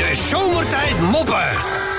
De 0.00 0.14
zomertijd 0.14 1.00
moppen. 1.00 1.89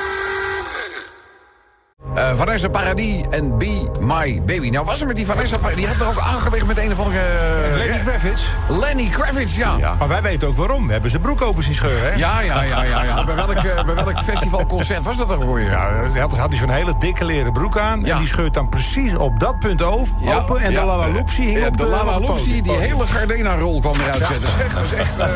Eh, 2.16 2.36
Vanessa 2.36 2.70
Paradis 2.70 3.22
en 3.30 3.58
Be 3.58 3.90
My 4.00 4.42
Baby. 4.46 4.70
Nou 4.70 4.86
was 4.86 5.02
er 5.02 5.08
met 5.08 5.16
die 5.16 5.26
Vanessa 5.26 5.58
Paradis. 5.58 5.86
Die 5.86 5.88
had 5.94 6.08
er 6.08 6.08
ook 6.08 6.20
aangelegd 6.20 6.66
met 6.66 6.78
een 6.78 6.92
of 6.92 7.00
andere... 7.00 7.20
eh, 7.22 7.78
Lenny 7.78 8.00
Kravitz. 8.06 8.44
Lenny 8.70 9.10
Kravitz, 9.10 9.56
ja. 9.56 9.76
Ja, 9.80 9.96
Maar 10.00 10.08
wij 10.08 10.22
weten 10.22 10.48
ook 10.48 10.58
waarom. 10.58 10.86
We 10.86 10.92
hebben 10.92 11.12
ze 11.12 11.20
broek 11.20 11.42
open 11.42 11.64
zien 11.64 11.74
scheuren, 11.74 12.02
hè? 12.12 12.18
ja, 12.18 12.40
ja, 12.42 12.62
ja. 12.62 12.84
ja, 12.84 13.24
Bij, 13.24 13.36
welk, 13.36 13.52
eh, 13.52 13.84
bij 13.86 13.96
welk 13.96 14.20
festivalconcert 14.24 15.04
was 15.04 15.18
dat 15.18 15.32
ook 15.32 15.42
alweer? 15.42 15.70
Ja, 15.70 15.90
hij 16.12 16.22
had, 16.22 16.38
had 16.38 16.50
hij 16.50 16.58
zo'n 16.58 16.70
hele 16.70 16.94
dikke 17.00 17.26
leren 17.26 17.54
broek 17.54 17.78
aan. 17.78 18.02
Ja. 18.04 18.14
En 18.14 18.18
die 18.20 18.28
scheurt 18.28 18.54
dan 18.54 18.70
precies 18.70 19.16
op 19.16 19.40
dat 19.40 19.60
punt 19.60 19.82
over, 19.82 20.14
Ja, 20.22 20.36
open. 20.38 20.58
En 20.60 20.72
ja, 20.72 20.80
de 20.80 20.86
Lala 20.86 21.08
Loopsie 21.10 21.46
hing 21.46 21.60
ja, 21.60 21.68
op 21.68 21.78
de 21.78 21.84
de 21.84 21.90
Lala 21.90 22.20
Loopsie, 22.20 22.62
die 22.62 22.72
hele 22.72 23.06
Gardena-rol 23.06 23.80
kwam 23.80 23.94
eruit 24.00 24.16
zetten. 24.26 24.42
dat 24.42 24.52
is 24.52 24.64
echt, 24.64 24.76
dat 24.76 24.84
is 24.84 24.94
echt 24.94 25.18
eh, 25.18 25.28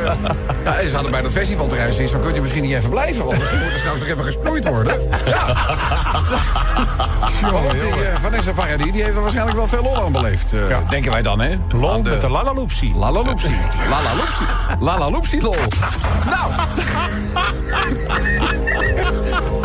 Ja, 0.81 0.87
ze 0.87 0.93
hadden 0.93 1.11
bij 1.11 1.21
dat 1.21 1.31
festivalterrein 1.31 1.93
zoiets 1.93 2.11
van... 2.13 2.21
kunt 2.21 2.37
u 2.37 2.41
misschien 2.41 2.63
niet 2.63 2.73
even 2.73 2.89
blijven, 2.89 3.25
want 3.25 3.37
misschien 3.37 3.59
moet 3.59 3.71
er 3.71 3.77
straks 3.79 3.99
nog 3.99 4.07
even 4.07 4.23
gesproeid 4.23 4.67
worden. 4.67 4.99
Ja. 5.25 5.45
Want 7.51 7.79
die 7.79 7.89
eh, 8.05 8.15
Vanessa 8.21 8.51
Paradis 8.51 8.91
die 8.91 9.03
heeft 9.03 9.15
er 9.15 9.21
waarschijnlijk 9.21 9.57
wel 9.57 9.67
veel 9.67 9.83
lol 9.83 10.03
aan 10.05 10.11
beleefd. 10.11 10.53
eh, 10.53 10.69
Ja. 10.69 10.79
Denken 10.89 11.11
wij 11.11 11.21
dan, 11.21 11.39
hè? 11.41 11.55
lol 11.69 11.91
Aan 11.93 12.03
de- 12.03 12.09
met 12.09 12.21
de 12.21 12.29
Lala 12.29 12.53
Loopsie. 12.53 12.95
Lala 12.95 13.21
Loopsie. 13.23 13.55
Lala 13.89 14.15
Loopsie. 14.15 14.45
Lala 14.79 15.09
Loopsie 15.09 15.41
lol. 15.41 15.55
Nou. 16.29 16.51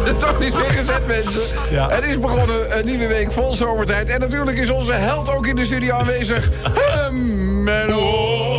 De 0.04 0.16
toon 0.16 0.42
is 0.42 0.50
weer 0.54 0.64
gezet, 0.70 1.06
mensen. 1.06 1.40
Ja. 1.70 1.88
Het 1.88 2.04
is 2.04 2.18
begonnen, 2.20 2.78
een 2.78 2.84
nieuwe 2.86 3.06
week 3.06 3.32
vol 3.32 3.54
zomertijd. 3.54 4.08
En 4.08 4.20
natuurlijk 4.20 4.58
is 4.58 4.70
onze 4.70 4.92
held 4.92 5.34
ook 5.34 5.46
in 5.46 5.56
de 5.56 5.64
studio 5.64 5.94
aanwezig. 5.96 6.48
Menno. 7.64 8.49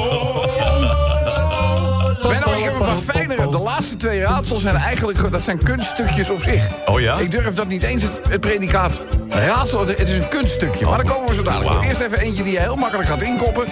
Fijnere. 3.01 3.49
De 3.49 3.59
laatste 3.59 3.97
twee 3.97 4.21
raadsels 4.21 4.61
zijn 4.61 4.75
eigenlijk 4.75 5.31
dat 5.31 5.41
zijn 5.41 5.63
kunststukjes 5.63 6.29
op 6.29 6.41
zich. 6.41 6.69
Oh 6.85 6.99
ja? 6.99 7.17
Ik 7.17 7.31
durf 7.31 7.55
dat 7.55 7.67
niet 7.67 7.83
eens 7.83 8.03
het, 8.03 8.19
het 8.29 8.41
predicaat 8.41 9.01
raadsel. 9.29 9.87
Het 9.87 9.99
is 9.99 10.11
een 10.11 10.27
kunststukje. 10.27 10.85
Maar 10.85 10.97
daar 10.97 11.13
komen 11.13 11.27
we 11.27 11.35
zo 11.35 11.43
dadelijk. 11.43 11.83
Eerst 11.83 11.99
even 11.99 12.19
eentje 12.19 12.43
die 12.43 12.53
je 12.53 12.59
heel 12.59 12.75
makkelijk 12.75 13.09
gaat 13.09 13.21
inkoppen. 13.21 13.65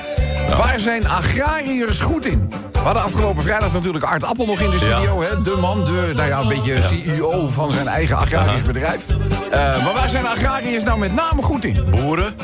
Waar 0.58 0.80
zijn 0.80 1.08
agrariërs 1.08 2.00
goed 2.00 2.26
in? 2.26 2.54
We 2.72 2.80
hadden 2.80 3.04
afgelopen 3.04 3.44
vrijdag 3.44 3.74
natuurlijk 3.74 4.04
Art 4.04 4.24
Appel 4.24 4.46
nog 4.46 4.60
in 4.60 4.70
de 4.70 4.78
studio. 4.78 5.22
Hè? 5.22 5.42
De 5.42 5.56
man, 5.62 5.86
de 5.86 6.12
nou 6.16 6.28
ja, 6.28 6.40
een 6.40 6.48
beetje 6.48 6.82
CEO 6.82 7.48
van 7.48 7.72
zijn 7.72 7.88
eigen 7.88 8.18
agrarisch 8.18 8.62
bedrijf. 8.62 9.06
Eh, 9.52 9.84
maar 9.84 9.94
waar 9.94 10.10
zijn 10.10 10.28
agrariërs 10.28 10.84
nou 10.84 11.00
met 11.00 11.14
name 11.14 11.42
goed 11.42 11.66
in? 11.66 11.86
Boeren? 11.90 12.36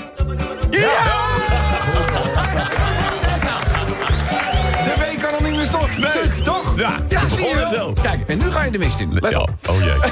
Ja! 0.70 0.90
De 4.84 4.96
week 5.00 5.20
kan 5.20 5.34
al 5.34 5.42
niet 5.42 5.56
meer 5.56 5.66
stuk, 5.66 6.44
toch? 6.44 6.45
Ja, 6.76 6.90
ja 7.10 7.22
zie 7.36 7.46
je 7.48 7.56
wel. 7.56 7.68
zo. 7.80 7.94
Kijk, 8.02 8.20
en 8.28 8.38
nu 8.38 8.52
ga 8.52 8.64
je 8.64 8.72
de 8.72 8.78
mist 8.78 9.00
in. 9.00 9.14
Let 9.14 9.32
Ja. 9.32 9.40
op. 9.40 9.50
Oh 9.70 9.80
jee. 9.80 9.94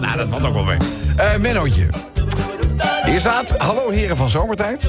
Nou, 0.00 0.16
dat 0.16 0.28
valt 0.28 0.44
ook 0.46 0.54
wel 0.54 0.62
mee. 0.64 0.76
Eh 1.16 1.36
Mennootje. 1.40 1.86
Hier 3.04 3.20
staat, 3.20 3.54
hallo 3.58 3.90
heren 3.90 4.16
van 4.16 4.28
Zomertijd. 4.30 4.86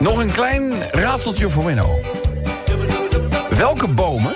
Nog 0.00 0.18
een 0.22 0.32
klein 0.32 0.72
raadseltje 0.92 1.50
voor 1.50 1.64
Menno. 1.64 1.98
Welke 3.50 3.88
bomen 3.88 4.32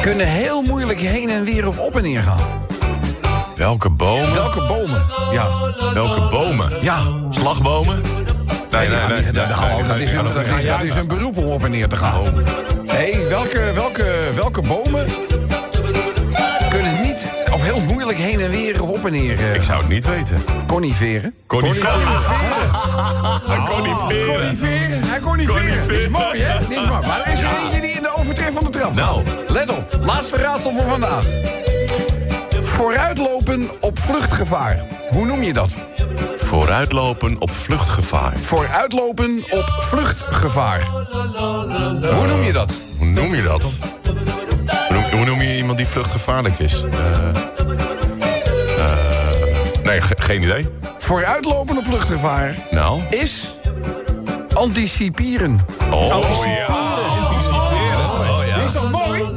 kunnen 0.00 0.26
heel 0.26 0.62
moeilijk 0.62 0.98
heen 1.00 1.30
en 1.30 1.44
weer 1.44 1.68
of 1.68 1.78
op 1.78 1.96
en 1.96 2.02
neer 2.02 2.22
gaan? 2.22 2.44
Welke 3.56 3.90
bomen? 3.90 4.32
Welke 4.34 4.66
bomen? 4.66 5.04
Ja. 5.32 5.46
Welke 5.94 6.20
bomen? 6.30 6.70
Ja. 6.82 6.98
Slagbomen? 7.30 8.02
Nee, 8.70 8.88
dat- 9.32 10.82
is 10.82 10.94
een- 10.94 11.06
beroep 11.06 11.36
om 11.36 11.44
op 11.44 11.64
en 11.64 11.70
neer 11.70 11.88
te 11.88 11.96
gaan. 11.96 12.22
Nee, 12.86 13.18
welke, 13.28 13.60
welke, 13.74 14.04
welke 14.34 14.60
bomen 14.62 15.06
kunnen 16.70 17.00
niet 17.02 17.26
of 17.52 17.62
heel 17.62 17.80
moeilijk 17.80 18.18
heen 18.18 18.40
en 18.40 18.50
weer 18.50 18.82
of 18.82 18.88
op 18.88 19.06
en 19.06 19.12
neer 19.12 19.38
eh, 19.38 19.54
Ik 19.54 19.62
zou 19.62 19.80
het 19.80 19.88
niet 19.88 20.04
weten. 20.06 20.44
coniferen? 20.66 21.34
Coniferen. 21.46 21.92
Coniferen. 23.64 24.28
Coniferen. 24.28 25.00
Hij 25.08 25.20
coniferen. 25.20 25.22
Coniferen. 25.22 25.88
Dit 25.88 25.98
is 25.98 26.08
mooi, 26.08 26.40
hè? 26.42 26.58
Dit 26.58 26.70
is 26.78 26.88
mooi. 26.88 27.06
Maar 27.06 27.22
er 27.24 27.32
is 27.32 27.40
er 27.42 27.48
eentje 27.64 27.80
die 27.80 27.90
in 27.90 28.02
de 28.02 28.16
overtref 28.16 28.54
van 28.54 28.64
de 28.64 28.70
trap 28.70 28.94
Nou. 28.94 29.22
valt. 29.24 29.50
Let 29.50 29.68
op. 29.70 29.98
Laatste 30.04 30.36
raadsel 30.36 30.72
voor 30.72 30.88
vandaag. 30.88 31.24
Vooruitlopen 32.84 33.68
op 33.80 33.98
vluchtgevaar. 33.98 34.78
Hoe 35.10 35.26
noem 35.26 35.42
je 35.42 35.52
dat? 35.52 35.74
Vooruitlopen 36.36 37.36
op 37.40 37.50
vluchtgevaar. 37.50 38.32
Vooruitlopen 38.38 39.42
op 39.50 39.64
vluchtgevaar. 39.80 40.82
Hoe 42.14 42.26
noem 42.26 42.42
je 42.42 42.52
dat? 42.52 42.74
Hoe 42.98 43.06
noem 43.06 43.34
je 43.34 43.42
dat? 43.42 43.62
Hoe 43.62 44.96
noem, 44.96 45.02
hoe 45.10 45.24
noem 45.24 45.40
je 45.42 45.56
iemand 45.56 45.76
die 45.76 45.86
vluchtgevaarlijk 45.86 46.58
is? 46.58 46.82
Eh, 46.82 47.28
eh, 48.78 49.84
nee, 49.84 50.00
ge- 50.00 50.14
geen 50.22 50.42
idee. 50.42 50.68
Vooruitlopen 50.98 51.76
op 51.78 51.84
vluchtgevaar 51.84 52.54
Nou? 52.70 53.02
is 53.10 53.54
anticiperen. 54.54 55.58
Oh, 55.90 56.44
ja. 56.44 56.66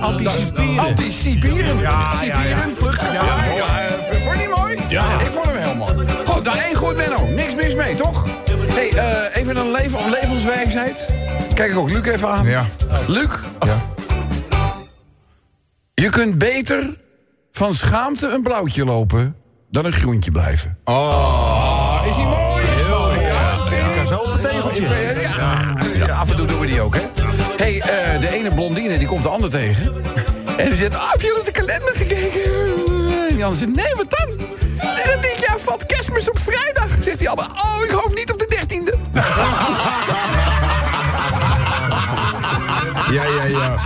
Anticiperen. 0.04 0.80
Anticiperen. 0.80 1.80
ja, 1.80 1.92
Anticiperen, 2.12 2.50
ja. 2.50 2.58
vluchtgevaar. 2.76 3.48
Ja, 3.48 3.56
Ja, 3.56 3.82
eh, 3.88 4.22
vond 4.22 4.40
je 4.42 4.48
niet 4.48 4.56
mooi? 4.58 4.78
Ja. 4.90 5.20
Ik 5.20 5.32
vond 5.32 5.46
hem 5.46 5.56
heel 5.58 5.76
mooi. 5.76 6.08
Goed, 6.26 6.46
daar 6.46 6.58
één 6.58 6.76
goed, 6.76 6.96
Benno. 6.98 7.26
Niks 7.26 7.56
mis 7.56 7.76
mee, 7.76 7.96
toch? 7.96 8.26
hey, 8.68 8.90
eh, 8.92 9.38
even 9.42 9.58
een 9.58 9.72
leven, 9.72 10.10
levenswijsheid. 10.10 11.10
Kijk 11.54 11.72
ik 11.72 11.78
ook 11.78 11.90
Luc 11.90 12.06
even 12.06 12.30
aan. 12.30 12.46
Ja. 12.46 12.66
Luc? 13.08 13.30
Ja. 13.60 13.78
Je 15.94 16.10
kunt 16.10 16.38
beter 16.38 16.98
van 17.52 17.74
schaamte 17.74 18.28
een 18.28 18.42
blauwtje 18.44 18.86
lopen 18.86 19.36
dan 19.70 19.86
een 19.86 19.92
groentje 19.94 20.32
blijven. 20.32 20.78
Oh, 20.84 22.02
is 22.10 22.16
hij 22.16 22.26
mooi? 22.26 22.66
Heel 22.66 23.00
mooi. 23.00 23.20
Ja, 23.20 23.54
Ik 23.90 23.96
kan 23.96 24.08
zo 24.08 24.18
op 24.18 24.32
het 24.32 24.42
tegeltje. 24.42 24.88
ja. 25.22 25.76
Ja, 26.06 26.16
af 26.16 26.30
en 26.30 26.36
toe 26.38 26.48
doen 26.48 26.60
we 26.60 26.66
die 26.66 26.82
ook, 26.82 26.96
hè? 26.96 27.02
Hey, 27.58 27.82
eh, 27.82 28.20
de 28.20 28.30
ene 28.30 28.54
blondine 28.54 28.98
die 28.98 29.08
komt 29.08 29.24
de 29.24 29.30
ander 29.30 29.50
tegen. 29.50 29.94
En 30.58 30.68
die 30.68 30.76
zegt, 30.76 30.96
ah, 30.96 31.12
heb 31.12 31.22
je 31.22 31.38
op 31.40 31.46
de 31.46 31.52
kalender 31.52 31.94
gekeken? 31.96 32.42
En 33.30 33.36
die 33.36 33.44
ander 33.46 33.60
zegt, 33.60 33.76
nee, 33.76 33.96
wat 33.96 34.10
dan? 34.10 34.48
Ze 34.80 35.02
zegt, 35.06 35.22
dit 35.22 35.46
jaar 35.48 35.60
valt 35.60 35.86
kerstmis 35.86 36.30
op 36.30 36.40
vrijdag. 36.40 36.88
Zegt 37.00 37.20
die 37.20 37.30
ander, 37.30 37.46
oh, 37.46 37.84
ik 37.84 37.92
hoop 37.92 38.16
niet 38.16 38.32
op 38.32 38.38
de 38.40 38.46
dertiende. 38.50 38.94
Ja, 43.12 43.24
ja, 43.24 43.44
ja. 43.44 43.76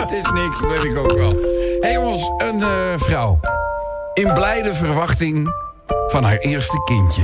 Het 0.00 0.10
is 0.10 0.22
niks, 0.32 0.60
dat 0.60 0.68
weet 0.68 0.84
ik 0.84 0.96
ook 0.96 1.12
wel. 1.12 1.30
Hé 1.30 1.78
hey 1.80 1.92
jongens, 1.92 2.30
een 2.38 2.62
eh, 2.62 2.68
vrouw. 2.96 3.38
In 4.14 4.32
blijde 4.34 4.74
verwachting 4.74 5.54
van 6.06 6.24
haar 6.24 6.36
eerste 6.36 6.82
kindje. 6.84 7.22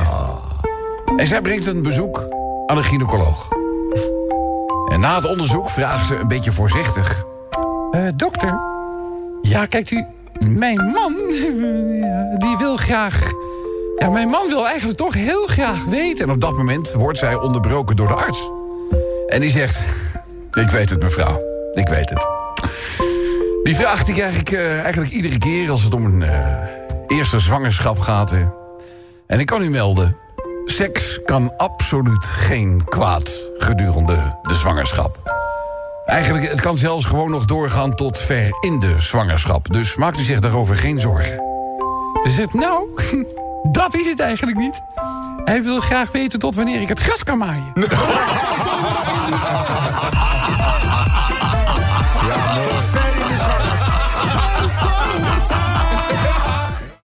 En 1.16 1.26
zij 1.26 1.40
brengt 1.40 1.66
een 1.66 1.82
bezoek 1.82 2.37
aan 2.68 2.76
een 2.76 2.84
gynaecoloog. 2.84 3.48
En 4.88 5.00
na 5.00 5.14
het 5.14 5.24
onderzoek 5.24 5.70
vraagt 5.70 6.06
ze 6.06 6.16
een 6.16 6.28
beetje 6.28 6.52
voorzichtig... 6.52 7.24
"Eh, 7.90 8.02
dokter, 8.14 8.60
ja, 9.42 9.66
kijkt 9.66 9.90
u, 9.90 10.04
mijn 10.40 10.76
man, 10.76 11.14
die 12.44 12.56
wil 12.58 12.76
graag... 12.76 13.30
Ja, 13.98 14.10
mijn 14.10 14.28
man 14.28 14.48
wil 14.48 14.66
eigenlijk 14.66 14.98
toch 14.98 15.14
heel 15.14 15.46
graag 15.46 15.84
weten. 15.84 16.24
En 16.26 16.30
op 16.32 16.40
dat 16.40 16.56
moment 16.56 16.92
wordt 16.92 17.18
zij 17.18 17.34
onderbroken 17.34 17.96
door 17.96 18.06
de 18.06 18.14
arts. 18.14 18.50
En 19.26 19.40
die 19.40 19.50
zegt... 19.50 19.78
Ik 20.52 20.68
weet 20.68 20.90
het, 20.90 21.02
mevrouw. 21.02 21.40
Ik 21.72 21.88
weet 21.88 22.10
het. 22.10 22.26
Die 23.62 23.76
vraag 23.76 24.04
die 24.04 24.14
krijg 24.14 24.38
ik 24.38 24.50
eh, 24.50 24.80
eigenlijk 24.82 25.12
iedere 25.12 25.38
keer 25.38 25.70
als 25.70 25.82
het 25.82 25.94
om 25.94 26.04
een 26.04 26.22
eh, 26.22 26.56
eerste 27.06 27.38
zwangerschap 27.38 27.98
gaat. 27.98 28.30
hè. 28.30 28.44
En 29.26 29.40
ik 29.40 29.46
kan 29.46 29.62
u 29.62 29.70
melden... 29.70 30.16
seks 30.70 31.20
kan 31.24 31.52
absoluut 31.56 32.24
geen 32.24 32.84
kwaad 32.84 33.30
gedurende 33.58 34.38
de 34.42 34.54
zwangerschap. 34.54 35.18
Eigenlijk, 36.04 36.50
het 36.50 36.60
kan 36.60 36.76
zelfs 36.76 37.04
gewoon 37.04 37.30
nog 37.30 37.44
doorgaan 37.44 37.94
tot 37.94 38.18
ver 38.18 38.50
in 38.60 38.80
de 38.80 38.94
zwangerschap. 38.98 39.72
Dus 39.72 39.96
maakt 39.96 40.18
u 40.18 40.22
zich 40.22 40.40
daarover 40.40 40.76
geen 40.76 41.00
zorgen. 41.00 41.40
Ze 42.24 42.30
zegt, 42.30 42.54
nou, 42.54 42.88
dat 43.80 43.94
is 43.94 44.06
het 44.06 44.20
eigenlijk 44.20 44.58
niet. 44.58 44.80
Hij 45.44 45.62
wil 45.62 45.80
graag 45.80 46.12
weten 46.12 46.38
tot 46.38 46.54
wanneer 46.54 46.80
ik 46.80 46.88
het 46.88 47.00
gras 47.00 47.24
kan 47.24 47.38
maaien. 47.38 47.72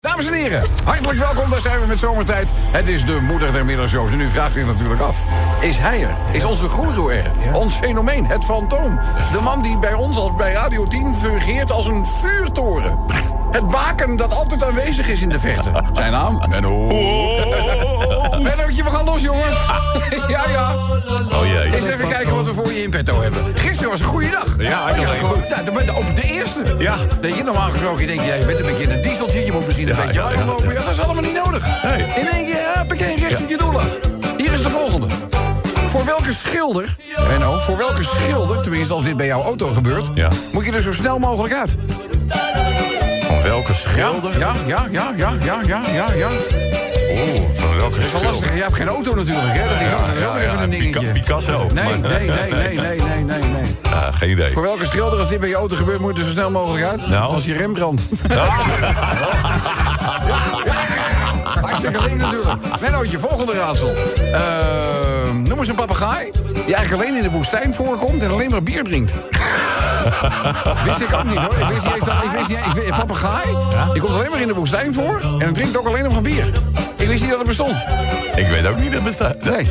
Dames 0.09 0.27
en 0.27 0.33
heren, 0.33 0.63
hartelijk 0.83 1.19
welkom. 1.19 1.50
Daar 1.50 1.61
zijn 1.61 1.79
we 1.79 1.85
met 1.88 2.00
zomertijd. 2.00 2.50
Het 2.56 2.88
is 2.88 3.06
de 3.06 3.21
moeder 3.21 3.53
der 3.53 3.65
middagshows. 3.65 4.11
En 4.11 4.17
nu 4.17 4.29
vraagt 4.29 4.56
u 4.56 4.65
natuurlijk 4.65 5.01
af. 5.01 5.23
Is 5.61 5.77
hij 5.77 6.03
er? 6.03 6.15
Is 6.31 6.44
onze 6.44 6.69
goeroe 6.69 7.13
er? 7.13 7.31
Ons 7.53 7.75
fenomeen, 7.75 8.25
het 8.25 8.45
fantoom. 8.45 9.00
De 9.31 9.41
man 9.41 9.61
die 9.61 9.77
bij 9.77 9.94
ons 9.94 10.17
als 10.17 10.35
bij 10.35 10.51
Radio 10.51 10.88
10 10.88 11.15
fungeert 11.15 11.71
als 11.71 11.85
een 11.85 12.06
vuurtoren. 12.06 13.00
Het 13.51 13.68
baken 13.68 14.16
dat 14.16 14.34
altijd 14.34 14.63
aanwezig 14.63 15.07
is 15.07 15.22
in 15.22 15.30
de 15.30 15.40
vechten. 15.40 15.72
Zijn 15.94 16.12
naam? 16.12 16.42
Menno. 16.50 16.88
Mennootje, 18.48 18.84
we 18.84 18.90
gaan 18.90 19.06
los, 19.06 19.22
jongen. 19.22 19.50
ja, 20.36 20.44
ja. 20.50 20.72
Oh 21.31 21.46
jee. 21.46 21.75
Eens 21.75 21.86
even 21.86 22.07
kijken 22.10 22.36
wat 22.36 22.46
we 22.46 22.54
voor 22.54 22.72
je 22.74 22.84
in 22.84 22.90
petto 22.90 23.22
hebben. 23.22 23.44
Gisteren 23.56 23.90
was 23.90 24.00
een 24.00 24.06
goede 24.06 24.30
dag. 24.30 24.56
Ja, 24.57 24.86
heel 24.86 25.07
gewoon- 25.19 25.44
Ja, 25.50 25.63
de, 25.63 25.86
de- 25.86 25.94
op 25.96 26.16
de 26.16 26.22
eerste. 26.22 26.63
Ja. 26.80 26.96
Weet 27.22 27.36
je, 27.36 27.44
normaal 27.44 27.69
gesproken 27.69 28.07
denk 28.07 28.22
je, 28.22 28.34
je 28.34 28.46
bent 28.46 28.60
een 28.60 28.66
beetje 28.66 28.84
in 28.84 28.92
een 28.92 29.01
dieseltje. 29.01 29.46
Je 29.46 29.52
moet 29.52 29.66
misschien 29.66 29.90
een 29.90 29.95
Ja, 29.95 30.02
beetje 30.06 30.22
warm 30.22 30.40
ja, 30.40 30.45
lopen. 30.45 30.74
Ja, 30.74 30.81
dat 30.81 30.90
is 30.90 31.00
allemaal 31.02 31.24
niet 31.24 31.44
nodig. 31.45 31.84
Nee. 31.84 32.04
In 32.04 32.28
één 32.31 32.45
keer, 32.45 32.62
ja, 32.75 32.86
bekend 32.86 33.19
richting 33.19 33.50
je. 33.50 33.57
Hier 34.38 34.54
is 34.54 34.62
de 34.62 34.69
volgende. 34.69 35.07
Voor 35.90 36.06
welke 36.06 36.34
schilder, 36.34 36.95
Menno, 37.28 37.57
voor 37.57 37.78
welke 37.78 38.04
schilder, 38.04 38.62
tenminste 38.62 38.94
als 38.94 39.04
dit 39.04 39.18
bij 39.18 39.25
jouw 39.25 39.44
auto 39.44 39.68
gebeurt, 39.68 40.07
Ja. 40.13 40.30
moet 40.54 40.66
je 40.66 40.72
er 40.72 40.81
zo 40.81 40.94
snel 40.94 41.19
mogelijk 41.19 41.54
uit? 41.54 41.75
Van 43.41 43.50
welke 43.50 43.71
Ja, 43.71 43.77
schilder? 43.77 44.39
ja, 44.39 44.53
ja, 44.65 44.86
ja, 44.91 45.12
ja, 45.15 45.33
ja, 45.44 45.59
ja, 45.65 45.81
ja, 45.94 46.06
ja. 46.15 46.27
Oeh, 47.12 47.39
van 47.56 47.75
welke 47.77 47.95
Dat 47.95 48.03
is 48.06 48.12
wel 48.12 48.21
schilder? 48.21 48.30
lastig. 48.31 48.53
Je 48.56 48.62
hebt 48.62 48.75
geen 48.75 48.88
auto 48.88 49.15
natuurlijk, 49.15 49.53
hè? 49.57 49.63
Dat 49.69 49.81
is 49.81 49.89
dat 49.91 50.15
is 50.15 50.24
ook 50.27 50.36
even 50.36 50.62
een 50.62 50.69
dingetje. 50.69 51.07
Picasso. 51.12 51.68
Nee, 51.74 51.83
nee, 51.97 52.00
nee, 52.00 52.30
nee, 52.30 52.77
nee, 52.77 53.01
nee, 53.01 53.24
nee, 53.24 53.24
nee. 53.41 53.77
Ah, 53.94 54.15
geen 54.18 54.30
idee. 54.30 54.51
Voor 54.51 54.62
welke 54.62 54.86
schilder, 54.86 55.19
als 55.19 55.27
dit 55.27 55.39
bij 55.39 55.50
je 55.50 55.56
auto 55.56 55.75
gebeurt, 55.75 56.00
moet 56.00 56.13
je 56.15 56.19
er 56.19 56.25
zo 56.25 56.31
snel 56.31 56.51
mogelijk 56.51 56.86
uit? 56.86 57.07
Nou? 57.07 57.33
Als 57.33 57.45
je 57.45 57.53
Rembrandt. 57.53 58.01
Hartstikke 61.81 62.10
leuk 62.10 62.22
natuurlijk. 62.22 62.81
Mennootje, 62.81 63.20
volgende 63.20 63.54
raadsel. 63.54 63.94
Ehm, 64.34 65.44
noem 65.44 65.60
eens 65.60 65.68
een 65.68 65.76
papegaai 65.76 66.31
die 66.66 66.76
eigenlijk 66.76 67.04
alleen 67.04 67.16
in 67.18 67.24
de 67.24 67.30
woestijn 67.31 67.74
voorkomt 67.74 68.22
en 68.24 68.30
alleen 68.31 68.50
maar 68.50 68.64
bier 68.64 68.84
drinkt. 68.84 69.14
wist 70.86 71.02
ik 71.02 71.14
ook 71.14 71.24
niet 71.24 71.38
hoor. 71.38 71.54
Ik 71.60 71.66
wist 71.68 71.86
niet 71.86 71.96
eens 71.96 72.06
dat. 72.06 72.24
Ik 72.24 72.31
wist 72.31 72.50
niet, 72.50 72.58
ik, 72.58 72.74
weet- 72.74 72.90
papegaai, 72.90 73.48
die 73.94 74.02
komt 74.02 74.14
alleen 74.14 74.30
maar 74.30 74.42
in 74.42 74.48
de 74.48 74.54
woestijn 74.54 74.94
voor 74.94 75.22
en 75.40 75.54
drinkt 75.54 75.78
ook 75.78 75.86
alleen 75.88 76.04
nog 76.04 76.14
van 76.14 76.24
bier. 76.24 76.46
Ik 76.96 77.08
wist 77.08 77.22
niet 77.22 77.30
dat 77.30 77.38
het 77.40 77.48
bestond. 77.48 77.76
Ik 78.36 78.48
weet 78.48 78.68
ook 78.68 78.76
niet 78.80 78.86
dat 78.86 78.94
het 78.94 79.04
bestaat. 79.04 79.44
Nee. 79.44 79.68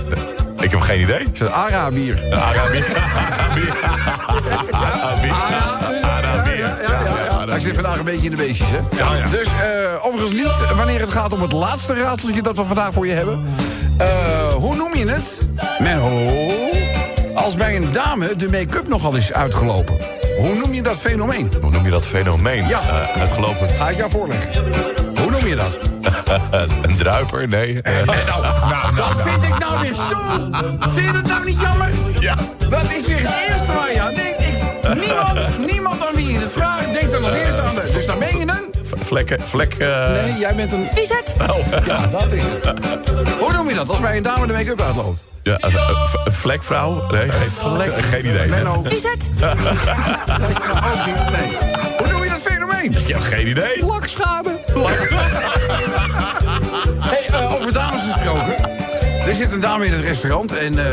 Ik 0.61 0.71
heb 0.71 0.81
geen 0.81 1.01
idee. 1.01 1.19
Het 1.19 1.33
is 1.35 1.41
een 1.41 1.51
Ara-bier. 1.53 2.19
Arabië. 2.33 2.85
Arabië. 3.29 3.73
Arabië. 4.71 5.98
Ik 7.59 7.65
zit 7.65 7.75
vandaag 7.75 7.99
een 7.99 8.05
beetje 8.05 8.25
in 8.25 8.31
de 8.31 8.37
beestjes, 8.37 8.69
hè? 8.71 8.77
Ja, 8.77 9.15
ja. 9.15 9.29
Dus 9.29 9.47
eh, 9.47 10.07
overigens 10.07 10.33
niet 10.33 10.75
wanneer 10.77 11.01
het 11.01 11.11
gaat 11.11 11.33
om 11.33 11.41
het 11.41 11.53
laatste 11.53 11.95
raadseltje 11.95 12.43
dat 12.43 12.57
we 12.57 12.65
vandaag 12.65 12.93
voor 12.93 13.07
je 13.07 13.13
hebben. 13.13 13.47
Eh, 13.99 14.09
hoe 14.49 14.77
noem 14.77 14.95
je 14.95 15.09
het? 15.09 15.43
Menno. 15.79 16.31
Als 17.35 17.55
bij 17.55 17.77
een 17.77 17.93
dame 17.93 18.37
de 18.37 18.49
make-up 18.49 18.89
nogal 18.89 19.15
is 19.15 19.33
uitgelopen. 19.33 19.97
Hoe 20.37 20.55
noem 20.55 20.75
je 20.75 20.83
dat 20.83 20.99
fenomeen? 20.99 21.53
Hoe 21.61 21.71
noem 21.71 21.85
je 21.85 21.91
dat 21.91 22.07
fenomeen? 22.07 22.69
Ja. 22.69 22.81
Eh, 22.81 23.21
uitgelopen. 23.21 23.69
Ga 23.69 23.89
ik 23.89 23.97
jou 23.97 24.11
voorleggen. 24.11 24.63
Hoe 25.17 25.31
noem 25.31 25.47
je 25.47 25.57
dat? 25.57 25.79
een 26.83 26.97
druiper? 26.97 27.49
Nee. 27.49 27.81
Nou, 27.83 28.07
dat 28.97 29.23
vind 29.23 29.43
ik 29.43 29.59
nou 29.59 29.81
weer 29.81 29.95
zo. 29.95 30.19
Vind 30.79 31.07
je 31.07 31.17
het 31.17 31.27
nou 31.27 31.45
niet 31.45 31.61
jammer? 31.61 31.91
ja. 32.21 32.35
Dat 32.69 32.91
is 32.91 33.07
weer 33.07 33.21
het 33.23 33.51
eerste 33.51 33.73
waar 33.73 33.93
je 33.93 34.01
aan 34.01 34.15
denkt. 34.15 34.41
Ik, 34.41 34.55
niemand, 34.95 35.59
niemand 35.73 36.07
aan 36.07 36.15
wie 36.15 36.33
je 36.33 36.39
het 36.39 36.53
vraagt, 36.53 36.68
denkt 37.11 37.57
dan 37.57 37.65
aan 37.65 37.75
de. 37.75 37.91
Dus 37.93 38.07
dan 38.07 38.19
ben 38.19 38.39
je 38.39 38.47
een. 38.47 38.65
Vlekken. 39.01 39.41
Vlek. 39.41 39.75
eh, 39.75 40.13
Nee, 40.13 40.39
jij 40.39 40.55
bent 40.55 40.73
een. 40.73 40.87
Viezet. 40.95 41.35
Ja, 41.87 42.07
dat 42.07 42.33
is 42.33 42.43
het. 42.45 42.73
Hoe 43.41 43.53
noem 43.53 43.69
je 43.69 43.75
dat 43.75 43.89
als 43.89 44.01
bij 44.01 44.17
een 44.17 44.23
dame 44.23 44.47
de 44.47 44.53
make-up 44.53 44.81
uitloopt? 44.81 45.21
Ja, 45.43 45.57
een, 45.61 45.73
een 46.25 46.33
vlekvrouw? 46.33 47.07
Nee, 47.11 47.29
geen, 47.31 47.51
vlek- 47.51 48.03
geen 48.11 48.27
idee. 48.29 48.47
Menno. 48.47 48.83
Viezet. 48.87 49.29
Nou, 49.41 49.59
ook 49.59 51.07
niet. 51.07 51.31
Nee. 51.31 51.57
Hoe 51.99 52.07
noem 52.13 52.23
je 52.25 52.29
dat 52.31 52.41
fenomeen? 52.43 52.95
Ja, 53.07 53.19
geen 53.21 53.47
idee. 53.49 53.85
Lakschade. 53.85 54.59
hey, 56.99 57.27
eh, 57.41 57.55
over 57.55 57.73
dames 57.73 58.01
gesproken. 58.13 58.55
Er 59.29 59.35
zit 59.35 59.53
een 59.53 59.61
dame 59.61 59.87
in 59.87 59.93
het 59.93 60.01
restaurant 60.01 60.53
en... 60.53 60.79
eh 60.79 60.85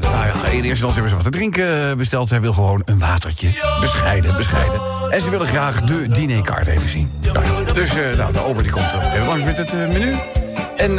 nou 0.00 0.26
ja, 0.26 0.32
in 0.32 0.52
eerste 0.52 0.68
instantie 0.68 0.92
hebben 0.92 1.08
ze 1.10 1.14
wat 1.14 1.24
te 1.24 1.30
drinken 1.30 1.90
eh, 1.90 1.96
besteld. 1.96 2.28
Zij 2.28 2.40
wil 2.40 2.52
gewoon 2.52 2.82
een 2.84 2.98
watertje. 2.98 3.48
Bescheiden, 3.80 4.36
bescheiden. 4.36 4.80
En 5.10 5.20
ze 5.20 5.30
willen 5.30 5.46
graag 5.46 5.82
de 5.82 6.08
dinerkaart 6.08 6.66
even 6.66 6.88
zien. 6.88 7.10
Nou 7.32 7.72
dus 7.74 7.88
eh, 7.88 8.16
nou, 8.16 8.32
de 8.32 8.44
ober 8.44 8.62
die 8.62 8.72
komt 8.72 8.86
even 9.12 9.26
langs 9.26 9.44
met 9.44 9.56
het 9.56 9.72
menu. 9.92 10.14
En 10.76 10.96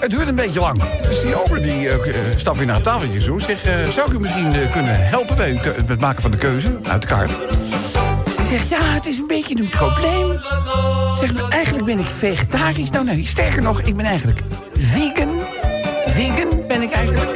het 0.00 0.10
duurt 0.10 0.28
een 0.28 0.34
beetje 0.34 0.60
lang. 0.60 0.82
Dus 1.00 1.20
die 1.20 1.44
ober 1.44 1.62
die 1.62 1.88
stapt 2.36 2.56
weer 2.56 2.66
naar 2.66 2.74
het 2.74 2.84
tafeltje 2.84 3.24
toe. 3.24 3.40
Zegt, 3.40 3.62
zou 3.90 4.08
ik 4.08 4.12
u 4.16 4.20
misschien 4.20 4.52
kunnen 4.72 5.08
helpen 5.08 5.36
bij 5.36 5.58
keu- 5.62 5.74
het 5.86 6.00
maken 6.00 6.22
van 6.22 6.30
de 6.30 6.36
keuze 6.36 6.78
uit 6.82 7.02
de 7.02 7.08
kaart? 7.08 7.30
Ze 8.36 8.42
zegt, 8.48 8.68
ja, 8.68 8.80
het 8.82 9.06
is 9.06 9.18
een 9.18 9.26
beetje 9.26 9.56
een 9.58 9.68
probleem. 9.68 10.40
Zeg, 11.20 11.34
maar, 11.34 11.48
eigenlijk 11.48 11.84
ben 11.84 11.98
ik 11.98 12.06
vegetarisch. 12.06 12.90
Nou, 12.90 13.04
nee, 13.04 13.26
sterker 13.26 13.62
nog, 13.62 13.80
ik 13.80 13.96
ben 13.96 14.04
eigenlijk 14.06 14.40
vegan. 14.76 15.41
Vegan 16.14 16.66
ben 16.68 16.82
ik 16.82 16.90
eigenlijk. 16.92 17.30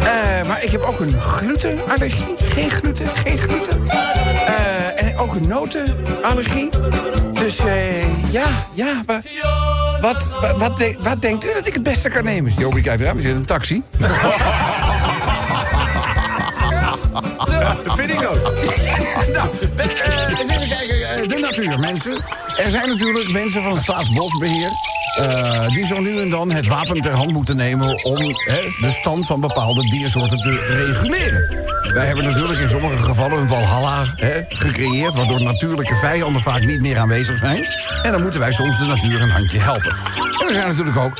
Eh, 0.00 0.48
maar 0.48 0.62
ik 0.64 0.70
heb 0.70 0.82
ook 0.82 1.00
een 1.00 1.20
glutenallergie. 1.20 2.34
Geen 2.44 2.70
gluten, 2.70 3.06
geen 3.24 3.38
gluten. 3.38 3.88
Eh, 4.46 5.02
en 5.02 5.16
ook 5.18 5.34
een 5.34 5.48
notenallergie. 5.48 6.68
Dus 7.34 7.58
eh, 7.58 8.32
ja, 8.32 8.46
ja, 8.74 9.02
wa- 9.06 9.22
wat, 10.00 10.30
wa- 10.40 10.56
wat, 10.56 10.76
de- 10.78 10.96
wat 11.00 11.22
denkt 11.22 11.44
u 11.44 11.52
dat 11.54 11.66
ik 11.66 11.74
het 11.74 11.82
beste 11.82 12.08
kan 12.08 12.24
nemen? 12.24 12.52
Jopie 12.58 12.82
kijkt 12.82 13.02
eraan, 13.02 13.16
we 13.16 13.22
zitten 13.22 13.30
in 13.40 13.40
een 13.40 13.46
taxi. 13.46 13.82
Dat 17.84 17.94
vind 17.96 18.10
ik 18.10 18.28
ook. 18.28 18.36
nou, 19.36 19.48
eens 19.76 20.48
even 20.48 20.68
kijken. 20.68 20.79
Natuur, 21.40 21.78
mensen. 21.78 22.22
Er 22.56 22.70
zijn 22.70 22.88
natuurlijk 22.88 23.30
mensen 23.30 23.62
van 23.62 23.72
het 23.72 23.82
Staatsbosbeheer... 23.82 24.70
eh, 25.18 25.68
die 25.68 25.86
zo 25.86 26.00
nu 26.00 26.20
en 26.20 26.30
dan 26.30 26.50
het 26.50 26.66
wapen 26.66 27.00
ter 27.00 27.12
hand 27.12 27.32
moeten 27.32 27.56
nemen... 27.56 28.04
om 28.04 28.16
de 28.80 28.96
stand 29.00 29.26
van 29.26 29.40
bepaalde 29.40 29.82
diersoorten 29.90 30.38
te 30.38 30.50
reguleren. 30.68 31.68
Wij 31.94 32.06
hebben 32.06 32.24
natuurlijk 32.24 32.60
in 32.60 32.68
sommige 32.68 32.96
gevallen 32.98 33.38
een 33.38 33.48
Valhalla 33.48 34.04
hè, 34.16 34.40
gecreëerd... 34.48 35.14
waardoor 35.14 35.42
natuurlijke 35.42 35.94
vijanden 35.94 36.42
vaak 36.42 36.64
niet 36.64 36.80
meer 36.80 36.98
aanwezig 36.98 37.38
zijn. 37.38 37.66
En 38.02 38.12
dan 38.12 38.22
moeten 38.22 38.40
wij 38.40 38.52
soms 38.52 38.78
de 38.78 38.84
natuur 38.84 39.22
een 39.22 39.30
handje 39.30 39.58
helpen. 39.58 39.96
En 40.40 40.46
er 40.46 40.52
zijn 40.52 40.68
natuurlijk 40.68 40.96
ook 40.96 41.18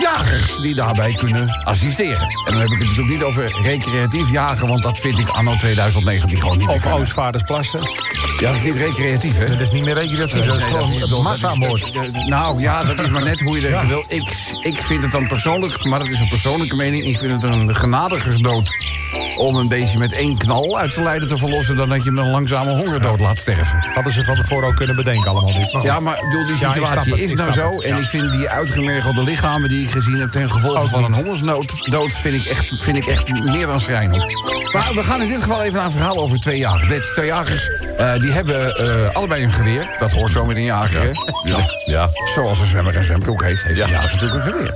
jagers 0.00 0.56
die 0.56 0.74
daarbij 0.74 1.12
kunnen 1.14 1.60
assisteren. 1.64 2.20
En 2.20 2.52
dan 2.52 2.60
heb 2.60 2.70
ik 2.70 2.78
het 2.78 2.88
natuurlijk 2.88 3.08
niet 3.14 3.22
over 3.22 3.58
recreatief 3.62 4.30
jagen... 4.30 4.68
want 4.68 4.82
dat 4.82 4.98
vind 4.98 5.18
ik 5.18 5.28
anno 5.28 5.56
2019 5.56 6.38
gewoon 6.38 6.58
niet 6.58 6.68
Of. 6.68 6.86
Oostvaardersplassen. 6.86 7.80
Ja, 8.40 8.46
dat 8.46 8.54
is 8.54 8.62
niet 8.62 8.76
recreatief, 8.76 9.38
hè? 9.38 9.46
Dat 9.46 9.60
is 9.60 9.70
niet 9.70 9.84
meer 9.84 9.94
recreatief. 9.94 10.44
Dat 10.46 10.56
is 10.56 10.62
Nee, 10.62 10.72
dat 10.72 10.82
is- 10.82 10.88
gewoon 10.96 11.08
dat 11.10 11.22
massamoord. 11.22 11.94
dat- 11.94 12.14
dat- 12.14 12.26
Nou 12.26 12.60
ja, 12.60 12.84
dat 12.84 13.00
is 13.00 13.10
maar 13.10 13.22
net 13.22 13.40
hoe 13.40 13.60
je 13.60 13.66
er 13.66 13.72
Ja. 13.72 13.86
wil. 13.86 14.04
Ik, 14.08 14.28
ik 14.62 14.82
vind 14.82 15.02
het 15.02 15.12
dan 15.12 15.26
persoonlijk, 15.26 15.84
maar 15.84 15.98
dat 15.98 16.08
is 16.08 16.20
een 16.20 16.28
persoonlijke 16.28 16.76
mening... 16.76 17.04
ik 17.06 17.18
vind 17.18 17.32
het 17.32 17.42
een 17.42 17.74
genadiger 17.76 18.42
dood 18.42 18.70
om 19.36 19.56
een 19.56 19.68
beestje 19.68 19.98
met 19.98 20.11
één 20.12 20.38
knal 20.38 20.78
uit 20.78 20.92
zijn 20.92 21.04
lijden 21.04 21.28
te 21.28 21.36
verlossen... 21.36 21.76
dan 21.76 21.88
dat 21.88 22.04
je 22.04 22.08
hem 22.08 22.18
een 22.18 22.30
langzame 22.30 22.70
hongerdood 22.70 23.20
laat 23.20 23.38
sterven. 23.38 23.86
Hadden 23.94 24.12
ze 24.12 24.24
van 24.24 24.34
tevoren 24.34 24.68
ook 24.68 24.76
kunnen 24.76 24.96
bedenken 24.96 25.30
allemaal 25.30 25.58
niet. 25.58 25.72
Maar 25.72 25.82
Ja, 25.82 26.00
maar 26.00 26.18
bedoel, 26.24 26.46
die 26.46 26.56
situatie 26.56 27.22
is 27.22 27.32
nou 27.32 27.52
zo. 27.52 27.70
het, 27.70 27.82
En 27.82 27.98
ik 27.98 28.04
vind 28.04 28.32
die 28.32 28.48
uitgemergelde 28.48 29.22
lichamen 29.22 29.68
die 29.68 29.82
ik 29.82 29.90
gezien 29.90 30.18
heb... 30.18 30.30
ten 30.30 30.50
gevolge 30.50 30.80
Ook 30.80 30.88
van 30.88 31.04
een 31.04 31.14
hongersnood 31.14 31.90
dood, 31.90 32.12
vind 32.12 32.34
ik, 32.34 32.44
echt, 32.44 32.82
vind 32.82 32.96
ik 32.96 33.06
echt 33.06 33.28
meer 33.28 33.66
dan 33.66 33.80
schrijnend. 33.80 34.26
Maar 34.72 34.94
we 34.94 35.02
gaan 35.02 35.22
in 35.22 35.28
dit 35.28 35.42
geval 35.42 35.62
even 35.62 35.74
naar 35.74 35.84
een 35.84 35.90
verhaal 35.90 36.16
over 36.16 36.40
twee 36.40 36.58
jagers. 36.58 36.88
Deze 36.88 37.12
twee 37.12 37.26
jagers 37.26 37.70
eh, 37.96 38.14
die 38.20 38.32
hebben 38.32 38.76
eh, 38.76 39.14
allebei 39.14 39.44
een 39.44 39.52
geweer. 39.52 39.96
Dat 39.98 40.12
hoort 40.12 40.32
zo 40.32 40.44
met 40.44 40.56
een 40.56 40.62
jager? 40.62 41.10
Ja. 41.44 41.58
ja. 41.84 42.10
Zoals 42.34 42.58
een 42.58 42.66
zwemmer 42.66 42.96
een 42.96 43.02
zwembroek 43.02 43.42
heeft, 43.42 43.62
heeft 43.62 43.80
een 43.80 43.88
jager 43.88 44.12
natuurlijk 44.12 44.34
een 44.34 44.52
geweer. 44.52 44.74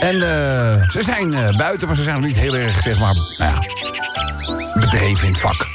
En 0.00 0.14
eh, 0.14 0.88
ze 0.88 1.02
zijn 1.02 1.56
buiten, 1.56 1.86
maar 1.86 1.96
ze 1.96 2.02
zijn 2.02 2.16
nog 2.16 2.24
niet 2.24 2.38
heel 2.38 2.56
erg, 2.56 2.82
zeg 2.82 2.98
maar, 2.98 3.14
nou 3.14 3.52
ja, 3.52 3.58
bedreven 4.74 5.26
in 5.26 5.32
het 5.32 5.40
vak. 5.40 5.68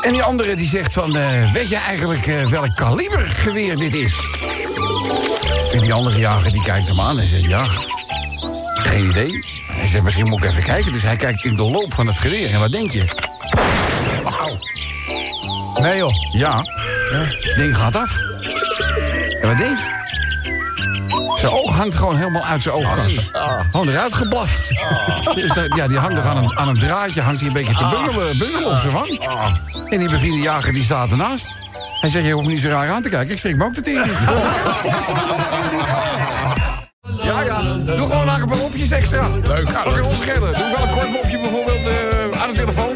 En 0.00 0.12
die 0.12 0.22
andere 0.22 0.54
die 0.54 0.68
zegt 0.68 0.94
van, 0.94 1.16
eh, 1.16 1.52
weet 1.52 1.68
je 1.68 1.76
eigenlijk 1.76 2.26
eh, 2.26 2.46
welk 2.46 2.76
kaliber 2.76 3.26
geweer 3.26 3.76
dit 3.76 3.94
is? 3.94 4.14
En 5.72 5.80
die 5.80 5.92
andere 5.92 6.18
jager 6.18 6.52
die 6.52 6.62
kijkt 6.62 6.88
hem 6.88 7.00
aan 7.00 7.18
en 7.18 7.28
zegt, 7.28 7.44
ja, 7.44 7.66
geen 8.74 9.08
idee. 9.08 9.44
Hij 9.66 9.88
zegt, 9.88 10.04
misschien 10.04 10.28
moet 10.28 10.44
ik 10.44 10.50
even 10.50 10.62
kijken. 10.62 10.92
Dus 10.92 11.02
hij 11.02 11.16
kijkt 11.16 11.44
in 11.44 11.56
de 11.56 11.62
loop 11.62 11.94
van 11.94 12.06
het 12.06 12.18
geweer. 12.18 12.50
En 12.50 12.60
wat 12.60 12.72
denk 12.72 12.90
je? 12.90 13.04
Nee 15.80 15.96
joh. 15.96 16.32
Ja, 16.32 16.64
het 17.10 17.56
ding 17.56 17.76
gaat 17.76 17.96
af. 17.96 18.10
En 19.40 19.48
wat 19.48 19.58
denk 19.58 19.78
je? 19.78 20.07
Zijn 21.36 21.52
oog 21.52 21.76
hangt 21.76 21.94
gewoon 21.94 22.16
helemaal 22.16 22.44
uit 22.44 22.62
zijn 22.62 22.74
oogkas. 22.74 23.30
Gewoon 23.70 23.88
eruit 23.88 24.14
geblaft. 24.14 24.68
Dus 25.34 25.52
dat- 25.52 25.74
ja, 25.76 25.88
die 25.88 25.98
hangt 25.98 26.14
nog 26.14 26.24
aan 26.26 26.36
een, 26.36 26.58
aan 26.58 26.68
een 26.68 26.78
draadje, 26.78 27.20
hangt 27.22 27.38
hij 27.38 27.48
een 27.48 27.54
beetje 27.54 27.74
te 27.74 27.88
bungelen, 27.90 28.38
bungelen 28.38 28.70
op 28.70 28.78
zijn 28.80 28.92
wang. 28.92 29.08
En 29.90 29.98
die 29.98 30.08
bevriende 30.10 30.40
jager 30.42 30.72
die 30.72 30.84
staat 30.84 31.10
ernaast. 31.10 31.54
Hij 32.00 32.10
zegt, 32.10 32.26
je 32.26 32.32
hoeft 32.32 32.46
me 32.46 32.52
niet 32.52 32.60
zo 32.60 32.68
raar 32.68 32.90
aan 32.90 33.02
te 33.02 33.08
kijken, 33.08 33.32
ik 33.34 33.38
schrik 33.38 33.56
me 33.56 33.64
ook 33.64 33.74
de 33.74 33.80
tering. 33.80 34.12
Ja, 37.22 37.42
ja, 37.42 37.62
doe 37.62 37.96
gewoon 38.06 38.28
een 38.28 38.46
paar 38.46 38.56
mopjes 38.56 38.90
extra. 38.90 39.28
Leuk. 39.42 39.68
Ja, 39.70 39.84
dat 39.84 39.92
kan 39.94 40.04
ons 40.04 40.16
schelen. 40.16 40.52
Doe 40.58 40.74
wel 40.76 40.82
een 40.86 40.90
kort 40.90 41.10
mopje 41.10 41.38
bijvoorbeeld 41.40 41.86
eh, 41.86 42.42
aan 42.42 42.48
de 42.48 42.54
telefoon. 42.54 42.87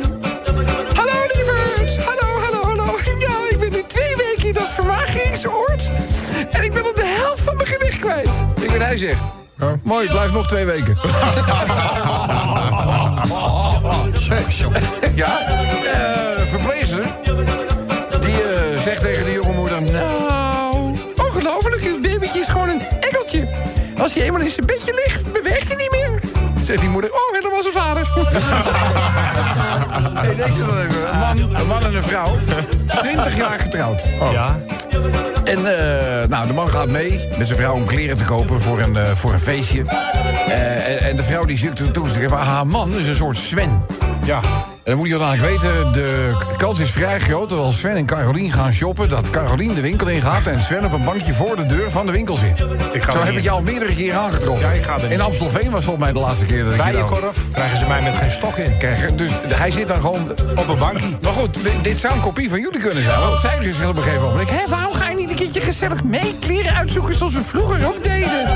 Hij 8.82 8.97
zegt. 8.97 9.23
Mooi, 9.82 10.09
blijf 10.09 10.32
nog 10.32 10.47
twee 10.47 10.64
weken. 10.64 10.99
ja, 15.14 15.40
eh 15.85 16.47
verpleegster. 16.49 17.04
Die 18.21 18.42
eh, 18.42 18.80
zegt 18.80 19.00
tegen 19.00 19.25
de 19.25 19.32
jonge 19.32 19.52
moeder... 19.52 19.82
Nou, 19.82 20.97
ongelooflijk, 21.16 21.82
uw 21.82 22.00
babytje 22.00 22.38
is 22.38 22.49
gewoon 22.49 22.68
een 22.68 22.82
engeltje. 23.00 23.49
Als 23.99 24.14
hij 24.14 24.23
eenmaal 24.23 24.40
in 24.40 24.50
zijn 24.50 24.66
bedje 24.66 25.02
ligt, 25.04 25.32
beweegt 25.32 25.68
hij 25.68 25.76
niet 25.76 25.90
meer. 25.90 26.21
Zegt 26.64 26.80
die 26.80 26.90
moeder, 26.90 27.11
oh, 27.11 27.32
helemaal 27.32 27.62
zijn 27.62 27.75
vader. 27.75 28.11
hey, 30.21 30.35
deze 30.35 30.64
dan 30.64 30.78
even. 30.78 31.12
Een 31.12 31.18
man, 31.18 31.61
een 31.61 31.66
man 31.66 31.85
en 31.85 31.94
een 31.94 32.02
vrouw. 32.02 32.37
20 33.00 33.37
jaar 33.37 33.59
getrouwd. 33.59 34.02
Ja. 34.32 34.56
En 35.45 35.59
eh, 35.59 36.29
nou, 36.29 36.47
de 36.47 36.53
man 36.53 36.69
gaat 36.69 36.89
mee 36.89 37.29
met 37.39 37.47
zijn 37.47 37.59
vrouw 37.59 37.75
om 37.75 37.85
kleren 37.85 38.17
te 38.17 38.25
kopen 38.25 38.61
voor 38.61 38.81
een, 38.81 38.97
eh, 38.97 39.11
voor 39.15 39.33
een 39.33 39.41
feestje. 39.41 39.85
Eh, 40.49 41.09
en, 41.09 41.17
de 41.17 41.23
vrouw 41.23 41.45
die 41.45 41.59
zoekt 41.59 41.79
er 41.79 41.91
toe. 41.91 42.29
Maar 42.29 42.45
haar 42.45 42.67
man 42.67 42.99
is 42.99 43.09
een 43.09 43.17
soort 43.17 43.37
Sven. 43.37 43.81
Ja. 44.25 44.41
En 44.85 44.91
dan 44.91 44.97
moet 44.97 45.09
je 45.09 45.19
dan 45.19 45.29
eigenlijk 45.29 45.62
weten, 45.62 45.93
de 45.93 46.33
kans 46.57 46.79
is 46.79 46.91
vrij 46.91 47.21
groot... 47.21 47.49
dat 47.49 47.59
als 47.59 47.79
Sven 47.79 47.97
en 47.97 48.07
Carolien 48.07 48.52
gaan 48.52 48.73
shoppen... 48.73 49.09
dat 49.09 49.31
Carolien 49.31 49.75
de 49.75 49.81
winkel 49.81 50.07
in 50.09 50.21
gaat 50.23 50.47
en 50.47 50.62
Sven 50.62 50.85
op 50.85 50.93
een 50.93 51.05
bankje 51.05 51.33
voor 51.33 51.57
de 51.57 51.67
deur 51.67 51.91
van 51.91 52.07
de 52.07 52.12
winkel 52.12 52.37
zit. 52.37 52.64
Ik 52.93 53.02
ga 53.02 53.12
Zo 53.12 53.23
heb 53.23 53.35
ik 53.35 53.43
je 53.43 53.50
al 53.50 53.62
meerdere 53.62 53.95
keren 53.95 54.21
aangetroffen. 54.21 54.69
Ja, 54.69 54.73
ik 54.75 54.83
ga 54.83 54.95
er 54.95 55.02
niet 55.02 55.11
in 55.11 55.21
Amstelveen 55.21 55.71
was 55.71 55.85
volgens 55.85 56.05
mij 56.05 56.12
de 56.12 56.19
laatste 56.21 56.47
keer 56.47 56.64
dat 56.64 56.73
ik 56.73 56.79
je 56.79 56.83
nou 56.93 56.93
Bijenkorf 56.93 57.37
krijgen 57.52 57.79
ze 57.79 57.87
mij 57.87 58.02
met 58.02 58.14
geen 58.14 58.31
stok 58.31 58.57
in. 58.57 58.76
kreeg. 58.79 59.14
Dus 59.14 59.31
hij 59.49 59.71
zit 59.71 59.88
dan 59.88 60.00
gewoon 60.00 60.31
Op 60.57 60.69
een 60.69 60.79
bankje. 60.79 61.07
maar 61.23 61.33
goed, 61.33 61.59
dit 61.83 61.99
zou 61.99 62.14
een 62.14 62.21
kopie 62.21 62.49
van 62.49 62.61
jullie 62.61 62.81
kunnen 62.81 63.02
zijn. 63.02 63.21
Want 63.21 63.41
zij 63.41 63.59
is 63.61 63.85
op 63.85 63.97
een 63.97 64.02
gegeven 64.02 64.29
moment. 64.29 64.50
Hé, 64.50 64.69
waarom 64.69 64.93
ga 64.93 65.09
je 65.11 65.17
niet 65.17 65.31
een 65.31 65.37
keertje 65.37 65.61
gezellig 65.61 66.05
mee 66.05 66.35
kleren 66.41 66.75
uitzoeken 66.75 67.14
zoals 67.14 67.35
we 67.35 67.43
vroeger 67.43 67.87
ook 67.87 68.02
deden? 68.02 68.49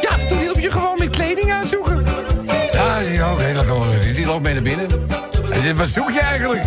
Ja, 0.00 0.26
toen 0.28 0.38
hielp 0.38 0.58
je 0.58 0.70
gewoon 0.70 0.98
met 0.98 1.10
kleding 1.10 1.52
uitzoeken. 1.52 2.06
Ja, 2.72 2.98
die 3.00 3.22
ook 3.22 3.40
heel. 3.40 3.56
Die 4.26 4.34
loopt 4.34 4.46
mee 4.46 4.54
naar 4.54 4.62
binnen. 4.62 5.08
Hij 5.48 5.60
zegt, 5.60 5.76
wat 5.76 5.88
zoek 5.88 6.10
je 6.10 6.20
eigenlijk? 6.20 6.62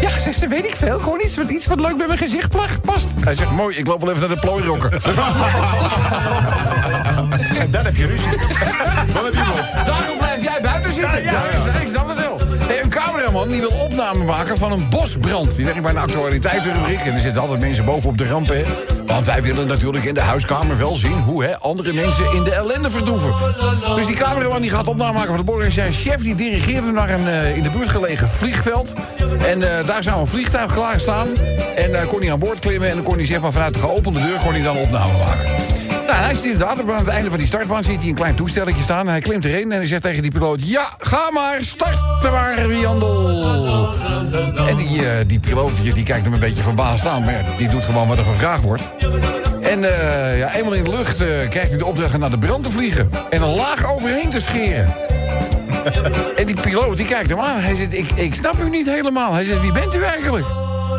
Ja, 0.00 0.18
zegt 0.18 0.38
ze, 0.38 0.48
weet 0.48 0.64
ik 0.64 0.74
veel. 0.76 0.98
Gewoon 1.00 1.20
iets 1.24 1.36
wat, 1.36 1.48
iets 1.48 1.66
wat 1.66 1.80
leuk 1.80 1.96
bij 1.96 2.06
mijn 2.06 2.18
gezicht 2.18 2.52
past. 2.84 3.06
Hij 3.20 3.34
zegt, 3.34 3.50
mooi, 3.50 3.76
ik 3.76 3.86
loop 3.86 4.00
wel 4.00 4.10
even 4.10 4.20
naar 4.20 4.34
de 4.34 4.38
plooirokken. 4.38 4.90
En 7.58 7.70
dan 7.70 7.84
heb 7.84 7.96
je 7.96 8.06
ruzie. 8.06 8.30
Wat 9.14 9.24
heb 9.24 9.32
je 9.32 9.44
wat? 9.56 9.86
Daarom 9.86 10.18
blijf 10.18 10.42
jij 10.42 10.58
buiten 10.62 10.92
zitten. 10.92 11.22
Ja, 11.22 11.42
Ik, 11.42 11.82
ik 11.82 11.88
die 13.42 13.60
wil 13.60 13.72
opname 13.84 14.24
maken 14.24 14.58
van 14.58 14.72
een 14.72 14.88
bosbrand. 14.88 15.56
Die 15.56 15.64
werkt 15.64 15.82
bij 15.82 15.90
een 15.90 15.98
actualiteitsrubriek. 15.98 17.00
En 17.00 17.12
er 17.12 17.20
zitten 17.20 17.42
altijd 17.42 17.60
mensen 17.60 17.84
boven 17.84 18.10
op 18.10 18.18
de 18.18 18.26
ramp. 18.26 18.54
Want 19.06 19.26
wij 19.26 19.42
willen 19.42 19.66
natuurlijk 19.66 20.04
in 20.04 20.14
de 20.14 20.20
huiskamer 20.20 20.78
wel 20.78 20.96
zien... 20.96 21.18
hoe 21.18 21.44
hè, 21.44 21.58
andere 21.58 21.92
mensen 21.92 22.32
in 22.32 22.44
de 22.44 22.52
ellende 22.52 22.90
verdoeven. 22.90 23.34
Dus 23.96 24.06
die 24.06 24.16
cameraman 24.16 24.60
die 24.60 24.70
gaat 24.70 24.86
opname 24.86 25.12
maken 25.12 25.28
van 25.28 25.36
de 25.36 25.44
bos. 25.44 25.62
En 25.64 25.72
zijn 25.72 25.92
chef 25.92 26.22
die 26.22 26.34
dirigeert 26.34 26.84
hem 26.84 26.94
naar 26.94 27.10
een 27.10 27.28
eh, 27.28 27.56
in 27.56 27.62
de 27.62 27.70
buurt 27.70 27.88
gelegen 27.88 28.28
vliegveld. 28.28 28.92
En 29.46 29.78
eh, 29.78 29.86
daar 29.86 30.02
zou 30.02 30.20
een 30.20 30.26
vliegtuig 30.26 30.72
klaar 30.72 31.00
staan. 31.00 31.28
En 31.76 32.00
eh, 32.00 32.06
kon 32.06 32.20
hij 32.20 32.32
aan 32.32 32.38
boord 32.38 32.58
klimmen. 32.58 32.88
En 32.88 32.94
dan 32.94 33.04
kon 33.04 33.16
hij 33.16 33.26
zeg 33.26 33.40
maar 33.40 33.52
vanuit 33.52 33.74
de 33.74 33.80
geopende 33.80 34.20
deur 34.20 34.38
kon 34.38 34.52
hij 34.52 34.62
dan 34.62 34.76
opname 34.76 35.18
maken. 35.18 35.63
Nou, 36.14 36.26
hij 36.26 36.34
zit 36.34 36.44
inderdaad 36.44 36.80
aan 36.80 36.96
het 36.96 37.08
einde 37.08 37.28
van 37.28 37.38
die 37.38 37.46
startbaan 37.46 37.84
ziet 37.84 38.00
hij 38.00 38.08
een 38.08 38.14
klein 38.14 38.34
toestelletje 38.34 38.82
staan. 38.82 39.08
Hij 39.08 39.20
klimt 39.20 39.44
erin 39.44 39.72
en 39.72 39.78
hij 39.78 39.86
zegt 39.86 40.02
tegen 40.02 40.22
die 40.22 40.30
piloot... 40.30 40.66
Ja, 40.68 40.88
ga 40.98 41.30
maar, 41.32 41.58
starten 41.60 42.32
maar, 42.32 42.72
Jandel. 42.72 43.92
En 44.68 44.76
die, 44.76 45.08
eh, 45.08 45.26
die 45.26 45.38
piloot 45.38 45.82
die, 45.82 46.02
kijkt 46.02 46.24
hem 46.24 46.32
een 46.32 46.40
beetje 46.40 46.62
verbaasd 46.62 47.06
aan. 47.06 47.24
Maar 47.24 47.44
die 47.56 47.68
doet 47.68 47.84
gewoon 47.84 48.08
wat 48.08 48.18
er 48.18 48.24
gevraagd 48.24 48.62
wordt. 48.62 48.82
En 49.62 49.84
eh, 49.84 50.38
ja, 50.38 50.54
eenmaal 50.54 50.72
in 50.72 50.84
de 50.84 50.90
lucht 50.90 51.20
eh, 51.20 51.26
krijgt 51.48 51.68
hij 51.68 51.78
de 51.78 51.86
opdracht 51.86 52.18
naar 52.18 52.30
de 52.30 52.38
brand 52.38 52.64
te 52.64 52.70
vliegen. 52.70 53.10
En 53.30 53.42
een 53.42 53.54
laag 53.54 53.92
overheen 53.94 54.30
te 54.30 54.40
scheren. 54.40 54.94
En 56.36 56.46
die 56.46 56.60
piloot 56.60 56.96
die 56.96 57.06
kijkt 57.06 57.28
hem 57.28 57.40
aan. 57.40 57.60
Hij 57.60 57.74
zegt, 57.74 57.92
ik, 57.92 58.10
ik 58.10 58.34
snap 58.34 58.60
u 58.62 58.70
niet 58.70 58.86
helemaal. 58.86 59.32
Hij 59.32 59.44
zegt, 59.44 59.60
wie 59.60 59.72
bent 59.72 59.94
u 59.94 60.02
eigenlijk? 60.02 60.46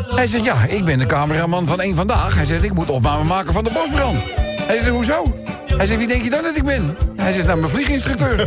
Hij 0.06 0.26
zegt, 0.26 0.44
ja, 0.44 0.56
ik 0.68 0.84
ben 0.84 0.98
de 0.98 1.06
cameraman 1.06 1.66
van 1.66 1.80
één 1.80 1.94
Vandaag. 1.94 2.34
Hij 2.34 2.44
zegt, 2.44 2.62
ik 2.62 2.74
moet 2.74 2.90
opname 2.90 3.24
maken 3.24 3.52
van 3.52 3.64
de 3.64 3.70
bosbrand. 3.70 4.45
Hij 4.66 4.76
zegt, 4.76 4.88
hoezo? 4.88 5.36
Hij 5.76 5.86
zegt, 5.86 5.98
wie 5.98 6.08
denk 6.08 6.22
je 6.22 6.30
dan 6.30 6.42
dat 6.42 6.56
ik 6.56 6.64
ben? 6.64 6.96
Hij 7.16 7.32
zegt, 7.32 7.46
nou, 7.46 7.58
mijn 7.58 7.70
vlieginstructeur. 7.70 8.46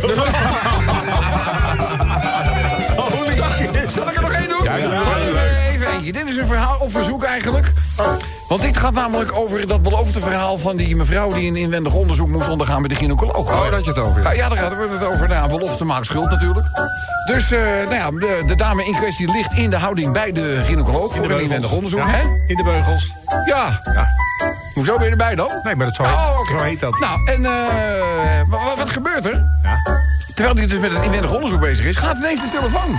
Zal, 3.40 3.48
zal 3.88 4.08
ik 4.08 4.14
er 4.16 4.22
nog 4.22 4.32
één 4.32 4.48
doen? 4.48 4.62
Ja, 4.62 4.76
ja, 4.76 4.92
ja. 4.92 5.00
Even, 5.00 5.70
even 5.70 5.92
eentje. 5.92 6.12
Dit 6.12 6.28
is 6.28 6.36
een 6.36 6.46
verhaal 6.46 6.76
op 6.78 6.92
verzoek 6.92 7.24
eigenlijk. 7.24 7.72
Want 8.48 8.62
dit 8.62 8.76
gaat 8.76 8.92
namelijk 8.92 9.36
over 9.36 9.66
dat 9.66 9.82
beloofde 9.82 10.20
verhaal 10.20 10.58
van 10.58 10.76
die 10.76 10.96
mevrouw... 10.96 11.32
die 11.32 11.48
een 11.48 11.56
inwendig 11.56 11.94
onderzoek 11.94 12.28
moest 12.28 12.48
ondergaan 12.48 12.80
bij 12.80 12.88
de 12.88 12.94
gynaecoloog. 12.94 13.52
Oh, 13.52 13.62
daar 13.62 13.72
had 13.72 13.84
je 13.84 13.90
het 13.90 13.98
over. 13.98 14.22
Ja, 14.22 14.32
ja, 14.32 14.48
daar 14.48 14.58
hadden 14.58 14.78
we 14.78 14.94
het 14.94 15.04
over. 15.04 15.28
Nou, 15.28 15.48
belofte 15.48 15.84
maakt 15.84 16.06
schuld 16.06 16.30
natuurlijk. 16.30 16.66
Dus 17.26 17.50
eh, 17.50 17.60
nou 17.88 17.94
ja, 17.94 18.10
de, 18.10 18.42
de 18.46 18.54
dame 18.54 18.84
in 18.84 18.92
kwestie 18.92 19.32
ligt 19.32 19.52
in 19.52 19.70
de 19.70 19.76
houding 19.76 20.12
bij 20.12 20.32
de 20.32 20.60
gynaecoloog... 20.64 21.14
voor 21.14 21.30
een 21.30 21.40
inwendig 21.40 21.72
onderzoek. 21.72 22.00
Ja, 22.00 22.08
Hè? 22.08 22.22
In 22.46 22.56
de 22.56 22.62
beugels. 22.62 23.12
Ja. 23.46 23.80
Ja. 23.84 24.08
Hoezo 24.80 24.96
ben 24.96 25.04
je 25.04 25.10
erbij 25.10 25.34
dan? 25.34 25.60
Nee, 25.62 25.76
maar 25.76 25.86
dat 25.86 25.94
zo, 25.94 26.02
Oh, 26.02 26.28
heet, 26.28 26.38
oké. 26.40 26.50
zo 26.58 26.58
heet 26.64 26.80
dat. 26.80 26.98
Nou, 26.98 27.26
en 27.26 27.44
eh, 27.44 27.50
wa- 28.48 28.64
wa- 28.64 28.76
wat, 28.76 28.90
gebeurt 28.90 29.26
er? 29.26 29.42
Ja. 29.62 29.76
Terwijl 30.34 30.56
hij 30.56 30.66
dus 30.66 30.78
met 30.78 30.92
het 30.92 31.02
inwendig 31.04 31.32
onderzoek 31.32 31.60
bezig 31.60 31.84
is, 31.84 31.96
gaat 31.96 32.16
ineens 32.16 32.40
de 32.40 32.50
telefoon. 32.50 32.98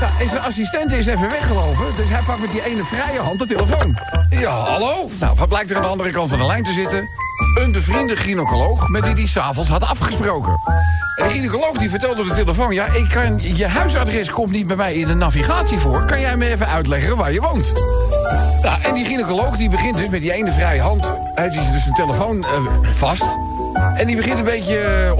En 0.00 0.28
zijn 0.28 0.42
assistent 0.42 0.92
is 0.92 1.06
even 1.06 1.28
weggelopen, 1.28 1.96
dus 1.96 2.08
hij 2.08 2.22
pakt 2.26 2.40
met 2.40 2.50
die 2.50 2.64
ene 2.64 2.84
vrije 2.84 3.20
hand 3.20 3.38
de 3.38 3.46
telefoon. 3.46 3.98
Ja, 4.30 4.50
hallo? 4.50 5.10
Nou, 5.20 5.36
wat 5.36 5.48
blijkt 5.48 5.70
er 5.70 5.76
aan 5.76 5.82
de 5.82 5.88
andere 5.88 6.10
kant 6.10 6.30
van 6.30 6.38
de 6.38 6.46
lijn 6.46 6.64
te 6.64 6.72
zitten? 6.72 7.08
Een 7.54 7.72
bevriende 7.72 8.16
gynaecoloog 8.16 8.88
met 8.88 9.04
wie 9.04 9.14
hij 9.14 9.26
s'avonds 9.26 9.70
had 9.70 9.82
afgesproken. 9.84 10.52
En 11.16 11.28
de 11.28 11.30
gynaecoloog 11.30 11.78
die 11.78 11.90
vertelde 11.90 12.16
door 12.16 12.24
de 12.24 12.34
telefoon... 12.34 12.74
ja, 12.74 12.86
ik 12.86 13.08
kan, 13.08 13.40
je 13.56 13.66
huisadres 13.66 14.30
komt 14.30 14.50
niet 14.50 14.66
bij 14.66 14.76
mij 14.76 14.94
in 14.94 15.06
de 15.06 15.14
navigatie 15.14 15.78
voor. 15.78 16.04
Kan 16.04 16.20
jij 16.20 16.36
me 16.36 16.46
even 16.46 16.66
uitleggen 16.66 17.16
waar 17.16 17.32
je 17.32 17.40
woont? 17.40 17.72
Nou, 18.62 18.82
en 18.82 18.94
die 18.94 19.04
gynaecoloog 19.04 19.56
die 19.56 19.68
begint 19.68 19.96
dus 19.96 20.08
met 20.08 20.20
die 20.20 20.32
ene 20.32 20.52
vrije 20.52 20.80
hand... 20.80 21.12
hij 21.34 21.50
ziet 21.50 21.72
dus 21.72 21.82
zijn 21.82 21.94
telefoon 21.94 22.44
eh, 22.44 22.50
vast... 22.82 23.38
en 23.96 24.06
die 24.06 24.16
begint 24.16 24.38
een 24.38 24.44
beetje 24.44 25.14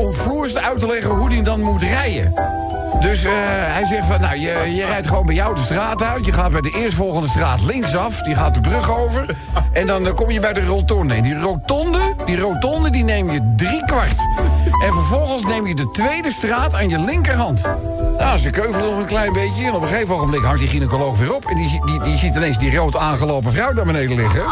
uh, 0.54 0.62
uit 0.62 0.78
te 0.78 0.86
leggen 0.86 1.10
hoe 1.10 1.32
hij 1.32 1.42
dan 1.42 1.60
moet 1.60 1.82
rijden. 1.82 2.32
Dus 3.00 3.24
eh, 3.24 3.32
hij 3.34 3.84
zegt 3.84 4.06
van, 4.06 4.20
nou, 4.20 4.38
je, 4.38 4.74
je 4.74 4.84
rijdt 4.84 5.06
gewoon 5.06 5.26
bij 5.26 5.34
jou 5.34 5.54
de 5.54 5.60
straat 5.60 6.02
uit. 6.02 6.26
Je 6.26 6.32
gaat 6.32 6.50
bij 6.50 6.60
de 6.60 6.70
eerstvolgende 6.70 7.28
straat 7.28 7.62
linksaf. 7.62 8.22
Die 8.22 8.34
gaat 8.34 8.54
de 8.54 8.60
brug 8.60 8.90
over. 8.90 9.26
En 9.72 9.86
dan 9.86 10.14
kom 10.14 10.30
je 10.30 10.40
bij 10.40 10.52
de 10.52 10.64
rotonde. 10.64 11.14
En 11.14 11.22
die 11.22 11.40
rotonde, 11.40 11.98
die 12.24 12.40
rotonde, 12.40 12.90
die 12.90 13.04
neem 13.04 13.30
je 13.30 13.52
drie 13.56 13.84
kwart. 13.84 14.16
En 14.84 14.92
vervolgens 14.92 15.44
neem 15.44 15.66
je 15.66 15.74
de 15.74 15.90
tweede 15.90 16.32
straat 16.32 16.74
aan 16.74 16.88
je 16.88 16.98
linkerhand. 16.98 17.62
Nou, 18.18 18.38
ze 18.38 18.50
keuvelen 18.50 18.90
nog 18.90 18.98
een 18.98 19.06
klein 19.06 19.32
beetje. 19.32 19.64
En 19.64 19.72
op 19.72 19.82
een 19.82 19.88
gegeven 19.88 20.14
ogenblik 20.14 20.42
hangt 20.42 20.58
die 20.58 20.68
gynaecoloog 20.68 21.18
weer 21.18 21.34
op. 21.34 21.44
En 21.44 21.56
die, 21.56 21.80
die, 21.86 22.02
die 22.02 22.18
ziet 22.18 22.36
ineens 22.36 22.58
die 22.58 22.76
rood 22.76 22.96
aangelopen 22.96 23.52
vrouw 23.52 23.72
daar 23.72 23.84
beneden 23.84 24.16
liggen. 24.16 24.42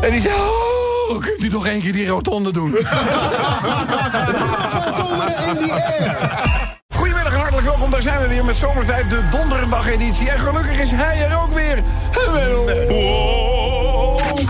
En 0.00 0.10
die 0.10 0.20
zegt, 0.20 0.36
oh, 0.36 1.20
kunt 1.20 1.42
u 1.42 1.48
nog 1.48 1.66
één 1.66 1.80
keer 1.80 1.92
die 1.92 2.06
rotonde 2.06 2.52
doen? 2.52 2.76
Daar 8.00 8.12
zijn 8.12 8.28
we 8.28 8.34
weer 8.34 8.44
met 8.44 8.56
Zomertijd, 8.56 9.10
de 9.10 9.20
donderdag-editie. 9.30 10.30
En 10.30 10.38
gelukkig 10.38 10.80
is 10.80 10.90
hij 10.90 11.26
er 11.30 11.40
ook 11.42 11.52
weer. 11.54 11.82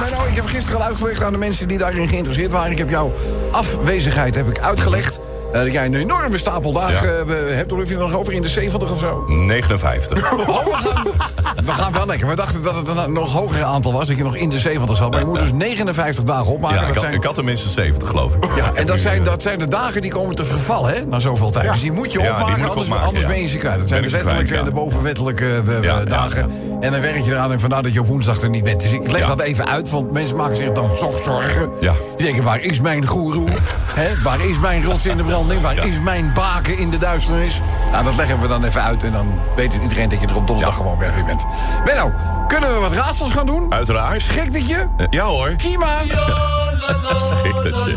Menno, 0.01 0.25
ik 0.29 0.35
heb 0.35 0.47
gisteren 0.47 0.81
al 0.81 0.87
uitgelegd 0.87 1.23
aan 1.23 1.33
de 1.33 1.39
mensen 1.39 1.69
die 1.69 1.79
daarin 1.79 2.09
geïnteresseerd 2.09 2.53
waren. 2.53 2.73
Ik 2.73 2.79
heb 2.79 2.91
jouw 2.91 3.13
afwezigheid 3.53 4.35
heb 4.35 4.49
ik 4.49 4.59
uitgelegd. 4.59 5.19
Eh, 5.53 5.61
dat 5.63 5.73
jij 5.73 5.85
een 5.87 5.95
enorme 5.95 6.39
stapel 6.39 6.73
dagen 6.73 7.09
Ja. 7.09 7.35
eh, 7.35 7.55
hebt. 7.57 7.71
Heb 7.71 7.87
je 7.89 7.95
er 7.95 8.01
nog 8.01 8.15
over? 8.17 8.33
In 8.33 8.43
de 8.43 8.49
70 8.49 8.91
of 8.91 8.99
zo? 8.99 9.25
59. 9.27 10.33
Oh, 10.33 11.10
we, 11.43 11.47
gaan, 11.49 11.65
we 11.65 11.73
gaan 11.73 11.93
wel 11.93 12.07
lekker. 12.07 12.29
We 12.29 12.35
dachten 12.37 12.63
dat 12.63 12.75
het 12.75 12.89
een 12.89 13.13
nog 13.13 13.33
hoger 13.33 13.65
aantal 13.65 13.93
was. 13.93 14.07
Dat 14.07 14.17
je 14.17 14.23
nog 14.23 14.37
in 14.37 14.49
de 14.51 14.59
70 14.59 14.97
zat. 14.97 15.11
Maar 15.11 15.21
je 15.21 15.27
moet 15.27 15.41
dus 15.41 15.53
59 15.53 16.25
dagen 16.25 16.53
opmaken. 16.53 16.77
Ja, 16.77 16.87
ik 16.87 16.93
had, 16.95 17.03
zijn, 17.03 17.15
ik 17.15 17.25
had 17.25 17.37
er 17.37 17.45
minstens 17.45 17.75
70, 17.75 18.09
geloof 18.09 18.35
ik. 18.35 18.45
ja, 18.57 18.73
en 18.75 18.87
dat 18.87 18.99
zijn, 18.99 19.25
dat 19.25 19.43
zijn 19.43 19.59
de 19.59 19.69
dagen 19.69 20.01
die 20.03 20.11
komen 20.11 20.35
te 20.37 20.45
vervallen, 20.45 20.95
hè? 20.95 21.05
Na 21.05 21.21
zoveel 21.21 21.51
tijd. 21.51 21.73
Dus 21.73 21.81
die 21.81 21.93
moet 21.93 22.13
je 22.13 22.21
Ja, 22.21 22.31
opmaken, 22.33 22.59
moet 22.61 22.69
anders, 22.69 22.87
opmaken, 22.87 23.07
anders 23.07 23.25
ja. 23.25 23.31
ben 23.31 23.41
je 23.41 23.49
ze 23.49 23.59
kwijt. 23.59 23.79
Dat 23.79 23.89
zijn 23.89 24.01
Ben 24.01 24.11
de 24.11 24.17
wettelijke 24.17 24.57
en 24.57 24.65
de 24.65 24.71
ja. 24.71 24.77
bovenwettelijke 24.77 25.45
eh, 25.47 25.59
eh, 25.77 25.83
Ja, 25.83 25.99
ja, 25.99 26.05
dagen. 26.05 26.51
En 26.81 26.91
dan 26.93 27.01
werk 27.01 27.23
je 27.25 27.31
eraan 27.31 27.53
en 27.53 27.61
vandaar 27.61 27.83
dat 27.83 27.93
je 27.93 28.01
op 28.01 28.07
woensdag 28.07 28.41
er 28.41 28.49
niet 28.51 28.65
bent. 28.65 28.81
Dus 28.81 28.93
ik 28.93 29.11
leg 29.11 29.21
Ja. 29.21 29.27
dat 29.27 29.41
even 29.41 29.67
uit, 29.67 29.91
want 29.91 30.13
mensen 30.13 30.37
maken 30.37 30.57
zich 30.57 30.73
dan 30.73 30.91
toch 30.99 31.21
zorgen. 31.25 31.71
Ja. 31.81 31.93
Die 32.17 32.27
denken, 32.27 32.45
waar 32.45 32.61
is 32.61 32.81
mijn 32.81 33.07
goeroe? 33.07 33.49
Hè? 33.95 34.23
Waar 34.23 34.45
is 34.45 34.59
mijn 34.59 34.85
rots 34.85 35.07
in 35.07 35.17
de 35.17 35.23
branding? 35.23 35.61
Waar 35.63 35.87
is 35.87 36.01
mijn 36.01 36.31
baken 36.35 36.79
in 36.79 36.91
de 36.91 36.99
duisternis? 36.99 37.61
Nou, 37.93 38.05
dat 38.05 38.17
leggen 38.17 38.41
we 38.41 38.49
dan 38.49 38.65
even 38.65 38.83
uit. 38.83 39.05
En 39.05 39.13
dan 39.13 39.27
weet 39.57 39.79
iedereen 39.83 40.09
dat 40.09 40.21
je 40.21 40.27
er 40.27 40.37
op 40.37 40.47
donderdag 40.47 40.77
gewoon 40.77 40.99
weer 40.99 41.13
weer 41.15 41.25
bent. 41.31 41.47
Benno, 41.85 42.13
kunnen 42.49 42.73
we 42.75 42.79
wat 42.81 42.93
raadsels 42.93 43.33
gaan 43.33 43.47
doen? 43.47 43.73
Uiteraard. 43.73 44.23
Schikt 44.23 44.55
het 44.55 44.69
je? 44.69 44.87
Eh, 44.97 45.07
Ja 45.11 45.25
hoor. 45.25 45.55
Prima. 45.57 45.89
Schikt 47.31 47.63
het 47.65 47.85
je. 47.85 47.91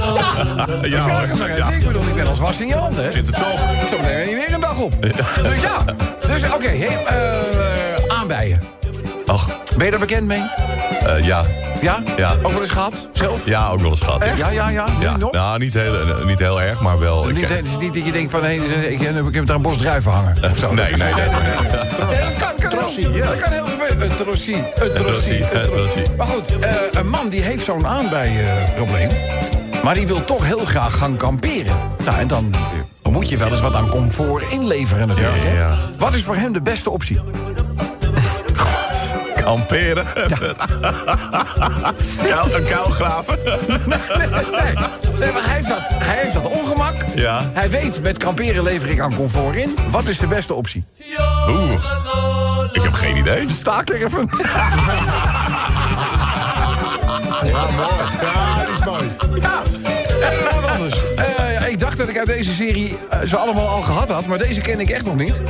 Ja, 0.82 1.02
hoor. 1.02 1.48
Ja. 1.58 1.70
Ik 1.70 1.86
bedoel, 1.88 2.02
ik 2.04 2.16
ben 2.16 2.28
als 2.28 2.40
was 2.40 2.62
in 2.62 2.68
je 2.68 2.76
handen. 2.76 3.12
Zit 3.12 3.28
er 3.28 3.34
toch. 3.34 3.60
Zo 3.90 4.02
neem 4.02 4.30
je 4.30 4.36
weer 4.36 4.54
een 4.54 4.60
dag 4.62 4.78
op. 4.78 5.02
Dus 5.02 5.62
ja. 5.62 5.78
Dus 6.28 6.52
oké, 6.54 6.68
hey, 6.68 7.06
eh, 7.06 8.18
aanbijen. 8.18 8.62
Ach, 9.26 9.48
Ben 9.76 9.86
je 9.86 9.92
daar 9.92 10.00
bekend 10.00 10.28
mee? 10.28 10.44
Eh, 11.06 11.26
ja. 11.26 11.44
Ja? 11.84 12.00
Ja. 12.18 12.36
Ook 12.42 12.52
wel 12.52 12.62
eens 12.62 12.70
gehad? 12.70 13.08
Zelf? 13.14 13.46
ja, 13.46 13.68
ook 13.70 13.82
wel 13.82 13.90
eens 13.90 14.00
gehad. 14.02 14.26
Ja, 14.38 14.50
ja, 14.50 14.70
ja. 14.70 14.86
Nu 15.00 15.04
Ja. 15.06 15.18
nog? 15.18 15.32
Nou, 15.32 15.60
niet 15.60 15.74
heel, 15.74 16.00
eh, 16.00 16.26
niet 16.26 16.40
heel 16.40 16.62
erg, 16.62 16.82
maar 16.82 17.00
wel. 17.00 17.30
ik- 17.30 17.36
Niet, 17.36 17.50
het 17.50 17.68
is 17.68 17.78
niet 17.78 17.94
dat 17.94 18.06
je 18.06 18.12
denkt 18.12 18.32
van, 18.32 18.44
hé, 18.44 18.52
ik, 18.52 19.02
ik 19.02 19.34
heb 19.34 19.46
daar 19.46 19.56
een 19.56 19.62
bos 19.62 19.78
druiven 19.78 20.12
hangen. 20.12 20.36
Of 20.52 20.58
zo. 20.58 20.74
nee, 20.74 20.86
nee, 20.96 20.98
nee, 20.98 21.14
nee, 21.14 21.26
nee. 21.26 21.72
Ja, 22.18 22.24
dat 22.30 22.36
kan, 22.36 22.70
kan 22.70 22.80
heel, 22.90 23.12
dat 23.26 23.36
kan 23.42 23.52
heel 23.52 23.66
veel. 23.68 24.02
Een 24.02 24.16
trossie. 24.16 24.56
Een 24.76 24.94
trossie. 25.04 25.46
een 25.54 25.70
trossie. 25.70 26.04
Maar 26.18 26.28
goed, 26.28 26.60
eh, 26.60 26.72
een 26.92 27.10
man 27.10 27.30
die 27.30 27.42
heeft 27.42 27.64
zo'n 27.66 27.88
aanbij-probleem. 27.88 29.10
maar 29.84 29.94
die 29.94 30.08
wil 30.08 30.26
toch 30.26 30.46
heel 30.46 30.66
graag 30.66 30.98
gaan 30.98 31.18
kamperen. 31.18 31.76
Nou, 32.06 32.20
en 32.20 32.28
dan 32.28 32.54
eh, 33.04 33.12
moet 33.12 33.30
je 33.30 33.38
wel 33.38 33.50
eens 33.52 33.62
wat 33.62 33.76
aan 33.76 33.90
comfort 33.90 34.44
inleveren 34.50 35.08
natuurlijk. 35.08 35.44
Ja, 35.44 35.52
ja. 35.54 35.78
Wat 35.98 36.14
is 36.14 36.24
voor 36.24 36.36
hem 36.36 36.54
de 36.54 36.62
beste 36.62 36.90
optie? 36.90 37.20
Kamperen. 39.44 40.06
Kuil, 42.28 42.56
een 42.56 42.66
kuil 42.66 42.90
graven. 42.90 43.40
nee, 43.44 44.28
nee, 44.28 44.74
nee, 45.20 45.32
maar 45.32 45.44
hij 45.46 45.56
heeft, 45.56 45.68
dat, 45.68 45.80
hij 45.90 46.18
heeft 46.22 46.34
dat 46.34 46.46
ongemak. 46.46 46.96
Ja. 47.16 47.50
Hij 47.54 47.70
weet, 47.70 48.02
met 48.02 48.18
kamperen 48.18 48.64
lever 48.64 48.90
ik 48.90 49.00
aan 49.00 49.16
comfort 49.16 49.56
in. 49.56 49.76
Wat 49.90 50.08
is 50.08 50.18
de 50.18 50.28
beste 50.28 50.54
optie? 50.54 50.86
Oeh. 51.48 51.72
Ik 52.72 52.82
heb 52.84 52.94
geen 52.94 53.18
idee. 53.18 53.50
Sta 53.50 53.82
ik 53.82 53.90
er 53.90 54.06
even. 54.06 54.30
Ja, 57.44 57.68
mooi. 57.72 57.90
Ja, 58.22 58.56
dat 58.56 58.68
is 58.80 58.86
mooi. 58.86 59.12
Ja, 59.42 59.62
en 60.22 60.44
wat 60.62 60.70
anders. 60.72 60.96
Eh, 61.16 61.54
ja, 61.54 61.66
ik 61.66 61.80
dacht 61.80 61.98
dat 61.98 62.10
ik 62.10 62.18
uit 62.18 62.28
deze 62.28 62.54
serie 62.54 62.98
eh, 63.10 63.20
ze 63.26 63.38
allemaal 63.38 63.68
al 63.68 63.82
gehad 63.82 64.10
had, 64.10 64.26
maar 64.26 64.38
deze 64.38 64.62
ken 64.62 64.80
ik 64.80 64.90
echt 64.90 65.06
nog 65.06 65.16
niet. 65.16 65.42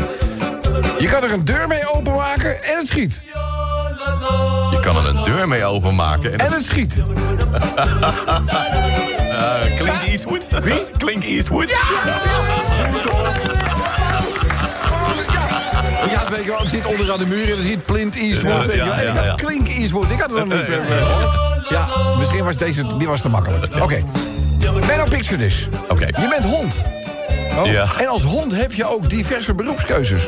Je 0.99 1.07
kan 1.07 1.23
er 1.23 1.33
een 1.33 1.45
deur 1.45 1.67
mee 1.67 1.93
openmaken 1.93 2.63
en 2.63 2.77
het 2.77 2.87
schiet. 2.87 3.21
Je 4.71 4.77
kan 4.81 4.95
er 4.97 5.07
een 5.07 5.23
deur 5.23 5.47
mee 5.47 5.65
openmaken. 5.65 6.31
En, 6.33 6.37
En 6.39 6.53
het 6.53 6.65
schiet. 6.65 6.97
eh, 9.29 9.75
Clint 9.77 10.03
Eastwood. 10.07 10.47
Wie? 10.63 10.85
Clint 10.97 11.23
Eastwood. 11.23 11.69
Ja. 11.69 11.77
Ja, 16.09 16.29
weet 16.29 16.43
je 16.43 16.49
wel, 16.49 16.59
het 16.59 16.69
zit 16.69 16.85
onderaan 16.85 17.17
de 17.17 17.25
muur 17.25 17.43
en 17.43 17.49
dan 17.49 17.61
ziet 17.61 17.85
Plint 17.85 18.15
Eastwood. 18.15 18.65
Ja, 18.73 18.85
ja, 18.85 18.95
ik 18.95 19.15
had. 19.17 19.41
Klink 19.41 19.67
Eastwood. 19.67 20.09
Ik 20.09 20.19
had 20.19 20.29
het 20.29 20.45
nog 20.45 20.57
niet. 20.57 20.69
eh, 20.69 20.77
ja, 21.69 21.87
misschien 22.19 22.43
was 22.43 22.57
deze 22.57 22.97
die 22.97 23.07
was 23.07 23.21
te 23.21 23.29
makkelijk. 23.29 23.75
Oké. 23.83 24.03
Benno 24.87 25.03
Picture 25.09 25.37
this. 25.37 25.67
Oké. 25.89 26.05
Je 26.05 26.27
bent 26.29 26.43
hond. 26.45 26.81
Ja. 27.63 27.87
En 27.99 28.07
als 28.07 28.23
hond 28.23 28.51
heb 28.55 28.73
je 28.73 28.85
ook 28.93 29.09
diverse 29.09 29.53
beroepskeuzes. 29.53 30.23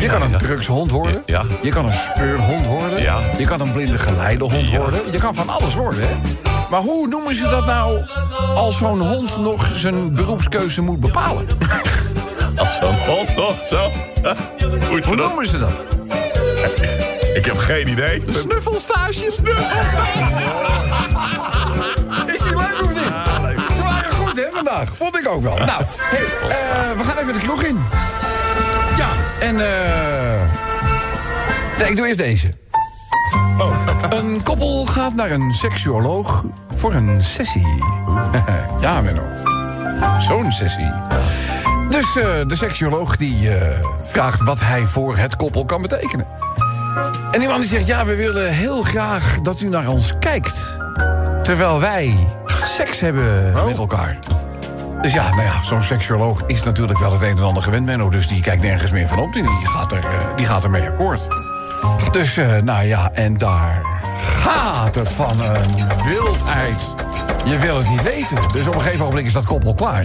Je 0.00 0.08
kan 0.08 0.22
een 0.22 0.38
drugshond 0.38 0.90
worden. 0.90 1.22
Ja. 1.26 1.44
Je 1.62 1.70
kan 1.70 1.86
een 1.86 1.92
speurhond 1.92 2.66
worden. 2.66 3.02
Ja. 3.02 3.20
Je 3.38 3.44
kan 3.44 3.60
een 3.60 3.72
blinde 3.72 3.98
geleidehond 3.98 4.76
worden. 4.76 5.12
Je 5.12 5.18
kan 5.18 5.34
van 5.34 5.48
alles 5.48 5.74
worden, 5.74 6.00
hè? 6.08 6.14
Maar 6.70 6.80
hoe 6.80 7.08
noemen 7.08 7.34
ze 7.34 7.48
dat 7.48 7.66
nou 7.66 8.04
als 8.54 8.76
zo'n 8.78 9.00
hond 9.00 9.38
nog 9.38 9.70
zijn 9.74 10.14
beroepskeuze 10.14 10.82
moet 10.82 11.00
bepalen? 11.00 11.46
Als 12.56 12.76
zo'n 12.76 12.94
hond 12.94 13.38
of 13.38 13.64
zo. 13.64 13.90
Hoe 15.06 15.16
noemen 15.16 15.46
ze 15.46 15.58
dat? 15.58 15.72
Ik 17.38 17.44
heb 17.44 17.58
geen 17.58 17.88
idee. 17.88 18.22
Snuffelstage. 18.28 19.30
Snuffelstage. 19.30 20.18
Is 22.26 22.42
die 22.42 22.56
leuk 22.56 22.80
of 22.82 22.88
niet? 22.88 23.76
Ze 23.76 23.82
waren 23.82 24.12
goed, 24.12 24.36
hè, 24.36 24.46
vandaag. 24.52 24.96
Vond 24.96 25.16
ik 25.16 25.28
ook 25.28 25.42
wel. 25.42 25.56
Nou, 25.56 25.84
hey, 25.96 26.24
eh, 26.24 26.98
we 26.98 27.04
gaan 27.04 27.18
even 27.18 27.32
de 27.32 27.38
kroeg 27.38 27.62
in. 27.62 27.78
Ja, 28.96 29.08
en 29.40 29.60
eh... 29.60 30.40
Nee, 31.78 31.90
ik 31.90 31.96
doe 31.96 32.06
eerst 32.06 32.18
deze. 32.18 32.54
Een 34.18 34.42
koppel 34.42 34.86
gaat 34.86 35.14
naar 35.14 35.30
een 35.30 35.52
seksuoloog 35.52 36.44
voor 36.74 36.94
een 36.94 37.24
sessie. 37.24 37.66
ja, 38.80 39.00
Menno. 39.00 39.22
Zo'n 40.18 40.52
sessie. 40.52 40.92
Dus 41.90 42.16
eh, 42.16 42.24
de 42.46 42.56
seksuoloog 42.56 43.16
die 43.16 43.54
eh, 43.54 43.78
vraagt 44.02 44.42
wat 44.42 44.60
hij 44.60 44.86
voor 44.86 45.16
het 45.16 45.36
koppel 45.36 45.64
kan 45.64 45.82
betekenen. 45.82 46.26
En 47.30 47.40
die 47.40 47.48
man 47.48 47.60
die 47.60 47.68
zegt, 47.68 47.86
ja, 47.86 48.06
we 48.06 48.14
willen 48.14 48.52
heel 48.52 48.82
graag 48.82 49.40
dat 49.40 49.60
u 49.60 49.68
naar 49.68 49.88
ons 49.88 50.18
kijkt. 50.18 50.76
Terwijl 51.42 51.80
wij 51.80 52.14
seks 52.64 53.00
hebben 53.00 53.52
met 53.66 53.78
elkaar. 53.78 54.18
Dus 55.02 55.12
ja, 55.12 55.30
nou 55.30 55.42
ja, 55.42 55.62
zo'n 55.62 55.82
seksuoloog 55.82 56.42
is 56.46 56.62
natuurlijk 56.62 56.98
wel 56.98 57.12
het 57.12 57.22
een 57.22 57.36
en 57.36 57.42
ander 57.42 57.62
gewend, 57.62 57.84
Menno. 57.86 58.10
Dus 58.10 58.28
die 58.28 58.42
kijkt 58.42 58.62
nergens 58.62 58.90
meer 58.90 59.08
van 59.08 59.18
op. 59.18 59.32
Die 59.32 59.44
gaat, 59.64 59.92
er, 59.92 59.98
eh, 59.98 60.36
die 60.36 60.46
gaat 60.46 60.64
ermee 60.64 60.88
akkoord. 60.88 61.28
Dus, 62.12 62.36
eh, 62.36 62.58
nou 62.58 62.86
ja, 62.86 63.10
en 63.12 63.38
daar 63.38 63.82
gaat 64.42 64.94
het 64.94 65.08
van 65.08 65.40
een 65.40 66.04
wildheid. 66.08 66.94
Je 67.44 67.58
wil 67.58 67.76
het 67.76 67.90
niet 67.90 68.02
weten. 68.02 68.36
Dus 68.52 68.66
op 68.66 68.74
een 68.74 68.80
gegeven 68.80 69.04
moment 69.04 69.26
is 69.26 69.32
dat 69.32 69.44
koppel 69.44 69.74
klaar. 69.74 70.04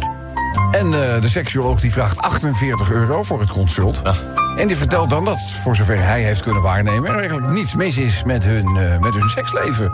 En 0.72 0.86
eh, 0.86 1.22
de 1.22 1.30
seksuoloog 1.30 1.80
die 1.80 1.92
vraagt 1.92 2.18
48 2.18 2.92
euro 2.92 3.24
voor 3.24 3.40
het 3.40 3.52
consult. 3.52 4.02
En 4.58 4.68
die 4.68 4.78
vertelt 4.78 5.10
dan 5.10 5.26
dat, 5.26 5.42
voor 5.64 5.76
zover 5.76 6.04
hij 6.04 6.22
heeft 6.22 6.42
kunnen 6.42 6.62
waarnemen... 6.62 7.10
er 7.10 7.20
eigenlijk 7.20 7.52
niets 7.52 7.74
mis 7.74 7.98
is 7.98 8.24
met 8.24 8.46
hun, 8.46 8.72
met 9.02 9.14
hun 9.14 9.30
seksleven. 9.30 9.92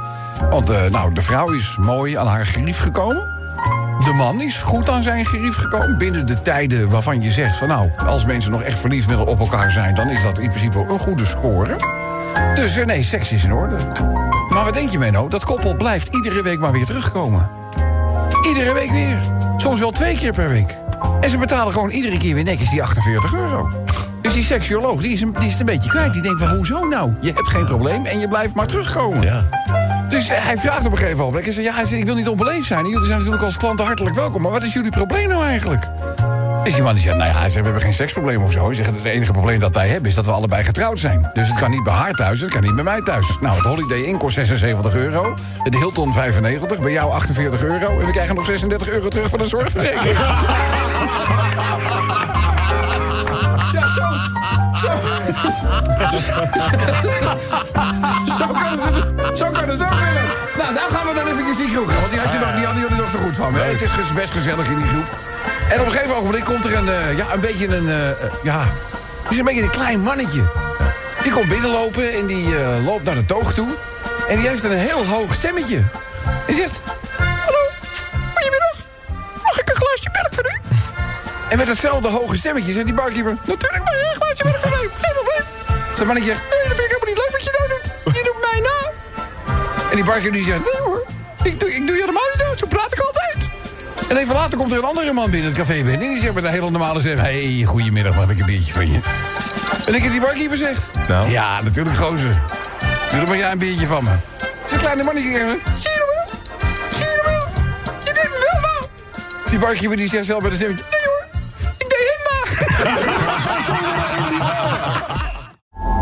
Want 0.49 0.89
nou, 0.89 1.13
de 1.13 1.21
vrouw 1.21 1.51
is 1.51 1.77
mooi 1.79 2.17
aan 2.17 2.27
haar 2.27 2.45
gerief 2.45 2.79
gekomen. 2.79 3.40
De 4.03 4.13
man 4.13 4.41
is 4.41 4.61
goed 4.61 4.89
aan 4.89 5.03
zijn 5.03 5.25
gerief 5.25 5.55
gekomen. 5.55 5.97
Binnen 5.97 6.25
de 6.25 6.41
tijden 6.41 6.89
waarvan 6.89 7.21
je 7.21 7.31
zegt 7.31 7.57
van 7.57 7.67
nou, 7.67 7.89
als 8.05 8.25
mensen 8.25 8.51
nog 8.51 8.61
echt 8.61 8.79
verliefd 8.79 9.07
willen 9.07 9.25
op 9.27 9.39
elkaar 9.39 9.71
zijn, 9.71 9.95
dan 9.95 10.09
is 10.09 10.21
dat 10.21 10.39
in 10.39 10.49
principe 10.49 10.77
een 10.77 10.99
goede 10.99 11.25
score. 11.25 11.75
Dus 12.55 12.77
eh, 12.77 12.85
nee, 12.85 13.03
seks 13.03 13.31
is 13.31 13.43
in 13.43 13.53
orde. 13.53 13.75
Maar 14.49 14.63
wat 14.63 14.73
denk 14.73 14.89
je, 14.89 14.99
Menno? 14.99 15.27
Dat 15.27 15.43
koppel 15.43 15.75
blijft 15.75 16.15
iedere 16.15 16.43
week 16.43 16.59
maar 16.59 16.71
weer 16.71 16.85
terugkomen. 16.85 17.49
Iedere 18.47 18.73
week 18.73 18.91
weer. 18.91 19.17
Soms 19.57 19.79
wel 19.79 19.91
twee 19.91 20.15
keer 20.15 20.33
per 20.33 20.49
week. 20.49 20.77
En 21.21 21.29
ze 21.29 21.37
betalen 21.37 21.73
gewoon 21.73 21.89
iedere 21.89 22.17
keer 22.17 22.35
weer 22.35 22.43
netjes 22.43 22.69
die 22.69 22.83
48 22.83 23.33
euro. 23.33 23.69
Dus 24.21 24.33
die 24.33 24.43
seksuoloog 24.43 25.01
die 25.01 25.11
is, 25.11 25.21
een, 25.21 25.33
die 25.33 25.45
is 25.45 25.51
het 25.51 25.59
een 25.59 25.65
beetje 25.65 25.89
kwijt. 25.89 26.13
Die 26.13 26.21
denkt 26.21 26.39
van, 26.39 26.55
hoezo 26.55 26.85
nou? 26.85 27.13
Je 27.21 27.31
hebt 27.33 27.47
geen 27.47 27.65
probleem 27.65 28.05
en 28.05 28.19
je 28.19 28.27
blijft 28.27 28.53
maar 28.53 28.67
terugkomen. 28.67 29.21
Ja. 29.21 29.43
Dus 30.11 30.29
hij 30.29 30.57
vraagt 30.57 30.85
op 30.85 30.91
een 30.91 30.97
gegeven 30.97 31.17
moment. 31.17 31.43
Hij 31.43 31.53
zegt, 31.53 31.89
ja, 31.91 31.97
ik 31.97 32.05
wil 32.05 32.15
niet 32.15 32.27
onbeleefd 32.27 32.67
zijn. 32.67 32.85
Jullie 32.85 33.05
zijn 33.05 33.17
natuurlijk 33.17 33.43
als 33.45 33.57
klanten 33.57 33.85
hartelijk 33.85 34.15
welkom. 34.15 34.41
Maar 34.41 34.51
wat 34.51 34.63
is 34.63 34.73
jullie 34.73 34.91
probleem 34.91 35.27
nou 35.27 35.43
eigenlijk? 35.43 35.87
Dus 36.63 36.73
die 36.73 36.83
man 36.83 36.93
die 36.93 37.03
zegt, 37.03 37.15
nou 37.15 37.29
ja, 37.29 37.39
hij 37.39 37.49
zegt, 37.49 37.55
we 37.55 37.63
hebben 37.63 37.81
geen 37.81 37.93
seksprobleem 37.93 38.43
of 38.43 38.51
zo. 38.51 38.65
Hij 38.65 38.75
zegt, 38.75 38.89
het 38.89 39.03
enige 39.03 39.31
probleem 39.31 39.59
dat 39.59 39.75
wij 39.75 39.87
hebben 39.87 40.09
is 40.09 40.15
dat 40.15 40.25
we 40.25 40.31
allebei 40.31 40.63
getrouwd 40.63 40.99
zijn. 40.99 41.29
Dus 41.33 41.47
het 41.47 41.57
kan 41.57 41.71
niet 41.71 41.83
bij 41.83 41.93
haar 41.93 42.13
thuis, 42.13 42.41
het 42.41 42.49
kan 42.49 42.61
niet 42.61 42.75
bij 42.75 42.83
mij 42.83 43.01
thuis. 43.01 43.37
Nou, 43.41 43.55
het 43.55 43.65
Holiday 43.65 44.01
Inn 44.01 44.17
kost 44.17 44.35
76 44.35 44.93
euro. 44.93 45.35
De 45.63 45.77
Hilton 45.77 46.13
95, 46.13 46.79
bij 46.79 46.91
jou 46.91 47.11
48 47.11 47.63
euro. 47.63 47.99
En 47.99 48.05
we 48.05 48.11
krijgen 48.11 48.35
nog 48.35 48.45
36 48.45 48.89
euro 48.89 49.07
terug 49.07 49.29
van 49.29 49.39
de 49.39 49.47
zorgverzekering. 49.47 50.17
Ja, 53.73 53.87
zo. 53.87 54.40
Zo. 54.81 54.87
zo, 58.37 58.47
kan 58.47 58.79
het, 58.79 59.37
zo 59.37 59.51
kan 59.51 59.69
het 59.69 59.81
ook 59.81 59.99
willen. 59.99 60.25
Nou, 60.57 60.73
daar 60.73 60.89
gaan 60.91 61.07
we 61.07 61.13
dan 61.15 61.27
even 61.27 61.57
die 61.57 61.71
kroeg. 61.71 61.85
Want 61.85 62.09
die, 62.09 62.19
had 62.19 62.31
je 62.31 62.39
nog, 62.39 62.55
die 62.55 62.65
hadden 62.65 62.81
jullie 62.81 62.97
nog 62.97 63.11
te 63.11 63.17
goed 63.17 63.35
van. 63.35 63.53
Hè? 63.53 63.63
Het 63.63 63.81
is 63.81 64.13
best 64.13 64.33
gezellig 64.33 64.67
in 64.69 64.77
die 64.77 64.87
groep. 64.87 65.05
En 65.71 65.79
op 65.79 65.85
een 65.85 65.91
gegeven 65.91 66.15
ogenblik 66.15 66.43
komt 66.43 66.65
er 66.65 66.77
een, 66.77 66.89
eh, 66.89 67.17
ja, 67.17 67.25
een 67.33 67.39
beetje 67.39 67.67
een, 67.67 67.89
eh, 67.89 68.09
eh, 68.09 68.15
ja, 68.43 68.59
het 69.23 69.31
is 69.31 69.37
een 69.37 69.45
beetje 69.45 69.61
een 69.61 69.69
klein 69.69 70.01
mannetje. 70.01 70.41
Die 71.23 71.31
komt 71.31 71.49
binnenlopen 71.49 72.13
en 72.13 72.25
die 72.25 72.47
loopt 72.85 73.03
naar 73.03 73.15
de 73.15 73.25
toog 73.25 73.53
toe. 73.53 73.67
En 74.29 74.35
die 74.37 74.47
heeft 74.47 74.63
een 74.63 74.77
heel 74.77 75.05
hoog 75.05 75.33
stemmetje. 75.33 75.81
En 76.47 76.55
zegt, 76.55 76.81
En 81.51 81.57
met 81.57 81.67
hetzelfde 81.67 82.07
hoge 82.07 82.37
stemmetje 82.37 82.71
zegt 82.71 82.85
die 82.85 82.93
barkeeper... 82.93 83.37
Natuurlijk 83.45 83.83
mag 83.83 83.93
je 83.93 84.07
een 84.13 84.21
glaasje 84.21 84.43
melk 84.43 84.55
voor 84.55 84.69
mij, 84.69 84.87
geen 85.01 85.13
probleem. 85.13 85.45
Zijn 85.95 86.07
mannetje 86.07 86.31
zegt, 86.31 86.41
nee, 86.51 86.63
dat 86.67 86.77
vind 86.77 86.91
ik 86.91 86.97
helemaal 86.97 87.11
niet 87.13 87.21
leuk 87.23 87.31
wat 87.31 87.43
je 87.47 87.53
nou 87.57 87.67
doet. 87.73 88.15
Je 88.17 88.23
doet 88.27 88.39
mij 88.47 88.59
na. 88.67 88.77
En 89.89 89.95
die 89.95 90.05
barkeeper 90.05 90.31
die 90.31 90.43
zegt, 90.43 90.59
nee 90.59 90.81
hoor, 90.87 91.05
ik 91.43 91.59
doe, 91.59 91.75
ik 91.75 91.87
doe 91.87 91.95
je 91.95 92.01
helemaal 92.01 92.29
niet 92.33 92.43
dood, 92.45 92.59
zo 92.59 92.67
praat 92.67 92.91
ik 92.93 92.99
altijd. 92.99 93.35
En 94.07 94.17
even 94.17 94.35
later 94.35 94.57
komt 94.57 94.71
er 94.71 94.77
een 94.77 94.83
andere 94.83 95.13
man 95.13 95.29
binnen 95.31 95.49
het 95.49 95.59
café 95.59 95.73
binnen... 95.73 95.93
en 95.93 95.99
die 95.99 96.19
zegt 96.19 96.33
met 96.33 96.43
een 96.43 96.51
hele 96.51 96.69
normale 96.69 96.99
stem... 96.99 97.17
hey, 97.17 97.63
goedemiddag, 97.65 98.15
mag 98.15 98.29
ik 98.29 98.39
een 98.39 98.45
biertje 98.45 98.73
van 98.73 98.91
je? 98.91 98.99
En 99.85 99.93
ik 99.93 100.01
heb 100.01 100.11
die 100.11 100.21
barkeeper 100.21 100.57
zegt... 100.57 100.89
Nou? 101.07 101.29
Ja, 101.29 101.61
natuurlijk 101.61 101.97
gozer. 101.97 102.41
Natuurlijk 103.01 103.27
mag 103.27 103.37
jij 103.37 103.51
een 103.51 103.57
biertje 103.57 103.87
van 103.87 104.03
me. 104.03 104.11
Zijn 104.65 104.79
kleine 104.79 105.03
mannetje 105.03 105.31
kijkt, 105.31 105.59
zie 105.79 105.91
je 105.91 105.99
nog 105.99 106.09
wel? 106.15 106.39
Zie 106.97 107.05
je 107.05 107.21
nog 107.23 107.25
wel? 107.25 107.47
Je 108.03 108.13
wel 108.13 108.61
na. 108.61 108.87
Die 109.49 109.59
barkeeper 109.59 109.97
die 109.97 110.09
zegt 110.09 110.25
zelf 110.25 110.41
bij 110.41 110.49
de 110.49 110.55
stem... 110.55 110.75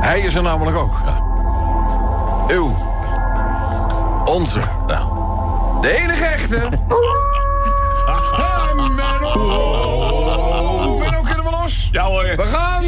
Hij 0.01 0.19
is 0.19 0.35
er 0.35 0.41
namelijk 0.41 0.77
ook. 0.77 0.93
Uw. 2.47 2.75
Onze. 4.25 4.59
De 5.81 5.97
enige 5.97 6.25
echte. 6.25 6.69
Menno. 8.95 9.37
Menno, 10.99 11.21
kunnen 11.21 11.43
we 11.45 11.49
los? 11.61 11.89
Ja 11.91 12.03
hoor. 12.03 12.23
We 12.23 12.45
gaan. 12.45 12.83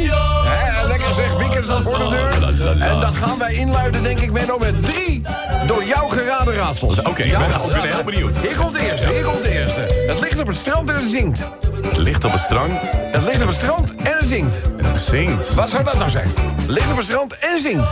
Hè, 0.46 0.86
lekker 0.86 1.14
zeg, 1.14 1.36
weekend 1.36 1.64
staat 1.64 1.82
voor 1.82 1.98
de 1.98 2.08
deur. 2.08 2.82
En 2.82 3.00
dat 3.00 3.14
gaan 3.14 3.38
wij 3.38 3.54
inluiden, 3.54 4.02
denk 4.02 4.20
ik, 4.20 4.32
Menno, 4.32 4.58
met 4.58 4.84
drie 4.84 5.22
door 5.66 5.84
jou 5.84 6.10
geraden 6.10 6.54
raadsels. 6.54 6.98
Oké, 7.02 7.22
ik 7.22 7.38
ben- 7.38 7.70
ben 7.72 7.82
heel 7.92 8.04
benieuwd. 8.04 8.36
Hier 8.36 8.56
komt 8.56 8.72
de 8.72 8.90
eerste, 8.90 9.08
hier 9.08 9.24
komt 9.24 9.42
de 9.42 9.60
eerste. 9.60 9.80
Het 10.06 10.20
ligt 10.20 10.40
op 10.40 10.46
het 10.46 10.56
strand 10.56 10.88
en 10.90 10.96
het 10.96 11.10
zingt. 11.10 11.48
Het 11.82 11.96
ligt 11.96 12.24
op 12.24 12.32
het 12.32 12.40
strand 12.40 12.90
Het 12.92 13.22
ligt 13.24 13.40
op 13.42 13.46
het 13.46 13.56
strand 13.56 13.94
en 13.94 14.12
het 14.18 14.28
zingt. 14.28 14.62
en 14.78 14.84
het 14.84 15.00
zingt. 15.02 15.54
Wat 15.54 15.70
zou 15.70 15.84
dat 15.84 15.94
nou 15.98 16.10
zijn? 16.10 16.28
Het 16.60 16.68
ligt 16.70 16.90
op 16.90 16.96
het 16.96 17.06
strand 17.06 17.38
en 17.38 17.60
zingt. 17.62 17.90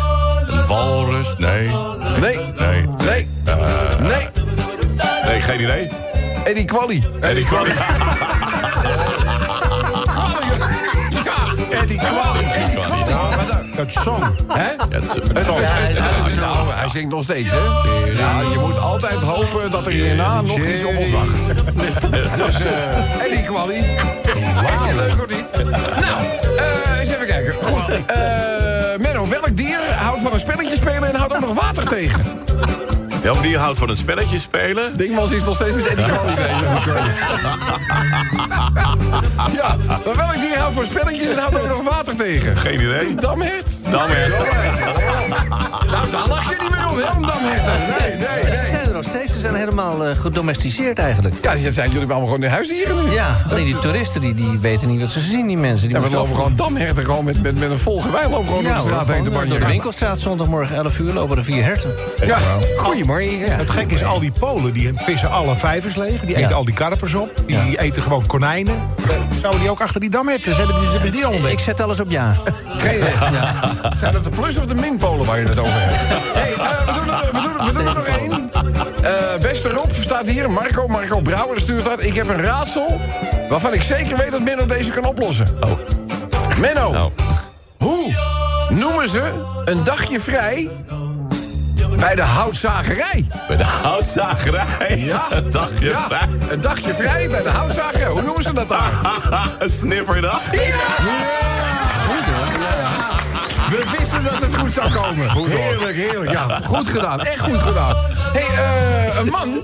Een 0.48 0.66
walrus? 0.66 1.34
Nee. 1.38 1.68
Nee, 2.20 2.36
Nee. 2.58 2.88
nee, 3.04 3.28
nee. 4.00 4.28
Nee, 5.24 5.40
geen 5.40 5.60
idee. 5.60 5.90
Eddie 6.44 6.64
Quali. 6.64 7.02
Ja, 7.20 7.28
Eddie 7.28 7.44
Quali. 7.44 7.72
Eddie 11.70 11.98
Quali. 11.98 12.49
Het 13.80 13.92
song. 13.92 14.22
Hè? 14.48 14.70
Het, 14.88 15.34
nou, 16.40 16.56
hij 16.70 16.88
zingt 16.88 17.10
nog 17.10 17.22
steeds, 17.22 17.50
hè? 17.50 17.56
Ja, 18.18 18.40
je 18.52 18.58
moet 18.58 18.78
altijd 18.78 19.18
hopen 19.18 19.70
dat 19.70 19.86
er 19.86 19.92
hierna 19.92 20.40
nog 20.40 20.58
iets 20.58 20.84
op 20.84 20.96
ons 20.98 21.10
wacht. 21.10 21.34
Dus, 22.10 22.60
eh 22.60 23.24
Eddie 23.24 23.42
Quali. 23.42 23.82
Vind 24.22 24.88
je 24.88 24.94
leuk 24.96 25.22
of 25.22 25.28
niet? 25.28 25.70
Nou, 26.00 26.24
eh, 26.56 26.98
eens 27.00 27.08
even 27.08 27.26
kijken. 27.26 27.54
Goed. 27.62 27.88
eh 28.06 28.98
Menno, 28.98 29.28
welk 29.28 29.56
dier 29.56 29.80
houdt 29.94 30.22
van 30.22 30.32
een 30.32 30.38
spelletje 30.38 30.76
spelen 30.76 31.08
en 31.12 31.14
houdt 31.14 31.34
ook 31.34 31.40
nog 31.40 31.54
water 31.54 31.88
tegen? 31.88 32.22
Welk 33.22 33.42
dier 33.42 33.58
houdt 33.58 33.78
van 33.78 33.88
een 33.88 33.96
spelletje 33.96 34.38
spelen? 34.38 34.96
Dingmans 34.96 35.30
is 35.30 35.44
nog 35.44 35.54
steeds 35.54 35.76
met 35.76 35.86
Eddie 35.86 36.04
bezig. 36.34 36.86
Ja, 39.52 39.76
maar 40.04 40.16
welk 40.16 40.34
dier 40.40 40.58
houdt 40.58 40.74
van 40.74 40.84
spelletjes 40.84 41.30
en 41.30 41.38
houdt 41.38 41.60
ook 41.60 41.68
nog 41.68 41.82
water 41.82 42.16
tegen? 42.16 42.56
Geen 42.56 42.80
idee. 42.80 43.14
Damhert? 43.14 43.66
Dan 43.90 44.06
weer. 44.06 44.28
Nou, 45.90 46.10
daar 46.10 46.28
lach 46.28 46.50
je 46.50 46.56
niet 46.60 46.70
meer 46.70 46.88
om, 46.88 46.96
hè? 46.98 47.16
Om 47.16 47.26
damherten. 47.26 47.72
Nee, 47.98 48.16
nee, 48.16 48.54
Ze 48.56 48.60
nee. 48.60 48.68
zijn 48.70 48.86
er 48.86 48.92
nog 48.92 49.04
steeds, 49.04 49.34
ze 49.34 49.40
zijn 49.40 49.54
helemaal 49.54 50.06
eh, 50.06 50.16
gedomesticeerd 50.16 50.98
eigenlijk. 50.98 51.34
Ja, 51.42 51.54
dat 51.54 51.74
zijn 51.74 51.90
jullie 51.90 52.06
allemaal 52.08 52.24
gewoon 52.24 52.40
de 52.40 52.48
huisdieren 52.48 53.04
nu. 53.04 53.10
Ja, 53.10 53.36
alleen 53.50 53.64
die 53.64 53.78
toeristen 53.78 54.20
die, 54.20 54.34
die 54.34 54.58
weten 54.60 54.88
niet 54.88 55.00
wat 55.00 55.10
ze 55.10 55.20
zien, 55.20 55.46
die 55.46 55.56
mensen. 55.56 55.88
Die 55.88 55.96
Ja, 55.96 56.02
we 56.02 56.10
lopen 56.10 56.34
gewoon 56.34 56.52
damherten 56.56 57.04
gewoon 57.04 57.24
met, 57.24 57.42
met, 57.42 57.58
met 57.58 57.70
een 57.70 57.78
vol 57.78 58.00
gewei 58.00 58.28
lopen 58.28 58.46
gewoon 58.46 58.62
Ja, 58.62 58.74
door 58.74 58.82
de 58.82 58.88
straat 58.88 59.08
heen 59.08 59.24
te 59.24 59.30
door 59.30 59.58
de 59.58 59.66
winkelstraat 59.66 60.20
zondagmorgen 60.20 60.76
11 60.76 60.98
uur 60.98 61.12
lopen 61.12 61.36
er 61.36 61.44
vier 61.44 61.64
herten. 61.64 61.94
Ja, 62.24 62.38
Ja. 63.20 63.56
Het 63.56 63.70
gek 63.70 63.92
is, 63.92 64.04
al 64.04 64.20
die 64.20 64.32
Polen 64.38 64.72
die 64.72 64.92
vissen 64.96 65.30
alle 65.30 65.56
vijvers 65.56 65.94
leeg. 65.94 66.20
Die 66.20 66.36
eten 66.36 66.48
Ja. 66.48 66.54
al 66.54 66.64
die 66.64 66.74
karpers 66.74 67.14
op. 67.14 67.42
Die 67.46 67.80
eten 67.80 68.02
gewoon 68.02 68.26
konijnen. 68.26 68.74
Eh, 69.02 69.10
Zouden 69.40 69.60
die 69.60 69.70
ook 69.70 69.80
achter 69.80 70.00
die 70.00 70.10
damherten? 70.10 70.56
Hebben 70.56 70.80
die, 70.80 70.88
hebben 70.88 71.12
die 71.12 71.26
al 71.26 71.32
ontdekt? 71.32 71.52
Ik 71.52 71.58
zet 71.58 71.80
alles 71.80 72.00
op 72.00 72.10
ja. 72.10 72.36
Geen 72.76 72.96
idee. 72.96 73.12
Zijn 73.96 74.12
dat 74.12 74.24
de 74.24 74.30
plus- 74.30 74.56
of 74.58 74.64
de 74.66 74.74
minpolen 74.74 75.26
waar 75.26 75.40
je 75.40 75.46
het 75.46 75.58
over 75.58 75.72
hebt? 75.74 75.96
hey, 76.34 76.52
eh, 76.52 76.86
we, 76.86 76.92
doen 77.04 77.14
er, 77.14 77.20
we, 77.32 77.40
doen, 77.40 77.66
we 77.66 77.72
doen 77.72 77.86
er 77.86 77.94
nog 77.94 78.06
één. 78.06 78.50
Eh, 79.02 79.40
beste 79.40 79.68
Rob 79.68 79.90
staat 80.00 80.26
hier. 80.26 80.50
Marco, 80.50 80.86
Marco 80.86 81.20
Brouwer 81.20 81.60
stuurt 81.60 81.84
dat. 81.84 82.02
Ik 82.02 82.14
heb 82.14 82.28
een 82.28 82.42
raadsel 82.42 83.00
waarvan 83.48 83.72
ik 83.74 83.82
zeker 83.82 84.16
weet 84.16 84.30
dat 84.30 84.40
Menno 84.40 84.66
deze 84.66 84.90
kan 84.90 85.04
oplossen. 85.04 85.56
Oh. 85.60 85.70
Menno, 86.58 86.90
Nou. 86.92 87.10
hoe 87.78 88.14
noemen 88.68 89.08
ze 89.08 89.22
een 89.64 89.84
dagje 89.84 90.20
vrij 90.20 90.70
bij 92.00 92.14
de 92.14 92.22
houtzagerij? 92.22 93.26
Bij 93.48 93.56
de 93.56 93.64
houtzagerij. 93.64 94.98
Ja. 94.98 95.22
Een 95.36 95.50
dagje 95.50 95.88
Ja, 95.88 96.00
vrij. 96.02 96.28
een 96.48 96.60
dagje 96.60 96.94
vrij 96.94 97.28
bij 97.28 97.42
de 97.42 97.48
houtzagerij. 97.48 98.08
Hoe 98.08 98.22
noemen 98.22 98.42
ze 98.42 98.52
dat 98.52 98.68
daar? 98.68 98.92
Een 99.58 99.70
snipperdag. 99.70 100.50
We 103.70 103.94
wisten 103.98 104.22
dat 104.22 104.42
het 104.42 104.54
goed 104.56 104.72
zou 104.72 104.90
komen. 104.92 105.48
heerlijk, 105.50 105.96
heerlijk. 105.96 106.30
Ja, 106.30 106.60
goed 106.64 106.88
gedaan. 106.88 107.20
Echt 107.20 107.40
goed 107.40 107.58
gedaan. 107.60 107.96
hey, 108.32 108.42
eh, 108.42 109.18
een 109.20 109.28
man 109.28 109.62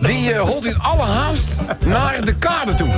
die 0.00 0.32
eh, 0.32 0.40
holt 0.40 0.64
in 0.64 0.78
alle 0.78 1.02
haast 1.02 1.58
naar 1.86 2.24
de 2.24 2.34
kade 2.34 2.74
toe. 2.74 2.88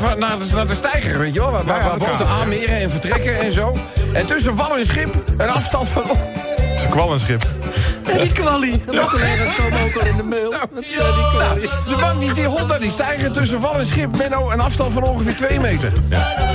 Naar, 0.00 0.18
naar, 0.18 0.38
de, 0.38 0.44
naar 0.54 0.66
de 0.66 0.74
steiger, 0.74 1.18
weet 1.18 1.34
je 1.34 1.40
wel? 1.40 1.50
Waar, 1.50 1.64
waar, 1.64 1.76
Ja, 1.76 1.82
ja, 1.82 1.88
waar 1.88 1.98
de 1.98 2.04
boten 2.04 2.26
aanmeren 2.26 2.76
en 2.76 2.90
vertrekken 2.90 3.40
en 3.40 3.52
zo. 3.52 3.76
En 4.12 4.26
tussen 4.26 4.54
wal 4.54 4.76
en 4.76 4.84
schip 4.86 5.14
een 5.38 5.50
afstand 5.50 5.88
van... 5.88 6.04
Ze 6.80 6.88
kwal 6.88 7.12
een 7.12 7.20
schip. 7.20 7.46
En 8.06 8.18
die 8.18 8.32
kwalie. 8.32 8.82
Mijn 8.86 9.06
collega's 9.06 9.56
komen 9.56 9.80
ook 9.80 9.96
al 9.96 10.06
in 10.06 10.16
de 10.16 10.22
mail. 10.22 10.50
Nou, 10.50 11.60
de 11.88 11.96
man 12.00 12.18
die, 12.18 12.32
die 12.32 12.46
holt 12.46 12.68
naar 12.68 12.80
die 12.80 12.90
steiger 12.90 13.32
tussen 13.32 13.60
wal 13.60 13.74
en 13.74 13.86
schip... 13.86 14.16
Menno, 14.16 14.50
een 14.50 14.60
afstand 14.60 14.92
van 14.92 15.02
ongeveer 15.02 15.36
twee 15.36 15.60
meter. 15.60 15.92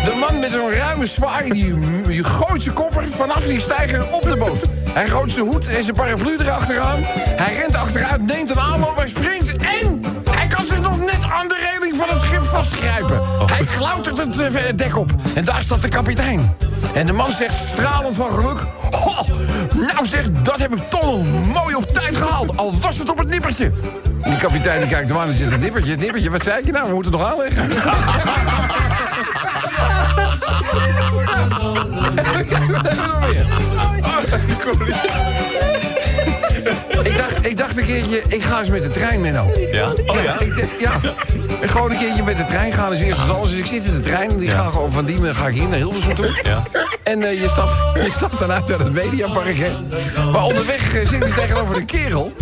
De 0.03 0.17
man 0.19 0.39
met 0.39 0.51
zo'n 0.51 0.71
ruime 0.71 1.05
zwaai, 1.05 1.49
die, 1.49 1.79
die 2.07 2.23
gooit 2.23 2.63
zijn 2.63 2.75
koffer 2.75 3.03
vanaf 3.03 3.43
die 3.45 3.59
steiger 3.59 4.05
op 4.11 4.21
de 4.21 4.37
boot. 4.37 4.65
Hij 4.89 5.07
gooit 5.07 5.31
zijn 5.31 5.45
hoed 5.45 5.67
en 5.69 5.83
zijn 5.83 5.95
paraplu 5.95 6.37
erachteraan. 6.37 6.99
Hij 7.15 7.55
rent 7.55 7.75
achteruit, 7.75 8.27
neemt 8.27 8.49
een 8.49 8.59
aanloop, 8.59 8.95
hij 8.95 9.07
springt 9.07 9.55
en... 9.55 10.03
Hij 10.31 10.47
kan 10.47 10.65
zich 10.65 10.81
nog 10.81 10.99
net 10.99 11.23
aan 11.31 11.47
de 11.47 11.71
reling 11.71 11.95
van 11.97 12.07
het 12.09 12.21
schip 12.21 12.44
vastgrijpen. 12.55 13.21
Hij 13.45 13.65
klautert 13.77 14.17
het 14.17 14.39
eh, 14.39 14.63
dek 14.75 14.97
op. 14.97 15.11
En 15.35 15.45
daar 15.45 15.61
staat 15.61 15.81
de 15.81 15.89
kapitein. 15.89 16.55
En 16.93 17.05
de 17.05 17.13
man 17.13 17.31
zegt 17.31 17.65
stralend 17.67 18.15
van 18.15 18.31
geluk... 18.31 18.57
"Goh, 18.91 19.27
nou 19.73 20.07
zeg, 20.07 20.25
dat 20.43 20.59
heb 20.59 20.75
ik 20.75 20.89
toch 20.89 21.23
mooi 21.53 21.75
op 21.75 21.93
tijd 21.93 22.15
gehaald. 22.15 22.57
Al 22.57 22.73
was 22.79 22.97
het 22.97 23.09
op 23.09 23.17
het 23.17 23.29
nippertje. 23.29 23.71
En 24.21 24.29
die 24.29 24.39
kapitein 24.39 24.79
die 24.79 24.89
kijkt 24.89 25.11
en 25.11 25.33
zegt... 25.33 25.51
Het 25.51 25.61
nippertje, 25.61 25.91
het 25.91 25.99
nippertje, 25.99 26.29
wat 26.29 26.43
zei 26.43 26.65
je 26.65 26.71
nou? 26.71 26.87
We 26.87 26.93
moeten 26.93 27.11
het 27.11 27.21
nog 27.21 27.31
aanleggen. 27.31 27.69
Ik 37.03 37.17
dacht, 37.17 37.45
ik 37.45 37.57
dacht 37.57 37.77
een 37.77 37.85
keertje, 37.85 38.21
ik 38.27 38.43
ga 38.43 38.59
eens 38.59 38.69
met 38.69 38.83
de 38.83 38.89
trein, 38.89 39.21
Menno. 39.21 39.51
Ja? 39.71 39.89
Oh 40.05 40.23
ja? 40.23 40.39
Ik 40.39 40.69
ja. 40.79 40.99
En 41.61 41.69
gewoon 41.69 41.91
een 41.91 41.97
keertje 41.97 42.23
met 42.23 42.37
de 42.37 42.45
trein 42.45 42.71
gaan 42.71 42.93
is 42.93 43.01
eerst 43.01 43.25
wat 43.25 43.35
anders. 43.35 43.51
Dus 43.51 43.59
ik 43.59 43.65
zit 43.65 43.85
in 43.85 43.93
de 43.93 43.99
trein, 43.99 44.37
die 44.37 44.49
ga 44.49 44.67
gewoon 44.67 44.91
van 44.91 45.05
Diemen 45.05 45.35
ga 45.35 45.47
ik 45.47 45.53
hier 45.53 45.67
naar 45.67 45.77
Hilversum 45.77 46.15
toe. 46.15 46.41
Ja. 46.43 46.63
En 47.03 47.23
eh, 47.23 47.41
je, 47.41 47.49
stapt, 47.49 47.73
je 47.93 48.11
stapt 48.11 48.39
dan 48.39 48.51
uit 48.51 48.67
naar 48.67 48.79
het 48.79 48.93
mediapark, 48.93 49.57
hè. 49.57 49.71
Maar 50.31 50.43
onderweg 50.43 50.95
eh, 50.95 51.07
zit 51.07 51.25
ik 51.25 51.33
tegenover 51.33 51.75
een 51.75 51.85
kerel. 51.85 52.33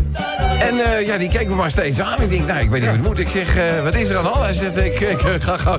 En 0.60 0.80
eh, 0.80 1.06
ja, 1.08 1.18
die 1.18 1.30
keek 1.30 1.48
me 1.48 1.56
maar 1.56 1.70
steeds 1.70 2.02
aan. 2.02 2.22
Ik 2.22 2.30
denk, 2.30 2.48
nou, 2.48 2.60
ik 2.60 2.70
weet 2.70 2.82
niet 2.82 2.90
hoe 2.90 3.00
het 3.00 3.08
moet. 3.08 3.20
Ik 3.20 3.30
zeg, 3.30 3.54
wat 3.84 3.96
is 3.96 4.10
er 4.10 4.18
aan 4.18 4.24
de 4.24 4.30
hand? 4.30 4.44
Hij 4.44 4.54
zegt, 4.54 4.78
ik, 4.78 5.00
ik 5.00 5.42
ga, 5.42 5.58
ga, 5.58 5.78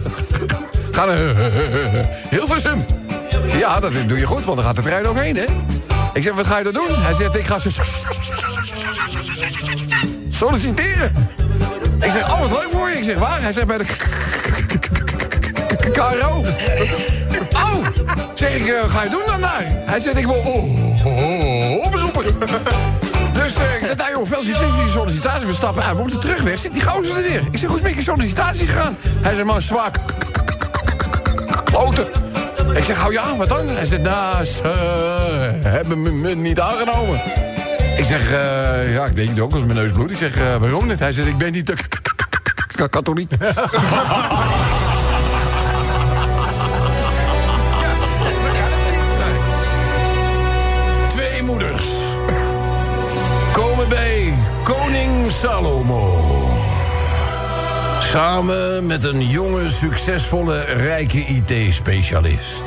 ga 0.90 1.04
naar 1.04 1.18
Hilversum. 2.30 2.85
Ja, 3.59 3.80
dat 3.80 3.92
doe 4.07 4.18
je 4.18 4.26
goed, 4.26 4.44
want 4.44 4.57
dan 4.57 4.66
gaat 4.66 4.76
de 4.76 4.83
trein 4.83 5.07
ook 5.07 5.18
heen, 5.18 5.37
hè. 5.37 5.44
Ik 6.14 6.22
zeg, 6.22 6.35
wat 6.35 6.46
ga 6.46 6.59
je 6.59 6.64
dan 6.64 6.72
doen? 6.72 7.03
Hij 7.03 7.14
zegt, 7.14 7.37
ik 7.37 7.46
ga 7.46 7.59
solliciteren. 10.31 11.12
Ik 12.00 12.11
zeg, 12.11 12.33
oh, 12.33 12.40
wat 12.40 12.50
leuk 12.50 12.70
voor 12.70 12.88
je. 12.88 12.96
Ik 12.96 13.05
zeg, 13.05 13.18
waar? 13.18 13.42
Hij 13.42 13.53
zegt, 13.53 13.66
bij 13.66 13.79
de 13.79 13.85
KRO. 15.92 16.44
Oh, 17.53 17.87
zeg 18.35 18.55
ik, 18.55 18.66
eh, 18.66 18.88
ga 18.88 19.03
je 19.03 19.11
doen 19.11 19.22
dan 19.27 19.40
daar? 19.40 19.62
Hij 19.66 20.00
zegt, 20.00 20.16
ik 20.16 20.27
wil 20.27 20.35
oh, 20.35 21.07
oh, 21.07 21.85
oproepen. 21.87 22.24
Dus 23.33 23.55
eh, 23.55 23.74
ik 23.74 23.87
zeg, 23.87 23.96
nou 23.96 24.11
joh, 24.11 24.27
veel 24.27 24.42
succes 24.42 24.68
die 24.81 24.88
sollicitatie. 24.88 25.46
We 25.46 25.53
stappen 25.53 25.83
maar 25.83 25.96
op 25.96 26.11
de 26.11 26.18
terugweg 26.18 26.59
zit 26.59 26.72
die 26.72 26.83
gozer 26.83 27.16
er 27.16 27.22
weer. 27.22 27.42
Ik 27.50 27.59
zeg, 27.59 27.68
hoe 27.68 27.79
is 27.79 27.83
met 27.85 27.94
je 27.94 28.03
sollicitatie 28.03 28.66
gegaan? 28.66 28.96
Hij 29.20 29.35
zegt, 29.35 29.46
man, 29.46 29.62
zwaar 29.62 29.90
kloten. 31.64 32.07
Ik 32.74 32.84
zeg, 32.84 32.96
hou 32.96 33.12
je 33.12 33.20
aan, 33.20 33.37
wat 33.37 33.48
dan? 33.48 33.68
Hij 33.68 33.87
zegt, 33.87 34.02
nou, 34.02 34.44
ze 34.44 34.62
hebben 35.62 36.02
me, 36.02 36.12
me 36.12 36.34
niet 36.34 36.60
aangenomen. 36.60 37.22
Ik 37.96 38.04
zeg, 38.04 38.32
eh, 38.32 38.92
ja, 38.94 39.04
ik 39.04 39.14
denk 39.14 39.40
ook 39.40 39.52
als 39.52 39.62
mijn 39.62 39.78
neus 39.78 39.92
bloedt. 39.92 40.12
Ik 40.12 40.18
zeg, 40.18 40.37
eh, 40.37 40.56
waarom 40.56 40.87
niet? 40.87 40.98
Hij 40.98 41.12
zegt, 41.12 41.28
ik 41.28 41.38
ben 41.38 41.52
niet 41.52 41.72
katholiek. 42.90 43.30
Twee 51.08 51.42
moeders 51.42 51.87
komen 53.52 53.88
bij 53.88 54.34
koning 54.62 55.30
Salomo. 55.30 56.33
Samen 58.14 58.87
met 58.87 59.05
een 59.05 59.29
jonge, 59.29 59.70
succesvolle, 59.70 60.61
rijke 60.61 61.18
IT-specialist. 61.18 62.62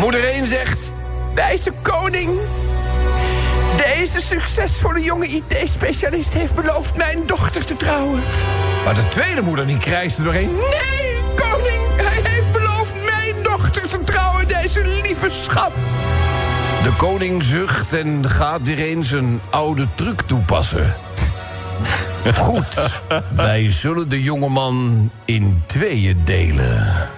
Moeder 0.00 0.24
1 0.24 0.46
zegt... 0.46 0.92
Wijze 1.34 1.72
koning, 1.82 2.30
deze 3.76 4.20
succesvolle 4.20 5.02
jonge 5.02 5.26
IT-specialist 5.26 6.32
heeft 6.32 6.54
beloofd 6.54 6.96
mijn 6.96 7.22
dochter 7.26 7.64
te 7.64 7.76
trouwen. 7.76 8.22
Maar 8.84 8.94
de 8.94 9.08
tweede 9.08 9.42
moeder 9.42 9.66
die 9.66 9.78
krijst 9.78 10.18
er 10.18 10.24
doorheen. 10.24 10.50
Nee, 10.50 11.16
koning, 11.36 11.82
hij 11.96 12.30
heeft 12.32 12.52
beloofd 12.52 12.94
mijn 13.04 13.34
dochter 13.42 13.88
te 13.88 14.00
trouwen, 14.04 14.48
deze 14.48 15.00
lieve 15.02 15.30
schat. 15.30 15.72
De 16.82 16.92
koning 16.96 17.42
zucht 17.42 17.92
en 17.92 18.28
gaat 18.28 18.62
weer 18.62 18.78
eens 18.78 19.10
een 19.10 19.40
oude 19.50 19.86
truc 19.94 20.20
toepassen. 20.20 20.94
Goed, 22.34 22.80
wij 23.34 23.70
zullen 23.70 24.08
de 24.08 24.22
jongeman 24.22 25.10
in 25.24 25.62
tweeën 25.66 26.20
delen. 26.24 27.08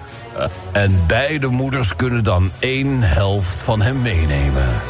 En 0.71 1.03
beide 1.07 1.47
moeders 1.47 1.95
kunnen 1.95 2.23
dan 2.23 2.51
één 2.59 3.01
helft 3.01 3.61
van 3.61 3.81
hem 3.81 4.01
meenemen. 4.01 4.81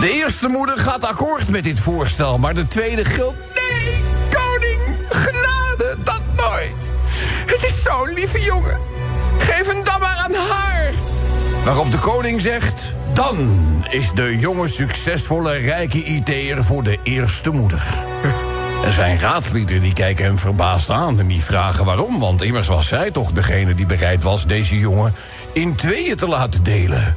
De 0.00 0.10
eerste 0.10 0.48
moeder 0.48 0.78
gaat 0.78 1.04
akkoord 1.04 1.48
met 1.48 1.64
dit 1.64 1.80
voorstel, 1.80 2.38
maar 2.38 2.54
de 2.54 2.68
tweede 2.68 3.04
gilt... 3.04 3.34
Nee, 3.54 4.02
koning, 4.30 4.80
genade, 5.08 5.96
dat 6.04 6.20
nooit. 6.36 6.90
Het 7.46 7.64
is 7.64 7.82
zo'n 7.82 8.12
lieve 8.14 8.40
jongen. 8.40 8.78
Geef 9.38 9.66
hem 9.66 9.84
dan 9.84 10.00
maar 10.00 10.16
aan 10.16 10.34
haar. 10.34 10.92
Waarop 11.64 11.90
de 11.90 11.98
koning 11.98 12.40
zegt... 12.40 12.94
Dan 13.16 13.60
is 13.90 14.10
de 14.14 14.38
jonge, 14.38 14.68
succesvolle, 14.68 15.52
rijke 15.52 16.04
IT'er 16.04 16.64
voor 16.64 16.82
de 16.82 16.98
eerste 17.02 17.50
moeder. 17.50 17.82
En 18.86 18.92
zijn 18.92 19.18
raadslieden 19.18 19.80
die 19.80 19.92
kijken 19.92 20.24
hem 20.24 20.38
verbaasd 20.38 20.90
aan 20.90 21.18
en 21.18 21.26
die 21.26 21.42
vragen 21.42 21.84
waarom. 21.84 22.20
Want 22.20 22.42
immers 22.42 22.66
was 22.66 22.86
zij 22.86 23.10
toch 23.10 23.32
degene 23.32 23.74
die 23.74 23.86
bereid 23.86 24.22
was 24.22 24.46
deze 24.46 24.78
jongen 24.78 25.14
in 25.52 25.74
tweeën 25.74 26.16
te 26.16 26.28
laten 26.28 26.62
delen. 26.62 27.16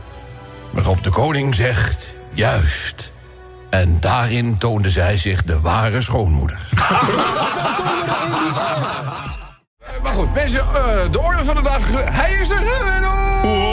Waarop 0.70 1.04
de 1.04 1.10
koning 1.10 1.56
zegt, 1.56 2.14
juist. 2.32 3.12
En 3.70 3.98
daarin 4.00 4.58
toonde 4.58 4.90
zij 4.90 5.18
zich 5.18 5.44
de 5.44 5.60
ware 5.60 6.02
schoonmoeder. 6.02 6.60
Eh, 6.72 6.90
maar 10.04 10.14
goed, 10.14 10.34
mensen, 10.34 10.60
eh, 10.60 11.12
de 11.12 11.22
orde 11.22 11.44
van 11.44 11.56
de 11.56 11.62
dag. 11.62 11.82
Hij 12.12 12.34
is 12.34 12.50
er, 12.50 12.62
Menno! 12.86 13.69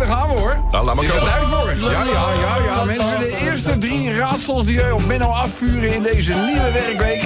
Daar 0.00 0.08
gaan 0.08 0.28
we 0.28 0.34
hoor. 0.34 0.56
Nou, 0.70 0.84
laat 0.84 0.94
maar 0.94 1.04
is 1.04 1.10
er 1.10 1.18
komen. 1.18 1.32
tijd 1.32 1.46
voor? 1.46 1.90
Ja, 1.90 2.02
ja, 2.04 2.04
ja, 2.04 2.64
ja. 2.64 2.84
Mensen, 2.84 3.18
de 3.18 3.36
eerste 3.36 3.78
drie 3.78 4.16
raadsels 4.16 4.64
die 4.64 4.78
wij 4.80 4.90
op 4.90 5.06
Menno 5.06 5.26
afvuren 5.26 5.94
in 5.94 6.02
deze 6.02 6.32
nieuwe 6.32 6.72
werkweek. 6.72 7.24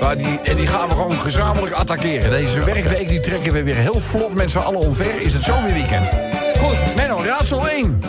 Maar 0.00 0.16
die, 0.16 0.40
en 0.44 0.56
die 0.56 0.66
gaan 0.66 0.88
we 0.88 0.94
gewoon 0.94 1.14
gezamenlijk 1.14 1.74
attackeren. 1.74 2.30
Deze 2.30 2.64
werkweek 2.64 3.08
die 3.08 3.20
trekken 3.20 3.52
we 3.52 3.62
weer 3.62 3.74
heel 3.74 4.00
vlot 4.00 4.34
met 4.34 4.50
z'n 4.50 4.58
allen 4.58 4.80
omver. 4.80 5.20
Is 5.20 5.34
het 5.34 5.42
zo 5.42 5.62
weer 5.62 5.72
weekend. 5.72 6.08
Goed, 6.58 6.96
Menno, 6.96 7.22
raadsel 7.24 7.68
1. 7.68 8.02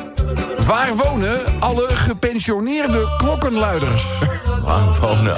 Waar 0.66 0.96
wonen 0.96 1.40
alle 1.60 1.88
gepensioneerde 1.88 3.16
klokkenluiders? 3.18 4.20
Waar 4.64 5.00
wonen? 5.02 5.36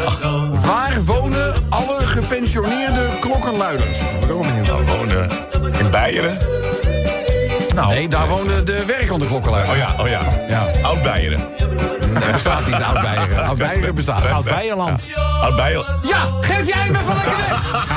Waar 0.62 1.04
wonen 1.06 1.54
alle 1.70 2.06
gepensioneerde 2.06 3.08
klokkenluiders? 3.20 4.00
Waar 4.66 4.86
wonen? 4.86 5.30
In 5.80 5.90
Beieren? 5.92 6.57
Nou, 7.78 7.90
Nee, 7.94 8.08
daar 8.08 8.28
wonen 8.28 8.66
de 8.66 8.86
werkende 8.86 9.26
klokkenluiders. 9.26 9.72
Oh 9.72 9.78
ja, 9.78 10.04
oh 10.04 10.08
ja. 10.08 10.22
Ja. 10.50 10.68
Oud-Beieren. 10.82 11.40
Dat 12.14 12.32
bestaat 12.32 12.66
niet, 12.66 12.76
Oud-Beieren. 12.76 13.46
Oud-Beieren 13.46 13.96
bestaat. 13.96 14.32
Oud-Beijerland. 14.32 15.06
Oud-Beieren. 15.42 15.86
Ja, 16.04 16.20
geef 16.42 16.68
jij 16.68 16.90
me 16.92 16.98
van 17.06 17.16
lekker 17.16 17.38
weg! 17.38 17.96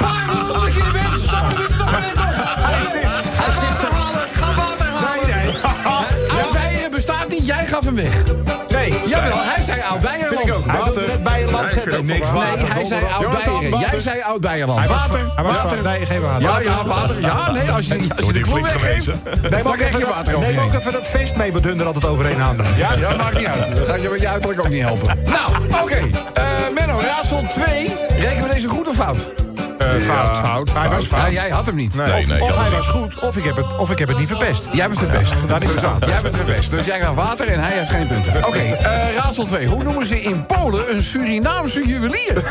Dat 0.63 0.75
je 0.75 0.81
er 0.81 0.93
bent? 0.93 1.31
Hem 1.31 1.79
toch 1.79 1.91
net 1.91 2.13
op! 2.13 2.35
Hij 2.65 2.85
zit, 2.85 3.09
hij 3.33 3.53
zit 3.53 3.79
te 3.79 3.95
halen. 3.95 4.21
Ga 4.33 4.55
water 4.55 4.87
halen. 4.87 5.27
Nee, 5.27 5.45
nee. 5.45 6.41
Oud-Beieren 6.41 6.91
bestaat 6.91 7.29
niet, 7.29 7.47
jij 7.47 7.67
gaf 7.67 7.85
hem 7.85 7.95
weg. 7.95 8.23
Jawel, 9.11 9.37
hij 9.43 9.63
zei 9.63 9.81
Oud-Beierland. 9.91 10.35
Hij 10.67 10.83
wilde 10.85 11.07
net 11.07 11.23
Beijerland 11.23 11.73
zetten. 11.73 11.99
ook 11.99 12.05
niks 12.05 12.29
Voor 12.29 12.39
Nee, 12.39 12.51
water. 12.57 12.73
hij 12.75 12.85
zei 12.85 13.05
Oud-Beieren. 13.05 13.79
Jij 13.91 14.01
zei 14.01 14.21
Oud-Beierland. 14.23 14.79
Hij 14.79 14.89
Water, 14.89 15.11
van- 15.21 15.33
hij 15.35 15.45
was 15.45 15.57
van- 15.57 15.63
water. 15.69 15.83
Nee, 15.83 16.07
geen 16.07 16.21
water. 16.21 16.43
Ja, 16.43 16.61
ja, 16.61 16.85
water. 16.87 17.21
Ja, 17.21 17.51
nee, 17.53 17.71
als 17.71 17.87
je, 17.87 17.95
als 18.17 18.27
je 18.27 18.33
de 18.33 18.41
clue 18.41 18.45
flink 18.45 18.67
weggeeft? 18.67 19.07
Neem 19.51 19.67
ook, 19.67 19.77
even 19.79 20.09
water 20.09 20.39
neem 20.39 20.59
ook 20.59 20.75
even 20.75 20.93
dat 20.93 21.07
feest 21.07 21.37
mee 21.37 21.53
wat 21.53 21.65
hun 21.65 21.81
er 21.81 21.87
altijd 21.87 22.05
overheen 22.07 22.41
hangen. 22.41 22.65
Ja, 22.77 22.97
dat 22.97 23.17
maakt 23.17 23.39
niet 23.39 23.47
uit. 23.47 23.77
Dat 23.77 23.87
gaat 23.87 24.03
je 24.03 24.09
met 24.09 24.21
je 24.21 24.29
uiterlijk 24.29 24.61
ook 24.61 24.69
niet 24.69 24.83
helpen. 24.83 25.19
Nou, 25.27 25.83
oké. 25.83 25.99
Eh, 26.35 26.45
Menno, 26.75 27.01
raadsel 27.01 27.45
2. 27.55 27.95
Rekenen 28.19 28.49
we 28.49 28.55
deze 28.55 28.69
goed 28.69 28.89
of 28.89 28.95
fout? 28.97 29.27
Fout, 29.99 30.39
fout. 30.39 30.73
Hij 30.73 30.89
was 30.89 31.07
Ja, 31.09 31.17
fout. 31.19 31.33
jij 31.33 31.49
had 31.51 31.67
hem 31.67 31.75
niet. 31.75 31.95
Nee, 31.95 32.27
nee, 32.27 32.43
of 32.43 32.57
hij 32.57 32.71
was 32.71 32.87
goed, 32.87 33.19
of 33.19 33.37
ik 33.37 33.45
heb 33.45 33.57
het, 33.57 33.77
of 33.79 33.91
ik 33.91 33.99
heb 33.99 34.09
het 34.09 34.19
niet 34.19 34.29
verpest. 34.29 34.69
Jij 34.73 34.89
bent 34.89 35.01
het 35.01 35.11
best. 35.13 35.33
Dat 35.47 35.63
is 35.63 35.69
fout. 35.71 36.05
Jij 36.07 36.19
bent 36.23 36.37
het 36.37 36.47
best. 36.47 36.71
Dus 36.71 36.87
jij 36.87 36.99
krijgt 36.99 37.15
water 37.17 37.49
en 37.49 37.61
hij 37.61 37.73
heeft 37.73 37.91
geen 37.91 38.07
punten. 38.07 38.47
Oké, 38.47 38.59
eh, 38.59 39.15
raadsel 39.17 39.45
2. 39.45 39.67
Hoe 39.67 39.83
noemen 39.83 40.07
ze 40.07 40.21
in 40.23 40.47
Polen 40.47 40.95
een 40.95 41.03
Surinaamse 41.03 41.87
juwelier? 41.87 42.43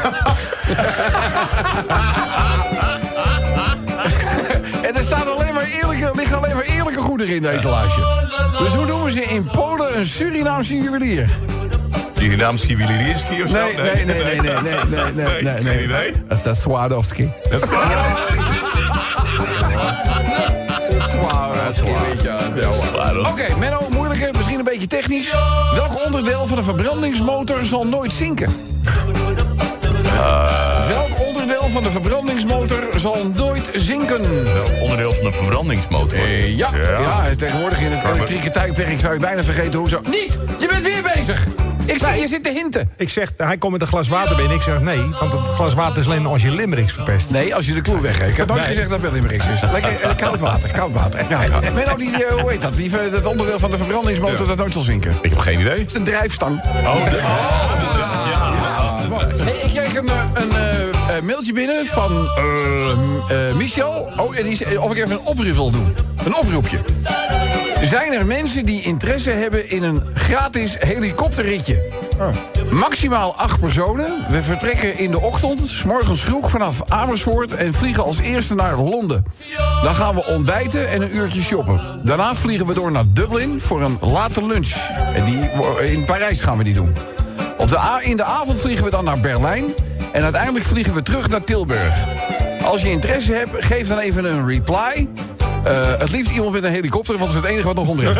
en 4.87 4.95
er 4.95 5.03
staan 5.03 5.27
alleen 5.27 5.53
maar 5.53 5.63
eerlijke, 5.63 6.11
liggen 6.15 6.37
alleen 6.37 6.55
maar 6.55 6.63
eerlijke 6.65 6.99
goederen 7.01 7.35
in 7.35 7.41
de 7.41 7.49
etalage. 7.49 8.01
Dus 8.59 8.73
hoe 8.73 8.85
noemen 8.85 9.11
ze 9.11 9.21
in 9.21 9.43
Polen 9.51 9.97
een 9.97 10.05
Surinaamse 10.05 10.77
juwelier? 10.77 11.29
Die 12.19 12.35
naam 12.37 12.57
Skiwilirierski 12.57 13.43
of 13.43 13.49
zo? 13.49 13.55
Nee, 13.55 13.73
nee, 13.75 14.05
nee, 14.05 14.05
nee, 14.05 14.41
nee, 14.41 14.61
nee, 14.89 15.03
nee, 15.13 15.41
nee, 15.43 15.63
nee, 15.63 15.87
nee. 15.87 16.11
Dat 16.27 16.37
is 16.37 16.43
de 16.43 16.55
Swarovski. 16.55 17.29
Swarovski, 21.09 21.91
weet 22.07 22.21
je. 22.21 22.37
wel. 22.53 23.25
Oké, 23.31 23.55
Menno, 23.59 23.87
moeilijke, 23.89 24.29
misschien 24.35 24.59
een 24.59 24.65
beetje 24.65 24.87
technisch. 24.87 25.31
Welk 25.73 26.05
onderdeel 26.05 26.45
van 26.45 26.57
de 26.57 26.63
verbrandingsmotor 26.63 27.65
zal 27.65 27.87
nooit 27.87 28.13
zinken? 28.13 28.49
Welk 30.87 31.18
onderdeel 31.75 31.91
van 31.91 32.01
de 32.01 32.09
verbrandingsmotor 32.09 32.99
zal 32.99 33.31
nooit 33.35 33.71
zinken? 33.73 34.21
Onderdeel 34.81 35.11
van 35.11 35.23
de 35.23 35.31
verbrandingsmotor. 35.31 36.19
Eh, 36.19 36.57
ja, 36.57 36.69
ja. 36.75 37.35
tegenwoordig 37.35 37.81
in 37.81 37.91
het 37.91 38.15
elektrieke 38.15 38.49
tijdperk 38.49 38.99
zou 38.99 39.13
je 39.13 39.19
bijna 39.19 39.43
vergeten 39.43 39.79
hoe 39.79 39.89
zo... 39.89 40.01
Niet! 40.03 40.39
Je 40.59 40.67
bent 40.67 40.83
weer 40.83 41.11
bezig! 41.15 41.47
Ik 41.85 41.97
zie, 41.97 42.21
je 42.21 42.27
zit 42.27 42.43
te 42.43 42.49
hinten. 42.49 42.91
Ik 42.97 43.09
zeg, 43.09 43.31
hij 43.37 43.57
komt 43.57 43.71
met 43.71 43.81
een 43.81 43.87
glas 43.87 44.07
water 44.07 44.35
binnen. 44.35 44.55
Ik 44.55 44.61
zeg 44.61 44.79
nee, 44.79 45.01
want 45.19 45.31
het 45.31 45.41
glas 45.41 45.73
water 45.73 45.99
is 45.99 46.05
alleen 46.05 46.25
als 46.25 46.41
je 46.41 46.51
limericks 46.51 46.93
verpest. 46.93 47.31
Nee, 47.31 47.55
als 47.55 47.65
je 47.65 47.73
de 47.73 47.81
clue 47.81 48.01
weggeeft. 48.01 48.31
Ik 48.31 48.37
heb 48.37 48.47
nooit 48.47 48.65
gezegd 48.65 48.89
dat 48.89 49.01
Bellimeriks 49.01 49.47
is. 49.47 49.61
Lekker 49.61 50.01
eh, 50.01 50.15
koud 50.15 50.39
water, 50.39 50.71
koud 50.71 50.93
water. 50.93 51.25
Ja, 51.29 51.43
ja. 51.43 51.59
Menno, 51.73 51.95
die, 51.95 52.25
eh, 52.25 52.41
hoe 52.41 52.49
heet 52.51 52.61
dat? 52.61 52.75
Die, 52.75 52.97
eh, 52.97 53.11
dat 53.11 53.25
onderdeel 53.25 53.59
van 53.59 53.71
de 53.71 53.77
verbrandingsmotor 53.77 54.47
dat 54.47 54.57
nooit 54.57 54.73
zal 54.73 54.81
zinken. 54.81 55.13
Ik 55.21 55.29
heb 55.29 55.39
geen 55.39 55.59
idee. 55.59 55.79
Het 55.79 55.89
is 55.89 55.95
een 55.95 56.03
drijfstang. 56.03 56.61
Oh, 56.85 57.05
de, 57.05 57.98
Hey, 59.41 59.53
ik 59.53 59.69
kreeg 59.69 59.95
een, 59.95 60.07
eh, 60.07 60.23
een 60.33 60.51
eh, 60.51 61.17
eh, 61.17 61.23
mailtje 61.23 61.53
binnen 61.53 61.85
van 61.85 62.29
eh, 63.29 63.55
Michel. 63.55 64.11
Oh, 64.17 64.37
en 64.37 64.43
die, 64.43 64.81
of 64.81 64.91
ik 64.91 64.97
even 64.97 65.11
een 65.11 65.25
oproep 65.25 65.53
wil 65.53 65.71
doen. 65.71 65.95
Een 66.25 66.35
oproepje. 66.35 66.79
Zijn 67.83 68.13
er 68.13 68.25
mensen 68.25 68.65
die 68.65 68.81
interesse 68.81 69.29
hebben 69.29 69.69
in 69.69 69.83
een 69.83 70.01
gratis 70.13 70.75
helikopterritje? 70.79 71.81
Maximaal 72.71 73.35
acht 73.35 73.59
personen. 73.59 74.25
We 74.29 74.41
vertrekken 74.41 74.97
in 74.97 75.11
de 75.11 75.21
ochtend, 75.21 75.59
s 75.67 75.83
morgens 75.83 76.21
vroeg 76.21 76.49
vanaf 76.49 76.81
Amersfoort... 76.87 77.51
en 77.51 77.73
vliegen 77.73 78.03
als 78.03 78.19
eerste 78.19 78.55
naar 78.55 78.77
Londen. 78.77 79.23
Dan 79.83 79.95
gaan 79.95 80.15
we 80.15 80.25
ontbijten 80.25 80.89
en 80.89 81.01
een 81.01 81.15
uurtje 81.15 81.41
shoppen. 81.41 82.01
Daarna 82.03 82.35
vliegen 82.35 82.65
we 82.65 82.73
door 82.73 82.91
naar 82.91 83.05
Dublin 83.07 83.59
voor 83.59 83.81
een 83.81 83.97
late 84.01 84.45
lunch. 84.45 84.73
En 85.13 85.25
die, 85.25 85.39
in 85.91 86.05
Parijs 86.05 86.41
gaan 86.41 86.57
we 86.57 86.63
die 86.63 86.73
doen. 86.73 86.95
Op 87.59 87.69
de 87.69 87.79
a 87.79 88.01
in 88.01 88.17
de 88.17 88.23
avond 88.23 88.59
vliegen 88.59 88.85
we 88.85 88.91
dan 88.91 89.03
naar 89.03 89.19
Berlijn. 89.19 89.65
En 90.11 90.23
uiteindelijk 90.23 90.65
vliegen 90.65 90.93
we 90.93 91.01
terug 91.01 91.29
naar 91.29 91.43
Tilburg. 91.43 91.97
Als 92.63 92.81
je 92.81 92.91
interesse 92.91 93.33
hebt, 93.33 93.65
geef 93.65 93.87
dan 93.87 93.99
even 93.99 94.25
een 94.25 94.47
reply. 94.47 95.07
Eh, 95.63 95.73
het 95.97 96.09
liefst 96.09 96.31
iemand 96.31 96.51
met 96.51 96.63
een 96.63 96.71
helikopter, 96.71 97.17
want 97.17 97.33
dat 97.33 97.43
is 97.43 97.47
het 97.47 97.51
enige 97.51 97.73
wat 97.73 97.75
nog 97.75 97.99
is. 97.99 98.09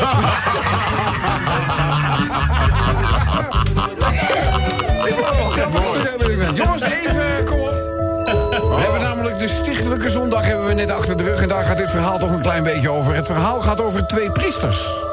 Jongens, 6.53 6.83
even, 6.83 7.45
kom 7.45 7.59
op. 7.59 7.67
We 7.69 8.75
hebben 8.79 9.01
namelijk 9.01 9.39
de 9.39 9.47
stichtelijke 9.47 10.09
zondag 10.09 10.45
hebben 10.45 10.65
we 10.65 10.73
net 10.73 10.91
achter 10.91 11.17
de 11.17 11.23
rug... 11.23 11.41
en 11.41 11.47
daar 11.47 11.63
gaat 11.63 11.77
dit 11.77 11.89
verhaal 11.89 12.19
toch 12.19 12.31
een 12.31 12.41
klein 12.41 12.63
beetje 12.63 12.89
over. 12.89 13.15
Het 13.15 13.25
verhaal 13.25 13.61
gaat 13.61 13.81
over 13.81 14.07
twee 14.07 14.31
priesters. 14.31 15.08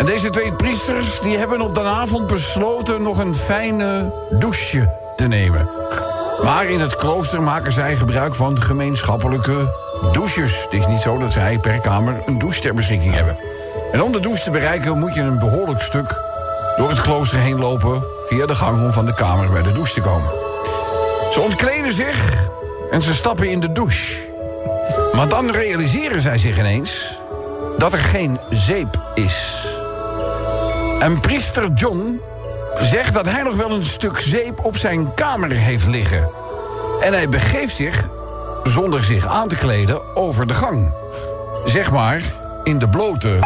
En 0.00 0.06
deze 0.06 0.30
twee 0.30 0.52
priesters 0.52 1.20
die 1.20 1.38
hebben 1.38 1.60
op 1.60 1.74
de 1.74 1.80
avond 1.80 2.26
besloten... 2.26 3.02
nog 3.02 3.18
een 3.18 3.34
fijne 3.34 4.12
douche 4.30 4.96
te 5.16 5.26
nemen. 5.26 5.70
Maar 6.42 6.64
in 6.64 6.80
het 6.80 6.96
klooster 6.96 7.42
maken 7.42 7.72
zij 7.72 7.96
gebruik 7.96 8.34
van 8.34 8.62
gemeenschappelijke 8.62 9.74
douches. 10.12 10.62
Het 10.62 10.72
is 10.72 10.86
niet 10.86 11.00
zo 11.00 11.18
dat 11.18 11.32
zij 11.32 11.58
per 11.58 11.80
kamer 11.80 12.22
een 12.26 12.38
douche 12.38 12.60
ter 12.60 12.74
beschikking 12.74 13.14
hebben. 13.14 13.38
En 13.92 14.02
om 14.02 14.12
de 14.12 14.20
douche 14.20 14.44
te 14.44 14.50
bereiken 14.50 14.98
moet 14.98 15.14
je 15.14 15.20
een 15.20 15.38
behoorlijk 15.38 15.80
stuk 15.80 16.22
door 16.76 16.88
het 16.88 17.00
klooster 17.00 17.38
heen 17.38 17.58
lopen... 17.58 18.04
via 18.26 18.46
de 18.46 18.54
gang 18.54 18.84
om 18.84 18.92
van 18.92 19.06
de 19.06 19.14
kamer 19.14 19.50
bij 19.50 19.62
de 19.62 19.72
douche 19.72 19.94
te 19.94 20.00
komen. 20.00 20.30
Ze 21.32 21.40
ontkleden 21.40 21.94
zich 21.94 22.48
en 22.90 23.02
ze 23.02 23.14
stappen 23.14 23.50
in 23.50 23.60
de 23.60 23.72
douche. 23.72 24.16
Maar 25.12 25.28
dan 25.28 25.50
realiseren 25.50 26.20
zij 26.20 26.38
zich 26.38 26.58
ineens 26.58 27.18
dat 27.78 27.92
er 27.92 27.98
geen 27.98 28.38
zeep 28.50 29.00
is. 29.14 29.59
En 31.00 31.20
priester 31.20 31.72
John 31.74 32.20
zegt 32.82 33.14
dat 33.14 33.26
hij 33.26 33.42
nog 33.42 33.56
wel 33.56 33.70
een 33.70 33.84
stuk 33.84 34.18
zeep 34.18 34.64
op 34.64 34.76
zijn 34.76 35.14
kamer 35.14 35.50
heeft 35.50 35.86
liggen. 35.86 36.28
En 37.00 37.12
hij 37.12 37.28
begeeft 37.28 37.76
zich, 37.76 38.08
zonder 38.64 39.04
zich 39.04 39.26
aan 39.26 39.48
te 39.48 39.56
kleden, 39.56 40.16
over 40.16 40.46
de 40.46 40.54
gang. 40.54 40.92
Zeg 41.64 41.90
maar, 41.90 42.20
in 42.64 42.78
de 42.78 42.88
blote... 42.88 43.28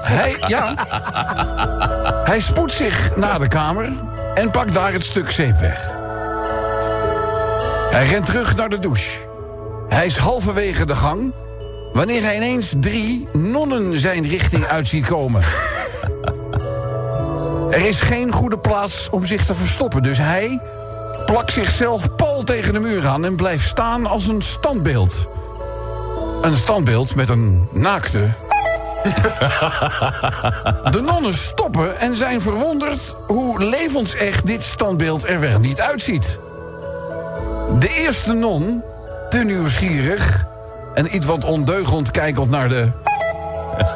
hij, 0.00 0.36
ja, 0.46 0.74
hij 2.24 2.40
spoedt 2.40 2.72
zich 2.72 3.16
naar 3.16 3.38
de 3.38 3.48
kamer 3.48 3.92
en 4.34 4.50
pakt 4.50 4.74
daar 4.74 4.92
het 4.92 5.04
stuk 5.04 5.30
zeep 5.30 5.58
weg. 5.60 5.90
Hij 7.90 8.06
rent 8.06 8.24
terug 8.24 8.56
naar 8.56 8.68
de 8.68 8.78
douche. 8.78 9.18
Hij 9.88 10.06
is 10.06 10.16
halverwege 10.16 10.84
de 10.84 10.96
gang... 10.96 11.32
wanneer 11.92 12.22
hij 12.22 12.36
ineens 12.36 12.72
drie 12.80 13.28
nonnen 13.32 13.98
zijn 13.98 14.28
richting 14.28 14.66
uit 14.76 14.88
ziet 14.88 15.06
komen. 15.06 15.42
Er 17.70 17.86
is 17.86 18.00
geen 18.00 18.32
goede 18.32 18.58
plaats 18.58 19.08
om 19.10 19.24
zich 19.24 19.46
te 19.46 19.54
verstoppen, 19.54 20.02
dus 20.02 20.18
hij 20.18 20.60
plakt 21.26 21.52
zichzelf 21.52 22.16
pal 22.16 22.42
tegen 22.42 22.72
de 22.72 22.80
muur 22.80 23.06
aan... 23.06 23.24
en 23.24 23.36
blijft 23.36 23.68
staan 23.68 24.06
als 24.06 24.28
een 24.28 24.42
standbeeld. 24.42 25.28
Een 26.42 26.56
standbeeld 26.56 27.14
met 27.14 27.28
een 27.28 27.68
naakte... 27.72 28.28
De 30.90 31.00
nonnen 31.04 31.34
stoppen 31.34 31.98
en 31.98 32.16
zijn 32.16 32.40
verwonderd 32.40 33.16
hoe 33.26 33.64
levensecht 33.64 34.46
dit 34.46 34.62
standbeeld 34.62 35.28
er 35.28 35.40
wel 35.40 35.58
niet 35.58 35.80
uitziet. 35.80 36.38
De 37.78 37.88
eerste 37.88 38.32
non, 38.32 38.82
te 39.28 39.38
nieuwsgierig 39.38 40.45
en 40.96 41.16
iets 41.16 41.26
wat 41.26 41.44
ondeugend 41.44 42.10
kijkend 42.10 42.50
naar 42.50 42.68
de... 42.68 42.88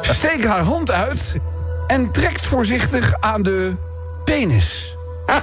steekt 0.17 0.45
haar 0.45 0.63
hand 0.63 0.91
uit 0.91 1.35
en 1.87 2.11
trekt 2.11 2.45
voorzichtig 2.45 3.13
aan 3.19 3.43
de 3.43 3.73
penis. 4.25 4.95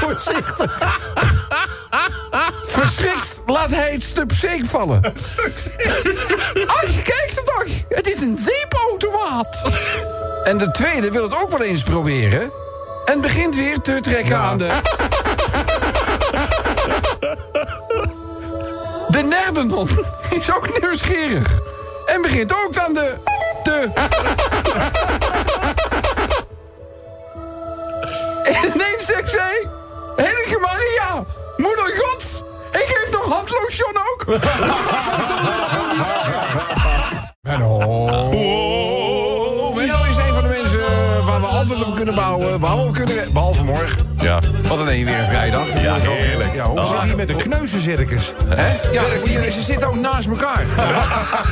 voorzichtig. 0.00 0.98
Verschrikt 2.66 3.40
laat 3.46 3.70
hij 3.70 3.92
het 3.92 4.02
stuk 4.02 4.32
zeep 4.32 4.68
vallen. 4.68 5.00
Ach, 6.66 7.02
kijk 7.02 7.30
ze 7.34 7.42
toch! 7.44 7.74
Het 7.88 8.06
is 8.06 8.20
een 8.20 8.38
zeepautomaat! 8.38 9.62
En 10.44 10.58
de 10.58 10.70
tweede 10.70 11.10
wil 11.10 11.22
het 11.22 11.42
ook 11.42 11.50
wel 11.50 11.62
eens 11.62 11.82
proberen... 11.82 12.50
en 13.04 13.20
begint 13.20 13.54
weer 13.54 13.80
te 13.80 13.98
trekken 14.00 14.38
aan 14.38 14.58
de... 14.58 14.80
De 19.10 19.28
derde 19.28 19.64
non 19.64 19.88
is 20.38 20.54
ook 20.54 20.80
nieuwsgierig... 20.80 21.60
en 22.06 22.22
begint 22.22 22.52
ook 22.52 22.76
aan 22.76 22.94
de... 22.94 23.14
de... 23.62 23.90
En 28.42 28.64
ineens 28.74 29.06
zegt 29.06 29.30
zij... 29.30 29.68
Heilige 30.16 30.58
Maria, 30.60 31.24
moeder 31.56 31.94
gods... 31.96 32.42
ik 32.70 32.84
geef 32.86 33.08
toch 33.08 33.24
handlotion 33.24 33.96
ook? 33.96 34.26
Menno. 37.40 37.78
Menno 39.74 40.04
is 40.04 40.16
een 40.16 40.34
van 40.34 40.42
de 40.42 40.48
mensen 40.48 41.24
waar 41.24 41.40
we 41.40 41.46
altijd 41.46 41.84
op 41.84 41.94
kunnen 41.94 42.14
bouwen. 42.14 42.60
Behalve, 42.60 42.90
kunnen, 42.90 43.32
behalve 43.32 43.64
morgen. 43.64 44.07
Ja. 44.20 44.40
Wat 44.68 44.80
een 44.80 44.88
een 44.88 45.04
weer 45.04 45.18
een 45.18 45.24
vrijdag. 45.24 45.82
Ja, 45.82 45.94
heerlijk. 45.94 46.54
Ja, 46.54 46.64
hoe 46.64 46.80
We 46.80 46.86
zit 46.86 47.02
hier 47.02 47.16
met 47.16 47.28
de 47.28 47.36
kneuzencircus. 47.36 48.32
Hè? 48.46 48.72
Ja, 48.92 49.02
ze 49.50 49.62
zitten 49.62 49.88
ook 49.88 49.96
naast 49.96 50.28
elkaar. 50.28 50.66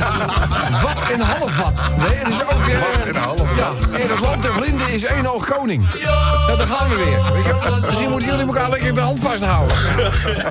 wat 0.87 1.11
en 1.11 1.19
half 1.19 1.57
wat. 1.57 1.81
Nee, 1.97 2.17
het 2.17 2.27
is 2.27 2.41
ook 2.41 2.65
weer... 2.65 2.79
Wat 2.79 3.07
en 3.07 3.15
half 3.15 3.55
Ja, 3.57 3.97
in 3.97 4.09
het 4.09 4.19
land 4.19 4.41
der 4.41 4.51
blinden 4.51 4.89
is 4.89 5.03
één 5.03 5.33
oog 5.33 5.45
koning. 5.45 5.87
Ja, 5.99 6.55
daar 6.55 6.67
gaan 6.67 6.89
we 6.89 6.95
weer. 6.95 7.81
Misschien 7.81 8.09
moeten 8.09 8.29
jullie 8.29 8.45
elkaar 8.45 8.69
lekker 8.69 8.93
de 8.93 8.99
hand 8.99 9.19
vasthouden. 9.19 9.75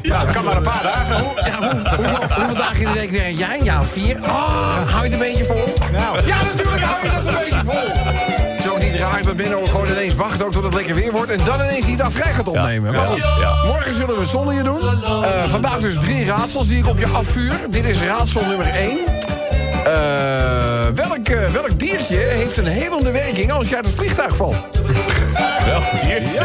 Ja, 0.03 0.25
dat 0.25 0.35
kan 0.35 0.45
maar 0.45 0.57
een 0.57 0.63
paar 0.63 0.83
dagen. 0.83 1.25
Ja, 1.45 1.59
hoe, 1.59 1.89
hoeveel, 1.97 2.37
hoeveel 2.37 2.57
dagen 2.57 2.81
in 2.81 2.93
de 2.93 2.99
week 2.99 3.11
werk 3.11 3.37
jij? 3.37 3.61
Ja, 3.63 3.85
vier. 3.85 4.17
Oh, 4.23 4.91
hou 4.91 5.05
je 5.05 5.11
het 5.11 5.13
een 5.13 5.19
beetje 5.19 5.45
vol? 5.45 5.75
Nou. 5.93 6.27
Ja, 6.27 6.43
natuurlijk 6.43 6.83
hou 6.83 7.05
je 7.05 7.11
dat 7.11 7.35
een 7.35 7.39
beetje 7.39 7.63
vol. 7.65 8.46
Raar 8.99 9.23
dat 9.23 9.37
Benno 9.37 9.65
gewoon 9.65 9.87
ineens 9.87 10.15
wacht 10.15 10.43
ook 10.43 10.53
tot 10.53 10.65
het 10.65 10.75
lekker 10.75 10.95
weer 10.95 11.13
wordt... 11.13 11.31
en 11.31 11.45
dan 11.45 11.61
ineens 11.61 11.87
die 11.87 11.97
dag 11.97 12.13
vrij 12.13 12.33
gaat 12.33 12.49
opnemen. 12.49 12.95
Maar 12.95 13.07
goed, 13.07 13.19
ja. 13.41 13.65
morgen 13.65 13.95
zullen 13.95 14.19
we 14.19 14.27
zonder 14.27 14.55
je 14.55 14.63
doen. 14.63 14.81
Eh, 15.05 15.51
vandaag 15.51 15.79
dus 15.79 15.95
drie 15.95 16.25
raadsels 16.25 16.67
die 16.67 16.79
ik 16.79 16.87
op 16.87 16.99
je 16.99 17.07
afvuur. 17.07 17.55
Dit 17.69 17.85
is 17.85 18.01
raadsel 18.01 18.45
nummer 18.47 18.67
één. 18.67 18.99
Eh, 19.85 20.87
welk, 20.95 21.29
eh, 21.29 21.51
welk 21.53 21.79
diertje 21.79 22.17
heeft 22.17 22.57
een 22.57 22.67
helende 22.67 23.11
werking 23.11 23.53
als 23.53 23.69
je 23.69 23.77
uit 23.77 23.87
het 23.87 23.95
vliegtuig 23.95 24.37
valt? 24.37 24.67
Wel, 25.67 25.83
hier 26.03 26.23
is 26.23 26.33
Ja, 26.33 26.45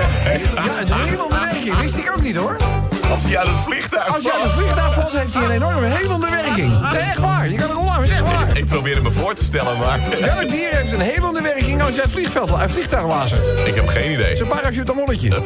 ja 0.55 0.81
een 0.81 0.93
helende 0.93 1.35
werking. 1.51 1.77
Wist 1.77 1.97
ik 1.97 2.11
ook 2.11 2.21
niet 2.21 2.35
hoor. 2.35 2.80
Als 3.11 3.23
hij 3.23 3.37
uit 3.37 3.47
het 3.47 3.57
vliegtuig 3.65 4.15
Als 4.15 4.23
je 4.23 4.33
uit 4.33 4.43
het 4.43 4.51
vliegtuig 4.51 4.93
valt, 4.93 5.11
heeft 5.11 5.33
hij 5.33 5.43
een 5.43 5.51
enorme 5.51 5.87
helende 5.87 6.29
werking. 6.29 6.81
Nee, 6.91 7.01
echt 7.01 7.17
waar. 7.17 7.49
Je 7.49 7.55
kan 7.57 7.69
er 7.69 7.77
online, 7.77 8.03
is 8.03 8.09
echt 8.09 8.21
waar. 8.21 8.57
Ik 8.57 8.65
probeer 8.65 8.93
het 8.93 9.03
me 9.03 9.11
voor 9.11 9.33
te 9.33 9.43
stellen, 9.43 9.77
maar 9.77 9.99
Welk 10.19 10.51
dier 10.51 10.69
heeft 10.71 10.93
een 10.93 10.99
helende 10.99 11.41
werking 11.41 11.81
als 11.81 11.89
je 11.89 11.95
uit 11.95 12.03
het 12.03 12.11
vliegveld, 12.11 12.51
uit 12.51 12.61
het 12.61 12.71
vliegtuig 12.71 13.05
lazert? 13.05 13.47
Het 13.47 13.67
ik 13.67 13.75
heb 13.75 13.87
geen 13.87 14.11
idee. 14.11 14.31
is 14.31 14.39
een 14.39 14.47
parachutamolletje. 14.47 15.29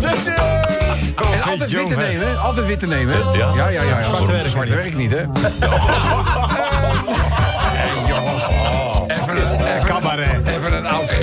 Dus, 0.00 0.26
eh, 0.26 0.42
en 1.32 1.42
altijd 1.50 1.70
wit 1.70 1.88
te 1.88 1.96
nemen, 1.96 2.28
hè? 2.28 2.34
altijd 2.36 2.66
wit 2.66 2.78
te 2.78 2.86
nemen. 2.86 3.16
Ja? 3.32 3.50
ja, 3.54 3.68
ja. 3.68 3.82
ja, 3.82 3.98
ja. 3.98 4.02
Zwart 4.02 4.50
Zwart 4.50 4.94
niet. 4.94 5.12
hè? 5.12 5.22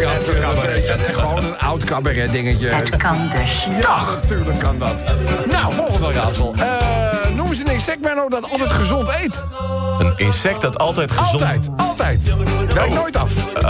een. 0.01 1.13
Gewoon 1.13 1.43
een 1.43 1.57
oud 1.57 1.83
cabaret 1.83 2.31
dingetje. 2.31 2.67
Het 2.67 2.97
kan 2.97 3.29
dus 3.41 3.67
Ja, 3.81 3.97
natuurlijk 4.21 4.59
kan 4.59 4.79
dat. 4.79 4.95
Nou, 5.51 5.73
volgende 5.73 6.11
raadsel. 6.11 6.53
Eh 6.57 6.99
noem 7.39 7.47
eens 7.49 7.59
een 7.59 7.73
insect, 7.73 8.01
Menno, 8.01 8.29
dat 8.29 8.51
altijd 8.51 8.71
gezond 8.71 9.09
eet. 9.09 9.43
Een 9.99 10.13
insect 10.17 10.61
dat 10.61 10.77
altijd 10.77 11.11
gezond... 11.11 11.43
Altijd, 11.43 11.69
altijd. 11.77 12.21
Werkt 12.73 12.93
nooit 12.93 13.17
af. 13.17 13.31
Eh, 13.55 13.63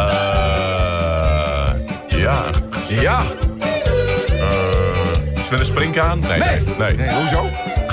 ja. 2.08 2.44
Ja. 2.88 3.22
Eh, 4.30 5.40
is 5.42 5.50
met 5.50 5.60
een 5.60 5.66
springkaan? 5.66 6.20
Nee. 6.20 6.40
Nee. 6.40 6.62
Nee. 6.78 6.96
Nee, 6.96 7.10
hoezo? 7.10 7.50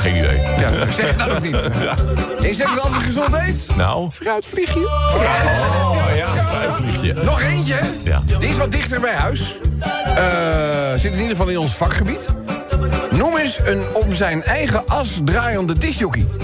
Geen 0.06 0.16
idee. 0.16 0.38
Ja, 0.40 0.92
zeg 0.92 1.08
het 1.08 1.18
dan 1.18 1.30
ook 1.30 1.42
niet. 1.42 1.56
Insect 2.48 2.74
dat 2.74 2.84
altijd 2.84 3.02
gezond 3.02 3.34
eet? 3.34 3.68
Nou? 3.76 4.10
Fruitvliegje. 4.10 4.86
Oh 4.86 5.96
ja, 6.14 6.28
fruitvliegje. 6.50 7.14
Nog 7.22 7.40
eentje. 7.42 7.76
Ja. 8.04 8.22
Die 8.38 8.48
is 8.48 8.56
wat 8.56 8.72
dichter 8.72 9.00
bij 9.00 9.14
huis. 9.14 9.58
Eh, 10.16 10.20
zit 10.96 11.12
in 11.12 11.18
ieder 11.18 11.30
geval 11.36 11.48
in 11.48 11.58
ons 11.58 11.72
vakgebied. 11.72 12.26
Noem 13.10 13.36
eens 13.36 13.58
een 13.64 13.82
om 13.92 14.14
zijn 14.14 14.44
eigen 14.44 14.86
as 14.88 15.20
draaiende 15.24 15.78
disjockey. 15.78 16.26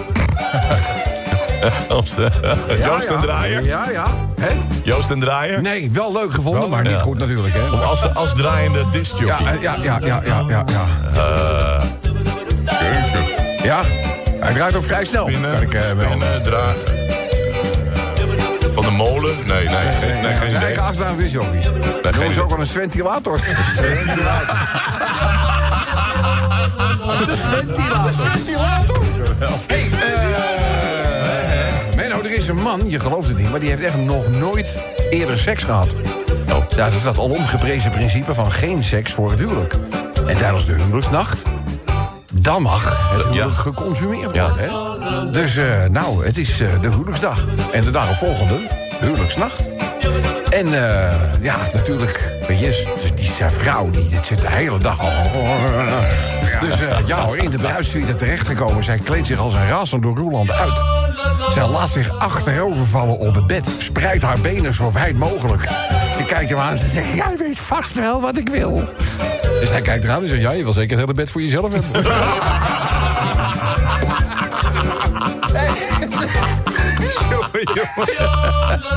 Joost, 1.89 2.19
eh, 2.19 2.27
Joost 2.85 3.09
en 3.09 3.21
Draaier? 3.21 3.65
Ja, 3.65 3.91
ja. 3.91 4.05
Hè? 4.41 4.49
Joost 4.85 5.11
en 5.11 5.21
Draaier? 5.21 5.61
Nee, 5.61 5.91
wel 5.93 6.13
leuk 6.13 6.33
gevonden, 6.33 6.69
maar 6.69 6.83
niet 6.83 6.93
Ja. 6.93 6.99
goed 6.99 7.19
natuurlijk. 7.19 7.55
Hè? 7.55 7.61
Als, 7.61 8.15
als 8.15 8.35
draaiende 8.35 8.85
discjockey. 8.91 9.45
Ja, 9.45 9.53
eh, 9.53 9.63
ja, 9.63 9.77
ja, 9.83 9.99
ja, 10.03 10.23
ja, 10.25 10.45
ja. 10.49 10.65
Ja, 10.67 11.81
ja. 13.63 13.81
hij 14.41 14.53
draait 14.53 14.77
ook 14.77 14.85
vrij 14.85 15.05
snel. 15.05 15.25
Kan 15.25 15.63
ik, 15.63 15.75
eh, 15.75 15.91
wel. 15.91 16.07
spinnen, 16.07 16.43
dra... 16.43 16.59
eh, 16.59 16.69
Van 18.75 18.85
de 18.85 18.91
molen? 18.91 19.37
Nee, 19.47 19.65
nee, 19.65 19.75
nee, 20.01 20.13
Nee, 20.23 20.35
geen 20.35 20.49
idee. 20.49 20.59
eigen 20.59 20.83
afdraaiende 20.83 21.23
disjockey. 21.23 21.61
Noemen 21.61 21.83
geen 22.03 22.13
ze 22.13 22.19
ook 22.41 22.41
idee. 22.47 22.47
wel 22.49 22.59
een 22.59 22.67
ventilator. 22.67 23.41
Ventilator. 23.77 24.57
De 27.27 27.37
ventilator. 28.13 29.03
Hey, 29.67 29.79
eh, 29.79 29.85
Menno, 31.97 32.23
er 32.23 32.33
is 32.33 32.49
een 32.49 32.63
man, 32.63 32.91
je 32.91 33.01
gelooft 33.01 33.29
het 33.29 33.39
niet... 33.39 33.51
maar 33.51 33.61
die 33.61 33.69
heeft 33.69 33.83
echt 33.83 33.97
nog 33.97 34.29
nooit 34.31 34.79
eerder 35.11 35.39
seks 35.39 35.63
gehad. 35.63 35.95
Oh. 36.53 36.65
Ja, 36.69 36.77
dat 36.85 36.93
is 36.93 37.03
dat 37.03 37.19
alomgeprezen 37.19 37.91
principe 37.91 38.35
van 38.35 38.53
geen 38.53 38.85
seks 38.85 39.13
voor 39.13 39.31
het 39.31 39.41
huwelijk. 39.41 39.75
En 40.27 40.37
tijdens 40.37 40.65
de 40.65 40.73
huwelijksnacht... 40.73 41.43
dan 42.43 42.63
mag 42.63 43.11
het 43.13 43.25
huwelijk 43.25 43.49
Ja. 43.49 43.61
geconsumeerd 43.63 44.39
worden. 44.39 44.57
Hè? 44.59 45.31
Dus 45.31 45.57
eh, 45.57 45.67
nou, 45.91 46.25
het 46.27 46.37
is 46.37 46.61
eh, 46.61 46.69
de 46.81 46.89
huwelijksdag. 46.89 47.45
En 47.73 47.85
de 47.85 47.91
dagen 47.91 48.17
huwelijksnacht. 49.01 49.71
En 50.51 50.67
eh, 50.67 51.13
ja, 51.41 51.57
natuurlijk, 51.73 52.35
weet 52.49 52.59
je, 52.59 52.93
dus 53.03 53.15
die 53.15 53.31
zijn 53.31 53.51
vrouw 53.51 53.91
die 53.91 54.09
dit 54.09 54.27
zit 54.27 54.41
de 54.41 54.51
hele 54.51 54.79
dag 54.79 55.01
al. 55.01 55.09
Dus 56.61 56.79
ja 57.07 57.25
hoor, 57.25 57.37
in 57.37 57.51
de 57.51 57.59
bruidssuite 57.59 58.15
terechtgekomen. 58.15 58.85
Zij 58.85 58.99
kleedt 58.99 59.27
zich 59.27 59.39
als 59.39 59.55
een 59.55 59.69
razend 59.69 60.03
door 60.03 60.17
Roeland 60.17 60.51
uit. 60.51 60.85
Zij 61.53 61.67
laat 61.67 61.91
zich 61.91 62.19
achterovervallen 62.19 63.19
op 63.19 63.35
het 63.35 63.47
bed. 63.47 63.77
Spreidt 63.79 64.23
haar 64.23 64.39
benen 64.39 64.75
zo 64.75 64.93
wijd 64.93 65.19
mogelijk. 65.19 65.69
Ze 66.17 66.25
kijkt 66.25 66.51
hem 66.51 66.59
aan 66.59 66.71
en 66.71 66.79
ze 66.79 66.89
zegt, 66.89 67.13
jij 67.13 67.37
weet 67.39 67.59
vast 67.59 67.99
wel 67.99 68.21
wat 68.21 68.37
ik 68.37 68.49
wil. 68.49 68.89
Dus 69.63 69.71
hij 69.71 69.81
kijkt 69.81 70.05
eraan 70.05 70.23
en 70.23 70.29
zegt, 70.29 70.41
ja, 70.41 70.51
je 70.51 70.63
wil 70.63 70.73
zeker 70.73 70.91
het 70.91 71.01
hele 71.01 71.15
bed 71.15 71.31
voor 71.31 71.43
jezelf 71.43 71.73
hebben. 71.73 72.05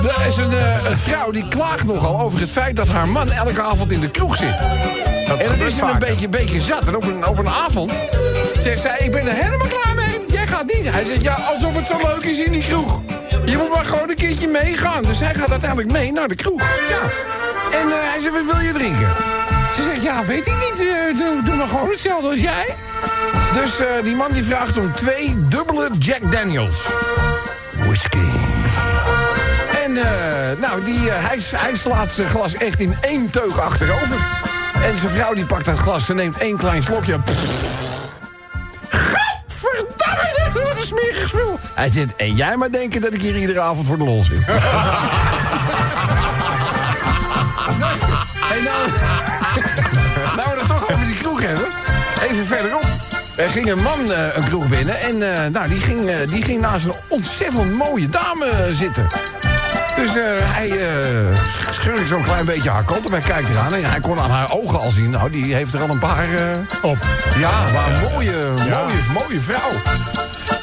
Er 0.04 0.28
is 0.28 0.38
een, 0.38 0.52
eh, 0.52 0.90
een 0.90 0.98
vrouw 0.98 1.32
die 1.32 1.48
klaagt 1.48 1.86
nogal 1.86 2.22
over 2.22 2.40
het 2.40 2.52
feit 2.52 2.76
dat 2.76 2.88
haar 2.88 3.08
man 3.08 3.32
elke 3.32 3.62
avond 3.62 3.92
in 3.92 4.00
de 4.00 4.10
kroeg 4.10 4.38
zit. 4.38 4.60
en 5.28 5.52
het 5.52 5.62
is 5.62 5.80
hem 5.80 5.90
een 5.90 6.00
beetje, 6.00 6.30
beetje 6.30 6.62
zat. 6.62 6.88
En 6.88 6.96
op 6.96 7.04
een, 7.04 7.28
op 7.28 7.38
een 7.38 7.50
avond 7.50 7.92
zegt 8.58 8.82
zij, 8.82 8.98
ik 9.00 9.12
ben 9.12 9.28
er 9.28 9.36
helemaal 9.36 9.68
klaar 9.68 9.96
mee. 9.96 10.22
Jij 10.28 10.48
gaat 10.48 10.66
niet. 10.66 10.92
Hij 10.92 11.04
zegt, 11.04 11.22
ja, 11.22 11.34
alsof 11.34 11.76
het 11.76 11.88
zo 11.88 11.98
leuk 11.98 12.24
is 12.24 12.38
in 12.44 12.52
die 12.52 12.64
kroeg. 12.64 13.02
Je 13.46 13.58
moet 13.58 13.70
maar 13.76 13.86
gewoon 13.86 14.10
een 14.10 14.16
keertje 14.16 14.48
meegaan. 14.48 15.02
Dus 15.04 15.20
hij 15.20 15.34
gaat 15.34 15.52
uiteindelijk 15.52 15.92
mee 15.92 16.12
naar 16.12 16.28
de 16.28 16.36
kroeg. 16.36 16.62
Ja. 16.90 17.02
En 17.80 17.88
eh, 17.88 18.12
hij 18.12 18.20
zegt, 18.22 18.34
wat 18.34 18.56
wil 18.56 18.66
je 18.66 18.72
drinken? 18.72 19.25
Ja, 20.06 20.26
weet 20.26 20.48
ik 20.48 20.54
niet. 20.54 20.80
eh, 20.80 21.18
doe, 21.18 21.42
doe 21.44 21.56
maar 21.56 21.68
gewoon 21.68 21.90
hetzelfde 21.90 22.30
als 22.30 22.40
jij. 22.40 22.76
Dus 23.54 23.80
eh, 23.80 24.04
die 24.04 24.16
man 24.16 24.32
die 24.32 24.44
vraagt 24.44 24.78
om 24.78 24.94
twee 24.94 25.48
dubbele 25.48 25.90
Jack 26.00 26.32
Daniels. 26.32 26.86
Whisky. 27.72 28.18
En 29.84 29.98
eh, 29.98 30.60
nou, 30.62 30.84
die, 30.84 31.10
hij, 31.10 31.40
hij 31.56 31.76
slaat 31.76 32.10
zijn 32.10 32.30
glas 32.30 32.54
echt 32.54 32.80
in 32.80 32.96
één 33.02 33.30
teug 33.30 33.60
achterover. 33.60 34.18
En 34.84 34.98
zijn 34.98 35.14
vrouw 35.14 35.34
die 35.34 35.46
pakt 35.46 35.66
dat 35.66 35.78
glas, 35.78 36.06
ze 36.06 36.14
neemt 36.14 36.38
één 36.38 36.58
klein 36.58 36.84
slokje. 36.84 37.18
Gadverdamme, 38.90 40.32
zegt 40.36 40.56
ze, 40.56 40.64
wat 40.64 40.78
een 40.80 40.86
smerig 40.86 41.28
spul. 41.28 41.60
Hij 41.74 41.90
zegt, 41.92 42.16
en 42.16 42.36
jij 42.36 42.58
maar 42.58 42.72
denken 42.72 43.02
dat 43.02 43.14
ik 43.14 43.22
hier 43.22 43.38
iedere 43.38 43.60
avond 43.60 43.88
voor 43.88 43.98
de 43.98 44.04
lol 44.04 44.24
zit. 44.24 44.40
Hey, 48.48 48.62
nou 48.64 48.90
Even 52.36 52.48
verderop. 52.48 52.86
Er 53.36 53.50
ging 53.50 53.72
een 53.72 53.82
man 53.82 54.12
eh, 54.12 54.36
een 54.36 54.44
kroeg 54.44 54.68
binnen 54.68 55.00
en 55.00 55.44
eh, 55.44 55.50
nou, 55.52 55.68
die, 55.68 55.80
ging, 55.80 56.10
eh, 56.10 56.16
die 56.28 56.44
ging 56.44 56.62
naast 56.62 56.86
een 56.86 56.94
ontzettend 57.08 57.74
mooie 57.74 58.10
dame 58.10 58.70
zitten. 58.72 59.08
Dus 59.96 60.10
hij 60.42 60.70
uh, 60.70 61.38
schurkt 61.72 62.08
zo'n 62.08 62.24
klein 62.24 62.46
beetje 62.46 62.70
haar 62.70 62.84
kant 62.84 63.06
op. 63.06 63.12
Hij 63.12 63.22
kijkt 63.22 63.50
eraan 63.50 63.74
en 63.74 63.90
hij 63.90 64.00
kon 64.00 64.20
aan 64.20 64.30
haar 64.30 64.52
ogen 64.52 64.80
al 64.80 64.90
zien. 64.90 65.10
Nou, 65.10 65.30
die 65.30 65.54
heeft 65.54 65.74
er 65.74 65.82
al 65.82 65.90
een 65.90 66.00
paar... 66.00 66.28
Op. 66.82 66.98
ja, 67.38 67.52
maar 67.74 67.92
een 67.92 68.12
mooie, 68.12 68.54
mooie, 68.58 69.02
mooie 69.14 69.42
vrouw. 69.42 69.72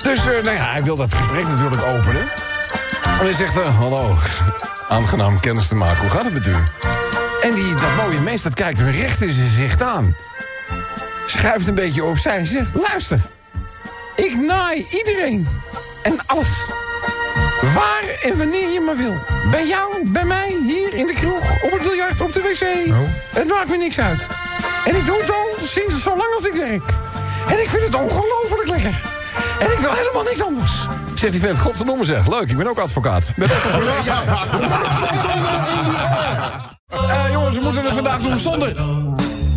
Dus 0.03 0.25
nou 0.25 0.57
ja, 0.57 0.71
hij 0.73 0.83
wil 0.85 0.97
dat 0.97 1.15
gesprek 1.15 1.49
natuurlijk 1.49 1.83
openen. 1.83 2.23
En 3.03 3.25
hij 3.25 3.33
zegt, 3.33 3.55
hallo, 3.55 4.17
aangenaam 4.89 5.41
kennis 5.41 5.69
te 5.69 5.75
maken. 5.75 6.01
Hoe 6.01 6.11
gaat 6.11 6.25
het 6.25 6.33
met 6.33 6.47
u? 6.47 6.55
En 7.43 7.55
die, 7.55 7.75
dat 7.75 8.05
mooie 8.05 8.21
mens, 8.21 8.43
dat 8.43 8.55
kijkt 8.55 8.79
hem 8.79 8.89
recht 8.89 9.21
in 9.23 9.33
zijn 9.33 9.47
gezicht 9.47 9.83
aan. 9.83 10.15
Schuift 11.37 11.69
een 11.69 11.75
beetje 11.75 12.05
opzij 12.05 12.37
en 12.37 12.47
zegt, 12.47 12.71
luister. 12.75 13.21
Ik 14.17 14.37
naai 14.37 14.87
iedereen. 14.91 15.49
En 16.03 16.17
alles. 16.27 16.51
Waar 17.75 18.03
en 18.23 18.39
wanneer 18.39 18.73
je 18.73 18.81
maar 18.81 18.97
wil. 18.97 19.15
Bij 19.51 19.67
jou, 19.67 20.09
bij 20.09 20.25
mij, 20.25 20.57
hier 20.63 20.95
in 20.95 21.07
de 21.07 21.13
kroeg, 21.13 21.63
op 21.63 21.71
het 21.71 21.83
biljart, 21.83 22.21
op 22.21 22.33
de 22.33 22.41
wc. 22.41 22.95
Het 23.35 23.49
maakt 23.49 23.69
me 23.69 23.77
niks 23.77 23.99
uit. 23.99 24.27
En 24.85 24.97
ik 24.97 25.07
doe 25.07 25.17
het 25.21 25.31
al 25.31 25.67
sinds 25.67 26.03
zo 26.03 26.17
lang 26.17 26.35
als 26.37 26.45
ik 26.45 26.55
werk. 26.55 26.83
En 27.49 27.61
ik 27.61 27.69
vind 27.69 27.83
het 27.83 27.95
ongelooflijk 27.95 28.69
lekker. 28.69 29.03
En 29.59 29.73
ik 29.73 29.79
wil 29.79 29.93
helemaal 29.93 30.23
niks 30.23 30.43
anders. 30.43 30.73
Zegt 31.15 31.33
die 31.33 31.41
vent, 31.41 31.59
godverdomme 31.59 32.05
zeg, 32.05 32.29
leuk, 32.29 32.51
ik 32.51 32.57
ben 32.57 32.67
ook 32.67 32.79
advocaat. 32.79 33.33
Ben 33.37 33.51
ook 33.51 33.73
een 33.73 34.05
ja. 34.05 34.23
Eh, 36.89 37.33
jongens, 37.33 37.57
we 37.57 37.63
moeten 37.63 37.85
het 37.85 37.95
vandaag 37.95 38.21
doen 38.21 38.39
zonder... 38.39 38.77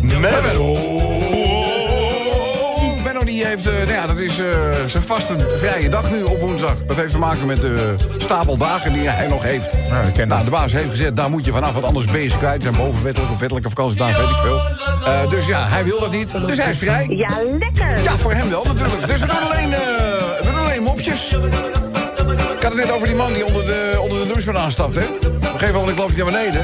Menno. 0.02 1.35
Die 3.26 3.46
heeft, 3.46 3.66
eh, 3.66 3.72
nou 3.72 3.90
ja, 3.90 4.06
dat 4.06 4.18
is 4.18 4.38
eh, 4.38 4.46
zijn 4.86 5.02
vaste 5.02 5.36
vrije 5.56 5.88
dag 5.88 6.10
nu 6.10 6.22
op 6.22 6.40
woensdag. 6.40 6.74
Dat 6.86 6.96
heeft 6.96 7.12
te 7.12 7.18
maken 7.18 7.46
met 7.46 7.60
de 7.60 7.94
stapel 8.16 8.56
dagen 8.56 8.92
die 8.92 9.08
hij 9.08 9.28
nog 9.28 9.42
heeft. 9.42 9.76
Nou, 9.90 10.06
ik 10.06 10.14
ken 10.14 10.28
nou, 10.28 10.44
de 10.44 10.50
baas 10.50 10.72
heeft 10.72 10.90
gezegd, 10.90 11.16
daar 11.16 11.30
moet 11.30 11.44
je 11.44 11.52
vanaf, 11.52 11.72
want 11.72 11.84
anders 11.84 12.06
ben 12.06 12.20
je 12.20 12.28
ze 12.28 12.38
kwijt. 12.38 12.62
Zijn 12.62 12.76
bovenwettelijke 12.76 13.32
of 13.32 13.38
wettelijke 13.38 13.68
vakantiedagen, 13.68 14.20
weet 14.20 14.30
ik 14.30 14.36
veel. 14.36 14.60
Eh, 15.04 15.30
dus 15.30 15.46
ja, 15.46 15.68
hij 15.68 15.84
wil 15.84 16.00
dat 16.00 16.12
niet, 16.12 16.32
dus 16.46 16.56
hij 16.56 16.70
is 16.70 16.78
vrij. 16.78 17.06
Ja, 17.08 17.28
lekker. 17.58 18.02
Ja, 18.02 18.16
voor 18.16 18.32
hem 18.32 18.50
wel 18.50 18.64
natuurlijk. 18.64 19.06
Dus 19.06 19.20
we 19.20 19.26
doen 19.26 19.50
alleen, 19.50 19.72
eh, 19.72 19.78
we 19.78 20.40
doen 20.42 20.58
alleen 20.58 20.82
mopjes. 20.82 21.32
Ik 22.56 22.62
had 22.62 22.72
het 22.72 22.74
net 22.74 22.92
over 22.92 23.06
die 23.06 23.16
man 23.16 23.32
die 23.32 23.46
onder 23.46 23.64
de, 23.64 23.98
onder 24.00 24.18
de 24.18 24.24
douche 24.24 24.44
vandaan 24.44 24.70
stapt, 24.70 24.94
hè. 24.94 25.04
Op 25.04 25.52
een 25.52 25.58
gegeven 25.58 25.80
moment 25.80 25.98
loopt 25.98 26.16
hij 26.16 26.24
naar 26.24 26.32
beneden. 26.32 26.60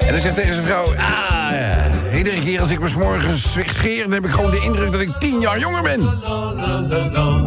En 0.00 0.12
dan 0.12 0.20
zegt 0.20 0.34
tegen 0.34 0.54
zijn 0.54 0.66
vrouw... 0.66 0.84
Ah, 0.84 1.27
iedere 2.18 2.38
keer 2.38 2.60
als 2.60 2.70
ik 2.70 2.80
me 2.80 2.90
morgens 2.98 3.56
scheer... 3.66 4.02
dan 4.02 4.12
heb 4.12 4.24
ik 4.24 4.30
gewoon 4.30 4.50
de 4.50 4.60
indruk 4.60 4.92
dat 4.92 5.00
ik 5.00 5.10
tien 5.18 5.40
jaar 5.40 5.58
jonger 5.58 5.82
ben. 5.82 6.00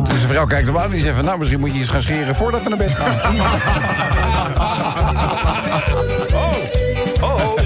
Dus 0.04 0.18
zijn 0.18 0.30
vrouw 0.30 0.46
kijkt 0.46 0.68
hem 0.68 0.78
aan 0.78 0.84
en 0.84 0.92
die 0.92 1.02
zegt 1.02 1.16
van... 1.16 1.26
nou, 1.26 1.38
misschien 1.38 1.60
moet 1.60 1.74
je 1.74 1.80
eens 1.80 1.90
gaan 1.90 2.02
scheren 2.02 2.36
voordat 2.36 2.64
we 2.64 2.70
naar 2.70 2.78
bed 2.78 2.92
gaan. 2.92 3.14
oh, 6.34 6.56
oh, 7.22 7.46
oh. 7.46 7.58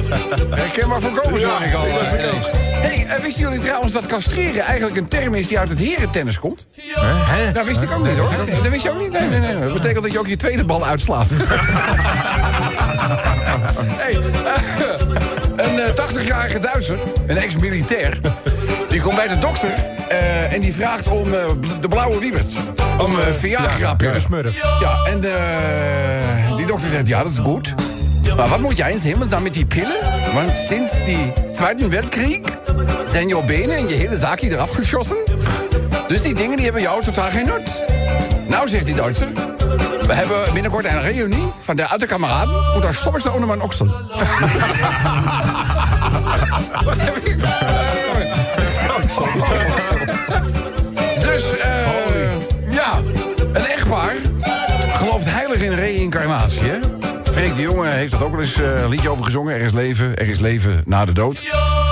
Herkenbaar 0.50 1.02
voorkomen, 1.02 1.40
zag 1.40 1.66
ik 1.66 1.74
al. 1.74 1.84
Hey, 1.84 3.06
eh, 3.08 3.22
wisten 3.22 3.42
jullie 3.42 3.60
trouwens 3.60 3.94
dat 3.94 4.06
castreren 4.06 4.62
eigenlijk 4.62 4.98
een 4.98 5.08
term 5.08 5.34
is 5.34 5.48
die 5.48 5.60
uit 5.60 5.70
het 5.70 5.80
herentennis 5.80 6.40
komt? 6.40 6.68
Hè? 7.00 7.52
Dat 7.52 7.66
wist 7.66 7.82
ik 7.82 7.92
ook 7.92 8.08
niet 8.08 8.18
hoor. 8.18 8.30
Dat 8.64 8.68
wist 8.68 8.84
je 8.84 8.92
ook 8.92 9.00
niet? 9.00 9.12
Nee, 9.12 9.30
nee, 9.30 9.40
nee. 9.40 9.60
Dat 9.60 9.74
betekent 9.74 10.04
dat 10.04 10.12
je 10.12 10.20
ook 10.20 10.28
je 10.28 10.38
tweede 10.38 10.64
bal 10.64 10.86
uitslaat. 10.86 11.28
hey, 14.02 14.14
eh, 14.14 15.35
een 15.56 15.80
eh, 15.80 15.90
80-jarige 15.90 16.60
Duitser, 16.60 16.98
een 17.28 17.38
ex-militair, 17.38 18.20
die 18.90 19.02
komt 19.02 19.16
bij 19.16 19.28
de 19.28 19.38
dokter 19.38 19.70
eh, 20.08 20.54
en 20.54 20.62
die 20.62 20.74
vraagt 20.74 21.08
om 21.08 21.34
eh, 21.34 21.40
de 21.82 21.88
blauwe 21.88 22.20
wiebert. 22.20 22.56
Om 23.00 23.12
uh, 23.12 23.18
Viagra 23.38 23.96
Ja, 23.98 24.12
de 24.12 24.20
smurf. 24.20 24.62
Ja, 24.80 25.04
en 25.04 25.24
eh, 25.24 26.56
die 26.56 26.66
dokter 26.66 26.90
zegt, 26.90 27.08
ja, 27.08 27.24
dat 27.24 27.32
is 27.32 27.38
goed. 27.38 27.74
Maar 28.38 28.48
wat 28.48 28.60
moet 28.60 28.78
jij 28.78 28.92
eens 28.92 29.04
helemaal 29.04 29.28
dan 29.28 29.44
met 29.44 29.54
die 29.54 29.66
pillen? 29.66 29.98
Want 30.34 30.52
sinds 30.68 30.92
die 31.06 31.34
Tweede 31.54 31.88
Weltkrieg 31.88 32.40
zijn 33.08 33.28
jouw 33.28 33.44
benen 33.44 33.76
en 33.76 33.88
je 33.88 33.96
hele 33.96 34.18
zaakje 34.18 34.52
eraf 34.52 34.74
geschossen. 34.74 35.18
Dus 36.08 36.22
die 36.22 36.34
dingen 36.34 36.56
die 36.56 36.66
hebben 36.66 36.82
jou 36.82 37.04
totaal 37.04 37.30
geen 37.30 37.46
nut. 37.46 37.84
Nou, 38.48 38.70
zegt 38.70 38.86
die 38.86 38.96
Duitser. 38.96 39.28
We 40.08 40.14
hebben 40.14 40.54
binnenkort 40.54 40.86
een 40.86 41.02
reunie 41.02 41.52
van 41.62 41.76
de 41.76 41.88
oude 41.88 42.06
kameraden. 42.06 42.74
En 42.74 42.82
daar 42.82 42.94
stop 42.94 43.32
onder 43.34 43.48
mijn 43.48 43.62
oksel. 43.62 43.88
Dus, 51.20 51.58
eh 51.58 52.72
ja, 52.72 52.98
een 53.54 53.66
echtpaar 53.66 54.14
gelooft 54.94 55.26
heilig 55.26 55.62
in 55.62 55.74
reïncarnatie, 55.74 56.62
hè? 56.62 56.80
De 57.36 57.62
Jonge 57.62 57.88
heeft 57.88 58.12
dat 58.12 58.24
ook 58.24 58.32
wel 58.32 58.42
eens 58.42 58.60
eh, 58.60 58.82
een 58.82 58.90
liedje 58.90 59.10
over 59.10 59.26
gezongen. 59.26 59.54
Er 59.54 59.62
is 59.62 59.74
leven, 59.74 60.16
er 60.16 60.28
is 60.28 60.40
leven 60.40 60.82
na 60.86 61.06
de 61.06 61.12
dood. 61.12 61.44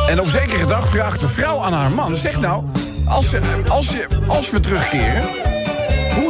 En 0.08 0.20
op 0.20 0.28
zekere 0.28 0.66
dag 0.66 0.88
vraagt 0.88 1.20
de 1.20 1.28
vrouw 1.28 1.60
aan 1.60 1.74
haar 1.74 1.92
man... 1.92 2.16
zeg 2.16 2.40
nou, 2.40 2.64
als, 3.10 3.36
als, 3.68 3.96
als 4.28 4.50
we 4.50 4.60
terugkeren... 4.60 5.24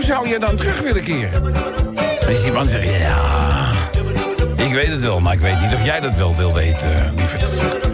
hoe 0.05 0.13
zou 0.13 0.27
je 0.27 0.39
dan 0.39 0.55
terug 0.55 0.79
willen 0.79 1.03
keren? 1.03 1.55
En 2.27 2.41
die 2.43 2.51
man 2.51 2.67
zegt, 2.67 2.89
ja... 2.99 3.71
ik 4.55 4.73
weet 4.73 4.87
het 4.87 5.01
wel, 5.01 5.19
maar 5.19 5.33
ik 5.33 5.39
weet 5.39 5.61
niet 5.61 5.73
of 5.73 5.85
jij 5.85 5.99
dat 5.99 6.15
wel 6.15 6.35
wil 6.35 6.53
weten, 6.53 7.13
lieverd. 7.15 7.49
Zegt. 7.49 7.87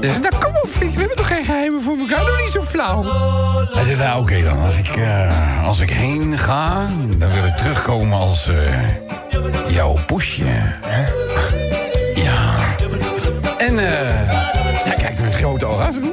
Dus 0.00 0.20
nou, 0.20 0.44
kom 0.44 0.54
op, 0.62 0.68
vriend, 0.70 0.92
we 0.92 0.98
hebben 0.98 1.16
toch 1.16 1.26
geen 1.26 1.44
geheimen 1.44 1.82
voor 1.82 1.98
elkaar? 1.98 2.24
Doe 2.24 2.36
niet 2.40 2.50
zo 2.50 2.62
flauw. 2.62 3.04
Hij 3.70 3.84
zegt, 3.84 3.98
nou 3.98 4.20
oké 4.20 4.42
dan, 4.42 4.58
als 4.58 4.78
ik, 4.78 4.96
eh, 4.96 5.66
als 5.66 5.80
ik 5.80 5.90
heen 5.90 6.38
ga... 6.38 6.86
dan 7.16 7.32
wil 7.32 7.44
ik 7.44 7.56
terugkomen 7.56 8.18
als 8.18 8.48
eh, 8.48 8.88
jouw 9.68 9.98
poesje. 10.06 10.44
Hè? 10.46 11.04
Ja. 12.22 12.54
En 13.58 13.78
eh, 13.78 14.80
zij 14.80 14.94
kijkt 14.94 15.20
met 15.20 15.34
grote 15.34 15.64
ogen 15.64 15.84
aan. 15.84 16.12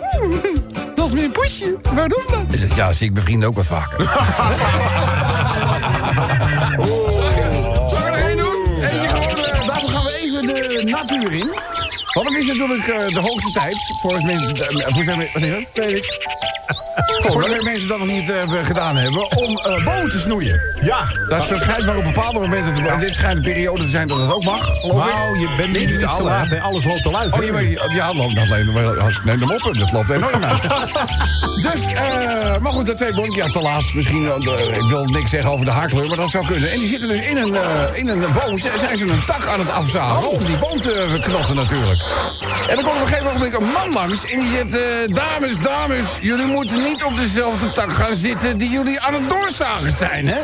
Ze 1.10 1.16
zegt, 1.16 1.28
"Oeh, 1.28 1.34
dat 1.34 1.48
is 1.54 1.54
mijn 1.60 1.72
poesje. 1.72 1.78
Waarom 1.96 2.24
dan? 2.32 2.46
Hij 2.50 2.58
zegt, 2.58 2.76
ja, 2.76 2.94
zie 2.94 3.08
ik 3.08 3.14
mijn 3.14 3.26
vrienden 3.26 3.50
ook 3.50 3.56
wat 3.56 3.66
vaker. 3.66 3.98
Zal 7.90 8.08
ik 8.08 8.16
er 8.16 8.28
één 8.28 8.38
doen? 8.38 8.56
Eentje 8.82 9.08
gewoon, 9.08 9.46
eh, 9.46 9.68
daarvoor 9.68 9.90
gaan 9.90 10.04
we 10.04 10.18
even 10.24 10.42
de 10.44 10.82
natuur 10.86 11.34
in. 11.34 11.48
Want 12.14 12.28
het 12.28 12.38
is 12.38 12.46
natuurlijk 12.46 12.88
eh, 12.88 13.14
de 13.14 13.20
hoogste 13.22 13.52
tijd. 13.52 13.76
Volgens 14.02 14.24
mensen. 14.24 14.56
eh, 14.56 14.94
voor 14.94 15.04
zover- 15.04 15.30
wat 15.34 15.42
is 15.44 15.52
het? 15.52 15.68
Nee, 15.76 15.94
niks. 15.94 16.20
Voor 17.22 17.42
zover 17.42 17.64
mensen 17.64 17.88
dat 17.88 17.98
nog 17.98 18.08
niet 18.08 18.30
eh, 18.30 18.66
gedaan 18.66 18.96
hebben. 18.96 19.38
Om 19.38 19.58
eh, 19.58 19.86
bomen 19.86 20.10
te 20.10 20.20
snoeien. 20.20 20.62
Ja. 20.80 20.98
Dat 21.30 21.44
schijnt 21.56 21.86
maar 21.86 21.98
op 21.98 22.04
bepaalde 22.04 22.40
momenten. 22.40 22.74
Te, 22.74 22.82
en 22.88 23.00
dit 23.00 23.14
schijnt 23.14 23.38
een 23.38 23.44
periode 23.44 23.84
te 23.84 23.90
zijn 23.90 24.08
dat 24.08 24.18
het 24.20 24.32
ook 24.34 24.44
mag. 24.44 24.80
Geloof 24.80 25.08
ik. 25.08 25.14
Nou, 25.14 25.40
je 25.40 25.54
bent 25.58 25.72
Niet 25.72 26.00
te 26.00 26.06
alle, 26.06 26.24
laat, 26.24 26.48
hè? 26.50 26.56
hè? 26.56 26.62
Alles 26.62 26.86
loopt 26.86 27.06
al 27.06 27.18
uit. 27.18 27.34
Oh, 27.34 27.40
nee, 27.40 27.52
maar 27.52 27.62
die- 27.62 27.80
ja, 27.96 28.14
loopt 28.14 28.36
dat 28.36 28.46
alleen. 28.46 28.72
maar- 28.74 29.22
Neem 29.24 29.40
hem 29.40 29.52
op, 29.52 29.78
dat 29.78 29.92
loopt 29.92 30.10
enorm 30.10 30.44
uit. 30.44 30.62
dus, 31.72 31.86
eh, 31.94 32.58
maar 32.58 32.72
goed, 32.72 32.86
de 32.86 32.94
twee 32.94 33.14
bonkjes, 33.14 33.46
ja, 33.46 33.52
te 33.52 33.62
laat. 33.62 33.94
Misschien, 33.94 34.26
ik 34.84 34.90
wil 34.90 35.06
niks 35.06 35.30
zeggen 35.30 35.52
over 35.52 35.66
de 35.66 35.72
haarkleur, 35.72 36.08
maar 36.08 36.18
dat 36.18 36.30
zou 36.30 36.46
kunnen. 36.46 36.72
En 36.72 36.80
die 36.80 36.88
zitten 36.88 37.10
dus 37.10 37.20
in 37.22 37.38
een, 37.38 37.56
in 37.94 38.08
een 38.08 38.26
boom, 38.34 38.58
zijn 38.58 38.98
ze 38.98 39.08
een 39.08 39.26
tak 39.26 39.46
aan 39.46 39.60
het 39.60 39.72
afzagen. 39.72 40.30
Om 40.30 40.46
die 40.46 40.58
boom 40.58 40.82
te 40.82 41.18
knotten 41.22 41.56
natuurlijk. 41.56 42.00
En 42.68 42.76
dan 42.76 42.84
komt 42.84 42.96
op 42.96 43.02
een 43.02 43.08
gegeven 43.08 43.34
moment 43.34 43.54
een 43.54 43.68
man 43.74 43.94
langs 43.94 44.26
en 44.26 44.40
die 44.40 44.50
zegt... 44.52 44.72
dames, 45.16 45.58
dames, 45.62 46.06
jullie 46.22 46.46
moeten 46.46 46.59
niet 46.66 47.04
op 47.04 47.16
dezelfde 47.16 47.72
tak 47.72 47.94
gaan 47.94 48.16
zitten... 48.16 48.58
die 48.58 48.70
jullie 48.70 49.00
aan 49.00 49.14
het 49.14 49.30
doorzagen 49.30 49.92
zijn, 49.98 50.28
hè? 50.28 50.40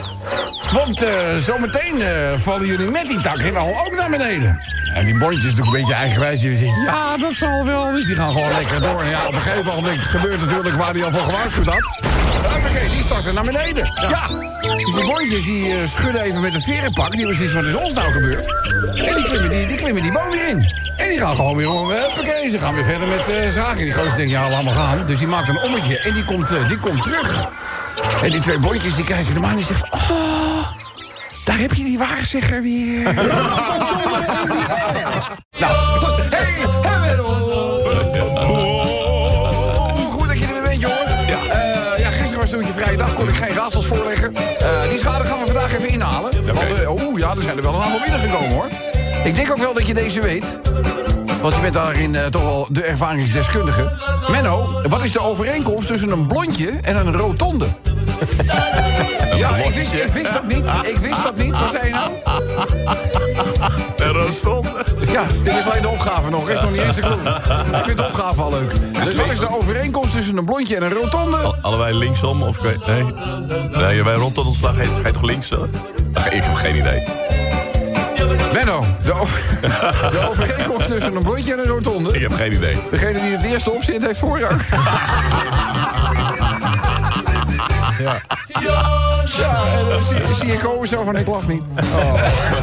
Want 0.74 1.03
eh, 1.03 1.38
zometeen 1.38 2.01
eh, 2.01 2.09
vallen 2.38 2.68
jullie 2.68 2.91
met 2.91 3.07
die 3.07 3.20
tak 3.20 3.38
en 3.38 3.55
al 3.55 3.86
ook 3.86 3.95
naar 3.95 4.09
beneden. 4.09 4.59
En 4.93 5.05
die 5.05 5.18
bondjes 5.18 5.43
natuurlijk 5.43 5.68
een 5.68 5.80
beetje 5.80 5.93
eigenwijs. 5.93 6.39
Die 6.39 6.55
zegt, 6.55 6.82
ja, 6.86 7.18
dat 7.18 7.34
zal 7.34 7.66
wel. 7.66 7.91
Dus 7.91 8.05
die 8.05 8.16
gaan 8.16 8.32
gewoon 8.32 8.51
lekker 8.51 8.82
door. 8.82 9.01
En 9.01 9.09
ja, 9.09 9.28
op 9.28 9.34
een 9.34 9.39
gegeven 9.39 9.76
moment 9.76 9.99
gebeurt 9.99 10.39
natuurlijk 10.39 10.76
waar 10.76 10.93
hij 10.93 11.03
al 11.03 11.11
voor 11.11 11.20
gewaarschuwd 11.20 11.68
had. 11.68 11.99
Oké, 12.68 12.89
die 12.89 13.01
starten 13.01 13.34
naar 13.34 13.43
beneden. 13.43 13.86
Ja. 14.09 14.28
Dus 14.61 14.93
die 14.93 15.05
bondjes 15.05 15.43
die 15.43 15.74
eh, 15.74 15.86
schudden 15.86 16.22
even 16.22 16.41
met 16.41 16.53
het 16.53 16.63
verenpak. 16.63 17.11
Die 17.11 17.36
van, 17.36 17.53
wat 17.53 17.66
is 17.66 17.76
ons 17.76 17.93
nou 17.93 18.11
gebeurd? 18.11 18.45
En 18.95 19.16
die 19.16 19.24
klimmen 19.24 19.49
die, 19.49 19.68
die, 19.68 19.78
klimmen 19.78 20.01
die 20.01 20.11
boom 20.11 20.30
weer 20.30 20.47
in. 20.47 20.66
En 20.97 21.09
die 21.09 21.20
gaan 21.20 21.36
gewoon 21.36 21.55
weer 21.55 21.72
om. 21.72 21.89
Huppakee, 21.89 22.49
ze 22.49 22.59
gaan 22.59 22.74
weer 22.74 22.84
verder 22.84 23.07
met 23.07 23.30
eh 23.30 23.49
zaken. 23.49 23.84
Die 23.84 23.93
gozer 23.93 24.16
denkt, 24.16 24.32
ja, 24.32 24.49
laat 24.49 24.63
maar 24.63 24.74
gaan. 24.74 25.05
Dus 25.05 25.20
die 25.20 25.28
maakt 25.28 25.49
een 25.49 25.61
ommetje 25.61 25.99
en 26.06 26.14
die 26.14 26.26
komt, 26.26 26.51
eh, 26.51 26.68
die 26.68 26.78
komt 26.78 27.03
terug. 27.03 27.49
En 28.24 28.32
die 28.32 28.39
twee 28.39 28.60
bondjes 28.60 28.95
die 28.95 29.03
kijken 29.03 29.34
hem 29.34 29.43
aan 29.43 29.49
en 29.49 29.56
die 29.56 29.66
zegt... 29.66 29.84
Oh, 29.91 30.68
daar 31.43 31.58
heb 31.58 31.74
je 31.74 31.84
die 31.84 31.97
waarzegger 31.97 32.62
weer. 32.62 33.03
nou, 35.62 35.74
goed. 35.99 36.16
Hey, 36.30 36.53
hey, 36.82 37.20
Oh, 37.20 37.86
goed 40.12 40.28
dat 40.28 40.39
je 40.39 40.45
er 40.45 40.53
weer 40.53 40.62
bent, 40.62 40.82
jongen. 40.82 41.26
Ja. 41.28 41.38
ja, 41.97 42.12
gisteren 42.12 42.39
was 42.39 42.49
toen 42.49 42.66
je 42.66 42.74
vrije 42.74 42.97
dag, 42.97 43.14
kon 43.14 43.28
ik 43.28 43.36
geen 43.36 43.53
raadsels 43.53 43.86
voorleggen. 43.86 44.36
Eh, 44.36 44.89
die 44.89 44.99
schade 44.99 45.26
gaan 45.26 45.39
we 45.39 45.45
vandaag 45.45 45.74
even 45.74 45.89
inhalen. 45.89 46.53
Want, 46.53 46.74
eh, 46.74 46.91
oeh, 46.91 47.20
ja, 47.20 47.32
er 47.36 47.41
zijn 47.41 47.58
er 47.58 47.64
wel 47.64 47.74
een 47.74 47.82
aantal 47.82 47.99
binnengekomen, 47.99 48.49
hoor. 48.49 48.68
Ik 49.24 49.36
denk 49.36 49.51
ook 49.51 49.58
wel 49.58 49.74
dat 49.74 49.88
je 49.88 49.93
deze 49.93 50.22
weet. 50.22 50.60
Want 51.46 51.58
je 51.58 51.64
bent 51.64 51.74
daarin 51.74 52.16
eh, 52.16 52.26
toch 52.26 52.43
wel 52.43 52.68
de 52.70 52.84
ervaringsdeskundige. 52.84 53.91
Menno, 54.32 54.82
wat 54.89 55.04
is 55.04 55.12
de 55.12 55.20
overeenkomst 55.20 55.88
tussen 55.88 56.12
een 56.12 56.28
blondje 56.28 56.70
en 56.82 56.96
een 56.96 57.14
rotonde? 57.14 57.66
ja, 59.41 59.56
ik 59.56 59.74
wist, 59.74 59.93
ik 59.93 60.14
wist 60.14 60.34
dat 60.34 60.48
niet. 60.48 60.66
Ik 60.84 60.98
wist 60.98 61.24
dat 61.24 61.38
niet. 61.38 61.60
Wat 61.60 61.72
zei 61.72 61.88
je 61.88 61.93
nou? 61.93 62.12
Een 63.98 64.12
rotonde. 64.12 64.70
Ja, 65.12 65.24
dit 65.43 65.56
is 65.58 65.66
alleen 65.70 65.82
de 65.82 65.88
opgave 65.88 66.30
nog. 66.30 66.50
Is 66.50 66.62
nog 66.62 66.72
niet 66.72 66.82
eens 66.82 66.96
de. 66.96 67.02
Ik 67.78 67.84
vind 67.84 67.98
de 67.98 68.06
opgave 68.06 68.41
al 68.41 68.52
leuk. 68.52 68.72
Dus 69.04 69.16
wat 69.16 69.28
is 69.28 69.39
de 69.39 69.58
overeenkomst 69.60 70.12
tussen 70.12 70.38
een 70.38 70.46
blondje 70.46 70.76
en 70.76 70.84
een 70.84 70.93
rotonde? 70.93 71.38
Al- 71.38 71.56
Allebei 71.62 71.98
linksom 71.98 72.43
of... 72.43 72.62
Nee, 72.62 73.04
nee 73.72 74.04
bij 74.04 74.18
ga 74.18 74.82
je, 74.82 74.88
ga 75.02 75.08
je 75.08 75.12
toch 75.14 75.22
links? 75.22 75.52
Ik 75.52 76.43
heb 76.43 76.56
geen 76.56 76.76
idee. 76.76 77.04
Benno, 78.53 78.86
de, 79.03 79.13
de 80.11 80.30
overeenkomst 80.30 80.88
tussen 80.88 81.15
een 81.15 81.23
blondje 81.23 81.53
en 81.53 81.59
een 81.59 81.65
rotonde. 81.65 82.13
Ik 82.13 82.21
heb 82.21 82.34
geen 82.34 82.53
idee. 82.53 82.78
Degene 82.91 83.19
die 83.19 83.32
het 83.38 83.45
eerste 83.45 83.71
op 83.71 83.84
zit, 83.84 84.05
heeft 84.05 84.19
voorrang. 84.19 84.61
Ja. 87.99 88.21
Ja, 89.38 89.61
en 89.78 89.89
dan 89.89 90.03
zie, 90.03 90.36
zie 90.39 90.51
je 90.51 90.57
komen 90.57 90.88
zo 90.88 91.03
van, 91.03 91.15
ik 91.15 91.28
lach 91.28 91.47
niet. 91.47 91.63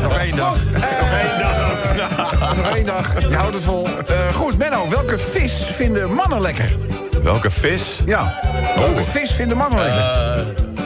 Nog 0.02 0.18
één 0.18 0.36
dag. 0.36 0.56
Nog 0.72 1.10
één 1.20 1.38
dag. 1.38 2.56
Nog 2.56 2.74
één 2.74 2.86
dag. 2.86 3.20
Je 3.28 3.36
houdt 3.36 3.54
het 3.54 3.64
vol. 3.64 3.86
Eh, 3.86 4.34
goed, 4.34 4.58
Menno, 4.58 4.88
welke 4.88 5.18
vis 5.18 5.52
vinden 5.52 6.12
mannen 6.12 6.40
lekker? 6.40 6.76
Welke 7.22 7.50
vis? 7.50 7.82
Ja, 8.06 8.40
welke 8.76 9.02
vis 9.10 9.30
vinden 9.30 9.56
mannen 9.56 9.78
lekker? 9.78 10.04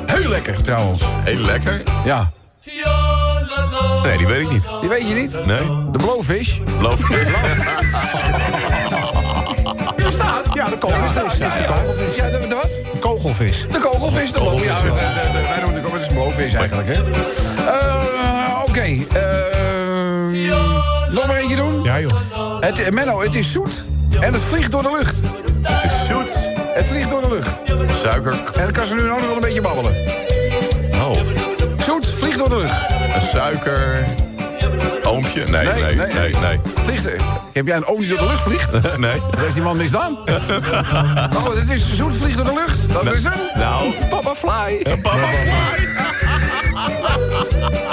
Heel 0.06 0.28
lekker, 0.28 0.62
trouwens. 0.62 1.02
Heel 1.24 1.40
lekker. 1.40 1.82
Ja, 2.04 2.30
Nee, 4.06 4.16
die 4.18 4.26
weet 4.26 4.40
ik 4.40 4.50
niet. 4.50 4.68
die 4.80 4.88
weet 4.88 5.08
je 5.08 5.14
niet? 5.14 5.32
Nee. 5.46 5.58
De 5.92 5.98
blowfish. 5.98 6.58
Blowfish. 6.78 7.28
Die 9.96 10.04
bestaat. 10.04 10.44
Ja, 10.54 10.68
de 10.68 10.78
kogelvis. 10.78 11.38
Ja, 11.38 11.46
ja. 11.56 11.74
Ja, 12.16 12.30
de, 12.38 12.46
de 12.48 12.54
wat? 12.54 12.80
Kogelvis. 13.00 13.66
De 13.72 13.78
kogelvis, 13.78 14.32
de 14.32 14.40
blowfish. 14.40 14.64
Ja, 14.64 14.74
Kogelvis, 14.74 15.00
de, 15.00 15.00
ja. 15.00 15.32
de, 15.32 15.38
de- 15.38 15.48
wij 15.48 15.56
noemen 15.62 15.74
de 15.74 15.80
kogelvis 15.80 16.08
een 16.08 16.14
blowfish 16.14 16.54
eigenlijk, 16.54 16.88
hè? 16.88 16.94
Eh, 17.66 18.62
Oké. 18.68 18.80
ehm, 18.80 20.30
nog 21.14 21.26
maar 21.26 21.36
eentje 21.36 21.56
doen? 21.56 21.82
Ja, 21.82 22.00
joh. 22.00 22.10
Het, 22.60 22.78
eh, 22.78 22.90
Menno, 22.92 23.20
het 23.22 23.34
is 23.34 23.52
zoet 23.52 23.82
en 24.20 24.32
het 24.32 24.42
vliegt 24.42 24.70
door 24.72 24.82
de 24.82 24.90
lucht. 24.98 25.16
Het 25.62 25.84
is 25.84 26.06
zoet. 26.06 26.32
Het 26.74 26.86
vliegt 26.86 27.10
door 27.10 27.20
de 27.22 27.28
lucht. 27.28 27.60
Suiker. 28.00 28.32
En 28.32 28.62
dan 28.62 28.72
kan 28.72 28.86
ze 28.86 28.94
nu 28.94 29.02
ook 29.10 29.18
nog 29.18 29.26
wel 29.26 29.34
een 29.34 29.40
beetje 29.40 29.60
babbelen. 29.60 29.92
Oh. 30.92 31.10
Zoet, 31.78 32.06
vliegt 32.18 32.38
door 32.38 32.48
de 32.48 32.56
lucht. 32.56 32.95
Suiker. 33.26 34.04
Oompje? 35.04 35.44
Nee, 35.44 35.66
Nee, 35.66 35.82
nee, 35.82 35.94
nee. 35.96 36.06
nee, 36.14 36.34
nee. 36.40 36.60
Vliegt 36.84 37.06
er. 37.06 37.20
Heb 37.52 37.66
jij 37.66 37.76
een 37.76 37.86
oom 37.86 38.00
die 38.00 38.08
door 38.08 38.18
de 38.18 38.26
lucht 38.26 38.42
vliegt? 38.42 38.70
Wat 38.80 38.98
Nee. 39.06 39.20
heeft 39.36 39.54
die 39.54 39.62
man 39.62 39.76
misdaan? 39.76 40.16
oh, 41.36 41.54
het 41.54 41.70
is 41.70 41.94
zoet, 41.94 42.16
vliegt 42.16 42.36
door 42.36 42.46
de 42.46 42.52
lucht. 42.54 42.92
Dat 42.92 43.14
is 43.14 43.22
hem. 43.24 43.32
Nou. 43.54 43.92
Papa 44.10 44.34
Fly. 44.34 44.82
Papa 45.02 45.16
Fly. 45.16 45.52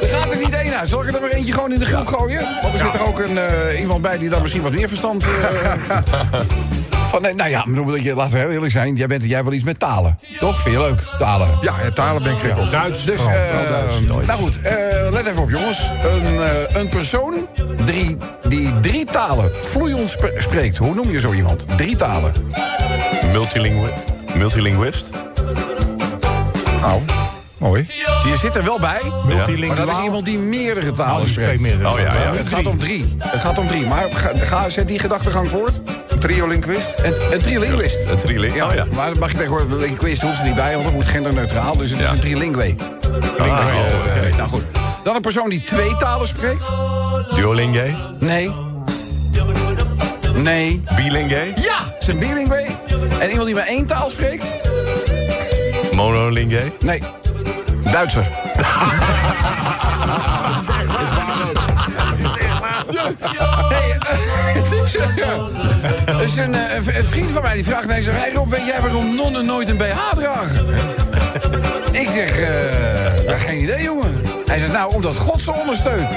Er 0.01 0.09
gaat 0.09 0.31
er 0.31 0.37
niet 0.37 0.53
één 0.53 0.77
uit. 0.79 0.89
Zal 0.89 1.07
ik 1.07 1.13
er 1.15 1.21
maar 1.21 1.29
eentje 1.29 1.53
gewoon 1.53 1.71
in 1.71 1.79
de 1.79 1.85
groep 1.85 2.07
gooien? 2.07 2.41
Want 2.61 2.73
er 2.73 2.79
zit 2.79 2.93
er 2.93 3.07
ook 3.07 3.19
een, 3.19 3.37
eh, 3.37 3.79
iemand 3.79 4.01
bij 4.01 4.17
die 4.17 4.29
daar 4.29 4.41
misschien 4.41 4.61
wat 4.61 4.71
meer 4.71 4.87
verstand... 4.87 5.23
eh, 5.23 5.71
van, 7.13 7.21
nee, 7.21 7.33
nou 7.33 7.49
ja, 7.49 7.63
bedoel, 7.67 7.95
je, 7.95 8.15
laten 8.15 8.33
we 8.33 8.39
heel 8.39 8.49
eerlijk 8.51 8.71
zijn. 8.71 8.95
Jij, 8.95 9.07
bent, 9.07 9.23
jij 9.23 9.31
hebt 9.33 9.43
wel 9.45 9.53
iets 9.53 9.63
met 9.63 9.79
talen. 9.79 10.19
Toch? 10.39 10.61
Vind 10.61 10.75
je 10.75 10.81
leuk? 10.81 11.03
Talen. 11.19 11.47
Ja, 11.61 11.73
talen 11.93 12.23
ben 12.23 12.31
ik 12.31 12.37
gek 12.39 12.57
op. 12.57 12.71
Duits. 12.71 13.05
Dus, 13.05 13.21
vooral. 13.21 13.37
eh, 13.37 14.27
nou 14.27 14.39
goed, 14.39 14.61
eh, 14.61 14.75
let 15.11 15.25
even 15.25 15.41
op 15.41 15.49
jongens. 15.49 15.79
Een, 16.03 16.37
eh, 16.39 16.75
een 16.81 16.89
persoon 16.89 17.33
die, 17.85 18.17
die 18.47 18.79
drie 18.79 19.05
talen 19.05 19.51
vloeiend 19.55 20.09
sp- 20.09 20.33
spreekt. 20.37 20.77
Hoe 20.77 20.93
noem 20.95 21.11
je 21.11 21.19
zo 21.19 21.33
iemand? 21.33 21.65
Drie 21.77 21.95
talen. 21.95 22.31
Multilingu 23.31 23.87
Multilinguist. 24.35 25.09
Nou, 26.81 27.01
mooi. 27.63 27.87
Je 28.25 28.37
zit 28.37 28.55
er 28.55 28.63
wel 28.63 28.79
bij. 28.79 29.01
Maar 29.67 29.75
dat 29.75 29.89
is 29.89 30.03
iemand 30.03 30.25
die 30.25 30.39
meerdere 30.39 30.91
talen 30.91 31.15
Oh, 31.15 31.21
die 31.21 31.31
spreekt. 31.31 31.85
Oh 31.85 31.99
ja, 31.99 32.13
ja. 32.13 32.33
Het 32.33 32.47
gaat 32.47 32.65
om 32.65 32.79
drie. 32.79 33.15
Het 33.19 33.41
gaat 33.41 33.57
om 33.57 33.67
drie. 33.67 33.85
Maar 33.85 34.07
ga, 34.13 34.31
ga, 34.35 34.69
zet 34.69 34.87
die 34.87 34.99
gedachtegang 34.99 35.49
voort. 35.49 35.81
Triolinquist. 36.19 36.93
Een, 37.03 37.13
een 37.31 37.41
trilinguist. 37.41 38.03
Een 38.03 38.17
triling. 38.17 38.55
Ja, 38.55 38.67
Oh 38.67 38.73
ja. 38.73 38.85
maar 38.95 39.09
dat 39.09 39.19
mag 39.19 39.31
je 39.31 39.37
tegenwoordig, 39.37 39.69
een 39.71 39.79
linguist 39.79 40.21
hoeft 40.21 40.39
er 40.39 40.45
niet 40.45 40.55
bij, 40.55 40.71
want 40.71 40.83
dat 40.83 40.93
moet 40.93 41.05
genderneutraal. 41.05 41.77
Dus 41.77 41.89
het 41.89 41.99
is 41.99 42.09
een 42.09 42.19
trilingue. 42.19 42.75
Ah, 43.39 43.47
oh, 43.47 43.65
oké. 44.17 44.35
nou 44.37 44.49
goed. 44.49 44.63
Dan 45.03 45.15
een 45.15 45.21
persoon 45.21 45.49
die 45.49 45.63
twee 45.63 45.97
talen 45.97 46.27
spreekt. 46.27 46.63
Duolingue. 47.35 47.95
Nee. 48.19 48.51
Nee. 50.35 50.83
Bilingue. 50.95 51.53
Ja, 51.55 51.77
is 51.99 52.07
een 52.07 52.19
bilingue. 52.19 52.65
En 53.19 53.29
iemand 53.29 53.45
die 53.45 53.55
maar 53.55 53.67
één 53.67 53.85
taal 53.85 54.09
spreekt? 54.09 54.43
Monolingue. 55.95 56.71
Nee. 56.79 57.01
Duitser. 57.91 58.27
Hey, 63.69 63.97
eh, 63.99 64.17
het 64.53 64.71
is, 64.85 64.95
eh. 64.95 65.05
Het 66.05 66.19
is 66.29 66.37
een, 66.37 66.53
eh, 66.55 66.95
een- 66.97 67.05
vriend 67.05 67.31
van 67.31 67.41
mij 67.41 67.53
die 67.53 67.63
vraagt 67.63 67.87
naar 67.87 68.01
zijn 68.01 68.15
hey 68.17 68.31
Rob, 68.33 68.49
weet 68.49 68.65
jij 68.65 68.81
waarom 68.81 69.15
nonnen 69.15 69.45
nooit 69.45 69.69
een 69.69 69.77
BH 69.77 70.15
dragen? 70.15 70.67
Ik 71.91 72.09
zeg, 72.13 72.39
ja, 73.27 73.35
geen 73.37 73.61
idee 73.61 73.83
jongen. 73.83 74.21
Hij 74.45 74.59
zegt, 74.59 74.71
nou, 74.71 74.93
omdat 74.93 75.15
God 75.17 75.41
ze 75.41 75.53
ondersteunt. 75.53 76.09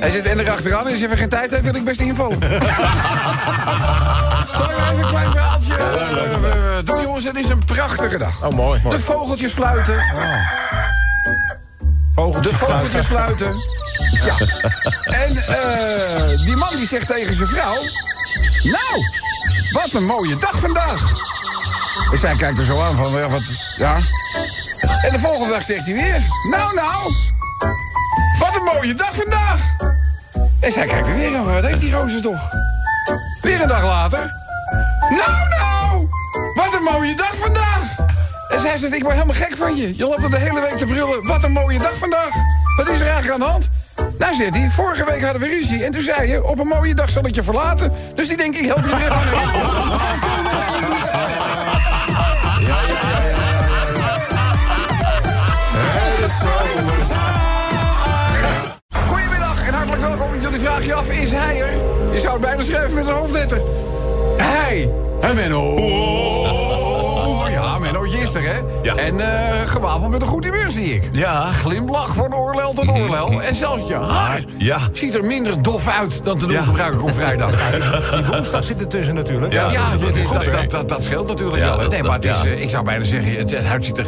Hij 0.00 0.10
zit 0.10 0.26
en 0.26 0.38
erachteraan, 0.38 0.84
en 0.86 0.90
als 0.90 0.98
je 1.00 1.04
even 1.04 1.18
geen 1.18 1.28
tijd 1.28 1.50
heeft, 1.50 1.62
wil 1.62 1.74
ik 1.74 1.84
best 1.84 2.00
info. 2.00 2.32
Zal 4.60 4.70
ik 4.70 4.76
nog 4.78 4.90
even 4.90 5.02
een 5.02 5.08
klein 5.08 5.30
verhaaltje 5.30 5.74
eh, 5.74 6.78
eh, 6.78 6.84
doen, 6.84 7.02
jongens? 7.02 7.24
Het 7.24 7.36
is 7.36 7.48
een 7.48 7.64
prachtige 7.66 8.18
dag. 8.18 8.44
Oh, 8.44 8.50
mooi. 8.50 8.80
De 8.90 9.00
vogeltjes 9.00 9.52
fluiten. 9.52 9.96
De 12.40 12.50
vogeltjes 12.52 13.06
fluiten. 13.06 13.54
Ja. 14.24 14.36
En 15.04 15.36
eh, 15.36 16.44
die 16.44 16.56
man 16.56 16.76
die 16.76 16.86
zegt 16.86 17.06
tegen 17.06 17.34
zijn 17.34 17.48
vrouw... 17.48 17.74
Nou, 18.62 19.04
wat 19.72 19.92
een 19.92 20.04
mooie 20.04 20.38
dag 20.38 20.58
vandaag. 20.58 21.00
En 22.12 22.18
zij 22.18 22.36
kijkt 22.36 22.58
er 22.58 22.64
zo 22.64 22.80
aan 22.80 22.96
van, 22.96 23.12
ja, 23.12 23.28
wat, 23.28 23.42
ja. 23.76 23.96
En 25.02 25.12
de 25.12 25.18
volgende 25.18 25.52
dag 25.52 25.62
zegt 25.62 25.86
hij 25.86 25.94
weer... 25.94 26.22
Nou, 26.50 26.74
nou, 26.74 27.14
wat 28.38 28.56
een 28.56 28.62
mooie 28.74 28.94
dag 28.94 29.14
vandaag. 29.14 29.60
En 30.60 30.72
zij 30.72 30.86
kijkt 30.86 31.08
er 31.08 31.14
weer 31.14 31.36
aan, 31.36 31.44
wat 31.44 31.64
heeft 31.64 31.80
die 31.80 31.92
gozer 31.92 32.22
toch? 32.22 32.50
Weer 33.40 33.60
een 33.60 33.68
dag 33.68 33.82
later... 33.82 34.39
Nou, 35.10 35.48
nou, 35.58 36.08
wat 36.54 36.74
een 36.74 36.82
mooie 36.82 37.14
dag 37.14 37.36
vandaag. 37.36 37.98
En 38.48 38.60
zij 38.60 38.76
zegt, 38.76 38.92
ik 38.92 39.02
word 39.02 39.14
helemaal 39.14 39.34
gek 39.34 39.56
van 39.56 39.76
je. 39.76 39.96
Je 39.96 40.04
loopt 40.04 40.24
er 40.24 40.30
de 40.30 40.36
hele 40.36 40.60
week 40.60 40.76
te 40.76 40.86
brullen. 40.86 41.26
Wat 41.26 41.44
een 41.44 41.52
mooie 41.52 41.78
dag 41.78 41.96
vandaag. 41.96 42.30
Wat 42.76 42.88
is 42.88 43.00
er 43.00 43.06
eigenlijk 43.06 43.32
aan 43.32 43.38
de 43.38 43.46
hand? 43.46 43.70
Nou, 44.18 44.34
zegt 44.34 44.54
hij, 44.54 44.70
vorige 44.70 45.04
week 45.04 45.22
hadden 45.22 45.42
we 45.42 45.48
ruzie. 45.48 45.84
En 45.84 45.92
toen 45.92 46.02
zei 46.02 46.28
je, 46.28 46.44
op 46.44 46.58
een 46.58 46.66
mooie 46.66 46.94
dag 46.94 47.10
zal 47.10 47.26
ik 47.26 47.34
je 47.34 47.42
verlaten. 47.42 47.92
Dus 48.14 48.28
die 48.28 48.36
denk 48.36 48.56
ik, 48.56 48.66
help 48.66 48.84
je 48.84 48.96
weer 48.96 49.10
Goedemiddag 59.06 59.66
en 59.66 59.74
hartelijk 59.74 60.02
welkom. 60.02 60.40
Jullie 60.40 60.60
vragen 60.60 60.84
je 60.84 60.94
af, 60.94 61.10
is 61.10 61.30
hij 61.30 61.62
er? 61.62 61.72
Je 62.12 62.20
zou 62.20 62.32
het 62.32 62.40
bijna 62.40 62.62
schrijven 62.62 62.94
met 62.94 63.06
een 63.06 63.12
hoofdletter. 63.12 63.60
Hij. 64.42 64.90
En 65.20 65.34
Menno. 65.34 65.78
Ja, 67.50 67.78
Menno, 67.78 68.02
is 68.02 68.34
er, 68.34 68.42
hè? 68.42 68.58
Ja. 68.82 68.94
En 68.94 69.20
eh 69.20 69.66
gewapend 69.68 70.10
met 70.10 70.22
een 70.22 70.28
goed 70.28 70.44
humeur, 70.44 70.70
zie 70.70 70.94
ik. 70.94 71.08
Ja. 71.12 71.50
Glimlach 71.50 72.14
van 72.14 72.34
oorlel 72.34 72.72
tot 72.72 72.88
oorlel. 72.88 73.40
En 73.42 73.54
zelfs 73.54 73.88
je 73.88 73.94
haar 73.94 74.40
Ja. 74.58 74.78
ziet 74.92 75.14
er 75.14 75.24
minder 75.24 75.62
dof 75.62 75.88
uit 75.88 76.24
dan 76.24 76.38
te 76.38 76.46
doen 76.46 76.54
Ja. 76.56 76.62
gebruiken 76.62 77.02
op 77.02 77.12
vrijdag. 77.14 77.54
Die 78.16 78.24
woensdag 78.24 78.64
zit 78.64 78.80
er 78.80 78.88
tussen 78.88 79.14
natuurlijk. 79.14 79.52
Ja. 79.52 79.70
Ja, 79.70 79.90
dat 79.90 80.00
dat, 80.00 80.16
is 80.16 80.30
dat, 80.30 80.44
dat, 80.44 80.70
dat, 80.70 80.88
dat 80.88 81.04
scheelt 81.04 81.28
natuurlijk 81.28 81.58
Ja, 81.58 81.76
wel. 81.76 81.88
Nee, 81.88 82.02
maar 82.02 82.12
het 82.14 82.24
is, 82.24 82.44
eh, 82.44 82.60
ik 82.62 82.70
zou 82.70 82.84
bijna 82.84 83.04
zeggen, 83.04 83.32
het, 83.36 83.50
het 83.50 83.64
huid 83.64 83.84
ziet 83.84 83.98
er 83.98 84.06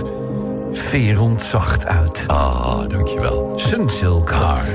verend 0.73 1.43
zacht 1.43 1.87
uit. 1.87 2.25
Ah, 2.27 2.79
dankjewel. 2.89 3.53
Sunsilk 3.57 4.31
haar. 4.31 4.61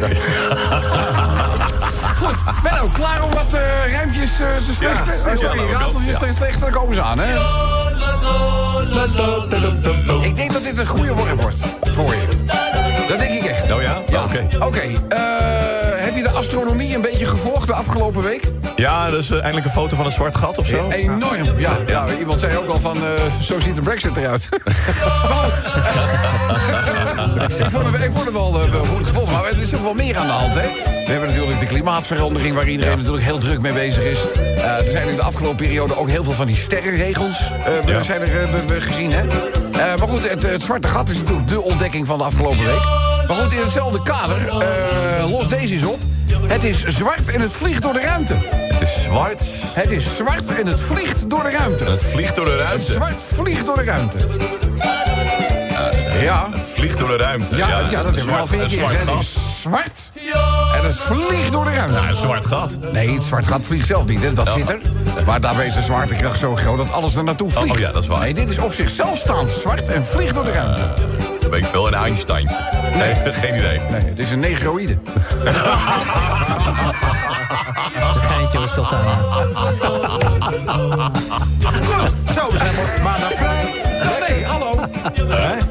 Goed, 2.17 2.35
Menno, 2.63 2.87
klaar 2.93 3.23
om 3.23 3.29
wat 3.33 3.57
ruimtjes 3.91 4.39
eh, 4.39 4.47
te 4.55 4.73
slechten? 4.73 5.13
Ja, 5.13 5.31
Oh, 5.31 5.37
sorry, 5.37 5.59
ja, 5.69 5.77
raadseltjes 5.79 6.13
ja. 6.13 6.19
te 6.19 6.27
slechten, 6.35 6.59
daar 6.61 6.71
komen 6.71 6.95
ze 6.95 7.01
aan, 7.01 7.19
hè? 7.19 7.33
Ik 10.25 10.35
denk 10.35 10.53
dat 10.53 10.63
dit 10.63 10.77
een 10.77 10.85
goede 10.85 11.13
worp 11.13 11.41
wordt 11.41 11.57
voor 11.81 12.13
je. 12.13 12.25
Dat 13.07 13.19
denk 13.19 13.33
ik 13.33 13.45
echt. 13.45 13.71
Oh 13.71 13.81
ja? 13.81 13.97
Ja, 14.09 14.23
Oké. 14.23 14.47
Oké, 14.59 14.79
eh, 14.79 14.89
heb 15.95 16.15
je 16.15 16.23
de 16.23 16.29
astronomie 16.29 16.95
een 16.95 17.01
beetje 17.01 17.25
gevolgd 17.25 17.67
de 17.67 17.73
afgelopen 17.73 18.23
week? 18.23 18.43
Ja, 18.75 19.09
dus 19.09 19.29
eh, 19.29 19.37
eindelijk 19.37 19.65
een 19.65 19.71
foto 19.71 19.95
van 19.95 20.05
een 20.05 20.11
zwart 20.11 20.35
gat 20.35 20.57
of 20.57 20.67
zo? 20.67 20.89
Enorm, 20.89 21.43
ja. 21.57 21.71
ja. 21.87 22.05
Iemand 22.19 22.39
zei 22.39 22.57
ook 22.57 22.67
al 22.67 22.79
van, 22.79 22.97
zo 23.41 23.59
ziet 23.59 23.75
de 23.75 23.81
brexit 23.81 24.17
eruit. 24.17 24.49
Ik, 27.35 27.69
vond 27.69 27.85
het, 27.91 28.03
ik 28.03 28.11
vond 28.11 28.25
het 28.25 28.33
wel, 28.33 28.61
eh, 28.61 28.69
wel 28.71 28.85
goed 28.85 29.05
gevonden, 29.05 29.33
maar 29.33 29.45
er 29.45 29.59
is 29.59 29.71
nog 29.71 29.81
wel 29.81 29.93
meer 29.93 30.17
aan 30.17 30.25
de 30.25 30.31
hand, 30.31 30.55
hè? 30.55 30.61
We 30.61 31.13
hebben 31.13 31.29
natuurlijk 31.29 31.59
de 31.59 31.65
klimaatverandering... 31.65 32.55
waar 32.55 32.67
iedereen 32.67 32.97
natuurlijk 32.97 33.23
heel 33.23 33.37
druk 33.37 33.59
mee 33.59 33.73
bezig 33.73 34.03
is. 34.03 34.19
Eh, 34.57 34.63
er 34.85 34.89
zijn 34.91 35.07
in 35.09 35.15
de 35.15 35.21
afgelopen 35.21 35.55
periode 35.65 35.97
ook 35.97 36.09
heel 36.09 36.23
veel 36.23 36.33
van 36.33 36.45
die 36.47 36.55
sterrenregels... 36.55 37.51
Ja. 37.85 38.03
zijn 38.03 38.21
er 38.21 38.49
we- 38.67 38.81
gezien, 38.81 39.11
hè? 39.13 39.23
Maar 39.97 40.07
goed, 40.07 40.29
het, 40.29 40.43
het 40.43 40.61
zwarte 40.61 40.87
gat 40.87 41.09
is 41.09 41.17
natuurlijk 41.17 41.47
de 41.47 41.61
ontdekking 41.61 42.07
van 42.07 42.17
de 42.17 42.23
afgelopen 42.23 42.65
week. 42.65 42.83
Maar 43.27 43.35
goed, 43.35 43.53
in 43.53 43.59
hetzelfde 43.59 44.01
kader, 44.03 44.47
eh, 44.47 45.29
los 45.29 45.47
deze 45.47 45.73
eens 45.73 45.83
op... 45.83 45.97
Het 46.47 46.63
is 46.63 46.83
zwart 46.85 47.29
en 47.29 47.41
het 47.41 47.51
vliegt 47.53 47.81
door 47.81 47.93
de 47.93 47.99
ruimte. 48.01 48.35
Het 48.51 48.81
is 48.81 49.03
zwart 49.03 49.43
Het 49.73 49.91
is 49.91 50.15
zwart 50.15 50.55
en 50.59 50.67
het 50.67 50.79
vliegt 50.79 51.29
door 51.29 51.43
de 51.43 51.49
ruimte. 51.49 51.83
het 51.83 52.03
vliegt 52.03 52.35
door 52.35 52.45
de 52.45 52.51
Het 52.51 52.59
ruimte. 52.61 52.91
zwart 52.91 53.23
vliegt 53.35 53.65
door 53.65 53.75
de 53.77 53.83
ruimte. 53.83 54.17
Ja, 56.21 56.49
Het 56.51 56.61
vliegt 56.77 56.97
door 56.97 57.07
de 57.07 57.17
ruimte. 57.17 57.55
ja, 57.55 57.67
ja, 57.67 57.77
dat 57.77 57.87
een 57.89 57.93
hebben 57.95 58.13
we 58.13 58.19
zwart- 58.21 58.39
al 58.39 58.47
vier 58.47 58.61
een 58.61 58.67
keer 58.67 58.77
zwart 58.77 58.97
gat. 59.09 59.19
is 59.21 59.61
zwart 59.61 60.11
en 60.79 60.85
het 60.85 60.97
vliegt 60.97 61.51
door 61.51 61.63
de 61.65 61.71
ruimte. 61.73 62.01
Ja, 62.01 62.07
een 62.09 62.15
zwart 62.15 62.45
gat. 62.45 62.77
Nee, 62.91 63.13
het 63.13 63.23
zwart 63.23 63.47
gat 63.47 63.61
vliegt 63.61 63.87
zelf 63.87 64.05
niet, 64.05 64.23
hè. 64.23 64.33
dat 64.33 64.49
zit 64.49 64.69
er. 64.69 64.79
Maar 65.25 65.41
daarbij 65.41 65.67
is 65.67 65.73
de 65.73 65.81
zwaartekracht 65.81 66.39
zo 66.39 66.55
groot 66.55 66.77
dat 66.77 66.91
alles 66.91 67.15
er 67.15 67.23
naartoe 67.23 67.51
vliegt. 67.51 67.75
oh 67.75 67.79
ja, 67.79 67.91
dat 67.91 68.01
is 68.03 68.09
waar. 68.09 68.19
Nee, 68.19 68.33
dit 68.33 68.49
is 68.49 68.57
op 68.59 68.73
zichzelf 68.73 69.17
staand 69.17 69.51
zwart 69.51 69.87
en 69.87 70.05
vliegt 70.05 70.33
door 70.33 70.43
de 70.43 70.51
ruimte. 70.51 70.81
Dat 71.39 71.49
weet 71.49 71.63
ik 71.63 71.69
veel, 71.69 71.87
een 71.87 71.93
Einstein. 71.93 72.49
Nee, 72.97 73.15
geen 73.41 73.55
idee. 73.55 73.79
Nee, 73.89 74.01
het 74.01 74.19
is 74.19 74.31
een 74.31 74.39
negroïde. 74.39 74.97
Een 78.13 78.21
geintje 78.21 78.59
was 78.59 78.73
Sultana. 78.73 79.17
Zo, 82.33 82.47
we 82.49 82.57
zijn 82.57 82.75
maar 82.75 82.99
maandag 83.03 83.33
vrij. 83.33 83.73
Nee, 84.29 84.45
hallo. 84.45 84.79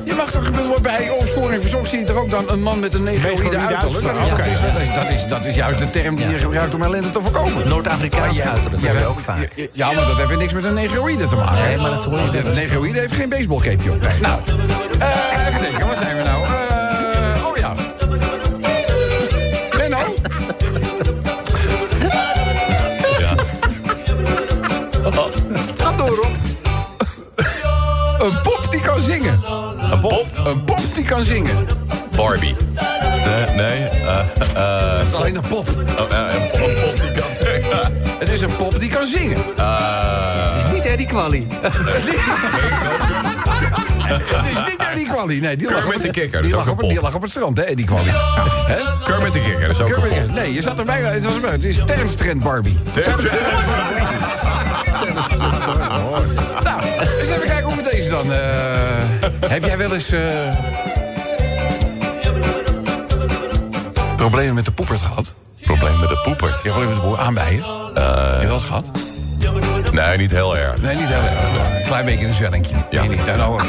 Je 0.04 0.14
mag 0.16 0.30
toch 0.30 0.50
bedoel, 0.50 0.80
bij 0.98 1.10
opsporing 1.10 1.60
verzocht 1.60 1.90
zie 1.90 1.98
je 1.98 2.04
toch 2.04 2.16
ook 2.16 2.30
dan 2.30 2.50
een 2.50 2.62
man 2.62 2.80
met 2.80 2.94
een 2.94 3.02
negroïde 3.02 3.56
uiterlijk? 3.56 4.04
Dat 4.04 4.16
is, 4.16 4.30
dat, 4.30 4.40
is, 4.46 4.94
dat, 4.94 5.08
is, 5.08 5.26
dat, 5.26 5.54
juist 5.54 5.78
de 5.78 5.90
term 5.90 6.16
die 6.16 6.28
je 6.28 6.38
gebruikt 6.38 6.74
om 6.74 6.82
ellende 6.82 7.10
te 7.10 7.20
voorkomen. 7.20 7.68
Noord-Afrikaanse 7.68 8.42
Ja, 8.42 8.50
uiterlijk, 8.50 8.82
dat 8.82 8.90
hebben 8.90 9.08
ook 9.08 9.20
vaak. 9.20 9.48
Ja, 9.54 9.66
ja, 9.72 9.86
maar 9.86 10.06
dat 10.06 10.16
heeft 10.16 10.38
niks 10.38 10.52
met 10.52 10.64
een 10.64 10.74
negroïde 10.74 11.26
te 11.26 11.36
maken. 11.36 11.64
Nee, 11.64 11.76
maar 11.76 11.90
dat 11.90 12.04
hoor 12.04 12.18
je 12.18 12.38
Een 12.38 12.54
negroïde 12.54 12.98
heeft 12.98 13.14
geen 13.14 13.28
baseballcapeje 13.28 13.90
op. 13.90 14.08
Nou, 14.20 14.40
eh, 14.98 15.48
even 15.48 15.60
denken, 15.60 15.86
waar 15.86 15.96
zijn 15.96 16.16
we 16.16 16.22
nou? 16.22 16.55
Een 30.06 30.12
pop? 30.16 30.26
Een 30.46 30.64
pop 30.64 30.80
die 30.94 31.04
kan 31.04 31.24
zingen. 31.24 31.66
Barbie. 32.16 32.54
Nee, 33.24 33.56
nee. 33.56 33.88
eh, 33.88 34.18
eh, 34.54 34.98
Het 34.98 35.06
is 35.06 35.12
alleen 35.14 35.34
een 35.36 35.42
pop. 35.48 35.68
oh, 35.68 36.12
eh, 36.12 36.34
een 36.34 36.50
pop, 36.50 36.94
die 37.02 37.12
kan 37.12 37.30
zeggen. 37.40 37.92
Het 38.18 38.28
is 38.28 38.40
een 38.40 38.56
pop 38.56 38.80
die 38.80 38.90
kan 38.90 39.06
zingen. 39.06 39.36
Eh, 39.56 40.72
Niet 40.72 40.84
Eddie 40.84 41.06
Quali. 41.06 41.46
Het 41.50 41.74
is 41.74 42.04
niet 42.04 42.14
Eddie 44.90 45.06
Quali. 45.06 45.40
Nee, 45.40 45.56
die 45.56 45.70
lag, 45.70 45.78
Kermit 45.78 45.96
op, 45.96 46.02
de 46.02 46.10
Kikker, 46.10 46.32
dat 46.32 46.42
die, 46.42 46.50
is 46.50 46.56
lag 46.56 46.68
ook 46.68 46.82
op, 46.82 46.88
die 46.88 47.00
lag 47.00 47.14
op 47.14 47.22
het 47.22 47.30
strand, 47.30 47.56
hè, 47.56 47.62
Eddie 47.62 47.84
Quali. 47.86 48.10
Hè? 48.72 48.76
Kermit 49.04 49.32
de 49.32 49.40
Kikker, 49.42 49.60
dat 49.60 49.70
is 49.70 49.80
ook 49.80 49.88
een 49.88 50.02
Kermit- 50.02 50.26
pop. 50.26 50.34
Nee, 50.34 50.52
je 50.52 50.62
zat 50.62 50.78
er 50.78 50.84
bijna. 50.84 51.08
Het, 51.08 51.24
was, 51.24 51.50
het 51.50 51.64
is 51.64 51.78
Terrence 51.86 52.14
Trent 52.14 52.42
Barbie. 52.42 52.78
Nou, 56.62 56.80
eens 57.18 57.28
even 57.28 57.46
kijken 57.46 57.62
hoe 57.64 57.76
we 57.76 57.88
deze 57.90 58.08
dan... 58.08 58.32
eh, 59.40 59.50
heb 59.50 59.64
jij 59.64 59.78
wel 59.78 59.92
eens... 59.94 60.10
eh, 60.12 60.20
problemen 64.16 64.54
met 64.54 64.64
de 64.64 64.72
poepert 64.72 65.00
gehad? 65.00 65.24
Probleem 65.62 65.98
met 66.00 66.08
de 66.08 66.18
poepert. 66.24 66.62
Je 66.62 66.68
problemen 66.68 66.88
met 66.94 66.96
de 67.02 67.02
poepert 67.08 67.26
aanbijen? 67.26 67.64
Heb 67.94 68.40
je 68.40 68.46
wel 68.46 68.54
eens 68.54 68.64
gehad? 68.64 68.90
Nee, 69.92 70.16
niet 70.18 70.30
heel 70.30 70.56
erg. 70.56 70.80
Nee, 70.82 70.94
niet 70.96 71.08
heel 71.08 71.16
erg. 71.22 71.78
Een 71.80 71.86
klein 71.86 72.04
beetje 72.04 72.26
een 72.26 72.34
zwellingje. 72.34 72.76
Ja. 72.90 73.00
Nee, 73.00 73.08
niet. 73.16 73.26
Nou. 73.36 73.62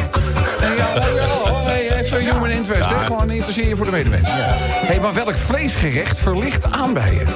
Nee, 0.59 0.76
ja, 0.78 0.86
ja, 0.86 1.03
ja, 1.45 1.63
nee, 1.65 1.95
even 1.95 2.20
human 2.20 2.49
interest, 2.49 2.89
hè? 2.89 3.05
Gewoon 3.05 3.30
interesseer 3.30 3.68
je 3.68 3.76
voor 3.76 3.86
de 3.86 3.91
medemens. 3.91 4.30
Hé, 4.32 4.99
maar 4.99 5.13
welk 5.13 5.38
vleesgerecht 5.38 6.20
verlicht 6.20 6.72
aanbijen? 6.72 7.28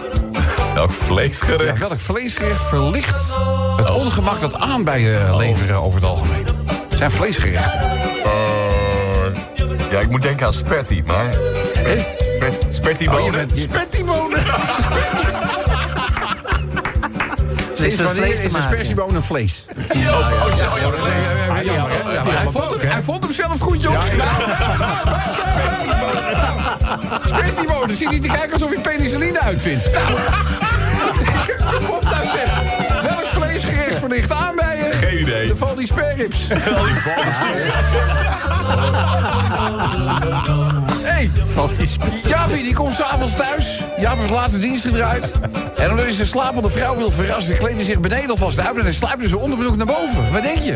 Welk 0.74 0.90
Ja, 0.90 1.06
vleesgerecht? 1.06 1.80
welk 1.80 2.00
vleesgerecht 2.00 2.62
verlicht 2.68 3.34
het 3.78 3.90
ongemak 3.90 4.40
dat 4.40 4.56
aanbijen 4.56 5.38
leveren 5.38 5.76
over 5.82 6.00
het 6.00 6.10
algemeen? 6.10 6.46
Het 6.90 6.98
zijn 6.98 7.12
vleesgerechten. 7.12 7.80
Eh, 8.24 9.92
ja, 9.92 10.00
ik 10.00 10.10
moet 10.10 10.22
denken 10.22 10.46
aan 10.46 10.54
spatty, 10.54 11.04
maar... 11.06 11.26
Hé? 11.78 12.06
Spet- 12.38 12.66
Spatty 12.70 13.08
Oh, 13.08 13.14
je 13.14 13.20
bonen? 13.20 13.48
bent 13.48 13.52
spettimonen. 13.62 14.40
Sinds 17.74 17.96
met 17.98 18.06
wanneer 18.06 18.24
vlees 18.24 18.40
te 18.40 18.46
is 18.46 18.54
een 18.54 18.62
spersieboon 18.62 19.16
een 19.16 19.24
vlees? 19.24 19.66
Oh, 19.90 19.96
ja, 19.96 21.62
ja? 21.62 21.72
Ja, 22.14 22.24
hij, 22.26 22.48
vond 22.52 22.72
hem, 22.72 22.90
hij 22.90 23.02
vond 23.02 23.24
hem 23.24 23.34
zelf 23.34 23.60
goed, 23.60 23.82
joh. 23.82 24.02
Spettimonen, 27.26 27.96
zit 27.96 28.10
niet 28.10 28.22
te 28.22 28.28
kijken 28.28 28.52
alsof 28.54 28.72
je 28.72 28.80
penicilline 28.80 29.40
uitvindt. 29.40 29.90
Nou. 31.62 31.80
Kom 31.80 31.90
op 31.96 32.04
nou, 32.04 32.26
zeg. 32.34 32.50
Welk 33.02 33.26
vleesgerecht 33.26 34.00
verlicht 34.00 34.32
aan 34.32 34.56
bij? 34.56 34.71
Geen 35.12 35.22
idee. 35.22 35.48
De 35.48 35.56
val 35.56 35.76
die 35.76 35.88
sperrips. 35.88 36.48
Hé, 41.04 41.30
Valt 41.54 41.78
die. 41.78 41.88
Jaapie, 42.28 42.64
die 42.64 42.74
komt 42.74 42.94
s'avonds 42.94 43.36
thuis. 43.36 43.84
Jaap 44.00 44.18
heeft 44.18 44.32
later 44.32 44.60
dienst 44.60 44.86
gedraaid. 44.86 45.32
En 45.76 45.90
omdat 45.90 46.06
hij 46.06 46.14
zijn 46.14 46.28
slapende 46.28 46.70
vrouw 46.70 46.96
wil 46.96 47.12
verrassen... 47.12 47.58
kleedt 47.58 47.76
hij 47.76 47.84
zich 47.84 48.00
beneden 48.00 48.30
alvast 48.30 48.60
uit... 48.60 48.78
en 48.78 48.84
hij 48.84 48.94
sluipt 48.94 49.22
in 49.22 49.30
zijn 49.30 49.42
onderbroek 49.42 49.76
naar 49.76 49.86
boven. 49.86 50.32
Wat 50.32 50.42
denk 50.42 50.58
je? 50.58 50.76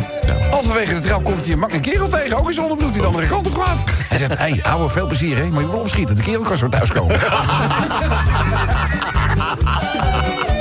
Halverwege 0.51 0.93
de 0.93 0.99
trap 0.99 1.23
komt 1.23 1.43
hij 1.43 1.53
een 1.53 1.59
mak 1.59 1.73
een 1.73 1.81
kerel 1.81 2.07
tegen. 2.07 2.38
Ook 2.38 2.47
in 2.47 2.53
zijn 2.53 2.65
onderbroek 2.65 2.93
die 2.93 3.01
de 3.01 3.07
andere 3.07 3.27
kant 3.27 3.47
op 3.47 3.57
gaat. 3.57 3.77
Hij 4.09 4.17
zegt, 4.17 4.31
hé, 4.31 4.38
hey, 4.38 4.59
ouwe, 4.63 4.89
veel 4.89 5.07
plezier, 5.07 5.38
hè. 5.38 5.49
Maar 5.49 5.61
je 5.61 5.69
wil 5.69 5.79
opschieten. 5.79 6.15
De 6.15 6.21
kerel 6.21 6.41
kan 6.41 6.57
zo 6.57 6.69
thuiskomen. 6.69 7.19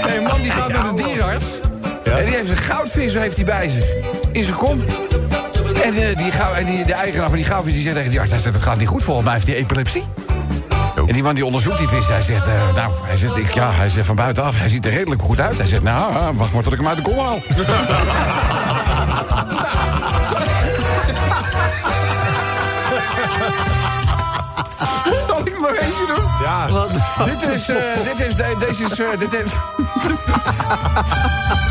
Hey, 0.04 0.16
een 0.16 0.22
man 0.22 0.42
die 0.42 0.50
gaat 0.50 0.72
naar 0.72 0.94
de 0.94 1.02
dierenarts. 1.02 1.52
En 2.18 2.24
die 2.24 2.34
heeft 2.34 2.50
een 2.50 2.56
goudvis 2.56 3.12
heeft 3.12 3.36
hij 3.36 3.44
bij 3.44 3.68
zich. 3.68 3.84
In 4.32 4.44
zijn 4.44 4.56
kom. 4.56 4.84
En, 5.82 5.94
eh, 5.94 6.16
die, 6.16 6.30
gauw- 6.30 6.52
en 6.52 6.64
die, 6.64 6.84
de 6.84 6.92
eigenaar 6.92 7.28
van 7.28 7.36
die 7.36 7.46
goudvis 7.46 7.72
die 7.72 7.82
zegt 7.82 7.94
tegen 7.94 8.10
die 8.10 8.20
arts... 8.20 8.30
Hij 8.30 8.40
zegt, 8.40 8.54
dat 8.54 8.64
gaat 8.64 8.78
niet 8.78 8.88
goed, 8.88 9.02
volgens 9.02 9.24
mij 9.24 9.34
heeft 9.34 9.46
hij 9.46 9.56
epilepsie. 9.56 10.04
En 11.06 11.12
die 11.12 11.22
man 11.22 11.34
die 11.34 11.44
onderzoekt 11.44 11.78
die 11.78 11.88
vis, 11.88 12.08
hij 12.08 12.22
zegt, 12.22 12.46
eh, 12.46 12.74
nou, 12.74 12.92
hij 13.02 13.16
zegt, 13.16 13.36
ik, 13.36 13.54
ja, 13.54 13.70
hij 13.72 13.88
zegt 13.88 14.06
van 14.06 14.16
buitenaf, 14.16 14.58
hij 14.58 14.68
ziet 14.68 14.86
er 14.86 14.92
redelijk 14.92 15.22
goed 15.22 15.40
uit. 15.40 15.56
Hij 15.56 15.66
zegt, 15.66 15.82
nou, 15.82 16.14
ah, 16.14 16.28
wacht 16.36 16.52
maar 16.52 16.62
tot 16.62 16.72
ik 16.72 16.78
hem 16.78 16.88
uit 16.88 16.96
de 16.96 17.02
kom 17.02 17.18
haal. 17.18 17.42
nog 25.68 25.76
eentje 25.80 26.06
doen? 26.14 26.24
Ja, 26.42 26.66
Dit 27.24 27.48
is, 27.48 27.68
eh, 27.68 27.76
dit 28.16 28.26
is, 28.28 28.34
de- 28.34 28.56
deze 28.68 28.84
is, 28.84 28.98
eh, 29.00 29.06
dit 29.18 29.30
heeft... 29.30 29.52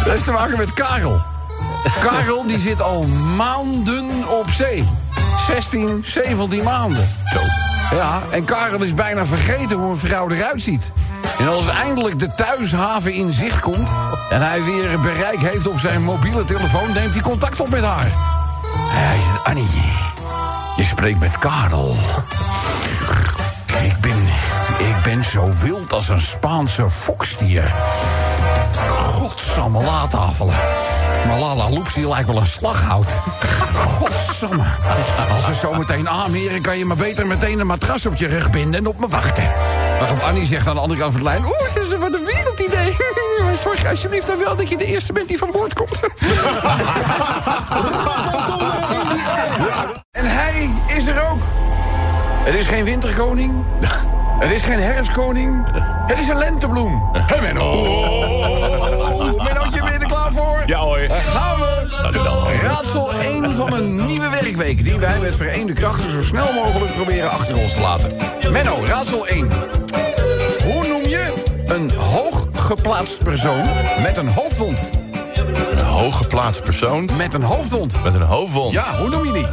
dat 0.03 0.13
heeft 0.13 0.25
te 0.25 0.31
maken 0.31 0.57
met 0.57 0.73
Karel. 0.73 1.21
Karel, 2.01 2.47
die 2.47 2.59
zit 2.59 2.81
al 2.81 3.03
maanden 3.35 4.09
op 4.39 4.49
zee. 4.49 4.87
16, 5.47 6.03
17 6.05 6.63
maanden. 6.63 7.09
Zo. 7.33 7.39
Ja, 7.95 8.21
en 8.29 8.45
Karel 8.45 8.81
is 8.81 8.93
bijna 8.93 9.25
vergeten 9.25 9.77
hoe 9.77 9.91
een 9.91 9.97
vrouw 9.97 10.29
eruit 10.29 10.61
ziet. 10.61 10.91
En 11.39 11.47
als 11.47 11.67
eindelijk 11.67 12.19
de 12.19 12.35
thuishaven 12.35 13.13
in 13.13 13.31
zicht 13.31 13.59
komt... 13.59 13.89
en 14.29 14.41
hij 14.41 14.63
weer 14.63 14.99
bereik 14.99 15.39
heeft 15.39 15.67
op 15.67 15.79
zijn 15.79 16.03
mobiele 16.03 16.45
telefoon... 16.45 16.91
neemt 16.91 17.13
hij 17.13 17.21
contact 17.21 17.59
op 17.59 17.69
met 17.69 17.83
haar. 17.83 18.07
Hij 18.77 19.15
zegt, 19.21 19.43
Annie, 19.43 19.67
je 20.75 20.83
spreekt 20.83 21.19
met 21.19 21.37
Karel. 21.37 21.95
Ik 24.87 25.03
ben, 25.03 25.23
zo 25.23 25.49
wild 25.61 25.93
als 25.93 26.09
een 26.09 26.21
Spaanse 26.21 26.89
fokstier. 26.89 27.73
Godsamme 28.87 29.83
laatafelen. 29.83 30.55
Malala 31.27 31.69
Loepsie 31.69 32.07
lijkt 32.07 32.27
wel 32.27 32.37
een 32.37 32.47
slaghout. 32.47 33.13
Godsamme. 33.73 34.63
Als 35.35 35.47
we 35.47 35.53
zo 35.53 35.73
meteen 35.73 36.09
aanmeren, 36.09 36.61
kan 36.61 36.77
je 36.77 36.85
maar 36.85 36.97
beter 36.97 37.27
meteen 37.27 37.59
een 37.59 37.67
matras 37.67 38.05
op 38.05 38.15
je 38.15 38.27
rug 38.27 38.49
binden 38.49 38.79
en 38.79 38.87
op 38.87 38.99
me 38.99 39.07
wachten. 39.07 39.49
Waarop 39.99 40.19
Annie 40.19 40.45
zegt 40.45 40.67
aan 40.67 40.75
de 40.75 40.81
andere 40.81 40.99
kant 40.99 41.13
van 41.13 41.21
het 41.21 41.31
lijn... 41.31 41.45
Oeh, 41.45 41.69
ze 41.69 41.79
is 41.79 41.97
wat 41.97 42.13
een 42.13 42.25
wereldidee. 42.25 42.95
Zorg 43.63 43.85
alsjeblieft 43.85 44.27
dan 44.27 44.37
wel 44.37 44.55
dat 44.55 44.69
je 44.69 44.77
de 44.77 44.85
eerste 44.85 45.13
bent 45.13 45.27
die 45.27 45.37
van 45.37 45.51
boord 45.51 45.73
komt. 45.73 45.99
en 50.19 50.25
hij 50.25 50.73
is 50.87 51.07
er 51.07 51.29
ook. 51.31 51.41
Het 52.43 52.55
is 52.55 52.67
geen 52.67 52.83
winterkoning. 52.83 53.63
Het 54.43 54.51
is 54.51 54.63
geen 54.63 54.79
herfstkoning. 54.81 55.65
Het 56.07 56.19
is 56.19 56.27
een 56.27 56.37
lentebloem. 56.37 57.09
Hé, 57.13 57.41
Menno. 57.41 57.81
Mennootje, 59.43 59.81
ben 59.81 59.91
je 59.91 59.99
er 59.99 60.07
klaar 60.07 60.31
voor? 60.31 60.63
Ja 60.65 60.79
hoor. 60.79 61.07
Daar 61.07 61.21
gaan 61.21 61.59
we. 61.59 61.71
Raadsel 62.63 63.11
1 63.13 63.55
van 63.55 63.73
een 63.73 64.05
nieuwe 64.05 64.29
werkweek... 64.29 64.83
die 64.83 64.99
wij 64.99 65.19
met 65.19 65.35
vereende 65.35 65.73
krachten 65.73 66.09
zo 66.11 66.21
snel 66.21 66.53
mogelijk 66.53 66.93
proberen 66.95 67.29
achter 67.31 67.57
ons 67.57 67.73
te 67.73 67.79
laten. 67.79 68.11
Menno, 68.51 68.83
raadsel 68.85 69.27
1. 69.27 69.51
Hoe 70.63 70.87
noem 70.87 71.03
je 71.03 71.33
een 71.67 71.91
hooggeplaatst 71.91 73.23
persoon 73.23 73.63
met 74.01 74.17
een 74.17 74.27
hoofdwond? 74.27 74.79
Een 75.71 75.85
hooggeplaatst 75.85 76.63
persoon 76.63 77.09
Met 77.17 77.33
een 77.33 77.43
hoofdwond. 77.43 78.03
met 78.03 78.13
een 78.13 78.21
hoofdwond. 78.21 78.71
Ja, 78.71 78.97
hoe 78.99 79.09
noem 79.09 79.25
je 79.25 79.31
die? 79.31 79.47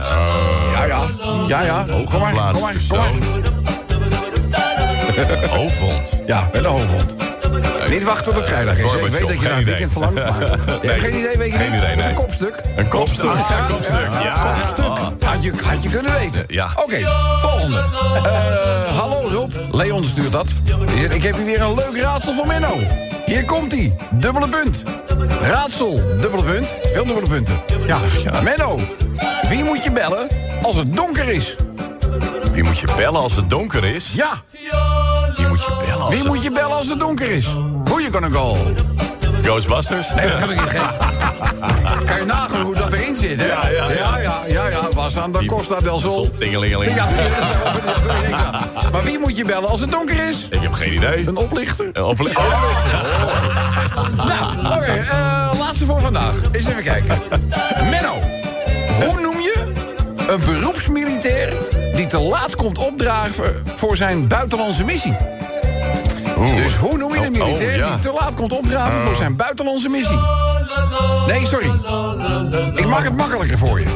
Ja, 0.74 0.84
ja. 0.86 1.01
Ja, 1.49 1.62
ja. 1.62 1.84
Kom 1.88 2.20
maar, 2.20 2.32
kom 2.32 2.61
maar, 2.61 2.74
kom 2.88 2.99
maar. 2.99 3.49
Hoofdwond. 5.51 6.09
Ja, 6.27 6.49
met 6.53 6.64
een 6.64 6.71
hoofdwond. 6.71 7.14
Niet 7.89 8.03
wachten 8.05 8.25
tot 8.25 8.35
het 8.35 8.45
vrijdag 8.45 8.79
is. 8.79 8.93
Ik 8.93 9.01
weet 9.12 9.29
dat 9.29 9.41
je 9.41 9.49
het 9.49 9.61
idee. 9.61 9.64
weekend 9.64 9.93
verlangt, 9.93 10.21
geen 11.03 11.18
idee, 11.18 11.37
weet 11.39 11.53
je 11.53 11.59
Geen 11.59 11.71
niet? 11.73 11.81
idee, 11.81 11.89
Dat 11.95 11.99
is 11.99 12.05
een 12.05 12.14
kopstuk. 12.14 12.62
Een 12.77 12.89
kopstuk. 12.89 13.25
Ja, 13.25 13.59
Een 13.59 13.66
kopstuk, 13.75 14.09
ja. 14.23 14.55
Kopstuk. 14.55 15.25
Had 15.29 15.43
je, 15.43 15.53
had 15.64 15.83
je 15.83 15.89
kunnen 15.89 16.12
weten. 16.12 16.45
Ja. 16.47 16.71
Oké, 16.77 16.99
volgende. 17.41 17.79
Eh, 18.25 18.99
hallo 18.99 19.29
Rob. 19.29 19.53
Leon 19.71 20.05
stuurt 20.05 20.33
dat. 20.33 20.47
Ik 21.11 21.23
heb 21.23 21.37
hier 21.37 21.45
weer 21.45 21.61
een 21.61 21.75
leuk 21.75 21.97
raadsel 21.97 22.35
voor 22.35 22.47
Menno. 22.47 22.79
Hier 23.27 23.45
komt 23.45 23.73
hij. 23.73 23.97
Dubbele 24.11 24.49
punt. 24.49 24.85
Raadsel. 25.43 26.01
Dubbele 26.21 26.43
punt. 26.43 26.79
Veel 26.93 27.05
dubbele 27.07 27.29
punten. 27.29 27.61
Ja, 27.87 27.99
ja. 28.25 28.41
Menno. 28.41 28.79
Wie 29.49 29.64
moet 29.64 29.85
je 29.85 29.91
bellen 29.91 30.29
als 30.62 30.77
het 30.77 30.97
donker 30.97 31.29
is? 31.29 31.57
Wie 32.53 32.62
moet 32.62 32.79
je 32.79 32.87
bellen 32.97 33.21
als 33.21 33.37
het 33.37 33.51
donker 33.51 33.85
is? 33.85 34.12
Ja. 34.12 34.29
Wie 35.67 35.73
moet 35.79 35.83
je 35.83 35.91
bellen 35.91 36.01
als 36.01 36.09
Wie 36.09 36.19
het... 36.19 36.27
moet 36.29 36.43
je 36.43 36.51
bellen 36.51 36.77
als 36.77 36.87
het 36.89 37.01
donker 37.01 37.31
is? 37.31 37.47
Who 37.85 38.01
you 38.01 38.11
gonna 38.13 38.29
call? 38.29 38.57
Ghostbusters? 39.43 40.15
Nee, 40.15 40.29
dat 40.29 40.39
heb 40.39 40.51
ik 40.51 40.61
niet. 40.61 40.73
Kan 42.05 42.17
je 42.19 42.25
nagaan 42.27 42.61
hoe 42.61 42.75
dat 42.75 42.93
erin 42.93 43.17
zit, 43.17 43.41
hè? 43.41 43.47
Ja, 43.47 43.69
ja, 43.69 43.91
ja. 43.91 44.19
ja, 44.19 44.19
ja, 44.19 44.41
ja, 44.49 44.67
ja. 44.69 44.81
Was 44.95 45.17
aan 45.19 45.33
de 45.33 45.45
Costa 45.45 45.81
del 45.81 45.99
Sol. 45.99 46.31
Tingelingeling. 46.39 46.95
Ja. 46.95 47.07
Maar 48.93 49.03
wie 49.05 49.19
moet 49.19 49.37
je 49.37 49.45
bellen 49.45 49.69
als 49.69 49.81
het 49.81 49.91
donker 49.91 50.29
is? 50.29 50.47
Ik 50.51 50.61
heb 50.63 50.73
geen 50.73 50.93
idee. 50.95 51.27
Een 51.27 51.37
oplichter? 51.37 51.89
Een 51.93 52.03
ople- 52.03 52.31
Nou, 54.17 54.67
oké, 54.77 54.85
eh, 55.11 55.51
laatste 55.59 55.87
voor 55.87 56.01
vandaag. 56.01 56.35
Eens 56.53 56.67
even 56.67 56.83
kijken. 56.83 57.19
Menno, 57.91 58.15
hoe 59.01 59.21
noem 59.21 59.41
je 59.41 59.73
een 60.29 60.41
beroepsmilitair 60.41 61.53
die 61.95 62.07
te 62.07 62.19
laat 62.19 62.55
komt 62.57 62.79
opdragen 62.79 63.63
voor 63.75 63.97
zijn 63.97 64.29
buitenlandse 64.29 64.85
missie? 64.85 65.17
Oeh. 66.38 66.57
Dus 66.57 66.76
hoe 66.76 66.97
noem 66.99 67.12
je 67.14 67.18
een 67.20 67.34
Oh, 67.34 67.41
oh, 67.41 67.47
militair 67.47 67.76
ja. 67.76 67.91
die 67.91 67.99
te 67.99 68.12
laat 68.20 68.34
komt 68.34 68.53
opdragen 68.53 69.03
voor 69.03 69.14
zijn 69.14 69.36
buitenlandse 69.36 69.88
missie? 69.88 70.18
Nee, 71.26 71.47
sorry. 71.47 71.70
Ik 72.74 72.86
maak 72.86 73.05
het 73.05 73.16
makkelijker 73.16 73.59
voor 73.59 73.78
je. 73.80 73.86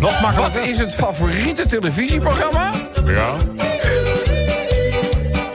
Nog 0.00 0.10
Wat 0.12 0.20
makkelijker. 0.20 0.62
is 0.70 0.78
het 0.78 0.94
favoriete 0.94 1.66
televisieprogramma 1.66 2.70
Ja. 3.06 3.34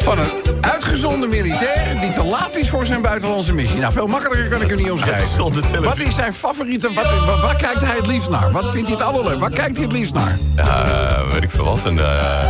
van 0.04 0.18
een 0.20 0.30
uitgezonden 0.62 1.30
militair 1.30 2.00
die 2.02 2.12
te 2.14 2.24
laat 2.24 2.56
is 2.56 2.70
voor 2.70 2.86
zijn 2.86 3.02
buitenlandse 3.02 3.54
missie? 3.54 3.80
Nou, 3.80 3.94
veel 3.94 4.08
makkelijker 4.08 4.48
kan 4.50 4.62
ik 4.62 4.68
hem 4.70 4.78
niet 4.78 4.92
omschrijven. 4.92 5.84
Wat 5.84 5.98
is 6.00 6.16
zijn 6.16 6.34
favoriete... 6.34 6.94
Wat, 6.94 7.06
wat, 7.26 7.42
waar 7.42 7.56
kijkt 7.56 7.80
hij 7.82 7.96
het 7.96 8.08
liefst 8.08 8.30
naar? 8.30 8.52
Wat 8.52 8.72
vindt 8.72 8.88
hij 8.88 8.98
het 8.98 9.06
allerleukst? 9.08 9.40
Waar 9.40 9.50
kijkt 9.52 9.76
hij 9.78 9.86
het 9.86 9.94
liefst 9.94 10.14
naar? 10.14 10.38
Eh, 10.56 11.32
weet 11.32 11.44
ik 11.44 11.50
veel 11.50 11.64
wat. 11.64 11.84
Een 11.86 12.00
eh, 12.00 12.44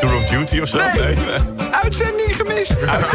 Tour 0.00 0.14
of 0.16 0.24
Duty 0.24 0.60
of 0.60 0.68
zo? 0.68 0.76
Nee. 0.76 1.16
Uitzending 1.82 2.36
gemist. 2.36 2.68
Dus, 2.80 3.10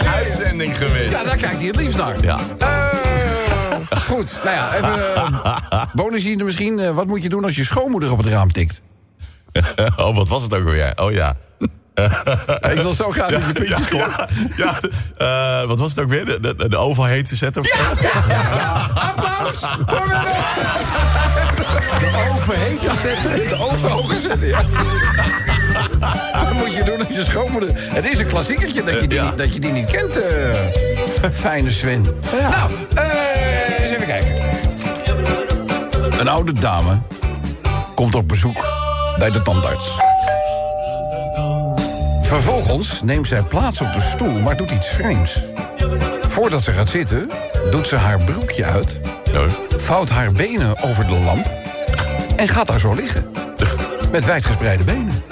eh, 0.00 0.14
Uitzending 0.14 0.76
gemist. 0.76 1.16
Ja, 1.16 1.24
daar 1.24 1.36
kijkt 1.36 1.56
hij 1.56 1.66
het 1.66 1.76
liefst 1.76 1.96
naar. 1.96 2.22
Ja. 2.22 2.38
Eh, 2.58 3.98
goed, 4.06 4.38
nou 4.44 4.56
ja, 4.56 4.74
even 4.74 4.88
uh, 5.72 5.82
bonusje 5.92 6.36
misschien. 6.36 6.78
Eh, 6.78 6.94
wat 6.94 7.06
moet 7.06 7.22
je 7.22 7.28
doen 7.28 7.44
als 7.44 7.56
je 7.56 7.64
schoonmoeder 7.64 8.12
op 8.12 8.18
het 8.18 8.26
raam 8.26 8.52
tikt? 8.52 8.82
oh, 9.96 10.16
wat 10.16 10.28
was 10.28 10.42
het 10.42 10.54
ook 10.54 10.64
alweer? 10.64 10.92
Oh 10.96 11.12
ja. 11.12 11.36
Ik 12.72 12.80
wil 12.80 12.94
zo 12.94 13.10
graag 13.10 13.30
dat 13.30 13.46
je 13.46 13.52
puntjes 13.52 13.78
ja, 13.78 13.84
scoort. 13.84 14.16
ja, 14.56 14.80
ja. 15.18 15.60
Eh, 15.60 15.68
wat 15.68 15.78
was 15.78 15.90
het 15.90 16.00
ook 16.00 16.08
weer? 16.08 16.24
De, 16.24 16.40
de, 16.40 16.68
de 16.68 16.76
oval 16.76 17.04
heet 17.04 17.28
te 17.28 17.36
zetten? 17.36 17.62
Of 17.62 17.68
zo? 17.68 18.08
Applaus 18.94 19.58
voor 19.86 20.06
Menno. 20.08 20.30
De 21.98 22.30
overheet 22.34 22.80
zetten. 23.02 23.48
De 23.48 23.56
overhoog 23.70 24.14
zetten, 24.14 24.48
ja. 24.48 24.62
Wat 26.44 26.52
moet 26.52 26.76
je 26.76 26.82
doen 26.84 26.98
als 26.98 27.16
je 27.16 27.24
schoonmoeder... 27.24 27.70
Het 27.74 28.08
is 28.08 28.18
een 28.18 28.26
klassiekertje 28.26 28.84
dat 28.84 29.00
je 29.00 29.06
die, 29.06 29.20
niet, 29.20 29.38
dat 29.38 29.54
je 29.54 29.60
die 29.60 29.72
niet 29.72 29.90
kent, 29.90 30.22
eh, 30.22 31.30
fijne 31.32 31.70
Sven. 31.70 32.02
Nou, 32.50 32.70
eh, 32.94 33.82
eens 33.82 33.90
even 33.90 34.06
kijken. 34.06 34.34
Een 36.20 36.28
oude 36.28 36.52
dame 36.52 36.98
komt 37.94 38.14
op 38.14 38.28
bezoek 38.28 38.66
bij 39.18 39.30
de 39.30 39.42
tandarts. 39.42 40.00
Vervolgens 42.22 43.02
neemt 43.02 43.26
zij 43.26 43.42
plaats 43.42 43.80
op 43.80 43.92
de 43.92 44.00
stoel, 44.00 44.40
maar 44.40 44.56
doet 44.56 44.70
iets 44.70 44.88
vreemds. 44.88 45.40
Voordat 46.20 46.62
ze 46.62 46.72
gaat 46.72 46.88
zitten, 46.88 47.30
doet 47.70 47.86
ze 47.86 47.96
haar 47.96 48.20
broekje 48.20 48.64
uit... 48.64 49.00
Nee. 49.32 49.46
vouwt 49.76 50.10
haar 50.10 50.32
benen 50.32 50.82
over 50.82 51.06
de 51.06 51.18
lamp... 51.18 51.57
en 52.38 52.48
gaat 52.48 52.66
daar 52.66 52.80
zo 52.80 52.94
liggen. 52.94 53.24
Met 54.10 54.24
wijdgespreide 54.24 54.84
benen. 54.84 55.22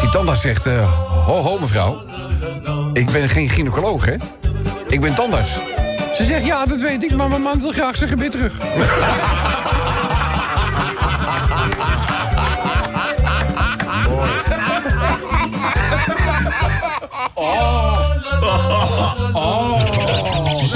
Die 0.00 0.10
tandarts 0.10 0.40
zegt... 0.40 0.66
eh, 0.66 0.92
ho, 1.26 1.42
ho, 1.42 1.58
mevrouw. 1.58 2.02
Ik 2.92 3.10
ben 3.10 3.28
geen 3.28 3.48
gynaecoloog, 3.48 4.04
hè? 4.04 4.14
Ik 4.86 5.00
ben 5.00 5.14
tandarts. 5.14 5.52
Ze 6.16 6.24
zegt, 6.24 6.46
ja, 6.46 6.64
dat 6.64 6.80
weet 6.80 7.02
ik, 7.02 7.16
maar 7.16 7.28
mijn 7.28 7.42
man 7.42 7.60
wil 7.60 7.70
graag 7.72 7.96
zijn 7.96 8.08
gebit 8.08 8.30
terug. 8.30 8.54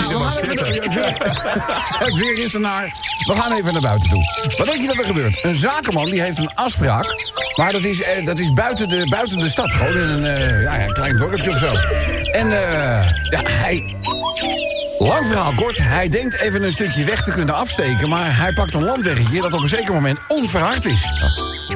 Het 2.06 2.16
weer 2.16 2.38
is 2.38 2.54
ernaar. 2.54 2.94
We 3.26 3.34
gaan 3.34 3.52
even 3.52 3.72
naar 3.72 3.82
buiten 3.82 4.08
toe. 4.08 4.22
Wat 4.56 4.66
denk 4.66 4.80
je 4.80 4.86
dat 4.86 4.98
er 4.98 5.04
gebeurt? 5.04 5.44
Een 5.44 5.54
zakenman 5.54 6.06
die 6.06 6.22
heeft 6.22 6.38
een 6.38 6.54
afspraak. 6.54 7.14
Maar 7.56 7.72
dat 7.72 7.84
is, 7.84 8.02
eh, 8.02 8.24
dat 8.24 8.38
is 8.38 8.52
buiten, 8.52 8.88
de, 8.88 9.06
buiten 9.08 9.38
de 9.38 9.48
stad. 9.48 9.72
Gewoon 9.72 9.96
in 9.96 10.08
een, 10.08 10.24
eh, 10.24 10.62
ja, 10.62 10.84
een 10.84 10.92
klein 10.92 11.16
dorpje 11.16 11.50
of 11.50 11.58
zo. 11.58 11.74
En 12.30 12.52
eh, 12.52 13.10
ja, 13.30 13.40
hij... 13.44 13.96
Lang 14.98 15.26
verhaal 15.26 15.54
kort, 15.54 15.78
hij 15.78 16.08
denkt 16.08 16.40
even 16.40 16.62
een 16.62 16.72
stukje 16.72 17.04
weg 17.04 17.24
te 17.24 17.30
kunnen 17.30 17.54
afsteken... 17.54 18.08
maar 18.08 18.36
hij 18.36 18.52
pakt 18.52 18.74
een 18.74 18.84
landweggetje 18.84 19.40
dat 19.40 19.52
op 19.52 19.62
een 19.62 19.68
zeker 19.68 19.92
moment 19.92 20.18
onverhard 20.28 20.84
is. 20.84 21.04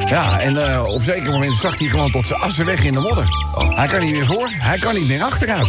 Ja, 0.06 0.38
en 0.38 0.72
eh, 0.72 0.84
op 0.86 0.94
een 0.94 1.04
zeker 1.04 1.32
moment 1.32 1.54
zakt 1.54 1.78
hij 1.78 1.88
gewoon 1.88 2.10
tot 2.10 2.26
zijn 2.26 2.40
assen 2.40 2.66
weg 2.66 2.84
in 2.84 2.92
de 2.92 3.00
modder. 3.00 3.24
Hij 3.74 3.86
kan 3.86 4.00
niet 4.00 4.12
meer 4.12 4.26
voor, 4.26 4.48
hij 4.52 4.78
kan 4.78 4.94
niet 4.94 5.06
meer 5.06 5.22
achteruit. 5.22 5.68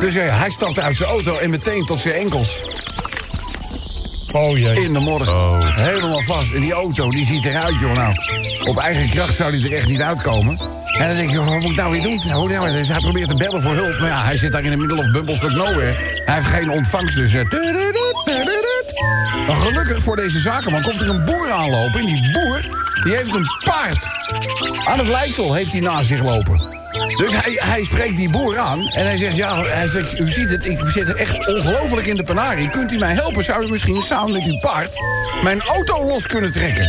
Dus 0.00 0.14
eh, 0.14 0.40
hij 0.40 0.50
stapt 0.50 0.78
uit 0.78 0.96
zijn 0.96 1.08
auto 1.08 1.38
en 1.38 1.50
meteen 1.50 1.84
tot 1.84 2.00
zijn 2.00 2.14
enkels 2.14 2.62
Oh 4.32 4.58
jee. 4.58 4.82
in 4.84 4.92
de 4.92 5.00
modder. 5.00 5.28
Helemaal 5.74 6.22
vast. 6.22 6.52
En 6.52 6.60
die 6.60 6.72
auto, 6.72 7.10
die 7.10 7.26
ziet 7.26 7.44
eruit, 7.44 7.80
joh. 7.80 7.92
Nou, 7.92 8.14
op 8.64 8.78
eigen 8.78 9.08
kracht 9.08 9.36
zou 9.36 9.52
die 9.52 9.68
er 9.70 9.76
echt 9.76 9.86
niet 9.88 10.00
uitkomen. 10.00 10.60
En 10.98 11.06
dan 11.06 11.16
denk 11.16 11.30
je, 11.30 11.44
wat 11.44 11.60
moet 11.60 11.70
ik 11.70 11.76
nou 11.76 11.90
weer 11.90 12.02
doen? 12.02 12.30
Hoe 12.32 12.48
nou? 12.48 12.72
Dus 12.72 12.88
hij 12.88 13.00
probeert 13.00 13.28
te 13.28 13.34
bellen 13.34 13.62
voor 13.62 13.74
hulp. 13.74 13.98
Maar 13.98 14.08
ja, 14.08 14.24
hij 14.24 14.36
zit 14.36 14.52
daar 14.52 14.62
in 14.62 14.70
de 14.70 14.76
middle 14.76 14.98
of 14.98 15.10
Bumblestuk 15.10 15.52
nowhere. 15.52 15.94
Hij 16.24 16.34
heeft 16.34 16.46
geen 16.46 16.70
ontvangst, 16.70 17.14
dus... 17.14 17.34
eh. 17.34 17.42
Maar 19.46 19.56
gelukkig 19.56 19.98
voor 20.02 20.16
deze 20.16 20.40
zakenman 20.40 20.82
komt 20.82 21.00
er 21.00 21.08
een 21.08 21.24
boer 21.24 21.50
aanlopen. 21.50 22.00
En 22.00 22.06
die 22.06 22.32
boer, 22.32 22.60
die 23.04 23.16
heeft 23.16 23.34
een 23.34 23.46
paard. 23.64 24.06
Aan 24.84 24.98
het 24.98 25.08
leidsel 25.08 25.54
heeft 25.54 25.72
hij 25.72 25.80
naast 25.80 26.08
zich 26.08 26.22
lopen. 26.22 26.77
Dus 27.16 27.30
hij, 27.32 27.56
hij 27.60 27.84
spreekt 27.84 28.16
die 28.16 28.30
boer 28.30 28.58
aan 28.58 28.80
en 28.80 29.04
hij 29.04 29.16
zegt... 29.16 29.36
ja, 29.36 29.62
hij 29.64 29.86
zegt, 29.86 30.18
u 30.18 30.30
ziet 30.30 30.50
het, 30.50 30.66
ik 30.66 30.78
zit 30.86 31.14
echt 31.14 31.46
ongelooflijk 31.46 32.06
in 32.06 32.16
de 32.16 32.24
penarie. 32.24 32.68
Kunt 32.68 32.92
u 32.92 32.98
mij 32.98 33.14
helpen? 33.14 33.44
Zou 33.44 33.66
u 33.66 33.70
misschien 33.70 34.02
samen 34.02 34.32
met 34.32 34.44
uw 34.44 34.58
paard... 34.58 35.00
mijn 35.42 35.62
auto 35.62 36.04
los 36.04 36.26
kunnen 36.26 36.52
trekken? 36.52 36.86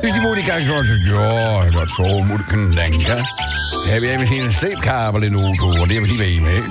Dus 0.00 0.12
die 0.12 0.20
boer 0.20 0.34
die 0.34 0.44
kijkt 0.44 0.66
zo 0.66 0.74
en 0.74 0.86
zegt... 0.86 1.04
ja, 1.04 1.70
dat 1.70 1.90
zo 1.90 2.22
moet 2.22 2.40
ik 2.40 2.46
kunnen 2.46 2.74
denken. 2.74 3.24
Heb 3.86 4.02
jij 4.02 4.18
misschien 4.18 4.44
een 4.44 4.52
sleepkabel 4.52 5.22
in 5.22 5.32
de 5.32 5.38
auto? 5.38 5.86
Die 5.86 5.94
heb 5.94 6.04
ik 6.04 6.10
niet 6.10 6.18
bij 6.18 6.38
me. 6.40 6.62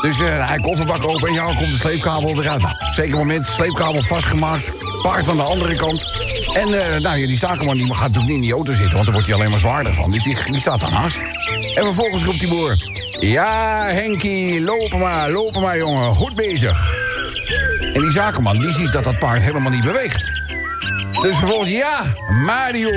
Dus 0.00 0.20
eh, 0.20 0.48
hij 0.48 0.58
kofferbak 0.58 1.06
open 1.06 1.28
en 1.28 1.34
ja, 1.34 1.44
komt 1.44 1.70
de 1.70 1.76
sleepkabel 1.76 2.42
eruit. 2.42 2.62
Nou, 2.62 2.74
zeker 2.94 3.16
moment, 3.16 3.46
sleepkabel 3.46 4.02
vastgemaakt. 4.02 4.70
Paard 5.02 5.28
aan 5.28 5.36
de 5.36 5.42
andere 5.42 5.76
kant. 5.76 6.08
En 6.54 6.92
eh, 6.92 7.00
nou, 7.00 7.26
die 7.26 7.38
zakenman 7.38 7.76
die 7.76 7.94
gaat 7.94 8.00
natuurlijk 8.00 8.26
niet 8.26 8.34
in 8.34 8.42
die 8.42 8.52
auto 8.52 8.72
zitten... 8.72 8.92
want 8.92 9.04
daar 9.04 9.14
wordt 9.14 9.28
hij 9.28 9.36
alleen 9.36 9.50
maar 9.50 9.60
zwaarder 9.60 9.94
van. 9.94 10.10
Dus 10.10 10.22
die, 10.22 10.36
die 10.44 10.60
staat 10.60 10.80
daarnaast. 10.80 11.22
En 11.74 11.84
vervolgens 11.84 12.24
roept 12.24 12.38
die 12.38 12.48
boer... 12.48 12.76
Ja, 13.20 13.84
Henkie, 13.84 14.60
lopen 14.60 14.98
maar, 14.98 15.30
lopen 15.30 15.60
maar, 15.60 15.78
jongen. 15.78 16.14
Goed 16.14 16.34
bezig. 16.34 16.94
En 17.94 18.00
die 18.00 18.12
zakenman 18.12 18.58
die 18.58 18.72
ziet 18.72 18.92
dat 18.92 19.04
dat 19.04 19.18
paard 19.18 19.42
helemaal 19.42 19.70
niet 19.70 19.84
beweegt. 19.84 20.32
Dus 21.22 21.36
vervolgens, 21.36 21.70
ja, 21.70 22.02
Mario. 22.44 22.90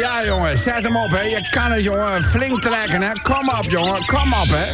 Ja, 0.00 0.24
jongen, 0.24 0.58
zet 0.58 0.82
hem 0.82 0.96
op, 0.96 1.10
hè. 1.10 1.20
Je 1.20 1.48
kan 1.50 1.70
het, 1.70 1.84
jongen. 1.84 2.22
Flink 2.22 2.62
trekken, 2.62 3.02
hè. 3.02 3.12
Kom 3.22 3.48
op, 3.48 3.64
jongen. 3.68 4.06
Kom 4.06 4.32
op, 4.32 4.48
hè. 4.48 4.66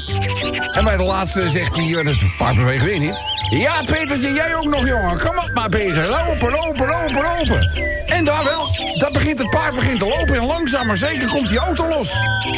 En 0.73 0.85
bij 0.85 0.97
de 0.97 1.03
laatste 1.03 1.49
zegt 1.49 1.77
hij, 1.77 1.85
het 1.85 2.37
paard 2.37 2.57
beweegt 2.57 2.85
weer 2.85 2.99
niet. 2.99 3.23
Ja, 3.51 3.83
Petertje, 3.83 4.33
jij 4.33 4.57
ook 4.57 4.65
nog, 4.65 4.87
jongen. 4.87 5.19
Kom 5.19 5.39
op 5.39 5.51
maar, 5.55 5.69
Peter. 5.69 6.07
Lopen, 6.07 6.51
lopen, 6.51 6.87
lopen, 6.87 7.23
lopen. 7.23 7.71
En 8.07 8.25
daar 8.25 8.45
wel, 8.45 8.69
dat 8.99 9.13
begint 9.13 9.39
het 9.39 9.51
paard 9.51 9.75
begint 9.75 9.99
te 9.99 10.07
lopen. 10.07 10.35
En 10.35 10.47
langzaam 10.47 10.87
maar 10.87 10.97
zeker 10.97 11.29
komt 11.29 11.49
die 11.49 11.59
auto 11.59 11.89
los. 11.89 12.13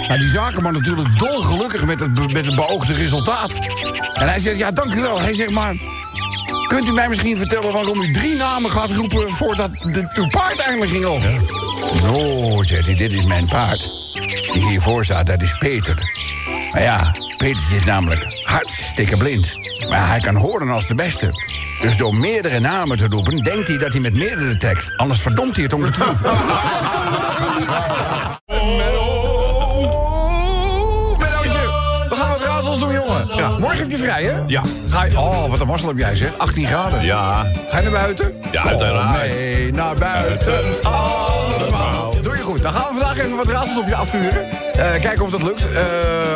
Nou, 0.09 0.19
die 0.19 0.29
zakenman 0.29 0.73
natuurlijk 0.73 1.19
dolgelukkig 1.19 1.85
met 1.85 2.01
het, 2.01 2.33
met 2.33 2.47
het 2.47 2.55
beoogde 2.55 2.95
resultaat. 2.95 3.59
En 4.15 4.29
hij 4.29 4.39
zegt, 4.39 4.59
ja, 4.59 4.71
dank 4.71 4.95
u 4.95 5.01
wel. 5.01 5.21
Hij 5.21 5.35
zegt, 5.35 5.51
maar... 5.51 5.98
Kunt 6.79 6.91
u 6.91 6.95
mij 6.95 7.09
misschien 7.09 7.37
vertellen 7.37 7.73
waarom 7.73 8.01
u 8.01 8.13
drie 8.13 8.37
namen 8.37 8.71
gaat 8.71 8.91
roepen... 8.91 9.31
voordat 9.31 9.71
de- 9.71 10.11
uw 10.15 10.27
paard 10.29 10.59
eindelijk 10.59 10.91
ging 10.91 11.05
lopen? 11.05 11.45
No, 12.03 12.63
Jetty, 12.63 12.95
dit 12.95 13.13
is 13.13 13.25
mijn 13.25 13.47
paard. 13.47 13.89
Die 14.53 14.69
hiervoor 14.69 15.05
staat, 15.05 15.27
dat 15.27 15.43
is 15.43 15.57
Peter. 15.59 15.95
Maar 16.73 16.83
ja, 16.83 17.13
Petertje 17.37 17.77
is 17.77 17.85
namelijk 17.85 18.27
hartstikke 18.43 19.17
blind. 19.17 19.57
Maar 19.89 20.09
hij 20.09 20.21
kan 20.21 20.35
horen 20.37 20.69
als 20.71 20.87
de 20.87 20.95
beste. 20.95 21.31
Dus 21.81 21.97
door 21.97 22.17
meerdere 22.17 22.61
namen 22.61 22.97
te 22.97 23.07
roepen, 23.09 23.37
denkt 23.43 23.69
hij 23.69 23.79
dat 23.79 23.93
hij 23.93 24.01
met 24.01 24.15
meerdere 24.15 24.57
tekst... 24.57 24.91
anders 24.97 25.21
verdomt 25.21 25.55
hij 25.55 25.65
het 25.65 25.73
om 25.73 25.85
te 25.85 25.91
doen. 25.99 26.17
Heb 33.91 33.99
je 33.99 34.05
vrij, 34.05 34.25
hè? 34.25 34.33
Ja. 34.47 34.63
Ga 34.91 35.05
je, 35.05 35.19
oh, 35.19 35.51
wat 35.51 35.61
een 35.61 35.67
mazzel 35.67 35.89
heb 35.89 35.99
jij, 35.99 36.17
zeg. 36.17 36.39
18 36.39 36.67
graden. 36.67 37.05
Ja. 37.05 37.47
Ga 37.69 37.79
je 37.79 37.83
naar 37.91 38.01
buiten? 38.01 38.35
Ja, 38.51 38.63
uiteraard. 38.63 39.31
Nee, 39.31 39.73
naar 39.73 39.95
buiten. 39.95 40.61
Allemaal. 40.83 42.15
Doe 42.23 42.37
je 42.37 42.43
goed. 42.43 42.63
Dan 42.63 42.73
gaan 42.73 42.83
we 42.83 42.89
vandaag 43.01 43.19
even 43.19 43.37
wat 43.37 43.47
raadsels 43.47 43.79
op 43.79 43.89
je 43.89 43.95
afvuren. 43.95 44.45
Eh, 44.73 45.01
kijken 45.01 45.23
of 45.25 45.31
dat 45.31 45.43
lukt. 45.43 45.61
Eh, 45.61 45.69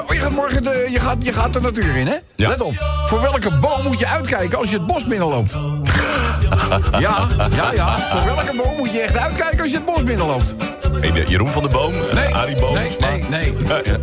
oh, 0.07 0.15
je 0.15 0.21
gaat 0.21 0.31
morgen 0.31 0.63
de, 0.63 0.87
je 0.91 1.01
gaat, 1.01 1.17
je 1.19 1.33
gaat 1.33 1.53
de 1.53 1.61
natuur 1.61 1.97
in, 1.97 2.07
hè? 2.07 2.17
Ja. 2.37 2.49
Let 2.49 2.61
op. 2.61 2.75
Voor 3.07 3.21
welke 3.21 3.51
boom 3.51 3.83
moet 3.83 3.99
je 3.99 4.07
uitkijken 4.07 4.59
als 4.59 4.71
je 4.71 4.77
het 4.77 4.87
bos 4.87 5.07
binnenloopt? 5.07 5.53
ja, 6.99 7.27
ja, 7.51 7.73
ja. 7.73 7.99
Voor 7.99 8.35
welke 8.35 8.57
boom 8.57 8.77
moet 8.77 8.93
je 8.93 9.01
echt 9.01 9.17
uitkijken 9.17 9.61
als 9.61 9.71
je 9.71 9.77
het 9.77 9.87
bos 9.87 10.05
binnenloopt? 10.05 10.55
Hey, 11.01 11.13
de 11.13 11.25
Jeroen 11.27 11.51
van 11.51 11.63
de 11.63 11.69
Boom, 11.69 11.95
Nee. 12.15 12.35
Arie 12.35 12.57
Boom. 12.61 12.75
nee, 12.75 12.97
nee, 12.99 13.25
nee. 13.29 13.55
Ja, 13.69 13.81
ja. 13.85 13.97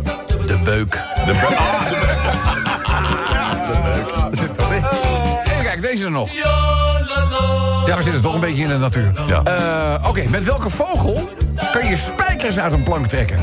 De 0.46 0.58
beuk. 0.64 0.90
De 1.26 1.34
Bo- 3.72 4.14
Ah, 4.14 4.30
de 4.30 4.38
Eh, 4.68 5.52
even 5.52 5.62
kijken, 5.62 5.80
deze 5.80 6.04
er 6.04 6.10
nog. 6.10 6.30
Ja, 7.86 7.96
we 7.96 8.02
zitten 8.02 8.20
toch 8.20 8.34
een 8.34 8.40
beetje 8.40 8.62
in 8.62 8.68
de 8.68 8.78
natuur. 8.78 9.12
Ja. 9.26 9.42
Eh, 9.42 10.08
Oké, 10.08 10.22
met 10.28 10.44
welke 10.44 10.70
vogel 10.70 11.28
kan 11.72 11.86
je 11.88 11.96
spijkers 11.96 12.58
uit 12.58 12.72
een 12.72 12.82
plank 12.82 13.06
trekken? 13.06 13.38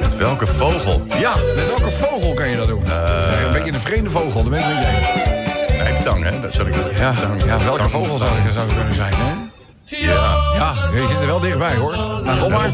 Met 0.00 0.16
welke 0.16 0.46
vogel? 0.46 1.02
Ja, 1.18 1.32
met 1.56 1.66
welke 1.66 1.90
vogel 1.90 2.34
kan 2.34 2.48
je 2.48 2.56
dat 2.56 2.68
doen? 2.68 2.82
Ja, 2.86 3.46
een 3.46 3.52
beetje 3.52 3.72
een 3.72 3.80
vreemde 3.80 4.10
vogel, 4.10 4.42
dat 4.42 4.52
weet 4.52 4.60
ik 4.60 4.66
niet. 4.66 5.78
Nee, 5.78 5.92
hè? 6.24 6.40
Dat 6.40 6.52
zou 6.52 6.68
ik 6.68 6.74
Ja, 6.98 7.12
ja 7.46 7.58
welke 7.64 7.88
vogel 7.88 8.18
zou 8.18 8.30
het 8.34 8.52
zou 8.52 8.66
kunnen 8.74 8.94
zijn, 8.94 9.12
hè? 9.16 9.48
Ja. 9.96 10.38
Ja, 10.54 10.74
je 10.94 11.06
zit 11.08 11.20
er 11.20 11.26
wel 11.26 11.40
dichtbij, 11.40 11.74
hoor. 11.76 11.96
Nou, 12.24 12.38
kom 12.38 12.50
maar. 12.52 12.70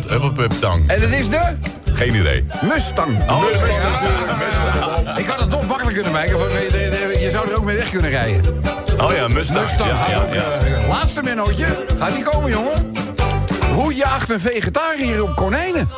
En 0.87 1.01
het 1.01 1.13
is 1.13 1.29
de 1.29 1.57
Geen 1.93 2.15
idee. 2.15 2.47
Mustang. 2.61 3.31
Oh, 3.31 3.41
Mustang. 3.51 3.99
Ik 5.19 5.27
had 5.27 5.41
het 5.41 5.51
makkelijk 5.51 5.66
kunnen 6.03 6.13
maken, 6.13 6.39
je, 6.39 7.11
je- 7.13 7.21
je 7.21 7.31
zou 7.31 7.49
er 7.51 7.57
ook 7.57 7.65
mee 7.65 7.77
weg 7.77 7.91
kunnen 7.91 8.11
rijden. 8.11 8.63
Oh 9.01 9.13
ja, 9.13 9.29
Mustang. 9.29 9.61
Mustang. 9.61 9.91
Ja, 9.91 10.07
ja, 10.09 10.17
ook, 10.17 10.35
ja. 10.35 10.43
eh, 10.43 10.89
laatste 10.89 11.23
mennootje. 11.23 11.67
Gaat 11.99 12.13
die 12.13 12.23
komen, 12.23 12.51
jongen? 12.51 12.93
Hoe 13.73 13.95
jaagt 13.95 14.31
een 14.31 14.41
vegetariër 14.41 15.23
op 15.23 15.37
konijnen? 15.37 15.89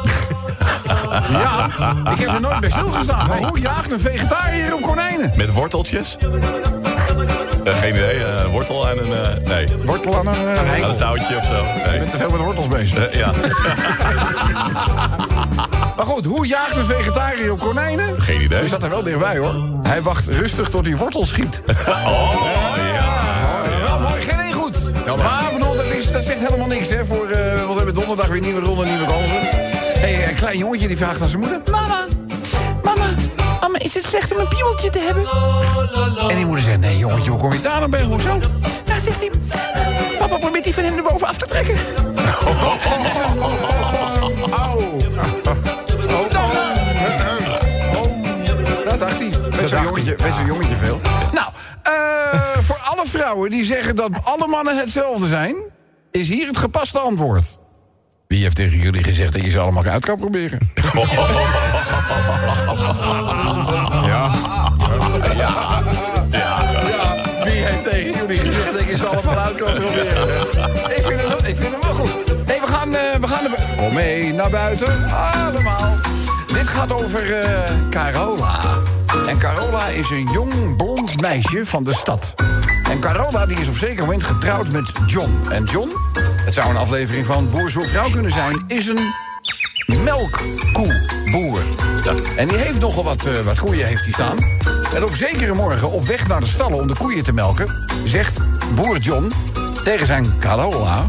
ja, 1.31 1.67
ik 2.13 2.19
heb 2.19 2.29
er 2.35 2.41
nooit 2.41 2.61
bij 2.61 2.71
stilgestaan. 2.71 3.29
Maar 3.29 3.39
hoe 3.43 3.61
jaagt 3.61 3.91
een 3.91 4.01
vegetariër 4.01 4.75
op 4.75 4.83
konijnen? 4.83 5.33
Met 5.37 5.53
worteltjes? 5.53 6.17
Eh, 7.65 7.79
geen 7.81 7.95
idee. 7.95 8.25
eh, 8.25 8.45
wortel 8.51 8.89
aan 8.89 8.99
een... 8.99 9.13
nee. 9.45 9.67
Wortel 9.85 10.17
aan 10.19 10.27
een... 10.27 10.59
Aan 10.85 10.91
een 10.91 10.97
touwtje 10.97 11.37
of 11.37 11.45
zo. 11.45 11.57
Je 11.57 11.83
Nee. 11.87 11.99
bent 11.99 12.11
te 12.11 12.17
veel 12.17 12.31
met 12.31 12.41
wortels 12.41 12.69
bezig. 12.69 13.17
Ja, 13.17 13.31
Maar 15.99 16.07
goed, 16.07 16.25
hoe 16.25 16.47
jaagt 16.47 16.77
een 16.77 16.87
vegetariër 16.87 17.53
op 17.53 17.59
konijnen? 17.59 18.23
geen 18.23 18.41
idee. 18.41 18.63
Je 18.63 18.69
zat 18.69 18.85
er 18.85 18.91
wel 18.91 19.03
dichtbij, 19.03 19.39
hoor. 19.39 19.55
Hij 19.83 20.03
wacht 20.03 20.29
rustig 20.29 20.69
tot 20.69 20.87
hij 20.87 20.97
wortel 20.97 21.27
schiet. 21.27 21.63
Oh, 21.89 22.35
ja. 22.93 23.63
Wel 23.87 23.99
mooi, 23.99 24.21
geen 24.21 24.41
één 24.41 24.53
goed. 24.53 24.77
Maar 25.17 25.51
bedoel, 25.53 25.77
dat, 25.77 25.85
is, 25.85 26.13
dat 26.13 26.25
zegt 26.25 26.41
helemaal 26.41 26.67
niks, 26.67 26.89
hè. 26.89 27.07
Voor, 27.07 27.27
eh 27.27 27.67
we 27.67 27.73
hebben 27.77 27.95
donderdag 27.95 28.27
weer 28.27 28.41
nieuwe 28.41 28.61
ronde, 28.61 28.85
nieuwe 28.85 29.07
kansen. 29.07 29.39
Hey, 29.99 30.29
een 30.29 30.35
klein 30.35 30.59
jongetje 30.59 30.89
die 30.89 30.97
vraagt 30.97 31.23
aan 31.23 31.29
zijn 31.29 31.41
moeder... 31.41 31.61
Mama, 31.71 32.07
mama, 32.85 33.07
mama, 33.61 33.79
is 33.79 33.95
het 33.95 34.05
slecht 34.05 34.33
om 34.33 34.39
een 34.39 34.49
piebeltje 34.49 34.91
te 34.91 34.99
hebben? 34.99 35.27
En 36.31 36.37
die 36.37 36.47
moeder 36.47 36.65
zegt, 36.65 36.81
nee 36.81 36.99
jongetje, 36.99 37.31
hoe 37.31 37.41
kom 37.41 37.53
je 37.53 37.61
daar 37.61 37.81
dan 37.81 37.91
bij? 37.91 38.03
Hoezo? 38.03 38.39
Nou, 38.87 39.01
zegt 39.01 39.19
hij, 39.19 39.31
papa 40.19 40.37
probeert 40.37 40.65
die 40.65 40.75
van 40.75 40.85
hem 40.85 40.97
erboven 40.97 41.27
af 41.27 41.37
te 41.37 41.47
trekken. 41.47 41.75
Weet 49.71 49.79
zo'n 49.79 49.87
jongetje, 49.87 50.17
weet 50.17 50.35
zo'n 50.35 50.47
jongetje 50.47 50.75
veel. 50.75 51.01
Nou, 51.33 51.49
eh, 51.83 52.59
voor 52.63 52.79
alle 52.85 53.03
vrouwen 53.07 53.51
die 53.51 53.65
zeggen 53.65 53.97
dat 53.97 54.11
alle 54.25 54.47
mannen 54.47 54.79
hetzelfde 54.79 55.29
zijn... 55.29 55.55
is 56.11 56.29
hier 56.29 56.47
het 56.47 56.57
gepaste 56.57 56.99
antwoord. 56.99 57.59
Wie 58.27 58.43
heeft 58.43 58.57
tegen 58.57 58.79
jullie 58.79 59.05
gezegd 59.05 59.33
dat 59.33 59.45
je 59.45 59.51
ze 59.51 59.59
allemaal 59.59 59.85
uit 59.85 60.05
kan 60.05 60.19
proberen? 60.19 60.59
ja. 64.11 64.31
Ja. 65.37 65.83
Ja. 66.31 66.65
Wie 67.45 67.53
heeft 67.53 67.83
tegen 67.91 68.15
jullie 68.15 68.39
gezegd 68.39 68.73
dat 68.73 68.89
je 68.89 68.97
ze 68.97 69.07
allemaal 69.07 69.39
uit 69.39 69.57
kan 69.57 69.75
proberen? 69.75 70.29
Ik 70.97 71.05
vind 71.05 71.21
hem, 71.21 71.47
ik 71.47 71.57
vind 71.57 71.71
hem 71.71 71.81
wel 71.81 71.93
goed. 71.93 72.47
Nee, 72.47 72.61
we 72.61 72.67
gaan, 72.67 72.95
eh, 72.95 73.15
we 73.21 73.27
gaan 73.27 73.43
naar 73.51 73.77
Kom 73.77 73.95
mee 73.95 74.33
naar 74.33 74.51
buiten. 74.51 75.11
Allemaal. 75.11 75.97
Dit 76.53 76.69
gaat 76.69 76.93
over 76.93 77.41
eh, 77.41 77.71
Carola. 77.91 78.88
En 79.29 79.39
Carola 79.39 79.87
is 79.87 80.11
een 80.11 80.29
jong 80.33 80.77
blond 80.77 81.21
meisje 81.21 81.67
van 81.67 81.85
de 81.85 81.95
stad. 81.95 82.35
En 82.91 83.01
Carola 83.01 83.47
die 83.47 83.59
is 83.59 83.69
op 83.69 83.77
zeker 83.77 84.05
moment 84.05 84.25
getrouwd 84.25 84.71
met 84.71 84.93
John. 85.07 85.41
En 85.51 85.65
John, 85.65 85.93
het 86.45 86.55
zou 86.55 86.71
een 86.71 86.77
aflevering 86.77 87.27
van 87.27 87.51
Boer 87.51 87.71
Vrouw 87.71 88.11
kunnen 88.11 88.33
zijn... 88.33 88.65
is 88.67 88.87
een 88.87 89.13
melkkoeboer. 89.87 91.61
En 92.37 92.49
die 92.49 92.57
heeft 92.57 92.81
nogal 92.81 93.05
wat, 93.05 93.27
eh, 93.27 93.41
wat 93.41 93.59
koeien 93.59 93.87
heeft 93.87 94.05
hij 94.05 94.13
staan. 94.13 94.37
En 94.95 95.05
op 95.05 95.15
zekere 95.15 95.55
morgen 95.55 95.91
op 95.91 96.07
weg 96.07 96.29
naar 96.29 96.41
de 96.41 96.47
stallen 96.47 96.81
om 96.81 96.89
de 96.89 96.97
koeien 96.99 97.25
te 97.25 97.33
melken... 97.33 97.87
zegt 98.05 98.39
boer 98.75 98.99
John 98.99 99.33
tegen 99.85 100.07
zijn 100.07 100.39
Carola... 100.39 101.07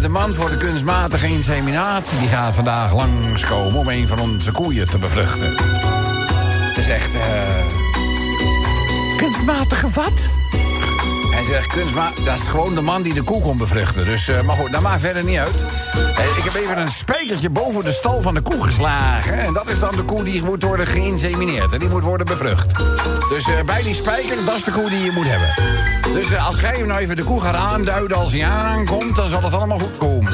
De 0.00 0.08
man 0.08 0.34
voor 0.34 0.50
de 0.50 0.56
kunstmatige 0.56 1.26
inseminatie... 1.26 2.18
die 2.18 2.28
gaat 2.28 2.54
vandaag 2.54 2.94
langskomen 2.94 3.78
om 3.78 3.88
een 3.88 4.06
van 4.06 4.18
onze 4.18 4.52
koeien 4.52 4.90
te 4.90 4.98
bevruchten. 4.98 5.56
Ze 6.74 6.82
zegt... 6.82 7.14
eh 7.14 7.20
Kunstmatige 9.16 9.88
wat? 9.90 10.28
Hij 11.46 11.54
zegt, 11.54 11.72
kunstma, 11.72 12.10
dat 12.24 12.34
is 12.34 12.46
gewoon 12.46 12.74
de 12.74 12.80
man 12.80 13.02
die 13.02 13.14
de 13.14 13.22
koe 13.22 13.40
kon 13.40 13.56
bevruchten. 13.56 14.04
Dus, 14.04 14.28
eh, 14.28 14.42
maar 14.42 14.56
goed, 14.56 14.72
dat 14.72 14.80
maakt 14.80 15.00
verder 15.00 15.24
niet 15.24 15.38
uit. 15.38 15.64
Eh, 16.16 16.36
ik 16.36 16.44
heb 16.44 16.54
even 16.54 16.80
een 16.80 16.88
spijkertje 16.88 17.50
boven 17.50 17.84
de 17.84 17.92
stal 17.92 18.22
van 18.22 18.34
de 18.34 18.40
koe 18.40 18.62
geslagen. 18.62 19.38
En 19.38 19.52
dat 19.52 19.68
is 19.68 19.78
dan 19.78 19.96
de 19.96 20.02
koe 20.02 20.22
die 20.22 20.44
moet 20.44 20.62
worden 20.62 20.86
geïnsemineerd. 20.86 21.72
En 21.72 21.78
die 21.78 21.88
moet 21.88 22.02
worden 22.02 22.26
bevrucht. 22.26 22.78
Dus 23.28 23.48
eh, 23.48 23.64
bij 23.66 23.82
die 23.82 23.94
spijker, 23.94 24.44
dat 24.44 24.54
is 24.56 24.64
de 24.64 24.70
koe 24.70 24.88
die 24.88 25.04
je 25.04 25.10
moet 25.10 25.26
hebben. 25.28 26.14
Dus 26.14 26.38
als 26.38 26.60
jij 26.60 26.76
hem 26.76 26.86
nou 26.86 27.00
even 27.00 27.16
de 27.16 27.24
koe 27.24 27.40
gaat 27.40 27.54
aanduiden 27.54 28.16
als 28.16 28.32
hij 28.32 28.44
aankomt... 28.44 29.16
dan 29.16 29.28
zal 29.28 29.42
het 29.42 29.54
allemaal 29.54 29.78
goed 29.78 29.96
komen. 29.96 30.32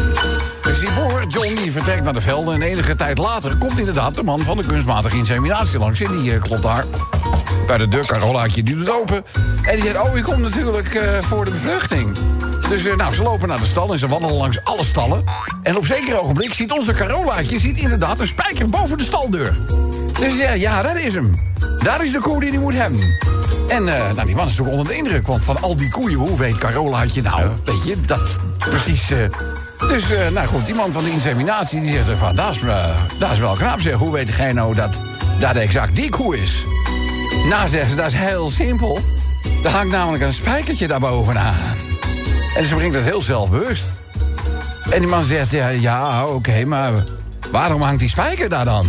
Dus 0.62 0.78
die 0.78 0.92
boer, 0.92 1.26
John, 1.28 1.54
die 1.54 1.72
vertrekt 1.72 2.04
naar 2.04 2.12
de 2.12 2.20
velden... 2.20 2.54
en 2.54 2.62
enige 2.62 2.96
tijd 2.96 3.18
later 3.18 3.56
komt 3.56 3.78
inderdaad 3.78 4.16
de 4.16 4.22
man 4.22 4.40
van 4.40 4.56
de 4.56 4.66
kunstmatige 4.66 5.16
inseminatie 5.16 5.78
langs. 5.78 6.00
En 6.00 6.20
die 6.20 6.38
klopt 6.38 6.62
daar 6.62 6.84
bij 7.68 7.78
de 7.78 7.88
deur, 7.88 8.06
Carolaatje, 8.06 8.62
die 8.62 8.76
doet 8.76 8.90
open. 8.90 9.24
En 9.62 9.74
die 9.74 9.84
zegt, 9.84 10.08
oh, 10.08 10.16
ik 10.16 10.22
kom 10.22 10.40
natuurlijk 10.40 10.94
eh, 10.98 11.22
voor 11.22 11.44
de 11.44 11.50
bevruchting. 11.50 12.16
Dus 12.68 12.84
eh, 12.84 12.96
nou, 12.96 13.14
ze 13.14 13.22
lopen 13.22 13.48
naar 13.48 13.60
de 13.60 13.66
stal 13.66 13.92
en 13.92 13.98
ze 13.98 14.08
wandelen 14.08 14.36
langs 14.36 14.64
alle 14.64 14.84
stallen. 14.84 15.24
En 15.62 15.76
op 15.76 15.86
zeker 15.86 16.20
ogenblik 16.20 16.54
ziet 16.54 16.72
onze 16.72 16.92
Carolaatje 16.92 17.60
ziet 17.60 17.78
inderdaad 17.78 18.20
een 18.20 18.26
spijker 18.26 18.68
boven 18.68 18.98
de 18.98 19.04
staldeur. 19.04 19.56
Dus 20.18 20.38
ja, 20.38 20.50
ja, 20.50 20.82
dat 20.82 20.96
is 20.96 21.14
hem. 21.14 21.30
Daar 21.78 22.04
is 22.04 22.12
de 22.12 22.20
koe 22.20 22.40
die 22.40 22.50
hij 22.50 22.58
moet 22.58 22.74
hebben. 22.74 23.00
En 23.68 23.88
eh, 23.88 24.12
nou, 24.12 24.26
die 24.26 24.34
man 24.34 24.46
is 24.46 24.56
natuurlijk 24.56 24.76
onder 24.76 24.86
de 24.86 24.96
indruk, 24.96 25.26
want 25.26 25.44
van 25.44 25.62
al 25.62 25.76
die 25.76 25.90
koeien, 25.90 26.18
hoe 26.18 26.38
weet 26.38 26.58
Carolaatje 26.58 27.22
nou? 27.22 27.48
Weet 27.64 27.86
je, 27.86 28.00
dat 28.00 28.36
precies... 28.58 29.08
dus, 29.88 30.04
nou 30.32 30.46
goed, 30.46 30.66
die 30.66 30.74
man 30.74 30.92
van 30.92 31.04
de 31.04 31.10
inseminatie, 31.10 31.80
die 31.80 32.04
zegt 32.04 32.18
van... 32.18 32.36
Dat 32.36 32.54
is, 32.54 32.60
dat 33.18 33.30
is 33.32 33.38
wel 33.38 33.54
knap, 33.54 33.80
zeg. 33.80 33.94
Hoe 33.94 34.12
weet 34.12 34.34
jij 34.36 34.52
nou 34.52 34.74
dat 34.74 34.94
dat 35.40 35.56
exact 35.56 35.96
die 35.96 36.10
koe 36.10 36.38
is? 36.38 36.64
Nou, 37.48 37.68
zegt 37.68 37.90
ze, 37.90 37.96
dat 37.96 38.06
is 38.06 38.14
heel 38.14 38.48
simpel. 38.48 39.00
Er 39.64 39.70
hangt 39.70 39.90
namelijk 39.90 40.22
een 40.22 40.32
spijkertje 40.32 40.86
daarbovenaan. 40.86 41.76
En 42.56 42.64
ze 42.64 42.74
brengt 42.74 42.94
het 42.94 43.04
heel 43.04 43.20
zelfbewust. 43.20 43.84
En 44.90 45.00
die 45.00 45.08
man 45.08 45.24
zegt, 45.24 45.50
ja, 45.50 45.68
ja 45.68 46.26
oké, 46.26 46.64
maar 46.64 46.92
waarom 47.50 47.82
hangt 47.82 47.98
die 47.98 48.08
spijker 48.08 48.48
daar 48.48 48.64
dan? 48.64 48.86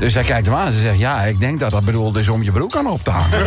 Dus 0.00 0.14
hij 0.14 0.22
kijkt 0.22 0.46
hem 0.46 0.54
aan 0.54 0.66
en 0.66 0.72
ze 0.72 0.80
zegt, 0.80 0.98
ja, 0.98 1.22
ik 1.22 1.38
denk 1.38 1.60
dat 1.60 1.70
dat 1.70 1.84
bedoeld 1.84 2.16
is 2.16 2.28
om 2.28 2.42
je 2.42 2.52
broek 2.52 2.76
aan 2.76 2.86
op 2.86 3.00
te 3.02 3.10
hangen. 3.10 3.46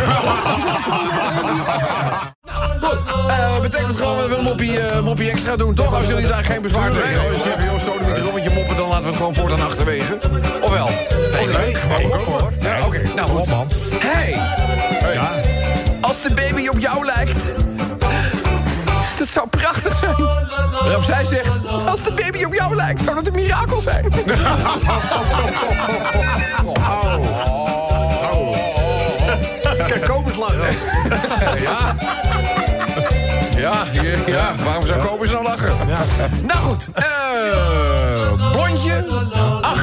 Goed, 2.80 2.98
eh, 3.28 3.60
betekent 3.60 3.96
gewoon 3.96 4.16
dat 4.16 4.28
we 4.28 4.36
een 4.36 4.44
moppie, 4.44 4.80
eh, 4.80 5.02
moppie 5.02 5.30
extra 5.30 5.56
doen, 5.56 5.74
toch? 5.74 5.94
Als 5.94 6.06
jullie 6.06 6.26
daar 6.26 6.44
geen 6.44 6.62
bezwaar 6.62 6.90
tegen 6.90 7.10
hebben. 7.10 7.32
Als 7.32 7.42
zeggen, 7.42 7.64
joh, 7.64 7.78
zo 7.78 7.98
niet 7.98 8.16
een 8.16 8.22
rommetje 8.22 8.50
moppen, 8.54 8.76
dan 8.76 8.88
laten 8.88 9.02
we 9.02 9.08
het 9.08 9.16
gewoon 9.16 9.34
voortaan 9.34 9.60
achterwege. 9.60 10.18
Of 10.60 10.70
wel? 10.70 10.88
Nee, 11.32 11.46
nee, 12.60 12.84
oké, 12.86 13.00
nou 13.14 13.28
goed. 13.28 13.46
man. 13.46 13.68
Hey, 14.00 15.49
als 16.10 16.22
de 16.22 16.34
baby 16.34 16.68
op 16.68 16.78
jou 16.78 17.04
lijkt... 17.04 17.44
Dat 19.18 19.28
zou 19.28 19.48
prachtig 19.48 19.98
zijn. 19.98 20.16
Waarop 20.82 21.04
zij 21.04 21.24
zegt, 21.24 21.58
als 21.86 22.02
de 22.02 22.12
baby 22.12 22.44
op 22.44 22.54
jou 22.54 22.74
lijkt, 22.74 23.00
zou 23.02 23.14
dat 23.14 23.26
een 23.26 23.34
mirakel 23.34 23.80
zijn. 23.80 24.04
Kijk, 29.86 30.04
Kobus 30.04 30.36
lachen. 30.36 30.76
Ja. 31.60 31.94
Ja, 33.56 33.84
ja, 33.92 34.02
ja. 34.26 34.54
Waarom 34.64 34.86
zou 34.86 35.06
Kobus 35.06 35.30
nou 35.30 35.42
lachen? 35.42 35.76
Nou 36.42 36.60
goed, 36.60 36.88
eh 36.94 38.52
blondje, 38.52 39.04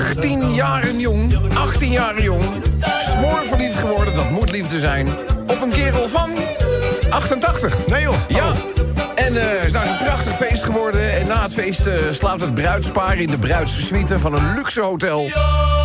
18 0.07 0.53
jaren 0.53 0.99
jong, 0.99 1.33
18 1.53 1.91
jaar 1.91 2.21
jong, 2.21 2.43
smoorverliefd 2.99 3.77
geworden, 3.77 4.15
dat 4.15 4.29
moet 4.29 4.51
liefde 4.51 4.79
zijn, 4.79 5.07
op 5.47 5.61
een 5.61 5.69
kerel 5.69 6.07
van 6.07 6.29
88. 7.09 7.87
Nee 7.87 8.01
joh. 8.01 8.15
Ja. 8.27 8.51
En 9.15 9.37
eh 9.37 9.43
het 9.43 9.65
is 9.65 9.71
nou 9.71 9.87
een 9.87 9.97
prachtig 9.97 10.35
feest 10.35 10.63
geworden. 10.63 11.13
En 11.13 11.27
na 11.27 11.41
het 11.41 11.53
feest 11.53 11.85
eh, 11.85 11.93
slaapt 12.11 12.41
het 12.41 12.53
bruidspaar 12.53 13.17
in 13.17 13.31
de 13.31 13.37
bruidssuite 13.37 14.19
van 14.19 14.33
een 14.33 14.53
luxe 14.55 14.81
hotel. 14.81 15.29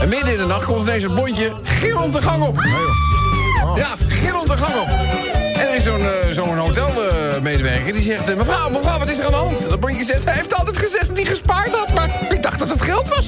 En 0.01 0.09
midden 0.09 0.33
in 0.33 0.39
de 0.39 0.47
nacht 0.47 0.65
komt 0.65 0.83
ineens 0.83 1.03
het 1.03 1.15
bondje 1.15 1.53
gillend 1.63 2.13
de 2.13 2.23
gang 2.23 2.43
op. 2.43 2.57
Ja, 3.77 3.89
gillend 4.07 4.47
de 4.47 4.57
gang 4.57 4.75
op. 4.75 4.89
En 5.55 5.69
er 5.69 5.75
is 5.75 5.85
zo'n 5.85 6.01
eh, 6.01 6.22
zo'n 6.35 6.59
hotelmedewerker 6.59 7.93
die 7.93 8.03
zegt... 8.03 8.29
eh, 8.29 8.37
mevrouw, 8.37 8.71
mevrouw, 8.71 8.99
wat 8.99 9.09
is 9.09 9.19
er 9.19 9.25
aan 9.25 9.31
de 9.31 9.37
hand? 9.37 9.69
Dat 9.69 9.81
bondje 9.81 10.05
zegt, 10.05 10.25
hij 10.25 10.35
heeft 10.35 10.55
altijd 10.55 10.77
gezegd 10.77 11.09
dat 11.09 11.17
hij 11.17 11.27
gespaard 11.27 11.75
had... 11.75 11.95
maar 11.95 12.11
ik 12.29 12.43
dacht 12.43 12.59
dat 12.59 12.69
het 12.69 12.83
geld 12.83 13.09
was. 13.09 13.25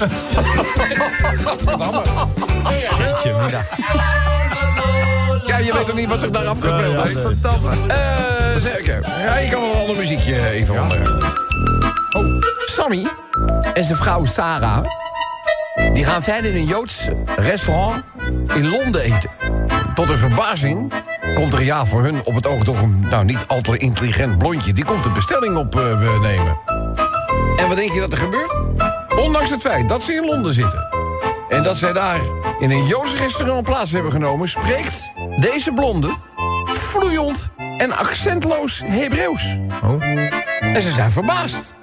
Ja, 5.47 5.57
je 5.57 5.73
weet 5.73 5.85
toch 5.85 5.95
niet 5.95 6.09
wat 6.09 6.19
zich 6.19 6.29
daar 6.29 6.45
afgespeeld 6.45 7.07
heeft? 7.07 7.41
Eh, 7.87 7.95
zeker. 8.59 8.99
Ja, 9.19 9.37
je 9.37 9.49
kan 9.49 9.61
wel 9.61 9.71
een 9.71 9.79
ander 9.79 9.95
muziekje 9.95 10.49
even 10.49 10.81
onder. 10.81 11.19
Oh, 12.17 12.41
Sammy 12.65 13.07
en 13.73 13.83
zijn 13.83 13.97
vrouw 13.97 14.25
Sarah... 14.25 14.85
die 15.93 16.05
gaan 16.05 16.23
verder 16.23 16.51
in 16.51 16.57
een 16.57 16.65
Joods 16.65 17.07
restaurant 17.35 18.03
in 18.53 18.69
Londen 18.69 19.01
eten. 19.01 19.29
Tot 19.93 20.07
hun 20.07 20.17
verbazing 20.17 20.93
komt 21.35 21.53
er 21.53 21.63
ja 21.63 21.85
voor 21.85 22.03
hun 22.03 22.23
op 22.23 22.35
het 22.35 22.47
oog 22.47 22.63
toch 22.63 22.81
een 22.81 23.05
nou, 23.09 23.25
niet 23.25 23.45
al 23.47 23.61
te 23.61 23.77
intelligent 23.77 24.37
blondje... 24.37 24.73
die 24.73 24.85
komt 24.85 25.03
de 25.03 25.09
bestelling 25.09 25.57
opnemen. 25.57 26.57
en 27.55 27.67
wat 27.67 27.75
denk 27.75 27.91
je 27.91 27.99
dat 27.99 28.11
er 28.11 28.17
gebeurt? 28.17 28.53
Ondanks 29.19 29.49
het 29.49 29.61
feit 29.61 29.89
dat 29.89 30.03
ze 30.03 30.13
in 30.13 30.25
Londen 30.25 30.53
zitten... 30.53 30.87
en 31.49 31.63
dat 31.63 31.77
zij 31.77 31.93
daar 31.93 32.19
in 32.59 32.71
een 32.71 32.85
Joods 32.85 33.15
restaurant 33.17 33.63
plaats 33.63 33.91
hebben 33.91 34.11
genomen... 34.11 34.47
spreekt 34.47 35.11
deze 35.39 35.71
blonde 35.71 36.15
vloeiend 36.65 37.49
en 37.77 37.97
accentloos 37.97 38.81
Hebreeuws. 38.85 39.57
En 40.59 40.81
ze 40.81 40.91
zijn 40.91 41.11
verbaasd. 41.11 41.73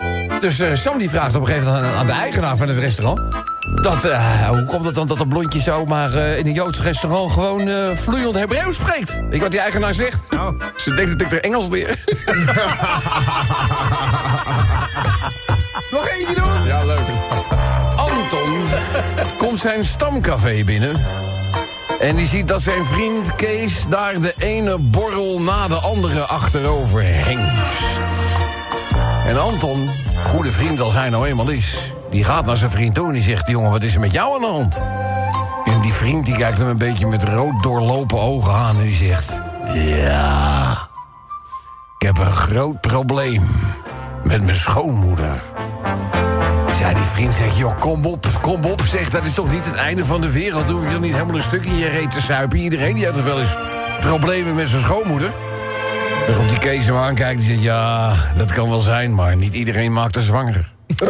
Dus 0.41 0.59
eh, 0.59 0.75
Sam 0.75 0.99
die 0.99 1.11
vraagt 1.11 1.35
op 1.35 1.41
een 1.41 1.47
gegeven 1.47 1.73
moment 1.73 1.93
aan, 1.93 1.99
aan 1.99 2.07
de 2.07 2.13
eigenaar 2.13 2.57
van 2.57 2.69
het 2.69 2.79
restaurant... 2.79 3.21
Dat, 3.69 4.05
eh, 4.05 4.49
hoe 4.49 4.65
komt 4.65 4.85
het 4.85 4.95
dan 4.95 5.07
dat 5.07 5.19
dat 5.19 5.29
blondje 5.29 5.61
zomaar 5.61 6.15
eh, 6.15 6.39
in 6.39 6.47
een 6.47 6.53
Joods 6.53 6.81
restaurant... 6.81 7.33
gewoon 7.33 7.69
eh, 7.69 7.91
vloeiend 7.95 8.35
Hebreeuws 8.35 8.75
spreekt? 8.75 9.15
Weet 9.15 9.35
je 9.35 9.41
wat 9.41 9.51
die 9.51 9.61
eigenaar 9.61 9.95
zegt? 9.95 10.21
Ze 10.77 10.95
denkt 10.95 11.19
dat 11.19 11.21
ik 11.21 11.33
er 11.33 11.45
Engels 11.45 11.69
leer. 11.69 11.89
Nog 15.93 16.09
eentje 16.09 16.35
doen? 16.35 16.65
Ja, 16.67 16.85
leuk. 16.85 16.99
Anton 17.97 18.65
komt 19.39 19.61
zijn 19.61 19.85
stamcafé 19.85 20.65
binnen... 20.65 20.97
En 22.01 22.17
die 22.17 22.27
ziet 22.27 22.49
dat 22.49 22.63
zijn 22.63 22.85
vriend 22.85 23.35
Kees 23.35 23.85
daar 23.89 24.21
de 24.21 24.35
ene 24.39 24.79
borrel 24.79 25.41
na 25.41 25.69
de 25.69 25.75
andere 25.75 26.21
achterover 26.21 27.03
hengst. 27.05 28.01
En 29.27 29.41
Anton, 29.41 29.89
goede 30.25 30.51
vriend 30.51 30.81
als 30.81 30.93
hij 30.93 31.11
nou 31.11 31.27
eenmaal 31.27 31.49
is... 31.49 31.93
die 32.11 32.25
gaat 32.25 32.47
naar 32.47 32.57
zijn 32.57 32.71
vriend 32.71 32.95
toe 32.95 33.07
en 33.07 33.13
die 33.13 33.23
zegt... 33.23 33.49
jongen, 33.49 33.71
wat 33.71 33.83
is 33.83 33.95
er 33.95 34.01
met 34.01 34.13
jou 34.13 34.35
aan 34.35 34.41
de 34.41 34.47
hand? 34.47 34.83
En 35.65 35.81
die 35.81 35.93
vriend 35.93 36.27
die 36.27 36.37
kijkt 36.37 36.59
hem 36.59 36.69
een 36.69 36.79
beetje 36.79 37.07
met 37.07 37.25
rood 37.25 37.63
doorlopen 37.63 38.21
ogen 38.21 38.53
aan... 38.53 38.77
en 38.77 38.83
die 38.83 38.95
zegt... 38.95 39.41
Ja, 39.75 40.89
ik 41.99 42.07
heb 42.07 42.19
een 42.19 42.33
groot 42.33 42.81
probleem 42.81 43.49
met 44.25 44.45
mijn 44.45 44.57
schoonmoeder. 44.57 45.43
Ja, 46.83 46.93
die 46.93 47.05
vriend 47.13 47.35
zegt, 47.35 47.57
joh, 47.57 47.81
kom 47.81 48.05
op, 48.05 48.27
kom 48.41 48.65
op. 48.65 48.83
Zeg, 48.87 49.11
dat 49.11 49.25
is 49.25 49.33
toch 49.33 49.51
niet 49.51 49.65
het 49.65 49.75
einde 49.75 50.05
van 50.05 50.21
de 50.21 50.31
wereld? 50.31 50.67
Dan 50.67 50.77
hoef 50.77 50.85
je 50.87 50.93
toch 50.93 51.01
niet 51.01 51.13
helemaal 51.13 51.37
een 51.37 51.43
stuk 51.43 51.65
in 51.65 51.77
je 51.77 51.89
reet 51.89 52.11
te 52.11 52.21
suipen? 52.21 52.59
Iedereen 52.59 52.95
die 52.95 53.05
heeft 53.05 53.17
er 53.17 53.25
wel 53.25 53.41
eens 53.41 53.57
problemen 54.01 54.55
met 54.55 54.69
zijn 54.69 54.83
schoonmoeder. 54.83 55.33
Komt 56.37 56.49
die 56.49 56.59
Kees 56.59 56.87
hem 56.87 56.97
aankijkt 56.97 57.41
en 57.41 57.47
zegt... 57.47 57.63
ja, 57.63 58.13
dat 58.37 58.53
kan 58.53 58.69
wel 58.69 58.79
zijn, 58.79 59.15
maar 59.15 59.37
niet 59.37 59.55
iedereen 59.55 59.93
maakt 59.93 60.17
er 60.17 60.23
zwanger. 60.23 60.73
We 60.87 61.07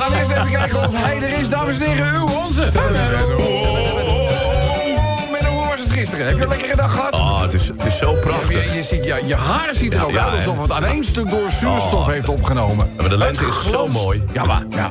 gaan 0.00 0.12
eerst 0.12 0.30
even 0.30 0.50
kijken 0.50 0.78
of 0.88 1.02
hij 1.04 1.16
er 1.22 1.38
is, 1.40 1.48
dames 1.48 1.78
en 1.78 1.86
heren. 1.90 2.14
Uw 2.14 2.26
onze. 2.44 2.68
Menno, 5.32 5.48
hoe 5.50 5.66
was 5.70 5.80
het 5.80 5.90
gisteren? 5.90 6.26
Heb 6.26 6.36
je 6.36 6.42
een 6.42 6.48
lekkere 6.48 6.76
dag 6.76 6.90
gehad? 6.92 7.12
Ah, 7.12 7.40
het 7.40 7.52
is, 7.54 7.68
het 7.68 7.84
is 7.84 7.98
zo 7.98 8.12
prachtig. 8.12 8.64
Je, 8.70 8.74
je 8.76 8.82
ziet, 8.82 9.04
ja, 9.04 9.16
je 9.24 9.34
haar 9.34 9.68
ziet 9.72 9.94
er 9.94 10.04
ook 10.04 10.10
Ja, 10.10 10.24
uit 10.24 10.32
alsof 10.34 10.60
het 10.62 10.72
aan 10.72 10.84
één 10.84 11.04
stuk 11.04 11.30
door 11.30 11.50
zuurstof 11.50 11.92
Oh. 11.92 12.06
heeft 12.08 12.28
opgenomen. 12.28 12.90
maar 12.96 13.08
de 13.08 13.16
lente 13.18 13.44
is 13.46 13.70
zo 13.70 13.88
mooi. 13.88 14.22
Ja, 14.32 14.44
maar 14.44 14.62
ja, 14.70 14.90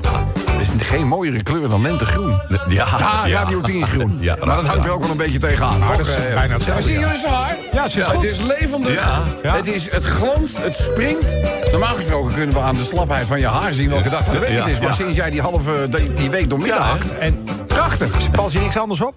is 0.74 0.88
geen 0.88 1.08
mooiere 1.08 1.44
kleur 1.44 1.70
dan 1.70 1.82
lentegroen. 1.82 2.42
Ja, 2.50 2.58
Ja, 2.68 3.26
ja. 3.26 3.40
Radio 3.40 3.62
10 3.62 3.88
groen. 3.88 4.18
Ja, 4.20 4.36
maar 4.44 4.56
dat 4.56 4.66
hangt 4.66 4.86
er 4.86 4.92
ook 4.92 5.02
wel 5.02 5.10
een 5.12 5.18
beetje 5.18 5.40
tegenaan. 5.40 5.80
Maar 5.80 5.88
toch? 5.88 5.98
dat 5.98 6.08
is 6.08 6.16
Eh, 6.16 6.34
bijna 6.34 6.54
hetzelfde, 6.54 6.72
Maar 6.74 6.82
zie 6.82 6.92
je 6.94 7.00
ja. 7.00 7.06
jullie 7.06 7.20
zijn 7.22 7.34
haar? 7.34 7.56
Ja, 7.72 8.12
Het 8.12 8.24
is 8.24 8.40
levendig. 8.42 9.24
Het, 9.42 9.68
is, 9.68 9.92
het 9.92 10.06
glanst, 10.06 10.58
het 10.58 10.76
springt. 10.76 11.36
Normaal 11.72 11.96
gesproken 11.96 12.34
kunnen 12.34 12.56
we 12.56 12.62
aan 12.62 12.76
de 12.76 12.84
slapheid 12.84 13.28
van 13.28 13.40
je 13.40 13.48
haar 13.48 13.74
zien 13.74 13.90
welke 13.90 14.10
dag 14.10 14.24
van 14.24 14.34
de 14.34 14.40
week 14.40 14.58
het 14.58 14.68
is. 14.68 14.80
Maar 14.80 14.94
sinds 14.94 15.16
jij 15.16 15.30
die 15.30 15.42
halve 15.42 15.88
die, 16.18 16.30
week 16.30 16.50
doormidden 16.50 16.82
hakt... 16.82 17.18
En 17.18 17.48
Prachtig. 17.76 18.12
Valt 18.34 18.52
je 18.54 18.60
niks 18.60 18.78
anders 18.78 19.02
op? 19.02 19.14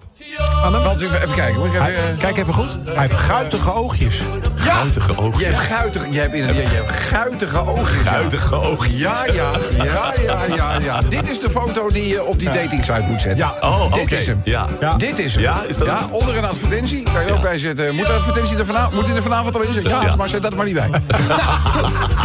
Aan 0.63 0.73
hem? 0.73 0.83
Want, 0.83 1.01
even 1.01 1.31
kijken. 1.35 1.55
Moet 1.59 1.65
ik 1.65 1.71
even, 1.73 1.83
Hij- 1.83 1.95
eh, 1.95 2.17
kijk 2.17 2.37
even 2.37 2.53
goed. 2.53 2.75
Hij 2.85 3.07
heeft 3.07 3.19
guitige 3.19 3.73
oogjes. 3.73 4.17
ja, 4.65 4.73
Guitige 4.73 5.21
ogen. 5.21 5.39
je 5.39 5.45
hebt 5.45 5.57
guitige, 5.59 6.11
je 6.11 6.19
hebt, 6.19 6.33
inderdaad- 6.33 6.61
je 6.63 6.75
hebt 6.75 6.91
guitige 6.91 7.59
ogen. 7.67 8.03
ja. 8.03 8.11
Guitige 8.11 8.55
ogen. 8.55 8.97
Ja, 8.97 9.25
ja, 9.33 9.51
ja, 9.83 10.13
ja, 10.25 10.39
ja, 10.55 10.79
ja. 10.79 11.01
Dit 11.09 11.29
is 11.29 11.39
de 11.39 11.49
foto 11.49 11.87
die 11.89 12.07
je 12.07 12.23
op 12.23 12.39
die 12.39 12.49
datingsite 12.49 13.03
moet 13.07 13.21
zetten. 13.21 13.45
Ja. 13.61 13.69
Oh, 13.69 13.93
Dit 13.93 14.01
oké. 14.01 14.15
is 14.15 14.27
hem. 14.27 14.41
Ja. 14.43 14.67
Ja. 14.79 14.93
Dit 14.93 15.19
is 15.19 15.33
hem. 15.33 15.41
Ja, 15.43 15.61
is 15.67 15.77
dat 15.77 15.87
ja, 15.87 15.99
onder 16.11 16.37
een 16.37 16.45
advertentie. 16.45 17.03
Kan 17.13 17.25
je 17.25 17.33
ook 17.33 17.41
bij 17.41 17.57
zetten. 17.57 17.95
Moet 17.95 18.07
de 18.07 18.13
advertentie 18.13 18.57
er 18.57 18.65
vanavond, 18.65 18.93
moet 18.93 19.05
die 19.05 19.15
er 19.15 19.21
vanavond 19.21 19.55
al 19.55 19.61
in 19.61 19.73
zitten? 19.73 19.91
Ja, 19.93 20.01
Ja. 20.03 20.15
maar 20.15 20.29
zet 20.29 20.41
dat 20.41 20.51
er 20.51 20.57
maar 20.57 20.65
niet 20.65 20.75
bij. 20.75 20.87
nou. 20.87 21.01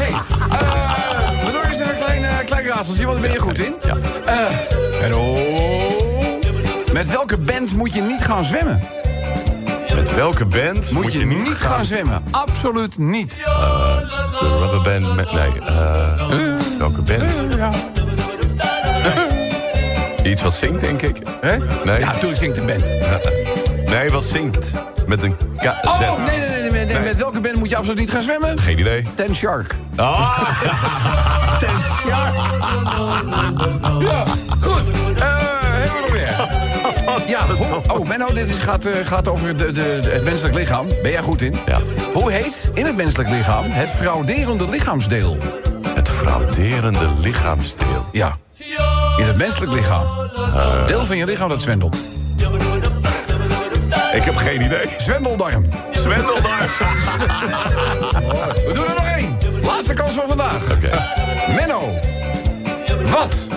Hey, 0.01 0.09
eh, 0.11 1.45
we 1.45 1.53
doen 1.53 1.63
eens 1.63 1.79
een 1.79 1.97
klein, 2.05 2.25
eh, 2.25 2.31
klein 2.47 2.67
raadseltje, 2.67 3.07
want 3.07 3.19
daar 3.21 3.27
ben 3.27 3.37
je 3.37 3.41
goed 3.43 3.59
in. 3.59 3.75
Ja. 3.85 3.95
Eh, 4.27 4.37
hallo. 5.03 5.54
Met 6.95 7.11
welke 7.11 7.37
band 7.39 7.77
moet 7.77 7.95
je 7.95 8.03
niet 8.03 8.25
gaan 8.25 8.45
zwemmen? 8.45 8.83
Met 9.95 10.15
welke 10.15 10.45
band 10.45 10.91
Moet, 10.91 11.13
je, 11.13 11.27
niet 11.27 11.49
gaan... 11.49 11.85
zwemmen? 11.85 12.25
Absoluut 12.31 12.99
niet. 12.99 13.35
De 13.35 14.59
rubberband 14.61 15.17
met... 15.17 15.33
Nee, 15.33 15.61
eh... 15.61 16.61
welke 16.79 17.03
band? 17.03 17.55
Ja. 17.57 17.71
Iets 20.25 20.43
wat 20.43 20.55
zingt, 20.55 20.81
denk 20.81 21.03
ik. 21.03 21.17
Hè? 21.41 21.57
Nee. 21.85 22.01
Ja, 22.01 22.13
toen 22.13 22.37
zingt 22.37 22.57
de 22.57 22.63
band. 22.63 22.91
Nee, 23.87 24.11
wat 24.11 24.25
zingt. 24.25 24.71
Met 25.07 25.23
een 25.23 25.37
K 25.37 25.65
Oh, 25.83 26.15
Z. 26.15 26.19
nee, 26.19 26.39
nee, 26.39 26.49
nee, 26.49 26.61
nee, 26.61 26.71
nee, 26.71 26.85
Nee. 26.87 27.01
Met 27.01 27.17
welke 27.17 27.41
band 27.41 27.57
moet 27.57 27.71
je 27.71 27.77
absoluut 27.77 27.99
niet 27.99 28.11
gaan 28.11 28.23
zwemmen? 28.23 28.59
Geen 28.59 28.79
idee. 28.79 29.07
Ten 29.15 29.35
Shark. 29.35 29.75
Ah, 29.97 30.39
Ten 31.59 31.85
Shark. 31.85 32.35
Ja, 34.01 34.25
goed. 34.61 34.91
Eh, 35.19 35.39
hebben 35.63 35.93
we 35.93 36.01
nog 36.01 36.11
meer? 36.11 36.64
Ja, 37.27 37.47
hoe, 37.47 37.81
oh, 37.93 38.09
Menno, 38.09 38.27
dit 38.27 38.49
is, 38.49 38.59
gaat, 38.59 38.85
eh, 38.85 39.07
gaat 39.07 39.29
over 39.29 39.57
de, 39.57 40.01
het 40.07 40.25
menselijk 40.25 40.55
lichaam. 40.55 40.87
Ben 41.03 41.11
jij 41.11 41.23
goed 41.23 41.43
in? 41.43 41.57
Ja. 41.67 41.79
Hoe 42.13 42.33
heet 42.33 42.71
in 42.75 42.87
het 42.87 42.97
menselijk 42.97 43.29
lichaam 43.29 43.65
het 43.69 43.89
frauderende 43.89 44.69
lichaamsdeel? 44.69 45.39
het 45.95 46.09
frauderende 46.09 47.09
lichaamsdeel. 47.19 48.07
Ja. 48.13 48.37
In 49.17 49.25
het 49.25 49.37
menselijk 49.37 49.73
lichaam. 49.73 50.07
Deel 50.87 51.07
van 51.07 51.17
je 51.17 51.25
lichaam 51.25 51.49
dat 51.49 51.61
zwendelt. 51.61 51.97
Ik 54.15 54.23
heb 54.23 54.37
geen 54.37 54.63
idee. 54.63 54.87
Zwendeldarm. 54.99 55.69
Zwendeldarm. 55.91 56.67
We 58.67 58.71
doen 58.75 58.85
er 58.85 58.95
nog 58.95 59.07
één. 59.07 59.39
Laatste 59.63 59.95
kans 59.95 60.13
van 60.13 60.29
vandaag. 60.29 60.71
Oké. 60.71 60.91
Menno. 61.55 61.99
Wat? 63.11 63.49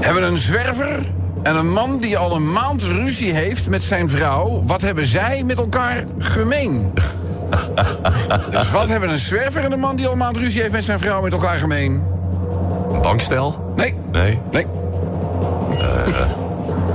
Hebben 0.00 0.22
een 0.22 0.38
zwerver 0.38 0.98
en 1.46 1.56
een 1.56 1.72
man 1.72 1.98
die 1.98 2.16
al 2.18 2.34
een 2.36 2.52
maand 2.52 2.82
ruzie 2.82 3.34
heeft 3.34 3.68
met 3.68 3.82
zijn 3.82 4.08
vrouw... 4.08 4.62
wat 4.66 4.80
hebben 4.80 5.06
zij 5.06 5.42
met 5.46 5.58
elkaar 5.58 6.04
gemeen? 6.18 6.92
dus 8.50 8.70
wat 8.70 8.88
hebben 8.88 9.10
een 9.10 9.18
zwerver 9.18 9.64
en 9.64 9.72
een 9.72 9.80
man 9.80 9.96
die 9.96 10.06
al 10.06 10.12
een 10.12 10.18
maand 10.18 10.36
ruzie 10.36 10.60
heeft 10.60 10.72
met 10.72 10.84
zijn 10.84 10.98
vrouw 10.98 11.20
met 11.22 11.32
elkaar 11.32 11.58
gemeen? 11.58 12.04
Een 12.92 13.02
bankstel? 13.02 13.72
Nee, 13.76 13.94
Nee. 14.12 14.38
nee, 14.50 14.66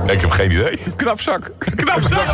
Ik 0.06 0.20
heb 0.20 0.30
geen 0.30 0.50
idee. 0.50 0.78
knapzak. 0.96 1.52
Knapzak. 1.58 2.24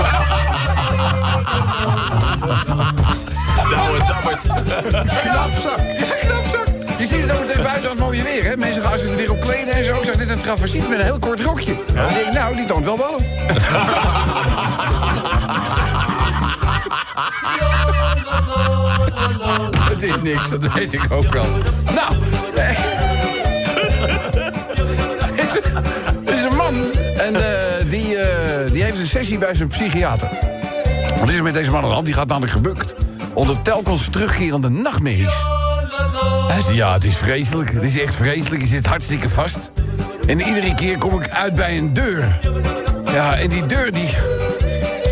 Douwe 3.71 3.99
dabbert. 4.07 4.43
Knapzak. 5.23 5.79
Ja, 5.99 6.15
knapzak. 6.21 6.68
Je 6.99 7.07
ziet 7.07 7.23
het 7.23 7.33
ook 7.33 7.41
meteen 7.41 7.63
buiten 7.63 7.91
aan 7.91 7.97
het 7.97 8.05
mooie 8.05 8.23
weer, 8.23 8.45
hè? 8.45 8.57
Mensen 8.57 8.83
gaan 8.83 8.99
zich 8.99 9.11
er 9.11 9.17
weer 9.17 9.31
op 9.31 9.41
kleden 9.41 9.75
en 9.75 9.85
zo. 9.85 9.99
Ik 9.99 10.05
zag 10.05 10.17
dit 10.17 10.31
een 10.31 10.39
travestiet 10.39 10.89
met 10.89 10.99
een 10.99 11.05
heel 11.05 11.19
kort 11.19 11.41
rokje. 11.41 11.73
Ik, 11.73 12.33
nou, 12.33 12.57
die 12.57 12.65
toont 12.65 12.85
wel 12.85 12.97
ballen. 12.97 13.25
Het 19.89 20.03
is 20.03 20.21
niks, 20.23 20.49
dat 20.49 20.73
weet 20.73 20.93
ik 20.93 21.07
ook 21.11 21.33
wel. 21.33 21.47
Nou, 21.95 22.15
eh, 22.55 22.71
is, 25.45 25.55
er 26.27 26.35
is 26.35 26.45
een 26.51 26.57
man 26.57 26.75
en 27.19 27.35
eh, 27.35 27.91
die, 27.91 28.17
eh, 28.17 28.73
die 28.73 28.83
heeft 28.83 28.99
een 28.99 29.07
sessie 29.07 29.39
bij 29.39 29.55
zijn 29.55 29.69
psychiater. 29.69 30.29
Wat 31.21 31.29
is 31.29 31.37
er 31.37 31.43
met 31.43 31.55
deze 31.55 31.71
man 31.71 31.83
aan 31.83 31.89
de 31.89 31.95
hand? 31.95 32.07
Die 32.07 32.15
gaat 32.15 32.29
namelijk 32.29 32.53
gebukt 32.53 32.95
onder 33.35 33.63
telkens 33.63 34.09
terugkerende 34.11 34.69
nachtmerries. 34.69 35.35
Ja, 36.73 36.93
het 36.93 37.05
is 37.05 37.17
vreselijk. 37.17 37.73
Het 37.73 37.83
is 37.83 38.01
echt 38.01 38.15
vreselijk. 38.15 38.61
Je 38.63 38.69
zit 38.69 38.87
hartstikke 38.87 39.29
vast. 39.29 39.71
En 40.27 40.41
iedere 40.41 40.75
keer 40.75 40.99
kom 40.99 41.21
ik 41.21 41.31
uit 41.31 41.55
bij 41.55 41.79
een 41.79 41.93
deur. 41.93 42.39
Ja, 43.13 43.37
en 43.37 43.49
die 43.49 43.67
deur, 43.67 43.93
die... 43.93 44.09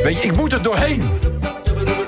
Weet 0.03 0.17
je, 0.17 0.23
ik 0.23 0.37
moet 0.37 0.53
er 0.53 0.63
doorheen. 0.63 1.03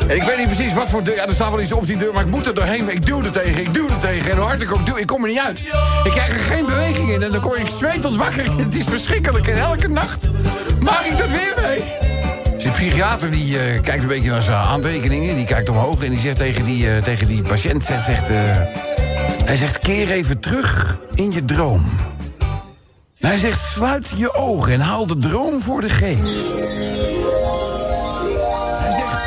En 0.09 0.17
ik 0.17 0.23
weet 0.23 0.39
niet 0.39 0.47
precies 0.47 0.75
wat 0.75 0.89
voor 0.89 1.03
deur... 1.03 1.15
Ja, 1.15 1.27
er 1.27 1.33
staat 1.33 1.51
wel 1.51 1.61
iets 1.61 1.73
op 1.73 1.87
die 1.87 1.97
deur, 1.97 2.13
maar 2.13 2.25
ik 2.25 2.31
moet 2.31 2.47
er 2.47 2.55
doorheen. 2.55 2.93
Ik 2.93 3.07
duw 3.07 3.23
er 3.23 3.31
tegen, 3.31 3.61
ik 3.61 3.75
duw 3.75 3.89
er 3.89 3.99
tegen. 3.99 4.31
En 4.31 4.37
hoe 4.37 4.47
hard 4.47 4.63
ik 4.63 4.73
ook 4.73 4.87
duw, 4.87 4.97
ik 4.97 5.07
kom 5.07 5.23
er 5.23 5.29
niet 5.29 5.39
uit. 5.39 5.59
Ik 6.05 6.11
krijg 6.11 6.33
er 6.33 6.55
geen 6.55 6.67
beweging 6.67 7.11
in. 7.11 7.23
En 7.23 7.33
dan 7.33 7.41
word 7.41 7.59
ik 7.59 7.67
zweetend 7.67 8.17
wakker. 8.17 8.45
Het 8.63 8.75
is 8.75 8.85
verschrikkelijk. 8.85 9.47
En 9.47 9.59
elke 9.59 9.89
nacht 9.89 10.27
maak 10.81 11.05
ik 11.05 11.19
dat 11.19 11.29
weer 11.29 11.55
mee. 11.63 11.83
Dus 12.55 12.63
die 12.63 12.73
psychiater 12.73 13.31
die, 13.31 13.59
eh, 13.59 13.81
kijkt 13.81 14.03
een 14.03 14.09
beetje 14.09 14.31
naar 14.31 14.43
zijn 14.43 14.59
aantekeningen. 14.59 15.37
Die 15.37 15.47
kijkt 15.47 15.69
omhoog 15.69 16.05
en 16.05 16.11
die 16.11 16.21
zegt 16.21 16.37
tegen 16.37 16.65
die, 16.65 16.91
eh, 16.91 17.03
tegen 17.03 17.29
die 17.29 17.43
patiënt... 17.43 17.85
Zegt, 17.85 18.05
zegt, 18.05 18.31
eh, 18.31 18.88
hij 19.49 19.57
zegt, 19.57 19.79
keer 19.79 20.11
even 20.11 20.41
terug 20.41 20.99
in 21.15 21.33
je 21.33 21.45
droom. 21.45 21.85
Hij 23.19 23.39
zegt, 23.39 23.61
sluit 23.61 24.09
je 24.17 24.35
ogen 24.35 24.73
en 24.73 24.81
haal 24.81 25.07
de 25.07 25.17
droom 25.17 25.61
voor 25.61 25.81
de 25.81 25.89
geest. 25.89 26.23
Hij 28.79 28.93
zegt, 28.93 29.21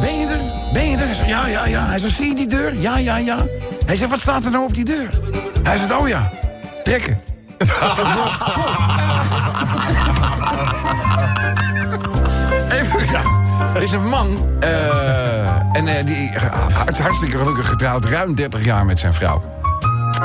ben 0.00 0.18
je 0.18 0.26
er? 0.26 0.72
Ben 0.72 0.90
je 0.90 0.96
er? 0.96 1.28
Ja, 1.28 1.46
ja, 1.46 1.66
ja. 1.66 1.86
Hij 1.86 1.98
zegt, 1.98 2.14
zie 2.14 2.28
je 2.28 2.34
die 2.34 2.46
deur? 2.46 2.74
Ja, 2.74 2.98
ja, 2.98 3.16
ja. 3.16 3.38
Hij 3.86 3.96
zegt, 3.96 4.10
wat 4.10 4.20
staat 4.20 4.44
er 4.44 4.50
nou 4.50 4.64
op 4.64 4.74
die 4.74 4.84
deur? 4.84 5.10
Hij 5.62 5.78
zegt, 5.78 5.98
oh 5.98 6.08
ja, 6.08 6.30
trekken. 6.82 7.20
Even, 12.80 13.12
ja. 13.12 13.22
Er 13.74 13.82
is 13.82 13.92
een 13.92 14.08
man, 14.08 14.46
eh, 14.60 15.48
en 15.72 15.88
eh, 15.88 16.06
die 16.06 16.30
is 16.86 16.98
hartstikke 16.98 17.38
gelukkig 17.38 17.68
getrouwd, 17.68 18.04
ruim 18.04 18.34
30 18.34 18.64
jaar 18.64 18.84
met 18.84 18.98
zijn 18.98 19.14
vrouw. 19.14 19.59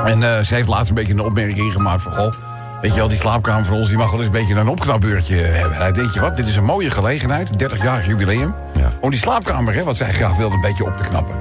En 0.05 0.23
eh, 0.23 0.43
ze 0.43 0.55
heeft 0.55 0.67
laatst 0.67 0.89
een 0.89 0.95
beetje 0.95 1.13
een 1.13 1.19
opmerking 1.19 1.73
gemaakt 1.73 2.01
van... 2.01 2.11
Goh, 2.11 2.33
weet 2.81 2.93
je 2.93 2.99
wel, 2.99 3.07
die 3.07 3.17
slaapkamer 3.17 3.65
van 3.65 3.75
ons 3.75 3.87
die 3.87 3.97
mag 3.97 4.09
wel 4.11 4.19
eens 4.19 4.27
een 4.27 4.33
beetje 4.33 4.55
een 4.55 4.67
opknapbeurtje 4.67 5.35
hebben. 5.35 5.75
En 5.75 5.81
hij 5.81 5.91
denkt 5.91 6.13
je 6.13 6.19
wat, 6.19 6.37
dit 6.37 6.47
is 6.47 6.55
een 6.55 6.63
mooie 6.63 6.89
gelegenheid, 6.89 7.49
30-jarig 7.63 8.07
jubileum... 8.07 8.53
Ja. 8.73 8.91
om 9.01 9.09
die 9.09 9.19
slaapkamer, 9.19 9.73
hè, 9.73 9.83
wat 9.83 9.97
zij 9.97 10.13
graag 10.13 10.35
wilde, 10.35 10.55
een 10.55 10.61
beetje 10.61 10.85
op 10.85 10.97
te 10.97 11.03
knappen. 11.03 11.35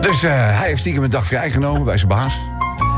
Dus 0.00 0.22
eh, 0.22 0.30
hij 0.32 0.66
heeft 0.68 0.80
stiekem 0.80 1.02
een 1.02 1.10
dag 1.10 1.24
vrijgenomen 1.24 1.84
bij 1.84 1.96
zijn 1.96 2.08
baas. 2.08 2.40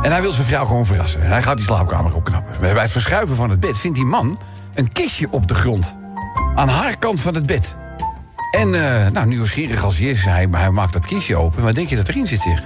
En 0.02 0.10
hij 0.10 0.20
wil 0.20 0.32
zijn 0.32 0.46
vrouw 0.46 0.66
gewoon 0.66 0.86
verrassen. 0.86 1.22
En 1.22 1.30
hij 1.30 1.42
gaat 1.42 1.56
die 1.56 1.66
slaapkamer 1.66 2.14
opknappen. 2.14 2.60
Bij 2.60 2.70
het 2.70 2.90
verschuiven 2.90 3.36
van 3.36 3.50
het 3.50 3.60
bed 3.60 3.78
vindt 3.78 3.96
die 3.96 4.06
man 4.06 4.38
een 4.74 4.92
kistje 4.92 5.26
op 5.30 5.48
de 5.48 5.54
grond. 5.54 5.96
Aan 6.54 6.68
haar 6.68 6.98
kant 6.98 7.20
van 7.20 7.34
het 7.34 7.46
bed. 7.46 7.76
En 8.50 8.74
eh, 8.74 9.10
nou, 9.12 9.26
nieuwsgierig 9.26 9.84
als 9.84 9.98
hij 9.98 10.08
is, 10.08 10.24
hij, 10.24 10.48
hij 10.50 10.70
maakt 10.70 10.92
dat 10.92 11.06
kistje 11.06 11.36
open. 11.36 11.62
Wat 11.62 11.74
denk 11.74 11.88
je 11.88 11.96
dat 11.96 12.08
erin 12.08 12.26
zit, 12.26 12.40
zeg? 12.40 12.62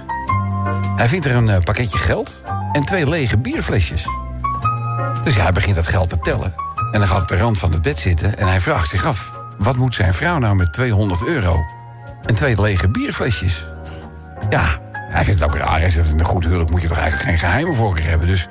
Hij 0.95 1.07
vindt 1.07 1.25
er 1.25 1.35
een 1.35 1.49
eh, 1.49 1.61
pakketje 1.63 1.97
geld 1.97 2.41
en 2.71 2.83
twee 2.83 3.09
lege 3.09 3.37
bierflesjes. 3.37 4.07
Dus 5.23 5.35
ja, 5.35 5.41
hij 5.43 5.51
begint 5.51 5.75
dat 5.75 5.87
geld 5.87 6.09
te 6.09 6.19
tellen. 6.19 6.53
En 6.91 6.99
dan 6.99 7.07
gaat 7.07 7.21
op 7.21 7.27
de 7.27 7.37
rand 7.37 7.59
van 7.59 7.71
het 7.71 7.81
bed 7.81 7.99
zitten 7.99 8.37
en 8.37 8.47
hij 8.47 8.59
vraagt 8.59 8.89
zich 8.89 9.05
af... 9.05 9.31
wat 9.57 9.75
moet 9.75 9.95
zijn 9.95 10.13
vrouw 10.13 10.37
nou 10.37 10.55
met 10.55 10.73
200 10.73 11.25
euro 11.25 11.65
en 12.25 12.35
twee 12.35 12.61
lege 12.61 12.89
bierflesjes? 12.89 13.65
Ja, 14.49 14.79
hij 14.91 15.23
vindt 15.23 15.39
het 15.39 15.49
ook 15.49 15.57
raar. 15.57 15.79
Hij 15.79 15.89
zegt, 15.89 16.11
een 16.11 16.23
goed 16.23 16.43
huwelijk 16.43 16.69
moet 16.69 16.81
je 16.81 16.87
toch 16.87 16.97
eigenlijk 16.97 17.29
geen 17.29 17.37
geheimen 17.37 17.75
voor 17.75 17.87
elkaar 17.87 18.09
hebben. 18.09 18.27
Dus 18.27 18.47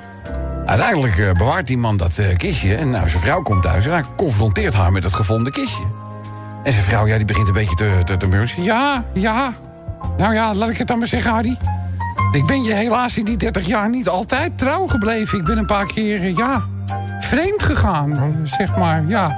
uiteindelijk 0.65 1.17
eh, 1.17 1.31
bewaart 1.31 1.67
die 1.67 1.77
man 1.77 1.97
dat 1.97 2.17
eh, 2.17 2.37
kistje... 2.37 2.75
en 2.75 2.89
nou, 2.89 3.09
zijn 3.09 3.21
vrouw 3.21 3.41
komt 3.41 3.63
thuis 3.63 3.85
en 3.85 3.91
hij 3.91 4.03
confronteert 4.17 4.73
haar 4.73 4.91
met 4.91 5.03
het 5.03 5.13
gevonden 5.13 5.51
kistje. 5.51 5.83
En 6.63 6.73
zijn 6.73 6.85
vrouw, 6.85 7.07
ja, 7.07 7.15
die 7.15 7.25
begint 7.25 7.47
een 7.47 7.53
beetje 7.53 7.75
te, 7.75 8.17
te. 8.17 8.45
Ja, 8.61 9.03
ja. 9.13 9.53
Nou 10.17 10.33
ja, 10.33 10.53
laat 10.53 10.69
ik 10.69 10.77
het 10.77 10.87
dan 10.87 10.97
maar 10.97 11.07
zeggen, 11.07 11.31
Hardy. 11.31 11.55
Ik 12.31 12.45
ben 12.45 12.63
je 12.63 12.73
helaas 12.73 13.17
in 13.17 13.25
die 13.25 13.37
30 13.37 13.65
jaar 13.65 13.89
niet 13.89 14.09
altijd 14.09 14.57
trouw 14.57 14.87
gebleven. 14.87 15.37
Ik 15.37 15.45
ben 15.45 15.57
een 15.57 15.65
paar 15.65 15.85
keer, 15.85 16.21
eh, 16.21 16.35
ja, 16.35 16.65
vreemd 17.19 17.63
gegaan, 17.63 18.35
zeg 18.43 18.77
maar, 18.77 19.03
ja. 19.07 19.35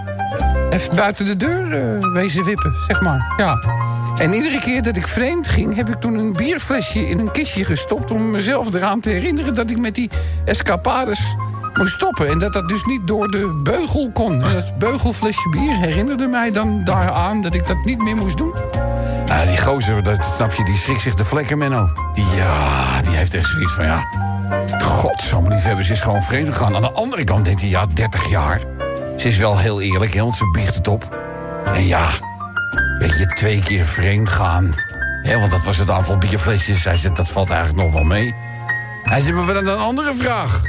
Even 0.70 0.96
buiten 0.96 1.26
de 1.26 1.38
deur 1.38 1.74
eh, 1.74 2.14
wezen 2.14 2.44
wippen, 2.44 2.74
zeg 2.88 3.02
maar, 3.02 3.34
ja. 3.38 3.60
En 4.20 4.34
iedere 4.34 4.60
keer 4.60 4.82
dat 4.82 4.96
ik 4.96 5.08
vreemd 5.08 5.48
ging, 5.48 5.76
heb 5.76 5.90
ik 5.90 5.96
toen 5.96 6.14
een 6.14 6.34
bierflesje 6.34 7.10
in 7.10 7.20
een 7.20 7.32
kistje 7.32 7.66
gestopt... 7.66 8.12
om 8.12 8.30
mezelf 8.30 8.74
eraan 8.74 9.00
te 9.00 9.10
herinneren 9.10 9.54
dat 9.54 9.70
ik 9.70 9.78
met 9.78 9.96
die 9.96 10.10
escapades 10.46 11.36
moest 11.74 11.94
stoppen. 11.94 12.28
En 12.28 12.40
dat 12.40 12.54
dat 12.54 12.68
dus 12.68 12.86
niet 12.86 13.08
door 13.08 13.32
de 13.32 13.60
beugel 13.64 14.12
kon. 14.14 14.44
En 14.44 14.56
het 14.56 14.78
beugelflesje 14.78 15.50
bier 15.50 15.76
herinnerde 15.76 16.28
mij 16.28 16.52
dan 16.52 16.84
daaraan 16.84 17.42
dat 17.42 17.54
ik 17.54 17.68
dat 17.68 17.86
niet 17.86 18.02
meer 18.02 18.16
moest 18.16 18.38
doen. 18.38 18.54
Ja, 19.40 19.46
die 19.46 19.58
gozer, 19.58 20.04
dat 20.04 20.26
snap 20.36 20.54
je, 20.54 20.66
die 20.66 20.76
schrikt 20.76 21.02
zich 21.02 21.14
de 21.14 21.26
vlekken, 21.26 21.58
Menno. 21.58 21.90
Die, 22.14 22.26
ja, 22.36 23.02
die 23.02 23.16
heeft 23.16 23.34
echt 23.34 23.50
zoiets 23.50 23.74
van, 23.74 23.86
ja... 23.86 24.08
Godsamme 24.80 25.50
liefhebber, 25.50 25.86
ze 25.86 25.92
is 25.92 26.02
gewoon 26.02 26.22
vreemd 26.22 26.48
gegaan. 26.48 26.76
Aan 26.76 26.82
de 26.82 26.92
andere 26.92 27.24
kant 27.24 27.46
denkt 27.46 27.62
hij, 27.62 27.70
ja, 27.70 27.86
30 27.94 28.30
jaar. 28.30 28.60
Ze 29.18 29.28
is 29.28 29.38
wel 29.38 29.58
heel 29.58 29.82
eerlijk, 29.82 30.14
want 30.14 30.36
ze 30.36 30.50
biecht 30.52 30.76
het 30.76 30.88
op. 30.88 31.20
En 31.74 31.88
ja, 31.88 32.08
weet 32.98 33.18
je, 33.18 33.26
twee 33.26 33.64
keer 33.64 33.86
vreemd 33.86 34.30
gaan. 34.30 34.74
Want 35.24 35.52
dat 35.52 35.64
was 35.64 35.78
het 35.78 35.90
aantal 35.90 36.18
bierflesjes. 36.18 36.84
Hij 36.84 36.98
zegt, 36.98 37.16
dat 37.16 37.30
valt 37.30 37.50
eigenlijk 37.50 37.84
nog 37.84 37.94
wel 37.94 38.04
mee. 38.04 38.36
Hij 39.04 39.22
zegt, 39.22 39.36
maar 39.36 39.54
dan 39.54 39.68
een 39.68 39.78
andere 39.78 40.14
vraag. 40.16 40.62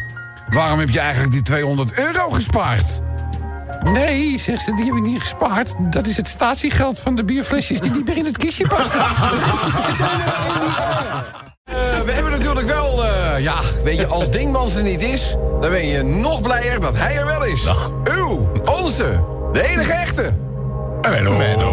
Waarom 0.48 0.78
heb 0.78 0.88
je 0.88 1.00
eigenlijk 1.00 1.32
die 1.32 1.42
200 1.42 1.98
euro 1.98 2.30
gespaard? 2.30 3.00
Nee, 3.92 4.38
zegt 4.38 4.62
ze, 4.62 4.74
die 4.74 4.84
heb 4.84 4.94
ik 4.94 5.02
niet 5.02 5.20
gespaard. 5.20 5.74
Dat 5.78 6.06
is 6.06 6.16
het 6.16 6.28
statiegeld 6.28 6.98
van 6.98 7.14
de 7.14 7.24
bierflesjes 7.24 7.80
die 7.80 7.90
niet 7.90 8.06
meer 8.06 8.16
in 8.16 8.24
het 8.24 8.36
kistje 8.36 8.68
passen. 8.68 9.00
Eh, 11.64 12.00
we 12.04 12.12
hebben 12.12 12.32
natuurlijk 12.32 12.66
wel, 12.66 13.04
eh, 13.04 13.42
ja, 13.42 13.54
weet 13.84 13.98
je, 13.98 14.06
als 14.06 14.30
Dingmans 14.30 14.74
er 14.74 14.82
niet 14.82 15.02
is... 15.02 15.36
dan 15.60 15.70
ben 15.70 15.86
je 15.86 16.02
nog 16.02 16.42
blijer 16.42 16.80
dat 16.80 16.96
hij 16.96 17.16
er 17.16 17.26
wel 17.26 17.44
is. 17.44 17.64
Uw, 18.04 18.52
onze, 18.64 19.20
de 19.52 19.68
enige 19.68 19.92
echte. 19.92 20.32
Menno. 21.02 21.36
Menno. 21.36 21.70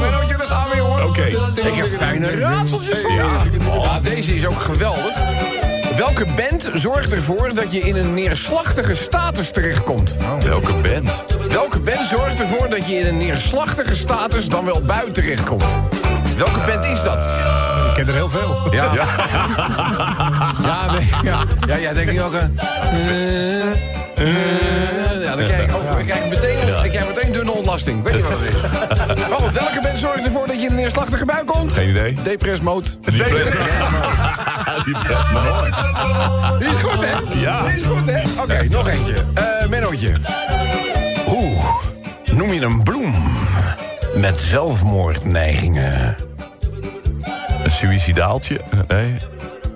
Mennootje, 0.00 0.36
daar 0.36 0.46
gaan 0.46 0.70
we, 0.70 0.76
jongen. 0.76 1.04
Oké. 1.04 1.22
Ik 1.54 1.74
heb 1.74 1.86
fijne 1.86 2.30
raadseltjes 2.30 3.00
voor 3.00 3.12
je. 3.12 3.50
Ja, 3.82 4.00
deze 4.00 4.34
is 4.34 4.46
ook 4.46 4.60
geweldig. 4.60 5.63
Welke 5.96 6.26
band 6.36 6.70
zorgt 6.74 7.12
ervoor 7.12 7.54
dat 7.54 7.72
je 7.72 7.78
in 7.80 7.96
een 7.96 8.14
neerslachtige 8.14 8.94
status 8.94 9.50
terechtkomt? 9.50 10.14
Welke 10.42 10.72
band? 10.72 11.24
Welke 11.48 11.78
band 11.78 12.08
zorgt 12.08 12.40
ervoor 12.40 12.68
dat 12.68 12.86
je 12.88 12.94
in 12.94 13.06
een 13.06 13.18
neerslachtige 13.18 13.96
status 13.96 14.46
dan 14.48 14.64
wel 14.64 14.82
buiten 14.82 15.12
terechtkomt? 15.12 15.64
Welke 16.36 16.60
band 16.66 16.84
is 16.84 17.02
dat? 17.02 17.20
Ik 17.88 17.94
ken 17.94 18.08
er 18.08 18.14
heel 18.14 18.28
veel. 18.28 18.56
Ja. 18.70 18.84
Ja, 18.94 19.06
ja, 20.68 20.92
nee, 20.92 21.08
ja. 21.22 21.42
ja 21.66 21.78
jij 21.78 21.92
denkt 21.92 22.12
nu 22.12 22.22
ook... 22.22 22.34
aan. 22.34 22.58
eh, 22.58 23.70
eh, 23.70 25.22
ja, 25.22 25.36
dan 25.36 25.46
krijg 25.46 25.64
ik, 25.64 25.74
ook, 25.74 25.90
dan 25.90 26.04
krijg 26.04 26.24
ik 26.24 26.28
meteen, 26.28 26.66
dan 26.66 26.80
krijg 26.82 26.94
ik 26.94 27.06
meteen 27.08 27.13
dunne 27.34 27.52
ontlasting. 27.52 28.02
Weet 28.02 28.14
je 28.14 28.22
wat 28.22 28.30
het 28.30 28.40
is? 28.40 28.54
Oh, 29.34 29.52
welke 29.52 29.80
band 29.82 29.98
zorgt 29.98 30.24
ervoor 30.24 30.46
dat 30.46 30.56
je 30.56 30.62
in 30.62 30.68
een 30.68 30.74
neerslachtige 30.74 31.24
bui 31.24 31.44
komt? 31.44 31.72
Geen 31.72 31.88
idee. 31.88 32.16
Depress 32.22 32.60
mode. 32.60 32.88
Die 33.04 33.18
best 33.18 33.32
Die 36.58 36.68
is 36.68 36.80
goed, 36.82 37.04
hè? 37.04 37.40
Ja. 37.40 37.62
Die 37.62 37.74
is 37.74 37.82
goed, 37.82 38.06
hè? 38.06 38.42
Oké, 38.42 38.68
nog 38.70 38.88
eentje. 38.88 39.14
Eh 39.34 39.68
Mennootje. 39.68 40.12
Hoe 41.24 41.54
noem 42.32 42.52
je 42.52 42.60
een 42.60 42.82
bloem 42.82 43.14
met 44.16 44.40
zelfmoordneigingen? 44.40 46.16
Een 47.64 47.72
suïcidaaltje? 47.72 48.60
Nee. 48.88 49.16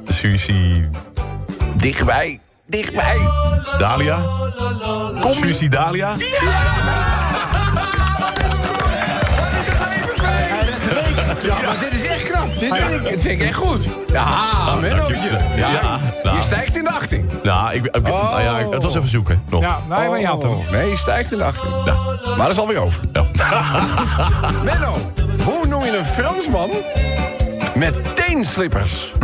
Suïci... 0.08 0.88
Dichtbij. 1.74 2.40
Dichtbij. 2.66 3.16
Dalia? 3.78 4.18
Suïcidalia? 5.30 6.14
Ja, 6.18 7.17
maar 11.64 11.76
dit 11.80 11.92
is 11.94 12.02
echt 12.08 12.22
knap. 12.30 12.58
Dit 12.60 12.76
vind 12.76 12.90
ik, 13.00 13.08
dit 13.08 13.20
vind 13.22 13.40
ik 13.40 13.46
echt 13.48 13.56
goed. 13.56 13.88
Ja, 14.12 14.74
Mennootje. 14.80 15.14
Ja, 15.56 15.70
Ja, 15.70 15.98
nou. 16.22 16.36
Je 16.36 16.42
stijgt 16.42 16.76
in 16.76 16.84
de 16.84 16.90
achting. 16.90 17.30
Nou, 17.42 17.72
ik, 17.74 17.84
ik- 17.84 18.02
nou 18.02 18.42
ja, 18.42 18.70
het 18.70 18.82
was 18.82 18.94
even 18.94 19.08
zoeken. 19.08 19.42
Nog. 19.48 19.60
Ja, 19.62 19.78
nee, 19.88 20.08
maar 20.08 20.20
je 20.20 20.26
had 20.26 20.42
hem. 20.42 20.50
Oh, 20.52 20.70
Nee, 20.70 20.90
je 20.90 20.96
stijgt 20.96 21.32
in 21.32 21.38
de 21.38 21.44
achting. 21.44 21.72
Maar 22.36 22.36
dat 22.46 22.50
is 22.50 22.58
alweer 22.58 22.78
over. 22.80 23.00
Menno, 24.64 25.12
hoe 25.44 25.66
noem 25.68 25.84
je 25.84 25.98
een 25.98 26.04
Fransman 26.04 26.70
met 27.74 28.16
teenslippers? 28.16 29.12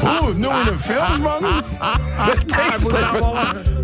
hoe 0.00 0.34
noem 0.34 0.54
je 0.64 0.70
een 0.70 0.78
Fransman 0.78 1.42
met 2.26 2.48
teenslippers? 2.48 3.26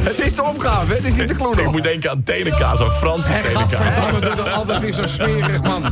Het 0.02 0.18
is 0.18 0.34
de 0.34 0.42
opgave, 0.42 0.94
het 0.94 1.04
is 1.04 1.14
niet 1.14 1.28
de 1.28 1.34
Ik 1.34 1.38
kloen. 1.54 1.70
moet 1.70 1.82
denken 1.82 2.10
aan 2.10 2.22
tenenkaas, 2.22 2.80
aan 2.80 2.90
Franse 2.90 3.28
tenenkaas. 3.28 3.72
Gadverdamme, 3.72 4.20
doe 4.20 4.34
dat 4.34 4.52
altijd 4.52 4.80
weer 4.80 4.92
zo 4.92 5.06
smerig, 5.06 5.62
man. 5.62 5.82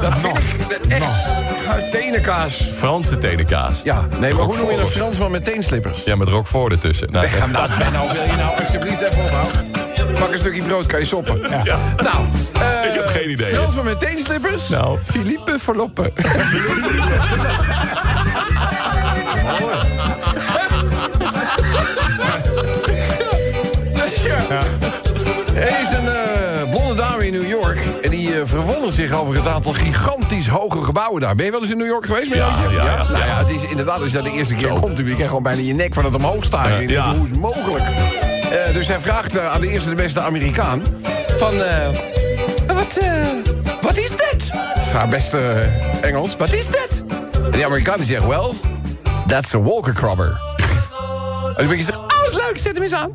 Dat 0.00 0.12
vind 0.20 0.38
ik 0.38 0.68
dat 0.68 0.86
echt 0.88 1.90
tenenkaas. 1.90 2.62
Franse 2.76 3.18
tenenkaas. 3.18 3.80
Ja, 3.84 4.06
nee, 4.18 4.34
maar 4.34 4.44
hoe 4.44 4.56
noem 4.56 4.70
je 4.70 4.76
een. 4.78 4.86
Fransman 4.88 5.30
met 5.30 5.44
teenslippers? 5.44 6.04
Ja, 6.04 6.16
met 6.16 6.28
Roquefort 6.28 6.72
ertussen. 6.72 7.12
Nou, 7.12 7.26
nou, 7.52 7.68
wil 8.12 8.22
je 8.22 8.32
nou 8.36 8.58
alsjeblieft 8.60 9.00
even 9.00 9.24
ophouden? 9.24 9.70
Pak 10.18 10.32
een 10.32 10.38
stukje 10.38 10.62
brood, 10.62 10.86
kan 10.86 11.00
je 11.00 11.06
soppen. 11.06 11.40
Ja. 11.64 11.78
Nou, 11.96 12.16
eh, 12.52 12.88
Ik 12.88 12.94
heb 12.94 13.06
geen 13.06 13.30
idee. 13.30 13.54
Fransman 13.54 13.84
met 13.84 14.00
teenslippers? 14.00 14.68
Nou. 14.68 14.98
Philippe 15.04 15.56
Verloppe. 15.58 16.02
ja. 24.48 24.62
Er 25.54 25.80
is 25.82 25.90
een 25.90 26.06
eh, 26.08 26.70
blonde 26.70 26.94
dame 26.94 27.26
in 27.26 27.32
New 27.32 27.48
York... 27.48 27.78
en 28.02 28.10
die 28.10 28.34
eh, 28.34 28.40
verwondert 28.44 28.94
zich 28.94 29.12
over 29.12 29.34
het 29.34 29.46
aantal 29.46 29.72
gigantisch 29.72 30.48
hoge 30.48 30.82
gebouwen 30.82 31.20
daar. 31.20 31.34
Ben 31.34 31.44
je 31.44 31.50
wel 31.50 31.60
eens 31.60 31.70
in 31.70 31.76
New 31.76 31.86
York 31.86 32.06
geweest? 32.06 32.34
Ja, 32.34 32.50
Mennootje? 32.50 32.76
ja, 32.76 32.84
ja. 32.84 32.96
Nou 32.96 33.24
ja, 33.24 33.38
het 33.38 33.50
is 33.50 33.62
inderdaad, 33.64 34.00
als 34.00 34.10
je 34.10 34.12
daar 34.12 34.30
de 34.30 34.36
eerste 34.36 34.54
keer 34.54 34.72
komt... 34.72 34.98
je 34.98 35.16
gewoon 35.16 35.42
bijna 35.42 35.60
je 35.60 35.74
nek 35.74 35.94
van 35.94 36.04
het 36.04 36.14
omhoog 36.14 36.44
staan. 36.44 36.70
Ja, 36.70 36.78
ja. 36.78 37.14
Hoe 37.14 37.24
is 37.24 37.30
het 37.30 37.40
mogelijk? 37.40 37.84
Eh, 37.84 38.74
dus 38.74 38.88
hij 38.88 39.00
vraagt 39.00 39.38
aan 39.38 39.60
de 39.60 39.68
eerste 39.68 39.88
de 39.88 39.94
beste 39.94 40.20
Amerikaan... 40.20 40.82
van, 41.38 41.62
eh, 41.62 41.88
wat, 42.66 43.00
wat 43.80 43.96
is 43.96 44.10
dit? 44.10 44.52
Dat 44.74 44.82
is 44.84 44.90
haar 44.90 45.08
beste 45.08 45.68
Engels. 46.00 46.36
Wat 46.36 46.52
is 46.52 46.66
dit? 46.66 47.02
En 47.44 47.52
die 47.52 47.66
Amerikaan 47.66 47.96
die 47.96 48.06
zegt, 48.06 48.26
well, 48.26 48.50
that's 49.26 49.54
a 49.54 49.62
walker 49.62 49.92
crabber. 49.92 50.40
en 51.56 51.68
dan 51.68 51.76
zegt, 51.76 51.98
oh, 51.98 52.06
leuk, 52.30 52.58
zet 52.58 52.74
hem 52.74 52.82
eens 52.82 52.94
aan. 52.94 53.10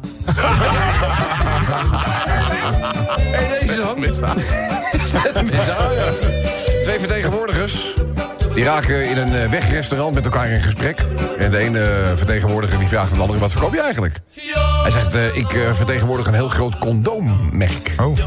en 3.31 3.49
deze? 3.49 3.65
Zet 5.05 5.33
hem 5.33 5.47
eens 5.49 5.69
aan, 5.69 5.93
ja. 5.93 6.11
Twee 6.83 6.99
vertegenwoordigers. 6.99 7.95
Die 8.57 8.65
raken 8.65 9.09
in 9.09 9.17
een 9.17 9.35
eh, 9.35 9.49
wegrestaurant 9.49 10.13
met 10.13 10.25
elkaar 10.25 10.49
in 10.49 10.61
gesprek. 10.61 10.99
En 11.37 11.51
de 11.51 11.57
ene 11.57 11.79
eh, 11.79 12.17
vertegenwoordiger 12.17 12.79
die 12.79 12.87
vraagt 12.87 13.09
aan 13.09 13.15
de 13.15 13.21
andere... 13.21 13.39
wat 13.39 13.51
verkoop 13.51 13.73
je 13.73 13.81
eigenlijk? 13.81 14.15
Hij 14.81 14.91
zegt, 14.91 15.15
eh, 15.15 15.35
ik 15.35 15.59
vertegenwoordig 15.73 16.27
een 16.27 16.33
heel 16.33 16.49
groot 16.49 16.77
condoommerk. 16.77 17.95
Oh. 17.99 18.17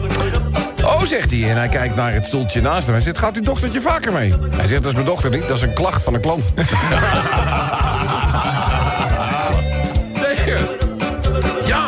Oh, 1.01 1.07
zegt 1.07 1.31
hij. 1.31 1.51
En 1.51 1.57
hij 1.57 1.69
kijkt 1.69 1.95
naar 1.95 2.13
het 2.13 2.25
stoeltje 2.25 2.61
naast 2.61 2.85
hem. 2.85 2.95
Hij 2.95 3.05
zegt, 3.05 3.19
gaat 3.19 3.37
uw 3.37 3.43
dochtertje 3.43 3.81
vaker 3.81 4.13
mee? 4.13 4.35
Hij 4.51 4.67
zegt, 4.67 4.83
dat 4.83 4.91
is 4.91 4.95
mijn 4.95 5.07
dochter 5.07 5.31
niet. 5.31 5.49
Dat 5.49 5.57
is 5.57 5.63
een 5.63 5.75
klacht 5.75 6.03
van 6.03 6.15
een 6.15 6.21
klant. 6.21 6.45
Ja. 11.67 11.87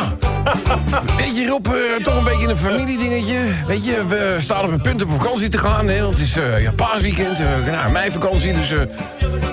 Weet 1.16 1.36
je, 1.36 1.46
Rob, 1.46 1.66
eh, 1.66 2.04
toch 2.04 2.16
een 2.16 2.24
beetje 2.24 2.48
een 2.48 2.56
familiedingetje. 2.56 3.38
Weet 3.66 3.84
je, 3.84 4.06
we 4.06 4.36
staan 4.38 4.64
op 4.64 4.70
een 4.70 4.80
punt 4.80 5.02
om 5.02 5.12
op 5.12 5.22
vakantie 5.22 5.48
te 5.48 5.58
gaan. 5.58 5.88
Hè, 5.88 6.02
want 6.02 6.18
het 6.18 6.22
is 6.22 6.36
eh 6.36 6.62
ja, 6.62 6.72
paasweekend, 6.72 7.40
eh 7.40 7.46
nou, 7.72 7.92
mijn 7.92 8.12
vakantie. 8.12 8.52
Dus 8.52 8.68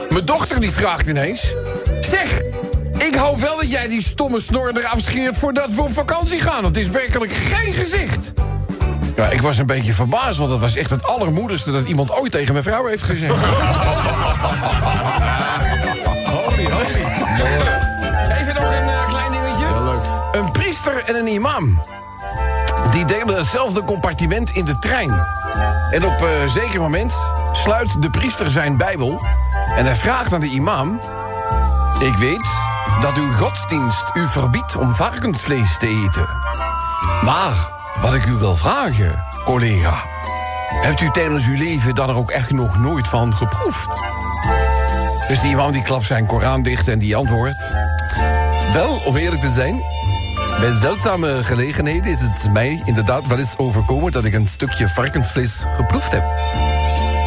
mijn 0.10 0.26
dochter 0.26 0.60
die 0.60 0.72
vraagt 0.72 1.08
ineens... 1.08 1.56
Zeg, 2.02 2.42
ik 2.98 3.16
hoop 3.16 3.40
wel 3.40 3.56
dat 3.56 3.72
jij 3.72 3.88
die 3.88 4.04
stomme 4.04 4.42
snor 4.42 4.72
eraf 4.78 5.00
scheert... 5.00 5.38
voordat 5.38 5.74
we 5.74 5.82
op 5.82 5.94
vakantie 5.94 6.40
gaan. 6.40 6.62
Want 6.62 6.76
het 6.76 6.86
is 6.86 6.92
werkelijk 6.92 7.32
geen 7.32 7.74
gezicht. 7.74 8.34
Ja, 9.20 9.28
ik 9.28 9.42
was 9.42 9.58
een 9.58 9.66
beetje 9.66 9.94
verbaasd, 9.94 10.38
want 10.38 10.50
dat 10.50 10.60
was 10.60 10.76
echt 10.76 10.90
het 10.90 11.04
allermoedigste... 11.04 11.72
dat 11.72 11.88
iemand 11.88 12.12
ooit 12.12 12.32
tegen 12.32 12.52
mijn 12.52 12.64
vrouw 12.64 12.86
heeft 12.86 13.04
gezegd. 13.04 13.34
Even 18.40 18.54
nog 18.54 18.72
een 18.72 18.88
eh, 18.88 19.08
klein 19.10 19.32
dingetje. 19.32 19.66
Een 20.32 20.52
priester 20.52 21.04
en 21.06 21.16
een 21.16 21.28
imam. 21.28 21.82
Die 22.92 23.06
delen 23.06 23.36
hetzelfde 23.36 23.84
compartiment 23.84 24.50
in 24.50 24.66
de 24.66 24.80
trein. 24.80 25.26
En 25.92 26.06
op 26.06 26.22
een 26.22 26.50
zeker 26.50 26.82
moment 26.82 27.14
sluit 27.54 28.02
de 28.02 28.10
priester 28.10 28.52
zijn 28.52 28.78
bijbel... 28.78 29.22
en 29.76 29.86
hij 29.86 29.96
vraagt 29.96 30.34
aan 30.34 30.40
de 30.40 30.50
imam... 30.50 31.00
Ik 32.00 32.16
weet 32.16 32.48
dat 33.02 33.16
uw 33.18 33.32
godsdienst 33.32 34.12
u 34.14 34.28
verbiedt 34.28 34.76
om 34.76 34.96
varkensvlees 34.96 35.78
te 35.78 35.88
eten. 35.88 36.28
Maar 37.24 37.78
wat 38.02 38.14
ik 38.14 38.26
u 38.26 38.32
wil 38.32 38.56
vragen, 38.56 39.24
collega... 39.46 39.94
hebt 40.70 41.02
u 41.02 41.10
tijdens 41.10 41.46
uw 41.46 41.58
leven 41.58 41.96
dan 41.96 42.10
er 42.10 42.16
ook 42.16 42.32
echt 42.32 42.52
nog 42.52 42.78
nooit 42.78 43.08
van 43.08 43.34
geproefd? 43.34 43.88
Dus 45.28 45.42
die 45.42 45.52
imam 45.52 45.72
die 45.72 45.82
klapt 45.82 46.06
zijn 46.06 46.26
Koran 46.26 46.64
dicht 46.64 46.88
en 46.88 47.00
die 47.00 47.16
antwoordt... 47.16 47.74
Wel, 48.74 49.02
om 49.06 49.16
eerlijk 49.16 49.42
te 49.42 49.52
zijn... 49.52 49.82
Bij 50.60 50.74
zeldzame 50.82 51.44
gelegenheden 51.44 52.12
is 52.12 52.20
het 52.20 52.54
mij 52.54 52.82
inderdaad 52.86 53.28
wel 53.28 53.38
eens 53.38 53.58
overkomen... 53.58 54.12
dat 54.12 54.26
ik 54.26 54.34
een 54.34 54.48
stukje 54.48 54.88
varkensvlees 54.88 55.66
geproefd 55.76 56.12
heb. 56.12 56.24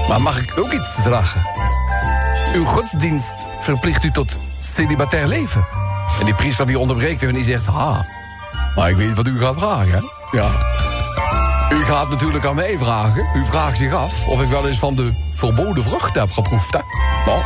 Maar 0.08 0.20
mag 0.20 0.42
ik 0.42 0.58
ook 0.58 0.72
iets 0.72 0.90
vragen? 1.02 1.40
Uw 2.54 2.64
godsdienst 2.64 3.34
verplicht 3.60 4.04
u 4.04 4.10
tot 4.10 4.38
celibatair 4.58 5.26
leven. 5.26 5.66
En 6.18 6.24
die 6.24 6.34
priester 6.34 6.66
die 6.66 6.78
onderbreekt 6.78 7.22
en 7.22 7.34
die 7.34 7.44
zegt... 7.44 7.66
Ha, 7.66 8.04
maar 8.76 8.90
ik 8.90 8.96
weet 8.96 9.16
wat 9.16 9.26
u 9.26 9.38
gaat 9.38 9.58
vragen, 9.58 9.92
hè? 9.92 10.21
Ja. 10.32 10.48
U 11.72 11.84
gaat 11.84 12.09
natuurlijk 12.09 12.46
aan 12.46 12.54
mij 12.54 12.76
vragen. 12.78 13.26
U 13.34 13.44
vraagt 13.44 13.78
zich 13.78 13.92
af 13.92 14.26
of 14.26 14.42
ik 14.42 14.48
wel 14.48 14.68
eens 14.68 14.78
van 14.78 14.94
de 14.94 15.12
verboden 15.34 15.84
vrucht 15.84 16.14
heb 16.14 16.30
geproefd, 16.30 16.72
hè? 16.72 16.80
Nou, 17.26 17.40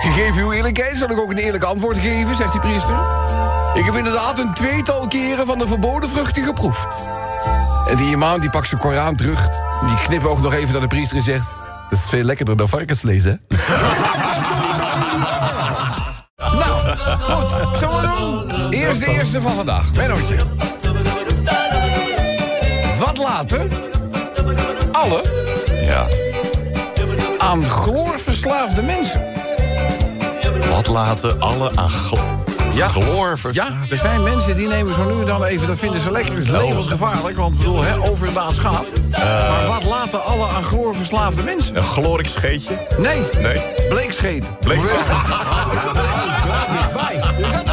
Gegeven 0.00 0.42
uw 0.42 0.52
eerlijkheid 0.52 0.96
zal 0.96 1.10
ik 1.10 1.18
ook 1.18 1.30
een 1.30 1.38
eerlijk 1.38 1.64
antwoord 1.64 1.96
geven, 1.98 2.36
zegt 2.36 2.52
die 2.52 2.60
priester. 2.60 2.94
Ik 3.74 3.84
heb 3.84 3.94
inderdaad 3.94 4.38
een 4.38 4.54
tweetal 4.54 5.08
keren 5.08 5.46
van 5.46 5.58
de 5.58 5.66
verboden 5.66 6.10
vruchten 6.10 6.44
geproefd. 6.44 6.86
En 7.88 7.96
die 7.96 8.10
imam 8.10 8.40
die 8.40 8.50
pakt 8.50 8.68
zijn 8.68 8.80
Koran 8.80 9.16
terug. 9.16 9.48
Die 9.86 9.96
knipt 10.06 10.26
ook 10.26 10.40
nog 10.40 10.54
even 10.54 10.72
naar 10.72 10.80
de 10.80 10.86
priester 10.86 11.16
en 11.16 11.22
zegt... 11.22 11.46
Dat 11.90 11.98
is 11.98 12.08
veel 12.08 12.22
lekkerder 12.22 12.56
dan 12.56 12.68
varkensvlees, 12.68 13.24
hè? 13.24 13.34
nou, 16.36 16.96
goed. 17.20 17.78
Zullen 17.78 18.10
doen? 18.18 18.70
Eerst 18.70 19.00
de 19.00 19.06
eerste 19.06 19.40
van 19.40 19.52
vandaag. 19.52 19.92
Mennootje. 19.92 20.36
Wat 23.18 23.26
laten 23.26 23.70
alle 24.92 25.22
Ja. 25.82 26.06
aan 27.38 27.64
chloorverslaafde 27.64 28.82
mensen... 28.82 29.22
Wat 30.70 30.86
laten 30.86 31.40
alle 31.40 31.70
aan 31.74 31.90
gl 31.90 32.16
Ja. 32.74 32.88
chloor 32.88 33.38
Ja, 33.52 33.66
er 33.90 33.96
zijn 33.96 34.22
mensen 34.22 34.56
die 34.56 34.68
nemen 34.68 34.94
zo 34.94 35.04
nu 35.14 35.20
en 35.20 35.26
dan 35.26 35.44
even... 35.44 35.66
dat 35.66 35.78
vinden 35.78 36.00
ze 36.00 36.10
lekker, 36.12 36.34
het 36.34 36.44
is 36.44 36.50
levensgevaarlijk... 36.50 37.36
want 37.36 37.52
ik 37.52 37.58
bedoel, 37.58 37.82
hè, 37.82 38.08
overdaad 38.08 38.54
schaadt. 38.54 38.92
maar 39.10 39.66
wat 39.66 39.84
laten 39.84 40.24
alle 40.24 40.46
aan 40.46 40.62
chloorverslaafde 40.62 41.42
mensen? 41.42 41.76
Een 41.76 41.82
chlorik 41.82 42.26
scheetje? 42.28 42.86
Nee, 42.98 43.20
Nee. 43.42 43.62
bleekscheet. 43.88 44.58
Bleekscheet. 44.60 44.98
Ik 47.38 47.67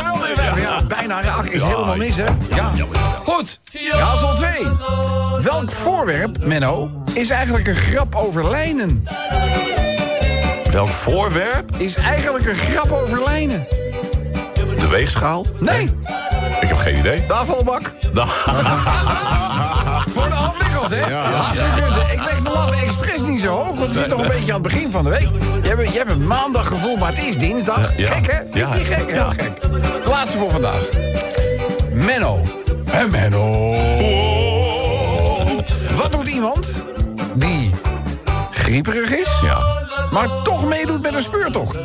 bijna 1.08 1.22
raak 1.24 1.46
is 1.46 1.62
helemaal 1.64 1.96
mis, 1.96 2.16
hè? 2.16 2.26
Ja. 2.56 2.72
Goed, 3.24 3.60
raadsel 3.92 4.36
2. 4.36 4.50
Welk 5.42 5.72
voorwerp, 5.72 6.46
Menno, 6.46 6.92
is 7.14 7.30
eigenlijk 7.30 7.68
een 7.68 7.76
grap 7.76 8.16
over 8.16 8.50
lijnen? 8.50 9.08
Welk 10.72 10.90
voorwerp? 10.90 11.70
Is 11.78 11.96
eigenlijk 11.96 12.46
een 12.46 12.56
grap 12.56 12.92
over 12.92 13.24
lijnen? 13.24 13.68
De 14.80 14.88
weegschaal? 14.90 15.46
Nee, 15.60 15.90
Ik 16.62 16.68
heb 16.68 16.78
geen 16.78 16.98
idee. 16.98 17.26
de 17.28 17.34
afvalbak. 17.34 17.92
De 18.14 18.24
hè? 20.92 21.10
Ja. 21.10 21.52
Ik 22.12 22.24
leg 22.24 22.40
de 22.44 22.50
lat 22.50 22.72
expres 22.72 23.22
niet 23.22 23.42
zo 23.42 23.48
hoog, 23.48 23.68
want 23.68 23.80
het 23.80 23.94
zit 23.94 24.08
nog 24.08 24.22
een 24.22 24.28
beetje 24.28 24.54
aan 24.54 24.62
het 24.64 24.72
begin 24.74 24.90
van 24.90 25.04
de 25.04 25.10
week. 25.10 25.28
Je 25.64 25.70
hebt, 25.70 25.92
je 25.92 25.98
hebt 25.98 26.12
een 26.12 26.28
maandaggevoel, 26.28 26.98
maar 26.98 27.10
het 27.10 27.24
is 27.26 27.38
dinsdag. 27.38 27.92
Gek, 27.96 28.32
hè? 28.32 28.38
Vind 28.38 28.54
je 28.54 28.60
Ja. 28.60 28.74
niet 28.76 28.88
gek? 28.88 29.12
Heel 29.12 29.30
gek. 29.30 29.62
De 29.62 30.10
laatste 30.10 30.38
voor 30.38 30.52
vandaag. 30.52 30.82
Menno. 31.94 32.44
Hè, 32.90 33.08
Menno. 33.08 33.74
Wat 35.98 36.12
doet 36.12 36.28
iemand 36.28 36.84
die 37.34 37.72
grieperig 38.52 39.12
is, 39.12 39.30
Ja. 39.44 39.60
maar 40.12 40.28
toch 40.44 40.66
meedoet 40.68 41.02
met 41.02 41.14
een 41.14 41.24
speurtocht? 41.24 41.76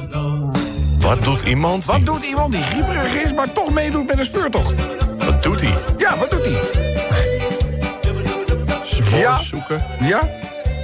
Wat 1.01 1.23
doet 1.25 1.41
iemand? 1.43 1.85
Wat 1.85 2.07
doet 2.07 2.25
iemand 2.25 2.53
die 2.53 2.63
grieperig 2.63 3.15
is, 3.15 3.33
maar 3.35 3.53
toch 3.53 3.71
meedoet 3.71 4.07
met 4.07 4.19
een 4.19 4.25
speurtocht? 4.25 4.75
Wat 5.19 5.43
doet 5.43 5.61
hij? 5.61 5.75
Ja, 5.99 6.17
wat 6.19 6.31
doet 6.31 6.45
hij? 6.45 6.59
Spoor 9.11 9.21
Ja. 9.23 9.37
zoeken? 9.37 9.83
Ja? 10.01 10.21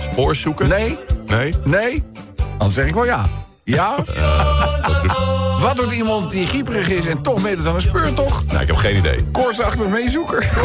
Spoor 0.01 0.35
zoeken? 0.35 0.69
Nee? 0.69 0.99
Nee? 1.27 1.55
Nee? 1.65 2.03
Dan 2.59 2.71
zeg 2.71 2.87
ik 2.87 2.95
wel 2.95 3.05
ja. 3.05 3.27
Ja? 3.65 3.95
Wat 4.87 5.03
doet... 5.03 5.13
Wat 5.61 5.77
doet 5.77 5.93
iemand 5.93 6.31
die 6.31 6.47
grieperig 6.47 6.89
is 6.89 7.07
en 7.07 7.23
toch 7.23 7.43
meedoet 7.43 7.67
aan 7.67 7.75
een 7.75 7.81
speurtocht? 7.81 8.47
Nou, 8.47 8.61
ik 8.61 8.67
heb 8.67 8.77
geen 8.77 8.97
idee. 8.97 9.25
Koortsachtig 9.33 9.87
meezoeker. 9.87 10.39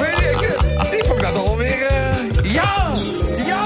Weet 0.00 0.18
ik, 0.18 0.38
die 0.90 1.04
vond 1.04 1.16
ik 1.16 1.22
dat 1.22 1.36
alweer... 1.46 1.82
eh 1.86 2.52
Ja! 2.52 2.72
Ja! 3.46 3.62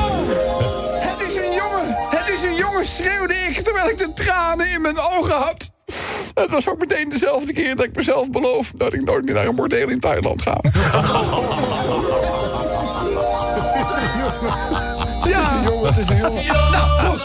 Het 1.00 1.20
is 1.28 1.36
een 1.36 1.54
jongen! 1.54 1.96
Het 2.10 2.28
is 2.28 2.42
een 2.42 2.54
jongen, 2.54 2.86
schreeuwde 2.86 3.34
ik 3.34 3.64
terwijl 3.64 3.88
ik 3.88 3.98
de 3.98 4.12
tranen 4.14 4.68
in 4.70 4.80
mijn 4.80 4.98
ogen 4.98 5.34
had. 5.36 5.70
Het 6.34 6.50
was 6.50 6.68
ook 6.68 6.78
meteen 6.78 7.08
dezelfde 7.08 7.52
keer 7.52 7.76
dat 7.76 7.84
ik 7.84 7.96
mezelf 7.96 8.30
beloof... 8.30 8.72
dat 8.74 8.92
ik 8.92 9.04
nooit 9.04 9.24
meer 9.24 9.34
naar 9.34 9.46
een 9.46 9.54
bordeel 9.54 9.88
in 9.88 10.00
Thailand 10.00 10.42
ga. 10.42 10.60
Ja, 15.24 15.40
het 15.40 15.50
is 15.50 15.56
een 15.56 15.62
jongen, 15.62 15.94
het 15.94 15.98
is 15.98 16.08
een 16.08 16.16
jongen. 16.18 16.44
Nou, 16.46 17.00
goed. 17.00 17.22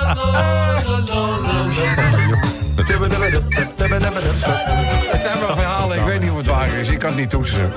Het 5.11 5.21
zijn 5.21 5.39
wel 5.39 5.55
verhalen, 5.55 5.97
ik 5.97 6.03
weet 6.03 6.21
niet 6.21 6.29
of 6.29 6.37
het 6.37 6.45
waar 6.45 6.73
is. 6.73 6.89
Ik 6.89 6.99
kan 6.99 7.09
het 7.09 7.19
niet 7.19 7.29
toetsen. 7.29 7.73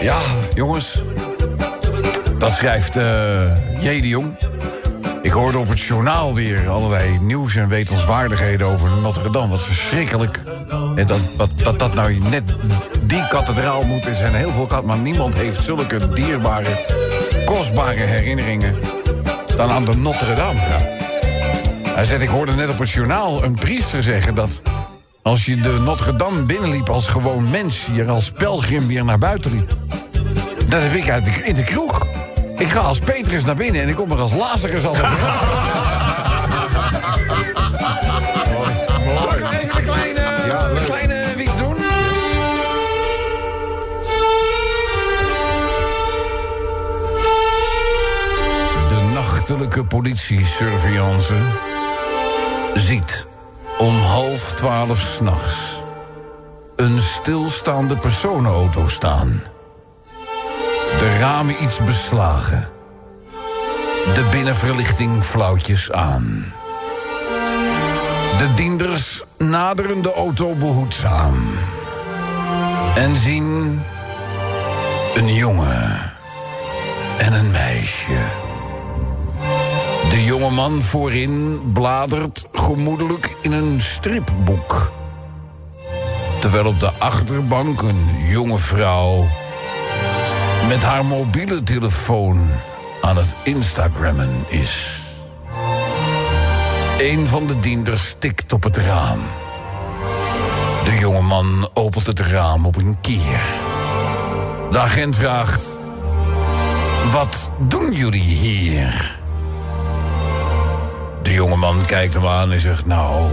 Ja, 0.00 0.18
jongens. 0.54 1.02
Dat 2.38 2.52
schrijft 2.52 2.96
eh 2.96 3.56
J. 3.80 4.00
de 4.00 4.08
Jong. 4.08 4.36
Ik 5.22 5.30
hoorde 5.30 5.58
op 5.58 5.68
het 5.68 5.80
journaal 5.80 6.34
weer 6.34 6.68
allerlei 6.68 7.18
nieuws 7.20 7.54
en 7.54 7.68
wetenswaardigheden 7.68 8.66
over 8.66 8.90
Notre 8.90 9.30
Dame. 9.30 9.48
Wat 9.48 9.62
verschrikkelijk. 9.62 10.40
En 10.94 11.06
dat, 11.06 11.34
dat, 11.36 11.50
dat 11.56 11.78
dat 11.78 11.94
nou 11.94 12.14
net 12.30 12.42
die 13.02 13.28
kathedraal 13.28 13.82
moet. 13.82 14.06
Er 14.06 14.14
zijn 14.14 14.34
heel 14.34 14.52
veel 14.52 14.66
kat, 14.66 14.84
maar 14.84 14.98
niemand 14.98 15.34
heeft 15.34 15.62
zulke 15.62 16.12
dierbare, 16.12 16.86
kostbare 17.44 18.04
herinneringen 18.04 18.76
dan 19.56 19.70
aan 19.70 19.84
de 19.84 19.96
Notre 19.96 20.34
Dame. 20.34 20.60
Hij 21.94 22.04
zegt, 22.04 22.22
ik 22.22 22.28
hoorde 22.28 22.52
net 22.52 22.68
op 22.68 22.78
het 22.78 22.90
journaal 22.90 23.44
een 23.44 23.54
priester 23.54 24.02
zeggen 24.02 24.34
dat... 24.34 24.62
als 25.22 25.44
je 25.44 25.56
de 25.56 25.78
Notre 25.80 26.16
Dame 26.16 26.42
binnenliep 26.42 26.88
als 26.88 27.08
gewoon 27.08 27.50
mens... 27.50 27.86
je 27.92 28.02
er 28.02 28.10
als 28.10 28.30
pelgrim 28.30 28.86
weer 28.86 29.04
naar 29.04 29.18
buiten 29.18 29.50
liep. 29.50 29.76
Dat 30.68 30.82
heb 30.82 30.92
ik 30.94 31.10
uit 31.10 31.26
in 31.44 31.54
de 31.54 31.64
kroeg. 31.64 32.01
Ik 32.62 32.68
ga 32.68 32.80
als 32.80 32.98
Petrus 32.98 33.44
naar 33.44 33.54
binnen 33.54 33.82
en 33.82 33.88
ik 33.88 33.94
kom 33.94 34.12
er 34.12 34.20
als 34.20 34.34
Lazarus 34.34 34.84
altijd 34.84 35.06
ik 39.36 39.50
even 39.50 39.76
een 39.76 39.84
kleine, 39.84 40.20
een 40.78 40.84
kleine 40.84 41.32
wiets 41.36 41.58
doen? 41.58 41.76
De 48.88 49.10
nachtelijke 49.14 49.84
politie-surveillance 49.84 51.34
ziet 52.74 53.26
om 53.78 53.98
half 53.98 54.54
twaalf 54.54 55.00
s'nachts 55.00 55.80
een 56.76 57.00
stilstaande 57.00 57.96
personenauto 57.96 58.88
staan. 58.88 59.42
De 61.02 61.18
ramen 61.18 61.62
iets 61.62 61.78
beslagen. 61.84 62.68
De 64.14 64.28
binnenverlichting 64.30 65.22
flauwtjes 65.22 65.92
aan. 65.92 66.52
De 68.38 68.52
dienders 68.54 69.22
naderen 69.38 70.02
de 70.02 70.12
auto 70.12 70.54
behoedzaam. 70.54 71.34
En 72.94 73.16
zien 73.16 73.80
een 75.14 75.34
jongen 75.34 76.12
en 77.18 77.32
een 77.32 77.50
meisje. 77.50 78.18
De 80.10 80.24
jonge 80.24 80.50
man 80.50 80.82
voorin 80.82 81.60
bladert 81.72 82.46
gemoedelijk 82.52 83.36
in 83.40 83.52
een 83.52 83.80
stripboek. 83.80 84.92
Terwijl 86.40 86.66
op 86.66 86.80
de 86.80 86.90
achterbank 86.98 87.82
een 87.82 88.06
jonge 88.28 88.58
vrouw 88.58 89.26
met 90.68 90.82
haar 90.82 91.04
mobiele 91.04 91.62
telefoon 91.62 92.50
aan 93.00 93.16
het 93.16 93.36
Instagrammen 93.42 94.44
is. 94.48 95.00
Een 96.98 97.26
van 97.26 97.46
de 97.46 97.60
dienders 97.60 98.14
tikt 98.18 98.52
op 98.52 98.62
het 98.62 98.76
raam. 98.76 99.18
De 100.84 100.98
jonge 100.98 101.22
man 101.22 101.68
opent 101.74 102.06
het 102.06 102.20
raam 102.20 102.66
op 102.66 102.76
een 102.76 102.96
kier. 103.00 103.40
De 104.70 104.78
agent 104.78 105.16
vraagt... 105.16 105.80
Wat 107.12 107.50
doen 107.58 107.92
jullie 107.92 108.22
hier? 108.22 109.18
De 111.22 111.32
jonge 111.32 111.56
man 111.56 111.84
kijkt 111.86 112.14
hem 112.14 112.26
aan 112.26 112.52
en 112.52 112.60
zegt... 112.60 112.86
Nou, 112.86 113.30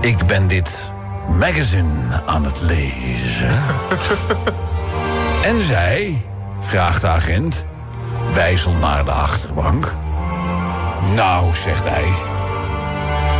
ik 0.00 0.26
ben 0.26 0.48
dit 0.48 0.90
magazine 1.38 2.22
aan 2.26 2.44
het 2.44 2.60
lezen. 2.60 3.62
en 5.42 5.62
zij, 5.62 6.22
vraagt 6.58 7.00
de 7.00 7.06
agent, 7.06 7.66
wijzelt 8.32 8.80
naar 8.80 9.04
de 9.04 9.10
achterbank. 9.10 9.96
Nou, 11.14 11.54
zegt 11.54 11.84
hij... 11.84 12.08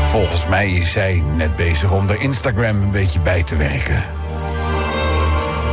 Volgens 0.09 0.47
mij 0.47 0.71
is 0.71 0.93
zij 0.93 1.23
net 1.37 1.57
bezig 1.57 1.93
om 1.93 2.07
de 2.07 2.19
Instagram 2.19 2.83
een 2.83 2.91
beetje 2.91 3.21
bij 3.21 3.43
te 3.43 3.57
werken. 3.57 4.03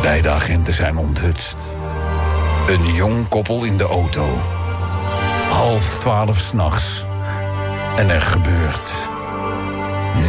Beide 0.01 0.29
agenten 0.29 0.73
zijn 0.73 0.97
onthutst. 0.97 1.57
Een 2.67 2.93
jong 2.93 3.27
koppel 3.27 3.63
in 3.63 3.77
de 3.77 3.83
auto. 3.83 4.25
Half 5.49 5.99
twaalf 5.99 6.39
s'nachts. 6.39 7.05
En 7.95 8.09
er 8.09 8.21
gebeurt 8.21 9.09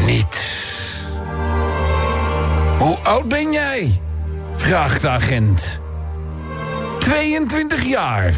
niets. 0.07 1.05
Hoe 2.79 2.97
oud 3.03 3.29
ben 3.29 3.53
jij? 3.53 4.01
vraagt 4.55 5.01
de 5.01 5.09
agent. 5.09 5.81
22 7.01 7.85
jaar, 7.85 8.35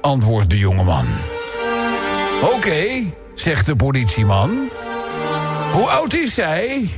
antwoordt 0.00 0.50
de 0.50 0.58
jongeman. 0.58 1.06
Oké, 2.42 2.84
zegt 3.34 3.66
de 3.66 3.76
politieman. 3.76 4.68
Hoe 5.72 5.86
oud 5.86 6.14
is 6.14 6.34
zij? 6.34 6.88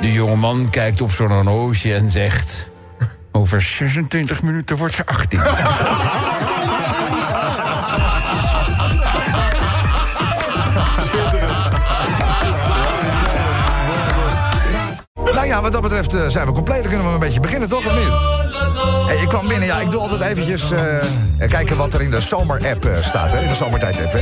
De 0.00 0.12
jongeman 0.12 0.70
kijkt 0.70 1.00
op 1.00 1.12
zijn 1.12 1.30
horloge 1.30 1.94
en 1.94 2.10
zegt... 2.10 2.72
Over 3.36 3.60
26 3.60 4.42
minuten 4.42 4.76
wordt 4.76 4.94
ze 4.94 5.06
18. 5.06 5.40
Nou 15.32 15.46
ja, 15.46 15.62
wat 15.62 15.72
dat 15.72 15.82
betreft 15.82 16.14
eh, 16.14 16.28
zijn 16.28 16.46
we 16.46 16.52
compleet. 16.52 16.78
Dan 16.80 16.88
kunnen 16.88 17.06
we 17.06 17.12
een 17.14 17.18
beetje 17.18 17.40
beginnen, 17.40 17.68
toch? 17.68 17.86
Of 17.86 17.94
niet? 17.94 18.43
Ik 19.22 19.28
kwam 19.28 19.48
binnen, 19.48 19.66
ja, 19.66 19.80
ik 19.80 19.90
doe 19.90 20.00
altijd 20.00 20.20
eventjes 20.20 20.70
eh, 20.70 21.48
kijken 21.48 21.76
wat 21.76 21.94
er 21.94 22.02
in 22.02 22.10
de 22.10 22.20
zomer-app 22.20 22.84
eh, 22.84 22.96
staat, 22.96 23.32
hè, 23.32 23.40
in 23.40 23.48
de 23.48 23.54
zomertijd-app. 23.54 24.18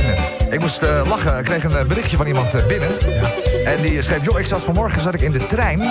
Ik 0.49 0.59
moest 0.59 0.81
eh, 0.81 1.01
lachen, 1.07 1.39
ik 1.39 1.45
kreeg 1.45 1.63
een 1.63 1.87
berichtje 1.87 2.17
van 2.17 2.25
iemand 2.25 2.67
binnen. 2.67 2.89
En 3.65 3.81
die 3.81 4.01
schreef, 4.01 4.25
joh, 4.25 4.39
ik 4.39 4.45
zat 4.45 4.63
vanmorgen 4.63 5.01
zat 5.01 5.13
ik 5.13 5.21
in 5.21 5.31
de 5.31 5.45
trein... 5.45 5.81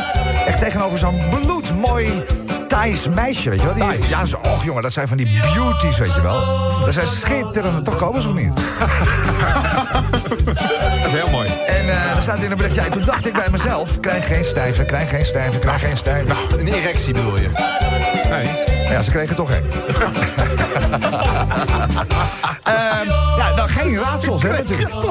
echt 0.46 0.58
tegenover 0.58 0.98
zo'n 0.98 1.20
bloedmooi 1.30 2.24
Thais 2.72 3.08
meisje, 3.08 3.50
weet 3.50 3.60
je 3.60 3.74
wel? 3.74 3.74
Die, 3.74 4.08
ja, 4.08 4.24
zo, 4.24 4.36
och 4.36 4.64
jongen, 4.64 4.82
dat 4.82 4.92
zijn 4.92 5.08
van 5.08 5.16
die 5.16 5.40
beauties, 5.40 5.98
weet 5.98 6.14
je 6.14 6.20
wel. 6.20 6.40
Dat 6.84 6.94
zijn 6.94 7.08
schitterende, 7.08 7.82
toch 7.82 7.96
komen 7.96 8.22
ze 8.22 8.28
of 8.28 8.34
niet? 8.34 8.52
Dat 11.02 11.06
is 11.06 11.12
heel 11.12 11.30
mooi. 11.30 11.48
En 11.66 11.88
eh 11.88 12.16
er 12.16 12.22
staat 12.22 12.42
in 12.42 12.50
een 12.50 12.56
bericht, 12.56 12.74
ja, 12.74 12.88
toen 12.88 13.04
dacht 13.04 13.26
ik 13.26 13.32
bij 13.32 13.48
mezelf... 13.50 14.00
krijg 14.00 14.26
geen 14.26 14.44
stijve, 14.44 14.84
krijg 14.84 15.10
geen 15.10 15.24
stijve, 15.24 15.58
krijg 15.58 15.80
geen 15.80 15.96
stijve. 15.96 16.26
Nou, 16.26 16.60
een 16.60 16.68
erectie 16.68 17.14
bedoel 17.14 17.38
je? 17.38 17.50
Nee. 18.30 18.48
Ja, 18.90 19.02
ze 19.02 19.10
kregen 19.10 19.36
toch 19.36 19.50
geen. 19.50 19.64
Ehm, 22.62 23.06
ja, 23.66 23.74
geen 23.82 23.98
raadsels, 23.98 24.42
hè. 24.42 24.56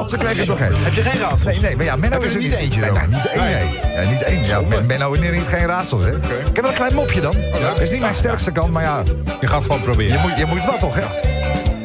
Ze 0.08 0.16
kregen 0.18 0.46
toch 0.46 0.58
geen. 0.58 0.72
Heb 0.74 0.92
je 0.92 1.02
geen 1.02 1.20
raadsels? 1.20 1.44
Nee, 1.44 1.60
nee, 1.60 1.76
maar 1.76 1.84
ja, 1.84 1.96
Menno 1.96 2.20
is 2.20 2.34
er 2.34 2.40
niet 2.40 2.52
eentje 2.52 2.80
Nee, 2.80 2.90
niet 2.90 3.26
één, 3.26 3.44
nee. 3.44 4.04
Ja, 4.04 4.10
niet 4.10 4.22
één. 4.22 4.44
Ja, 4.44 4.60
Men- 4.60 4.86
Menno 4.86 5.14
niet 5.14 5.46
geen 5.46 5.66
raadsels, 5.66 6.02
hè. 6.02 6.16
Ik 6.16 6.22
heb 6.52 6.60
wel 6.60 6.68
een 6.70 6.74
klein 6.76 6.94
mopje 6.94 7.20
dan. 7.20 7.34
Dat 7.62 7.80
is 7.80 7.90
niet 7.90 8.00
mijn 8.00 8.14
sterkste 8.14 8.50
kant, 8.50 8.72
maar 8.72 8.82
ja, 8.82 9.02
Je 9.40 9.46
gaat 9.46 9.62
gewoon 9.62 9.82
proberen. 9.82 10.12
je 10.12 10.28
moet, 10.28 10.38
je 10.38 10.46
moet 10.46 10.64
wat 10.64 10.78
toch, 10.78 10.94
hè? 10.94 11.30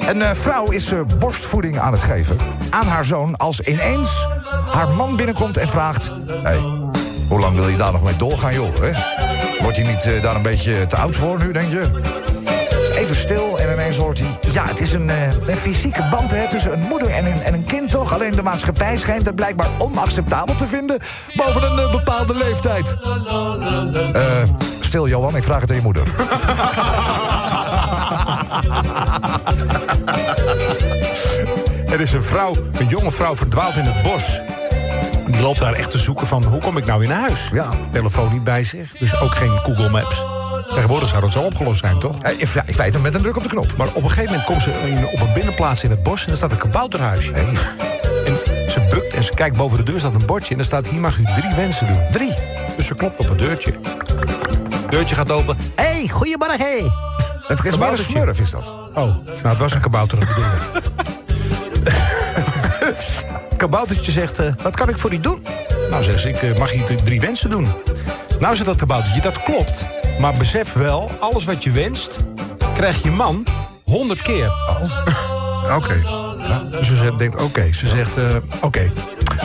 Een 0.09 0.21
eh, 0.21 0.31
vrouw 0.33 0.71
is 0.71 0.91
eh, 0.91 0.99
borstvoeding 1.19 1.79
aan 1.79 1.91
het 1.91 2.03
geven 2.03 2.37
aan 2.69 2.87
haar 2.87 3.05
zoon... 3.05 3.35
als 3.35 3.59
ineens 3.59 4.27
haar 4.71 4.89
man 4.89 5.15
binnenkomt 5.15 5.57
en 5.57 5.69
vraagt... 5.69 6.11
Hey, 6.43 6.57
hoe 7.29 7.39
lang 7.39 7.55
wil 7.55 7.67
je 7.67 7.77
daar 7.77 7.91
nog 7.91 8.03
mee 8.03 8.15
doorgaan, 8.15 8.53
joh? 8.53 8.75
Hè? 8.81 8.91
Wordt 9.61 9.77
hij 9.77 9.85
niet 9.85 10.03
eh, 10.03 10.21
daar 10.21 10.35
een 10.35 10.41
beetje 10.41 10.87
te 10.87 10.97
oud 10.97 11.15
voor 11.15 11.37
nu, 11.37 11.51
denk 11.51 11.71
je? 11.71 11.85
Even 13.07 13.19
stil 13.19 13.59
en 13.59 13.73
ineens 13.73 13.97
hoort 13.97 14.19
hij... 14.19 14.27
Ja, 14.51 14.65
het 14.65 14.79
is 14.79 14.93
een, 14.93 15.09
eh, 15.09 15.31
een 15.31 15.57
fysieke 15.57 16.07
band 16.11 16.31
hè, 16.31 16.49
tussen 16.49 16.73
een 16.73 16.79
moeder 16.79 17.09
en 17.09 17.25
een, 17.25 17.41
en 17.41 17.53
een 17.53 17.65
kind, 17.65 17.89
toch? 17.89 18.13
Alleen 18.13 18.31
de 18.31 18.41
maatschappij 18.41 18.97
schijnt 18.97 19.25
het 19.25 19.35
blijkbaar 19.35 19.67
onacceptabel 19.77 20.55
te 20.55 20.67
vinden... 20.67 20.99
boven 21.35 21.63
een 21.63 21.79
eh, 21.79 21.91
bepaalde 21.91 22.35
leeftijd. 22.35 22.95
Eh, 24.13 24.43
stil, 24.59 25.07
Johan, 25.07 25.35
ik 25.35 25.43
vraag 25.43 25.61
het 25.61 25.69
aan 25.69 25.75
je 25.75 25.81
moeder. 25.81 26.03
Er 31.91 31.99
is 31.99 32.13
een 32.13 32.23
vrouw, 32.23 32.53
een 32.79 32.87
jonge 32.87 33.11
vrouw 33.11 33.35
verdwaald 33.35 33.77
in 33.77 33.83
het 33.83 34.01
bos. 34.01 34.41
Die 35.25 35.41
loopt 35.41 35.59
daar 35.59 35.73
echt 35.73 35.91
te 35.91 35.97
zoeken 35.97 36.27
van 36.27 36.43
hoe 36.43 36.59
kom 36.59 36.77
ik 36.77 36.85
nou 36.85 36.99
weer 36.99 37.09
naar 37.09 37.21
huis? 37.21 37.49
Ja. 37.53 37.69
Telefoon 37.91 38.33
niet 38.33 38.43
bij 38.43 38.63
zich, 38.63 38.91
dus 38.91 39.19
ook 39.19 39.35
geen 39.35 39.57
Google 39.57 39.89
Maps. 39.89 40.23
Tegenwoordig 40.73 41.09
zou 41.09 41.21
dat 41.21 41.31
zo 41.31 41.41
opgelost 41.41 41.79
zijn, 41.79 41.99
toch? 41.99 42.21
Eh, 42.21 42.39
in 42.39 42.47
fe- 42.47 42.63
in 42.65 42.73
feite 42.73 42.99
met 42.99 43.13
een 43.13 43.21
druk 43.21 43.37
op 43.37 43.43
de 43.43 43.49
knop. 43.49 43.73
Maar 43.77 43.87
op 43.87 43.95
een 44.03 44.09
gegeven 44.09 44.25
moment 44.29 44.43
komt 44.45 44.61
ze 44.61 44.71
in- 44.85 45.07
op 45.07 45.19
een 45.21 45.33
binnenplaats 45.33 45.83
in 45.83 45.89
het 45.89 46.03
bos... 46.03 46.25
en 46.25 46.31
er 46.31 46.37
staat 46.37 46.51
een 46.51 46.57
kabouterhuisje. 46.57 47.33
En 47.33 47.55
ze 48.69 48.85
bukt 48.89 49.13
en 49.13 49.23
ze 49.23 49.33
kijkt 49.33 49.55
boven 49.57 49.77
de 49.77 49.83
deur, 49.83 49.99
staat 49.99 50.15
een 50.15 50.25
bordje... 50.25 50.53
en 50.53 50.59
er 50.59 50.65
staat, 50.65 50.87
hier 50.87 50.99
mag 50.99 51.17
u 51.17 51.23
drie 51.35 51.55
wensen 51.55 51.87
doen. 51.87 51.99
Drie. 52.11 52.33
Dus 52.77 52.85
ze 52.85 52.95
klopt 52.95 53.19
op 53.19 53.29
het 53.29 53.37
deurtje. 53.39 53.73
Deurtje 54.89 55.15
gaat 55.15 55.31
open. 55.31 55.57
Hé, 55.75 55.83
hey, 55.83 56.07
goedemorgen, 56.07 56.59
hé. 56.59 56.65
Hey. 56.65 56.89
Het 57.47 57.65
is 57.65 57.71
een 57.99 58.05
smurf, 58.05 58.39
is 58.39 58.51
dat. 58.51 58.73
Oh, 58.93 58.95
nou, 58.95 59.15
het 59.41 59.57
was 59.57 59.73
een 59.73 59.81
kabouter 59.81 60.17
op 60.17 60.23
de 60.27 60.33
deur. 60.35 60.81
kaboutertje 63.57 64.11
zegt, 64.11 64.39
eh, 64.39 64.45
wat 64.61 64.75
kan 64.75 64.89
ik 64.89 64.97
voor 64.97 65.13
u 65.13 65.19
doen? 65.19 65.45
Nou, 65.89 66.03
zegt 66.03 66.19
ze, 66.19 66.29
ik 66.29 66.41
eh, 66.41 66.57
mag 66.57 66.71
hier 66.71 66.83
drie 67.03 67.19
wensen 67.19 67.49
doen. 67.49 67.67
Nou, 68.39 68.55
zegt 68.55 68.67
dat 68.67 68.75
kaboutertje, 68.77 69.21
dat 69.21 69.41
klopt. 69.41 69.85
Maar 70.19 70.33
besef 70.33 70.73
wel, 70.73 71.11
alles 71.19 71.45
wat 71.45 71.63
je 71.63 71.71
wenst, 71.71 72.17
krijgt 72.73 73.03
je 73.03 73.11
man 73.11 73.45
honderd 73.83 74.21
keer. 74.21 74.51
Oké. 75.75 76.01
Dus 76.71 76.87
ze 76.87 77.15
denkt, 77.17 77.43
oké. 77.43 77.73
Ze 77.73 77.87
zegt, 77.87 78.17
eh, 78.17 78.35
oké. 78.61 78.91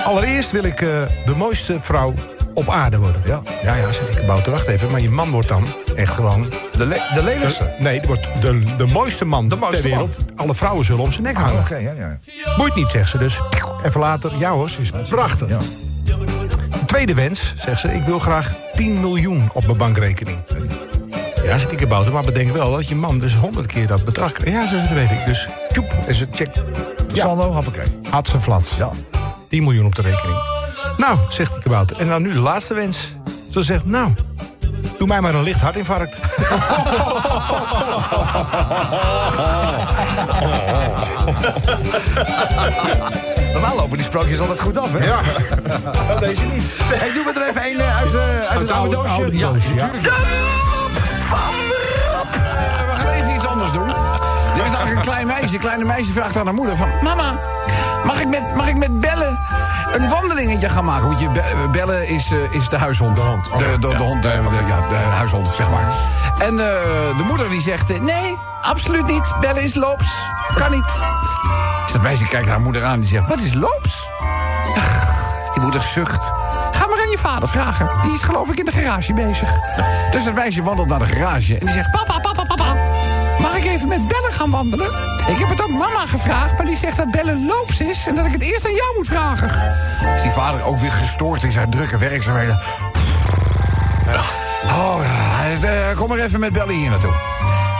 Allereerst 0.05 0.51
wil 0.51 0.65
ik 0.65 0.81
eh, 0.81 0.89
de 1.27 1.35
mooiste 1.37 1.77
vrouw 1.81 2.15
op 2.55 2.69
aarde 2.69 2.99
worden. 2.99 3.23
Ja. 3.25 3.43
Ja, 3.63 3.75
ja, 3.75 3.93
zegt 3.93 4.09
die 4.09 4.17
kabouter, 4.17 4.53
wacht 4.53 4.67
even. 4.67 4.91
Maar 4.91 5.01
je 5.01 5.11
man 5.11 5.31
wordt 5.31 5.49
dan 5.49 5.67
echt 5.97 6.15
gewoon... 6.15 6.53
De, 6.77 6.87
le 6.87 7.03
de 7.15 7.23
lelijkste. 7.23 7.75
nee, 7.79 7.99
die 7.99 8.09
wordt 8.09 8.29
de, 8.41 8.75
de 8.77 8.87
mooiste 8.87 9.25
man 9.25 9.49
De 9.49 9.57
mooiste 9.57 9.81
ter 9.81 9.91
wereld. 9.91 10.19
Alle 10.37 10.55
vrouwen 10.55 10.85
zullen 10.85 11.03
om 11.03 11.13
zijn 11.13 11.23
nek 11.23 11.37
hangen. 11.37 11.61
Oké, 11.61 11.77
ja, 11.77 11.93
ja. 11.93 12.19
Boeit 12.57 12.75
niet, 12.75 12.91
zegt 12.91 13.11
ze 13.11 13.19
dus. 13.19 13.41
Even 13.85 14.01
later, 14.01 14.33
ja 14.39 14.51
hoor, 14.51 14.71
ze 14.71 14.81
is 14.81 14.91
prachtig. 15.09 15.49
Ja. 15.49 15.59
Tweede 16.93 17.15
wens, 17.15 17.55
zegt 17.57 17.81
ze, 17.81 17.95
ik 17.95 18.05
wil 18.05 18.19
graag 18.19 18.55
10 18.75 19.01
miljoen 19.01 19.51
op 19.53 19.65
mijn 19.67 19.79
bankrekening. 19.79 20.39
Ja, 21.35 21.59
zegt 21.59 21.69
die 21.69 21.79
kabouter, 21.79 22.13
maar 22.13 22.25
bedenk 22.25 22.53
wel 22.53 22.71
dat 22.71 22.89
je 22.89 22.95
man 22.95 23.19
dus 23.19 23.35
100 23.35 23.67
keer 23.67 23.87
dat 23.87 24.05
bedrag 24.05 24.33
krijgt. 24.33 24.53
Ja, 24.53 24.69
zegt 24.69 24.89
ze, 24.89 24.95
dat 24.95 25.09
weet 25.09 25.19
ik. 25.19 25.25
Dus, 25.25 25.49
tjoep, 25.73 25.95
en 26.07 26.15
ze 26.15 26.27
checkt. 26.33 26.61
Ja, 27.15 27.25
Saldo, 27.25 27.53
hoppakee. 27.53 27.87
had 28.11 28.29
ze 28.29 28.41
flats. 28.41 28.77
Ja. 28.77 28.91
10 29.49 29.63
miljoen 29.63 29.87
op 29.87 29.95
de 29.95 30.03
rekening. 30.03 30.39
Nou, 30.97 31.19
zegt 31.29 31.53
die 31.53 31.63
kabouter, 31.63 31.97
en 31.97 32.09
dan 32.09 32.23
nu 32.23 32.33
de 32.33 32.39
laatste 32.39 32.75
wens. 32.75 33.13
Ze 33.51 33.63
zegt, 33.63 33.85
nou, 33.87 34.13
doe 34.99 35.09
mij 35.09 35.21
maar 35.21 35.35
een 35.35 35.43
licht 35.43 35.61
hartinfarct. 35.61 36.19
Normaal 43.53 43.77
lopen 43.77 43.97
die 43.97 44.07
sprookjes 44.07 44.41
altijd 44.41 44.61
goed 44.61 44.79
af, 44.79 44.93
hè? 44.93 45.05
Ja. 45.05 45.19
Deze 46.21 46.43
niet. 46.43 46.65
Hey, 46.83 47.13
doe 47.13 47.25
me 47.25 47.41
er 47.41 47.49
even 47.49 47.65
een 47.71 47.81
eh, 47.81 47.97
uit, 47.97 48.15
eh, 48.15 48.51
uit 48.51 48.61
het 48.61 48.71
oude 48.71 48.95
doosje. 48.97 49.13
oude 49.13 49.37
ja, 49.39 49.53
doosje, 49.53 49.75
ja. 49.75 49.87
natuurlijk. 49.87 50.15
Van 51.19 51.39
Rap. 52.13 52.33
we 52.95 53.03
gaan 53.03 53.13
even 53.13 53.35
iets 53.35 53.47
anders 53.47 53.73
doen. 53.73 53.89
Er 53.89 53.95
is 54.57 54.63
eigenlijk 54.63 54.97
een 54.97 55.01
klein 55.03 55.27
meisje. 55.27 55.55
Een 55.55 55.61
kleine 55.61 55.85
meisje 55.85 56.13
vraagt 56.13 56.37
aan 56.37 56.45
haar 56.45 56.55
moeder 56.55 56.77
van... 56.77 56.89
Mama, 57.03 57.39
mag 58.05 58.21
ik 58.21 58.29
met, 58.29 58.55
mag 58.55 58.69
ik 58.69 58.77
met 58.77 59.01
bellen 59.01 59.39
een 59.93 60.09
wandelingetje 60.09 60.69
gaan 60.69 60.85
maken? 60.85 61.07
Want 61.07 61.21
je, 61.21 61.29
be- 61.29 61.69
bellen 61.73 62.09
is, 62.09 62.31
eh, 62.33 62.39
is 62.55 62.69
de 62.69 62.77
huishond. 62.79 63.15
De 63.17 63.21
hond. 63.23 63.45
De, 63.45 63.77
de, 63.81 63.89
de 63.89 63.97
hond, 64.03 64.25
eh, 64.25 64.31
de, 64.33 64.65
ja, 64.69 64.89
de 64.89 64.95
huishond, 64.95 65.49
zeg 65.49 65.71
maar. 65.71 65.93
En 66.39 66.59
eh, 66.59 67.17
de 67.17 67.25
moeder 67.27 67.51
die 67.51 67.61
zegt... 67.61 67.91
eh, 67.91 68.01
nee, 68.01 68.39
absoluut 68.63 69.07
niet. 69.07 69.35
Bellen 69.41 69.63
is 69.63 69.75
loops. 69.75 70.09
Kan 70.55 70.71
niet. 70.71 70.85
Dat 71.93 72.03
meisje 72.03 72.25
kijkt 72.25 72.49
haar 72.49 72.61
moeder 72.61 72.85
aan 72.85 72.93
en 72.93 73.01
die 73.01 73.09
zegt... 73.09 73.29
Wat 73.29 73.41
is 73.41 73.55
loops? 73.55 74.09
Ach, 74.77 75.53
die 75.53 75.63
moeder 75.63 75.83
zucht. 75.83 76.33
Ga 76.73 76.87
maar 76.87 77.01
aan 77.01 77.11
je 77.11 77.19
vader 77.19 77.49
vragen. 77.49 77.89
Die 78.03 78.13
is 78.13 78.23
geloof 78.23 78.49
ik 78.51 78.59
in 78.59 78.65
de 78.65 78.73
garage 78.73 79.13
bezig. 79.13 79.51
Dus 80.11 80.25
dat 80.25 80.35
meisje 80.35 80.63
wandelt 80.63 80.89
naar 80.89 80.99
de 80.99 81.07
garage 81.07 81.59
en 81.59 81.67
die 81.67 81.75
zegt... 81.75 81.91
Papa, 81.91 82.19
papa, 82.19 82.45
papa. 82.45 82.75
Mag 83.41 83.57
ik 83.57 83.65
even 83.65 83.89
met 83.89 84.09
bellen 84.09 84.33
gaan 84.33 84.51
wandelen? 84.51 84.87
Ik 85.27 85.39
heb 85.39 85.49
het 85.49 85.63
ook 85.63 85.71
mama 85.71 86.07
gevraagd, 86.07 86.57
maar 86.57 86.67
die 86.67 86.77
zegt 86.77 86.97
dat 86.97 87.11
bellen 87.11 87.47
loops 87.47 87.81
is... 87.81 88.07
en 88.07 88.15
dat 88.15 88.27
ik 88.27 88.33
het 88.33 88.43
eerst 88.43 88.67
aan 88.67 88.75
jou 88.75 88.95
moet 88.97 89.07
vragen. 89.07 89.51
Is 90.17 90.23
die 90.23 90.31
vader 90.31 90.65
ook 90.65 90.79
weer 90.79 90.93
gestoord 90.93 91.43
in 91.43 91.53
zijn 91.53 91.71
drukke 91.71 91.99
werkzaamheden? 91.99 92.61
Oh, 94.65 95.01
eh, 95.63 95.97
kom 95.97 96.09
maar 96.09 96.19
even 96.19 96.41
met 96.41 96.53
bellen 96.53 96.75
hier 96.75 96.91
naartoe. 96.91 97.13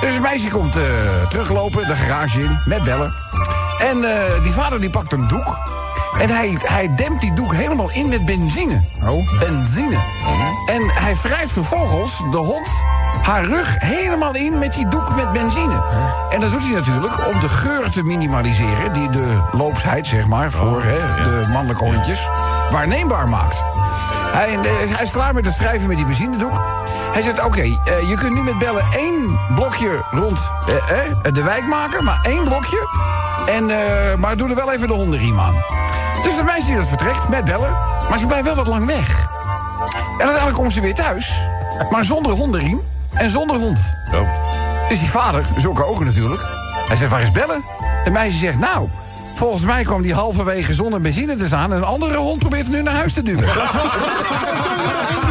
Dus 0.01 0.13
het 0.13 0.23
meisje 0.23 0.49
komt 0.49 0.77
eh, 0.77 0.83
teruglopen, 1.29 1.87
de 1.87 1.95
garage 1.95 2.41
in, 2.41 2.59
met 2.65 2.83
bellen. 2.83 3.13
En 3.91 4.05
eh, 4.05 4.43
die 4.43 4.53
vader 4.53 4.81
die 4.81 4.91
pakt 4.91 5.13
een 5.13 5.29
doek. 5.29 5.59
En 6.19 6.29
hij, 6.29 6.57
hij 6.63 6.95
dempt 6.95 7.21
die 7.21 7.35
doek 7.35 7.55
helemaal 7.55 7.91
in 7.91 8.09
met 8.09 8.25
benzine. 8.25 8.83
Oh. 9.03 9.39
Benzine. 9.39 9.99
En 10.67 10.83
hij 10.89 11.17
wrijft 11.23 11.53
vervolgens 11.53 12.19
de 12.31 12.37
hond 12.37 12.69
haar 13.23 13.45
rug 13.45 13.77
helemaal 13.79 14.35
in 14.35 14.59
met 14.59 14.75
die 14.75 14.89
doek 14.89 15.15
met 15.15 15.33
benzine. 15.33 15.83
En 16.31 16.41
dat 16.41 16.51
doet 16.51 16.63
hij 16.63 16.73
natuurlijk 16.73 17.27
om 17.27 17.41
de 17.41 17.49
geur 17.49 17.91
te 17.91 18.03
minimaliseren... 18.05 18.93
die 18.93 19.11
de 19.11 19.41
loopsheid, 19.53 20.07
zeg 20.07 20.27
maar, 20.27 20.51
voor 20.51 20.83
hè, 20.83 21.25
de 21.25 21.49
mannelijke 21.49 21.85
hondjes... 21.85 22.29
waarneembaar 22.71 23.29
maakt. 23.29 23.63
Hij, 24.33 24.49
eh, 24.49 24.95
hij 24.95 25.03
is 25.03 25.11
klaar 25.11 25.35
met 25.35 25.45
het 25.45 25.57
wrijven 25.57 25.89
met 25.89 25.97
die 25.97 26.07
benzinedoek. 26.07 26.63
Hij 27.13 27.23
zegt, 27.23 27.45
oké, 27.45 27.61
eh, 27.61 28.09
je 28.09 28.15
kunt 28.15 28.35
nu 28.35 28.43
met 28.43 28.59
bellen 28.59 28.85
één 28.97 29.39
blokje 29.55 30.05
rond 30.11 30.51
de 31.33 31.43
wijk 31.43 31.67
maken... 31.67 32.05
maar 32.05 32.19
één 32.23 32.45
blokje. 32.45 32.89
En, 33.47 33.71
eh, 33.71 34.15
maar 34.19 34.37
doe 34.37 34.49
er 34.49 34.55
wel 34.55 34.73
even 34.73 34.89
de 34.89 34.95
hondenriem 34.95 35.41
aan. 35.41 35.55
Dus 36.23 36.37
de 36.37 36.45
meisje 36.45 36.67
die 36.67 36.77
dat 36.77 36.89
vertrekt 36.89 37.29
met 37.29 37.45
bellen... 37.45 37.71
maar 38.11 38.19
ze 38.19 38.27
blijft 38.27 38.45
wel 38.45 38.55
wat 38.55 38.67
lang 38.67 38.87
weg. 38.87 39.29
En 40.19 40.19
uiteindelijk 40.19 40.57
komt 40.57 40.73
ze 40.73 40.81
weer 40.81 40.95
thuis... 40.95 41.33
maar 41.91 42.05
zonder 42.05 42.33
hondenriem 42.33 42.81
en 43.13 43.31
zonder 43.31 43.57
hond. 43.57 43.79
Dus 44.89 44.99
die 44.99 45.11
vader, 45.11 45.45
zulke 45.57 45.85
ogen 45.85 46.07
natuurlijk... 46.07 46.43
hij 46.89 46.97
zegt, 46.97 47.11
waar 47.11 47.23
is 47.23 47.33
bellen? 47.33 47.63
De 48.05 48.11
meisje 48.11 48.39
zegt, 48.39 48.59
nou... 48.59 48.89
Volgens 49.35 49.63
mij 49.63 49.85
kwam 49.85 50.03
die 50.03 50.15
halverwege 50.15 50.75
zonder 50.75 51.01
benzine 51.01 51.37
te 51.37 51.47
staan... 51.47 51.73
en 51.73 51.77
een 51.77 51.85
andere 51.85 52.17
hond 52.17 52.39
probeert 52.39 52.63
hem 52.63 52.73
nu 52.73 52.83
naar 52.83 52.95
huis 52.95 53.13
te 53.13 53.23
duwen. 53.23 53.49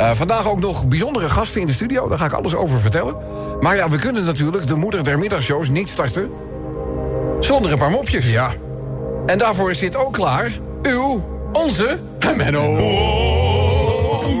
Eh, 0.00 0.10
vandaag 0.12 0.48
ook 0.48 0.60
nog 0.60 0.86
bijzondere 0.86 1.28
gasten 1.28 1.60
in 1.60 1.66
de 1.66 1.72
studio. 1.72 2.08
Daar 2.08 2.18
ga 2.18 2.24
ik 2.24 2.32
alles 2.32 2.54
over 2.54 2.80
vertellen. 2.80 3.16
Maar 3.60 3.76
ja, 3.76 3.88
we 3.88 3.98
kunnen 3.98 4.24
natuurlijk 4.24 4.66
de 4.66 4.76
moeder 4.76 5.04
der 5.04 5.18
middagshows 5.18 5.68
niet 5.68 5.88
starten... 5.88 6.30
zonder 7.40 7.72
een 7.72 7.78
paar 7.78 7.90
mopjes. 7.90 8.32
Ja. 8.32 8.52
En 9.26 9.38
daarvoor 9.38 9.74
zit 9.74 9.96
ook 9.96 10.12
klaar 10.12 10.50
uw, 10.82 11.24
onze, 11.52 11.98
Menno. 12.36 13.39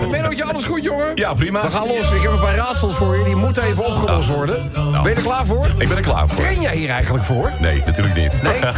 Mennootje, 0.08 0.44
alles 0.44 0.64
goed, 0.64 0.84
jongen? 0.84 1.06
Ja, 1.14 1.32
prima. 1.34 1.62
We 1.62 1.70
gaan 1.70 1.86
los. 1.86 2.12
Ik 2.12 2.22
heb 2.22 2.32
een 2.32 2.40
paar 2.40 2.54
raadsels 2.54 2.94
voor 2.94 3.16
je. 3.16 3.24
Die 3.24 3.36
moeten 3.36 3.62
even 3.62 3.84
opgelost 3.86 4.28
worden. 4.28 4.70
Ben 4.72 5.02
je 5.02 5.14
er 5.14 5.22
klaar 5.22 5.46
voor? 5.46 5.66
Ik 5.78 5.88
ben 5.88 5.96
er 5.96 6.02
klaar 6.02 6.28
voor. 6.28 6.36
Train 6.36 6.60
jij 6.60 6.76
hier 6.76 6.90
eigenlijk 6.90 7.24
voor? 7.24 7.50
Nee, 7.60 7.82
natuurlijk 7.86 8.16
niet. 8.16 8.42
Nee? 8.42 8.58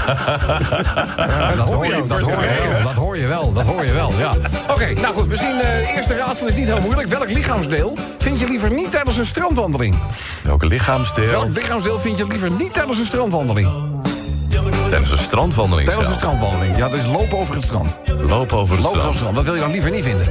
Ja, 1.32 1.55
dat, 1.57 1.73
hoor 1.73 1.86
je, 1.86 2.03
dat, 2.07 2.20
hoor 2.23 2.36
je 2.36 2.47
wel, 2.70 2.82
dat 2.82 2.94
hoor 2.94 3.16
je 3.16 3.27
wel. 3.27 3.53
Dat 3.53 3.66
hoor 3.66 3.85
je 3.85 3.93
wel, 3.93 4.12
ja. 4.19 4.32
Oké, 4.70 4.93
nou 4.93 5.15
goed. 5.15 5.28
Misschien 5.28 5.61
eh, 5.61 5.97
eerste 5.97 6.16
raadsel 6.16 6.47
is 6.47 6.57
niet 6.57 6.66
heel 6.66 6.81
moeilijk. 6.81 7.09
Welk 7.09 7.31
lichaamsdeel 7.31 7.97
vind 8.19 8.40
je 8.40 8.47
liever 8.49 8.73
niet 8.73 8.90
tijdens 8.90 9.16
een 9.19 9.27
strandwandeling? 9.27 9.94
Welke 10.43 10.66
lichaamsdeel? 10.66 11.31
Welk 11.31 11.55
lichaamsdeel 11.57 11.99
vind 11.99 12.19
je 12.19 12.27
liever 12.27 12.51
niet 12.51 12.73
tijdens 12.73 12.99
een 12.99 13.05
strandwandeling? 13.07 13.69
Tijdens 14.89 15.11
een 15.11 15.19
strandwandeling 15.19 15.89
Tijdens 15.89 16.09
een 16.09 16.15
strandwandeling. 16.15 16.77
Ja, 16.77 16.89
dat 16.89 16.99
is 16.99 17.07
lopen 17.07 17.39
over 17.39 17.55
het 17.55 17.65
strand. 17.65 17.97
Lopen 18.07 18.19
over 18.19 18.27
het 18.28 18.49
Lopen 18.49 18.74
over 18.74 18.74
het 18.74 18.85
strand. 18.85 19.16
strand. 19.16 19.35
Dat 19.35 19.44
wil 19.44 19.55
je 19.55 19.61
dan 19.61 19.70
liever 19.70 19.90
niet 19.90 20.05
vinden. 20.05 20.27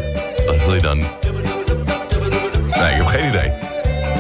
Wat 0.46 0.66
wil 0.66 0.74
je 0.74 0.82
dan? 0.82 0.98
Nee, 0.98 2.92
ik 2.92 2.98
heb 2.98 3.06
geen 3.06 3.28
idee. 3.28 3.52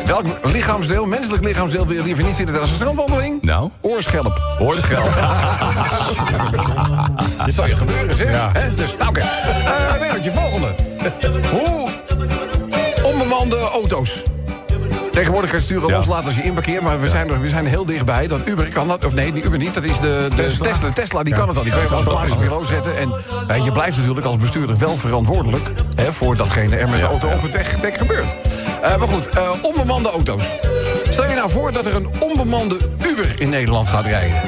Welk 0.05 0.25
lichaamsdeel, 0.43 1.05
menselijk 1.05 1.43
lichaamsdeel, 1.43 1.87
wil 1.87 1.95
je 1.95 2.03
liever 2.03 2.23
niet 2.23 2.35
vinden 2.35 2.53
tijdens 2.53 2.73
een 2.73 2.79
strandwandeling? 2.79 3.41
Nou? 3.41 3.69
Oorschelp. 3.81 4.55
Hoorschel. 4.57 5.03
Dit 7.45 7.53
zal 7.53 7.67
je 7.67 7.75
gebeuren, 7.75 8.15
zeg. 8.15 8.51
Hè? 8.53 8.75
Dus, 8.75 8.95
nou, 8.97 9.09
oké. 9.09 9.19
Eh, 9.19 9.99
Wereltje, 9.99 10.31
volgende. 10.31 10.75
Hoe 11.51 11.89
onbemande 13.03 13.57
auto's. 13.57 14.23
Tegenwoordig 15.11 15.49
kan 15.49 15.59
je 15.59 15.65
sturen 15.65 15.89
Ja. 15.89 15.95
loslaten 15.95 16.25
als 16.25 16.35
je 16.35 16.43
inparkeert... 16.43 16.81
maar 16.81 17.01
we 17.01 17.09
zijn, 17.09 17.29
er, 17.29 17.41
we 17.41 17.49
zijn 17.49 17.65
heel 17.65 17.85
dichtbij. 17.85 18.27
Dat 18.27 18.47
Uber 18.47 18.69
kan 18.69 18.87
dat. 18.87 19.05
Of 19.05 19.13
nee, 19.13 19.33
die 19.33 19.43
Uber 19.43 19.57
niet. 19.57 19.73
Dat 19.73 19.83
is 19.83 19.99
de, 19.99 20.27
de 20.35 20.35
Tesla. 20.35 20.91
Tesla. 20.93 21.23
die 21.23 21.33
kan 21.33 21.47
het 21.47 21.57
al. 21.57 21.63
Die 21.63 21.71
kan 21.71 21.81
je 21.81 21.87
op 21.87 21.93
automatisch 21.93 22.35
piloot 22.35 22.67
zetten. 22.67 22.97
En 22.97 23.11
eh, 23.47 23.65
je 23.65 23.71
blijft 23.71 23.97
natuurlijk 23.97 24.25
als 24.25 24.37
bestuurder 24.37 24.77
wel 24.77 24.95
verantwoordelijk... 24.95 25.71
Hè, 25.95 26.13
voor 26.13 26.35
datgene 26.35 26.75
er 26.75 26.89
met 26.89 26.99
de 26.99 27.05
auto 27.05 27.27
op 27.27 27.41
het 27.41 27.51
weg, 27.53 27.97
gebeurt. 27.97 28.35
Eh, 28.81 28.97
maar 28.97 29.07
goed, 29.07 29.29
eh, 29.29 29.49
onbemande 29.61 30.09
auto's. 30.09 30.43
Stel 31.09 31.29
je 31.29 31.35
nou 31.35 31.49
voor 31.49 31.71
dat 31.71 31.85
er 31.85 31.95
een 31.95 32.07
onbemande 32.19 32.77
Uber 33.07 33.41
in 33.41 33.49
Nederland 33.49 33.87
gaat 33.87 34.05
rijden. 34.05 34.41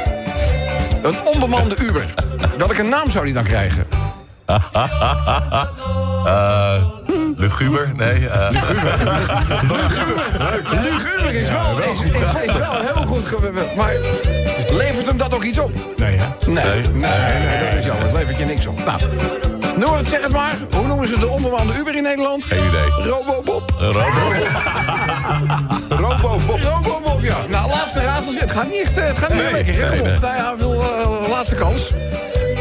Een 1.03 1.15
onbemande 1.34 1.76
Uber. 1.77 2.14
Welke 2.57 2.84
naam 2.84 3.10
zou 3.10 3.26
die 3.26 3.34
dan 3.34 3.44
krijgen? 3.44 3.88
Eh, 6.26 6.76
luguber? 7.44 7.91
Nee. 7.95 8.28
eh, 8.30 8.49
Luguber 10.84 11.34
is 11.34 11.49
wel, 11.49 11.78
is, 11.80 12.02
is, 12.02 12.22
is 12.45 12.57
wel 12.57 12.74
heel 12.82 13.03
goed. 13.06 13.26
Maar 13.76 13.94
levert 14.72 15.07
hem 15.07 15.18
dat 15.18 15.34
ook 15.34 15.44
iets 15.44 15.57
op? 15.60 15.72
Nee, 15.95 16.18
hè? 16.18 16.26
Nee, 16.52 16.64
nee, 16.64 16.84
nee, 16.94 17.70
dat 17.70 17.80
is 17.80 17.86
jammer. 17.86 18.03
Het 18.06 18.14
levert 18.15 18.38
je 18.38 18.45
niks 18.45 18.65
op. 18.68 18.86
Nou, 18.86 18.99
noem 19.78 19.94
het, 19.95 20.07
zeg 20.07 20.22
het 20.24 20.32
maar. 20.32 20.56
Hoe 20.76 20.88
noemen 20.88 21.07
ze 21.07 21.20
de 21.20 21.28
onbemande 21.28 21.74
Uber 21.78 21.95
in 21.95 22.03
Nederland? 22.03 22.45
geen 22.45 22.64
idee. 22.68 23.10
Robobob. 23.11 23.74
Robo. 23.80 24.32
Robo-Bob. 26.03 26.60
Robobob, 26.61 27.22
ja. 27.22 27.38
Nou, 27.49 27.70
laatste 27.70 28.02
raadsel. 28.02 28.34
Het 28.34 28.52
gaat 28.52 28.70
niet 28.70 28.82
echt 28.82 28.98
eh, 28.98 29.07
het 29.07 29.18
gaat 29.18 29.30
niet 29.34 29.41
Nee, 29.44 29.52
lekker. 29.52 29.74
hè? 29.74 29.90
nee, 29.90 30.02
nee. 30.02 30.20
Nou 30.20 30.36
ja, 30.36 30.56
wil, 30.57 30.82
eh, 30.82 31.30
laatste 31.30 31.56
kans. 31.56 31.91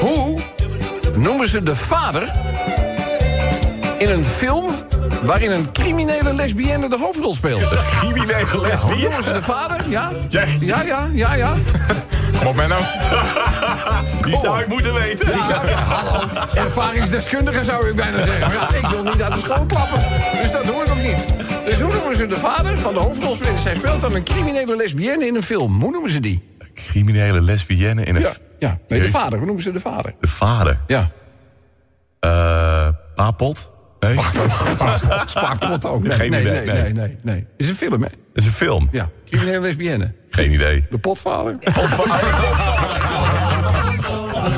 Hoe 0.01 0.41
noemen 1.15 1.49
ze 1.49 1.63
de 1.63 1.77
vader 1.77 2.33
in 4.03 4.11
een 4.11 4.25
film 4.25 4.75
waarin 5.23 5.51
een 5.51 5.73
criminele 5.73 6.35
lesbienne 6.35 6.89
de 6.89 6.99
hoofdrol 6.99 7.35
speelt? 7.35 7.69
Criminele 7.99 8.39
Ja, 8.39 8.47
hoe 8.47 8.61
lesbienne. 8.67 9.03
noemen 9.03 9.25
ze 9.25 9.33
de 9.33 9.43
vader? 9.43 9.89
Ja? 9.89 10.11
Jij. 10.29 10.57
Ja, 10.61 10.83
ja, 10.83 11.09
ja, 11.13 11.35
ja. 11.35 11.55
Kom 12.39 12.47
op, 12.47 12.57
Menno. 12.57 12.77
Die 14.27 14.37
zou 14.37 14.61
ik 14.61 14.67
moeten 14.67 14.95
weten. 14.95 15.33
Die 15.33 15.43
zou, 15.43 15.69
ja, 15.69 15.83
hallo, 15.83 16.29
ervaringsdeskundige 16.55 17.65
zou 17.65 17.89
ik 17.89 17.97
bijna 17.97 18.25
zeggen. 18.25 18.41
Maar 18.41 18.53
ja, 18.53 18.75
ik 18.75 18.87
wil 18.87 19.03
niet 19.03 19.23
uit 19.23 19.33
de 19.33 19.41
school 19.41 19.67
klappen. 19.67 19.99
Dus 20.43 20.51
dat 20.51 20.65
hoor 20.65 20.85
ik 20.85 20.91
ook 20.91 21.03
niet. 21.03 21.27
Dus 21.65 21.81
hoe 21.81 21.93
noemen 21.93 22.17
ze 22.17 22.27
de 22.27 22.37
vader 22.37 22.79
van 22.79 22.95
de 22.95 23.01
hoofdrolspeler? 23.01 23.59
Zij 23.59 23.75
speelt 23.75 24.01
dan 24.01 24.15
een 24.15 24.25
criminele 24.25 24.77
lesbienne 24.77 25.27
in 25.27 25.35
een 25.35 25.43
film. 25.43 25.81
Hoe 25.81 25.91
noemen 25.91 26.11
ze 26.11 26.21
die? 26.21 26.57
Criminele 26.75 27.41
lesbienne 27.41 28.05
in 28.05 28.17
een... 28.17 28.23
Ja, 28.23 28.33
ja. 28.59 28.79
nee, 28.89 29.01
de 29.01 29.09
vader. 29.09 29.37
Hoe 29.37 29.47
noemen 29.47 29.65
ze 29.65 29.73
de 29.73 29.81
vader? 29.81 30.15
De 30.21 30.29
vader. 30.29 30.79
Ja. 30.87 31.11
Eh 32.21 32.89
Papot? 33.15 33.71
Nee, 34.03 34.17
ook. 35.93 36.03
Nee, 36.03 36.13
Geen 36.13 36.31
nee, 36.31 36.41
idee, 36.41 36.53
nee, 36.53 36.65
nee. 36.65 36.83
nee, 36.83 36.93
nee, 36.93 37.19
nee. 37.23 37.47
Is 37.57 37.69
een 37.69 37.77
film, 37.77 38.03
hè? 38.03 38.09
is 38.35 38.45
een 38.45 38.53
film. 38.53 38.89
Ja. 38.93 39.09
Criminele 39.27 39.61
lesbienne. 39.61 40.13
Geen 40.31 40.53
idee. 40.53 40.85
De 40.91 40.99
potvader. 40.99 41.57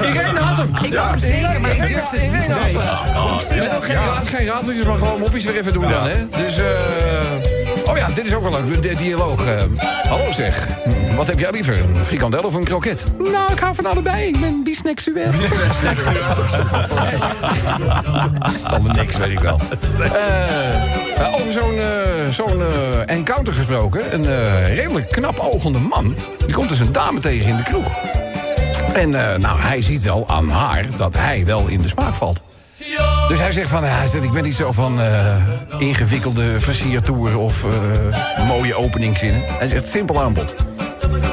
Irene 0.03 0.39
had 0.41 0.57
hem. 0.57 0.69
Ik 0.83 0.95
had 0.95 1.11
hem 1.11 1.19
zeker, 1.19 1.61
maar 1.61 1.71
ik 1.71 1.79
durfde 1.87 2.19
het 2.19 2.33
niet 2.33 3.71
ook 3.75 3.85
geen, 3.85 3.95
raad, 3.95 4.29
geen 4.29 4.47
rateltjes, 4.47 4.85
maar 4.85 4.97
gewoon 4.99 5.19
mopjes 5.21 5.45
weer 5.45 5.57
even 5.59 5.73
doen 5.73 5.89
dan, 5.91 6.07
hè? 6.09 6.29
Dus, 6.37 6.59
eh... 6.59 6.65
Oh 7.87 7.97
ja, 7.97 8.09
dit 8.15 8.27
is 8.27 8.35
ook 8.35 8.43
wel 8.43 8.65
leuk, 8.65 8.83
de 8.83 8.95
dialoog. 8.95 9.47
eh. 9.47 9.63
hallo 10.09 10.33
zeg, 10.33 10.67
wat 11.17 11.27
heb 11.27 11.39
jij 11.39 11.51
liever, 11.51 11.79
een 11.79 12.05
frikandel 12.05 12.43
of 12.43 12.55
een 12.55 12.65
kroket? 12.65 13.07
Nou, 13.19 13.53
ik 13.53 13.59
hou 13.59 13.75
van 13.75 13.87
allebei, 13.87 14.29
ik 14.29 14.41
ben 14.41 14.63
bisnexueel. 14.65 15.31
Allemaal 18.71 18.95
niks, 18.95 19.17
weet 19.17 19.33
ik 19.33 19.39
wel. 19.39 19.61
Eh, 19.99 20.07
eh, 21.17 21.35
over 21.35 21.53
zo'n 21.53 21.79
eh, 21.79 22.29
zo'n 22.31 22.63
encounter 23.07 23.53
gesproken. 23.53 24.15
Een 24.15 24.27
redelijk 24.67 25.09
knap 25.09 25.39
ogende 25.39 25.79
man. 25.79 26.15
Die 26.47 26.55
komt 26.55 26.69
dus 26.69 26.81
een 26.81 26.93
dame 26.93 27.21
tegen 27.21 27.49
in 27.49 27.57
de 27.57 27.63
kroeg. 27.63 27.97
En 28.95 29.11
nou, 29.41 29.59
hij 29.59 29.83
ziet 29.83 30.03
wel 30.03 30.29
aan 30.29 30.49
haar 30.49 30.87
dat 30.97 31.15
hij 31.15 31.45
wel 31.45 31.67
in 31.67 31.81
de 31.81 31.89
smaak 31.89 32.15
valt. 32.15 32.43
Dus 33.29 33.39
hij 33.39 33.53
zegt 33.53 33.69
van, 33.69 33.85
hij 33.85 34.07
zegt, 34.07 34.25
ik 34.25 34.33
ben 34.33 34.43
niet 34.43 34.55
zo 34.55 34.73
van 34.73 35.01
ingewikkelde 35.79 36.61
versiertoer 36.61 37.39
of 37.39 37.65
mooie 38.47 38.75
openingszinnen. 38.75 39.43
Hij 39.47 39.69
zegt, 39.69 39.89
simpel 39.89 40.23
aanbod. 40.23 40.55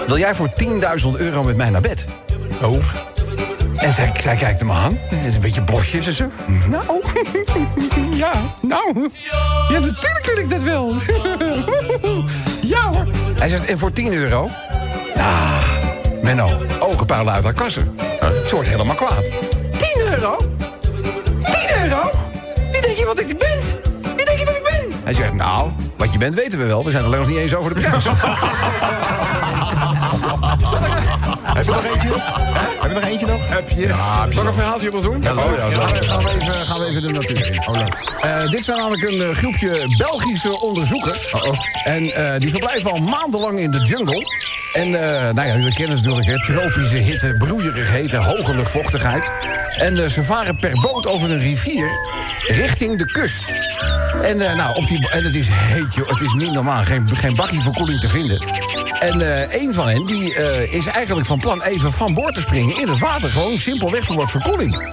Wil 0.08 0.18
jij 0.18 0.36
voor 0.36 0.50
10.000 0.64 0.68
euro 1.16 1.44
met 1.44 1.58
mij 1.58 1.70
naar 1.70 1.82
bed? 1.82 2.06
Oh. 2.62 2.84
En 3.78 3.94
zij, 3.94 4.12
zij 4.22 4.36
kijkt 4.36 4.60
hem 4.60 4.72
aan. 4.72 4.98
Het 5.00 5.26
is 5.28 5.36
een 5.36 5.42
beetje 5.42 5.62
blosjes 5.62 6.08
en 6.08 6.14
zo. 6.14 6.26
Nou, 6.70 6.84
ja, 8.24 8.32
nou. 8.62 9.10
Ja, 9.70 9.80
natuurlijk 9.80 10.26
wil 10.26 10.38
ik 10.38 10.50
dat 10.50 10.64
wel. 10.64 10.94
ja 12.74 12.82
hoor. 12.82 13.06
Hij 13.40 13.50
zegt, 13.50 13.66
en 13.66 13.78
voor 13.78 13.92
10 13.92 14.14
euro? 14.14 14.50
Ah, 15.16 15.64
Menno, 16.22 16.50
ogen 16.80 17.06
puilen 17.06 17.34
uit 17.34 17.44
haar 17.44 17.54
kassen. 17.54 17.98
Ze 18.48 18.56
wordt 18.56 18.70
helemaal 18.70 18.96
kwaad. 18.96 19.24
10 19.78 20.02
euro? 20.12 20.38
10 21.44 21.84
euro? 21.84 22.10
Wie 22.72 22.82
denk 22.82 22.96
je 22.96 23.06
wat 23.06 23.20
ik 23.20 23.28
ben? 23.28 23.60
Wie 24.16 24.26
denk 24.26 24.40
je 24.40 24.46
wat 24.46 24.56
ik 24.56 24.64
ben? 24.64 24.92
Hij 25.04 25.14
zegt, 25.14 25.34
nou, 25.34 25.70
wat 25.98 26.12
je 26.12 26.18
bent 26.18 26.36
weten 26.36 26.60
we 26.60 26.66
wel. 26.66 26.84
We 26.84 26.92
zijn 26.92 27.04
alleen 27.04 27.20
nog 27.20 27.28
niet 27.28 27.38
eens 27.38 27.56
over 27.56 27.76
de 27.76 27.82
prijs. 27.82 28.04
Heb 31.62 31.70
je 31.70 31.76
nog 31.76 31.86
eentje? 31.86 32.81
Heb 32.92 33.00
je 33.00 33.06
nog 33.06 33.12
eentje 33.12 33.28
nog? 33.28 33.48
Heb 33.48 33.70
je? 33.70 33.88
Ja, 33.88 34.32
Zal 34.32 34.44
ik 34.44 34.50
een 34.50 34.54
verhaaltje 34.54 34.92
nog 34.92 35.02
doen? 35.02 35.22
Ja. 35.22 35.32
Oh, 35.32 35.58
ja, 35.58 35.70
gaan, 35.70 35.92
we, 35.92 36.04
gaan, 36.04 36.24
we 36.24 36.30
even, 36.30 36.66
gaan 36.66 36.80
we 36.80 36.86
even 36.86 37.02
de 37.02 37.12
natuur 37.12 37.52
in. 37.52 37.68
Oh. 37.68 37.88
Eh, 38.22 38.50
dit 38.50 38.64
zijn 38.64 38.78
namelijk 38.78 39.04
een 39.04 39.22
eh, 39.22 39.30
groepje 39.30 39.96
Belgische 39.98 40.62
onderzoekers. 40.62 41.34
En 41.84 42.12
eh, 42.12 42.40
die 42.40 42.50
verblijven 42.50 42.92
al 42.92 42.98
maandenlang 42.98 43.60
in 43.60 43.72
de 43.72 43.80
jungle. 43.80 44.26
En 44.72 44.90
nou 44.90 45.48
ja, 45.48 45.56
jullie 45.56 45.74
kennen 45.74 45.98
het 45.98 46.06
natuurlijk, 46.06 46.48
hè, 46.48 46.54
tropische 46.54 46.98
hitte, 46.98 47.36
broeierig 47.38 47.90
hete, 47.90 48.18
hoge 48.18 48.56
luchtvochtigheid. 48.56 49.32
En 49.78 50.10
ze 50.10 50.24
varen 50.24 50.56
per 50.56 50.72
boot 50.82 51.08
over 51.08 51.32
een 51.32 51.40
rivier 51.40 51.90
richting 52.48 52.98
de 52.98 53.06
kust. 53.06 53.44
En, 54.22 54.38
nou, 54.38 54.76
op 54.76 54.88
die, 54.88 55.10
en 55.10 55.24
het 55.24 55.36
is 55.36 55.48
heet, 55.52 55.96
joh. 55.96 56.10
Het 56.10 56.22
is 56.22 56.34
niet 56.34 56.52
normaal. 56.52 56.84
Geen, 56.84 57.10
geen 57.10 57.36
bakje 57.36 57.62
verkoeling 57.62 58.00
te 58.00 58.10
vinden. 58.10 58.46
En 59.00 59.22
een 59.62 59.74
van 59.74 59.88
hen 59.88 60.06
die, 60.06 60.34
is 60.70 60.86
eigenlijk 60.86 61.28
van 61.28 61.40
plan 61.40 61.62
even 61.62 61.92
van 61.92 62.14
boord 62.14 62.36
te 62.36 62.42
springen 62.42 62.81
in 62.82 62.88
het 62.88 63.00
water. 63.00 63.32
Gewoon 63.32 63.60
simpelweg 63.60 64.04
voor 64.04 64.16
wat 64.16 64.32
verkoeling. 64.32 64.90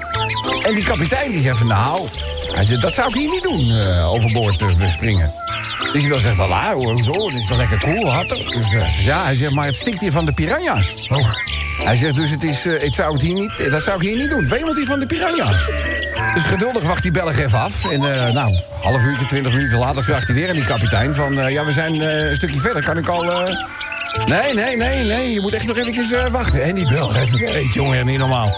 En 0.62 0.74
die 0.74 0.84
kapitein 0.84 1.30
die 1.30 1.40
zegt 1.40 1.58
van 1.58 1.66
nou... 1.66 2.08
Hij 2.48 2.64
zegt, 2.64 2.82
dat 2.82 2.94
zou 2.94 3.08
ik 3.08 3.14
hier 3.14 3.28
niet 3.28 3.42
doen, 3.42 3.70
eh, 3.70 4.12
overboord 4.12 4.62
eh, 4.62 4.90
springen. 4.90 5.32
Dus 5.92 6.00
hij 6.00 6.10
wil 6.10 6.18
zeggen, 6.18 6.36
van, 6.36 6.52
ah, 6.52 6.72
hoezo, 6.72 7.30
dit 7.30 7.40
is 7.40 7.46
toch 7.46 7.56
lekker 7.56 7.78
cool, 7.78 8.04
water. 8.04 8.36
Dus, 8.36 8.64
eh, 8.64 8.70
hij 8.70 8.90
zegt, 8.90 9.04
ja, 9.04 9.24
hij 9.24 9.34
zegt, 9.34 9.52
maar 9.52 9.66
het 9.66 9.76
stikt 9.76 10.00
hier 10.00 10.12
van 10.12 10.24
de 10.24 10.32
piranha's. 10.32 10.94
Hij 11.78 11.96
zegt 11.96 12.14
dus, 12.14 12.30
het 12.30 12.42
is, 12.42 12.66
eh, 12.66 12.82
ik 12.82 12.94
zou 12.94 13.12
het 13.12 13.22
hier 13.22 13.34
niet, 13.34 13.70
dat 13.70 13.82
zou 13.82 13.96
ik 13.96 14.08
hier 14.08 14.16
niet 14.16 14.30
doen. 14.30 14.48
Wemelt 14.48 14.76
hij 14.76 14.84
van 14.84 14.98
de 14.98 15.06
piranha's. 15.06 15.66
Dus 16.34 16.42
geduldig 16.42 16.82
wacht 16.82 17.02
die 17.02 17.10
Belg 17.10 17.38
even 17.38 17.58
af. 17.58 17.84
En 17.84 18.02
uh, 18.02 18.32
nou, 18.32 18.58
half 18.80 19.02
uurtje, 19.02 19.26
twintig 19.26 19.52
minuten 19.52 19.78
later 19.78 20.04
vraagt 20.04 20.26
hij 20.26 20.36
weer 20.36 20.48
aan 20.48 20.54
die 20.54 20.64
kapitein... 20.64 21.14
van, 21.14 21.38
uh, 21.38 21.50
ja, 21.50 21.64
we 21.64 21.72
zijn 21.72 22.00
een 22.00 22.36
stukje 22.36 22.60
verder, 22.60 22.84
kan 22.84 22.98
ik 22.98 23.08
al... 23.08 23.24
Nee, 24.26 24.54
nee, 24.54 24.76
nee, 24.76 25.04
nee, 25.04 25.32
je 25.32 25.40
moet 25.40 25.52
echt 25.52 25.66
nog 25.66 25.76
eventjes 25.76 26.30
wachten. 26.30 26.62
En 26.62 26.74
die 26.74 26.88
Belg 26.88 27.16
heeft 27.16 27.38
weet 27.38 27.74
jongen, 27.74 28.06
niet 28.06 28.18
normaal. 28.18 28.48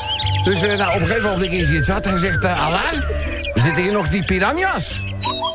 Dus 0.44 0.60
nou, 0.60 0.94
op 0.94 1.00
een 1.00 1.06
gegeven 1.06 1.30
moment 1.30 1.52
is 1.52 1.68
hij 1.68 1.76
het 1.76 1.84
zat. 1.84 2.04
Hij 2.04 2.18
zegt, 2.18 2.44
Alain, 2.44 3.04
zitten 3.54 3.82
hier 3.82 3.92
nog 3.92 4.08
die 4.08 4.24
piranha's? 4.24 5.00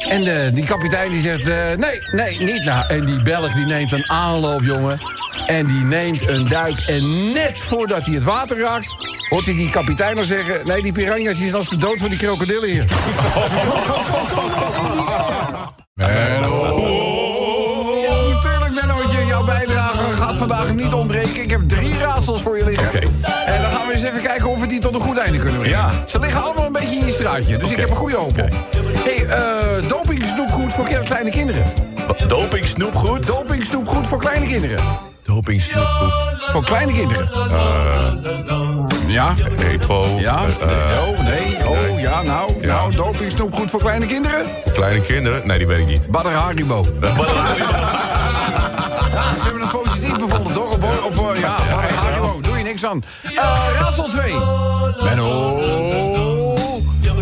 En 0.09 0.23
de, 0.23 0.51
die 0.53 0.65
kapitein 0.65 1.09
die 1.09 1.21
zegt, 1.21 1.47
uh, 1.47 1.55
nee, 1.77 1.99
nee, 2.11 2.39
niet 2.39 2.63
nou. 2.63 2.87
En 2.87 3.05
die 3.05 3.21
Belg 3.21 3.53
die 3.53 3.65
neemt 3.65 3.91
een 3.91 4.09
aanloop, 4.09 4.61
jongen. 4.61 4.99
En 5.47 5.65
die 5.65 5.83
neemt 5.83 6.27
een 6.27 6.47
duik. 6.47 6.77
En 6.87 7.33
net 7.33 7.59
voordat 7.59 8.05
hij 8.05 8.15
het 8.15 8.23
water 8.23 8.59
raakt... 8.59 8.95
hoort 9.29 9.45
hij 9.45 9.55
die 9.55 9.69
kapitein 9.69 10.17
al 10.17 10.23
zeggen... 10.23 10.67
nee, 10.67 10.81
die 10.81 10.91
piranha's 10.91 11.37
zijn 11.37 11.55
als 11.55 11.69
de 11.69 11.77
dood 11.77 11.97
van 11.97 12.09
die 12.09 12.17
krokodillen 12.17 12.69
hier. 12.69 12.85
Ik 21.43 21.49
heb 21.49 21.61
drie 21.67 21.97
raadsels 21.99 22.41
voor 22.41 22.57
je 22.57 22.65
liggen. 22.65 22.87
Oké. 22.87 22.97
En 23.45 23.61
dan 23.61 23.71
gaan 23.71 23.87
we 23.87 23.93
eens 23.93 24.03
even 24.03 24.21
kijken 24.21 24.49
of 24.49 24.59
we 24.59 24.67
die 24.67 24.79
tot 24.79 24.93
een 24.95 25.01
goed 25.01 25.17
einde 25.17 25.37
kunnen 25.37 25.59
brengen. 25.59 25.77
Ja. 25.77 25.91
Ze 26.07 26.19
liggen 26.19 26.43
allemaal 26.43 26.65
een 26.65 26.71
beetje 26.71 26.95
in 26.95 27.05
je 27.05 27.11
straatje. 27.13 27.57
Dus 27.57 27.69
ik 27.69 27.77
heb 27.77 27.89
een 27.89 27.95
goede 27.95 28.15
hoop 28.15 28.29
op. 28.29 28.49
hey, 29.03 29.25
eh 29.25 29.89
doping 29.89 30.23
snoepgoed 30.27 30.73
voor 30.73 30.85
kleine 31.05 31.29
kinderen. 31.29 31.63
Doping 32.27 32.65
snoepgoed? 32.67 33.27
Doping 33.27 33.65
snoepgoed 33.65 34.07
voor 34.07 34.19
kleine 34.19 34.45
kinderen. 34.45 34.79
Doping 35.23 35.61
snoepgoed. 35.61 36.13
Voor 36.51 36.63
kleine 36.63 36.91
kinderen. 36.93 37.29
ja. 39.07 39.33
Epo. 39.71 40.07
Ja. 40.19 40.43
eh, 40.61 40.67
nee, 40.67 41.13
oh, 41.13 41.19
nee. 41.19 41.67
Oh, 41.67 41.99
ja, 41.99 42.21
nou. 42.21 42.51
Ja. 42.61 42.67
Nou, 42.67 42.95
doping 42.95 43.31
snoepgoed 43.31 43.69
voor 43.69 43.79
kleine 43.79 44.05
kinderen. 44.05 44.45
kleine 44.73 45.01
kinderen? 45.01 45.47
Nee, 45.47 45.57
die 45.57 45.67
weet 45.67 45.79
ik 45.79 45.87
niet. 45.87 46.07
Badr 46.11 46.27
Haribo. 46.27 46.85
Het 47.01 47.13
niks 52.75 52.85
aan. 52.85 53.03
Eh 53.35 53.79
raadsel 53.79 54.09
2. 54.09 54.33
Menno. 55.03 55.57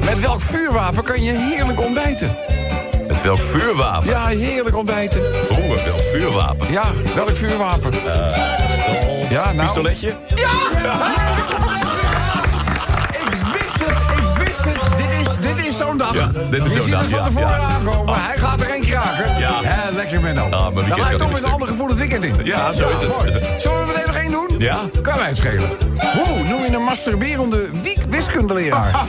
Met 0.06 0.20
welk 0.20 0.42
vuurwapen 0.42 1.04
kan 1.04 1.24
je 1.24 1.32
heerlijk 1.32 1.82
ontbijten? 1.82 2.36
Met 3.08 3.22
welk 3.22 3.40
vuurwapen? 3.40 4.10
Ja, 4.10 4.28
heerlijk 4.28 4.78
ontbijten. 4.78 5.22
Oeh, 5.52 5.70
met 5.70 5.84
welk 5.84 6.00
vuurwapen? 6.00 6.72
Ja, 6.72 6.84
welk 7.16 7.36
vuurwapen? 7.36 7.94
ja, 9.30 9.52
nou... 9.52 9.58
Pistoletje? 9.58 10.14
Ja! 10.36 10.52
Ik 13.12 13.44
wist 13.54 13.86
het, 13.86 13.98
ik 14.18 14.46
wist 14.46 14.64
het. 14.64 14.98
Dit 14.98 15.28
is, 15.28 15.56
dit 15.56 15.68
is 15.68 15.78
zo'n 15.78 15.98
dag. 15.98 16.14
Ja, 16.14 16.32
dit 16.50 16.66
is 16.66 16.74
zo'n 16.74 16.90
dag, 16.90 17.10
ja, 17.10 17.58
aankomen. 17.58 18.16
Hij 18.24 18.38
gaat 18.38 18.62
er 18.62 18.70
één 18.70 18.86
kraken. 18.86 19.40
Ja. 19.40 19.64
Hè, 19.64 19.92
lekker 19.92 20.22
Menno. 20.22 20.50
weekend 20.50 20.74
Dan 20.74 20.84
ga 20.86 21.10
ik 21.10 21.18
toch 21.18 21.32
met 21.32 21.44
een 21.44 21.52
ander 21.52 21.68
gevoel 21.68 21.88
het 21.88 21.98
weekend 21.98 22.24
in. 22.24 22.36
Ja, 22.44 22.72
zo 22.72 22.90
is 22.90 23.02
het. 23.02 23.62
Zullen 23.62 23.80
we 23.80 23.86
meteen? 23.86 24.13
Ja. 24.58 24.80
Kan 25.02 25.18
mij 25.18 25.28
het 25.28 25.38
schelen. 25.38 25.70
Hoe 26.14 26.44
noem 26.44 26.62
je 26.62 26.76
een 26.76 26.84
masturberende 26.84 27.70
wiskundeleraar? 28.10 28.92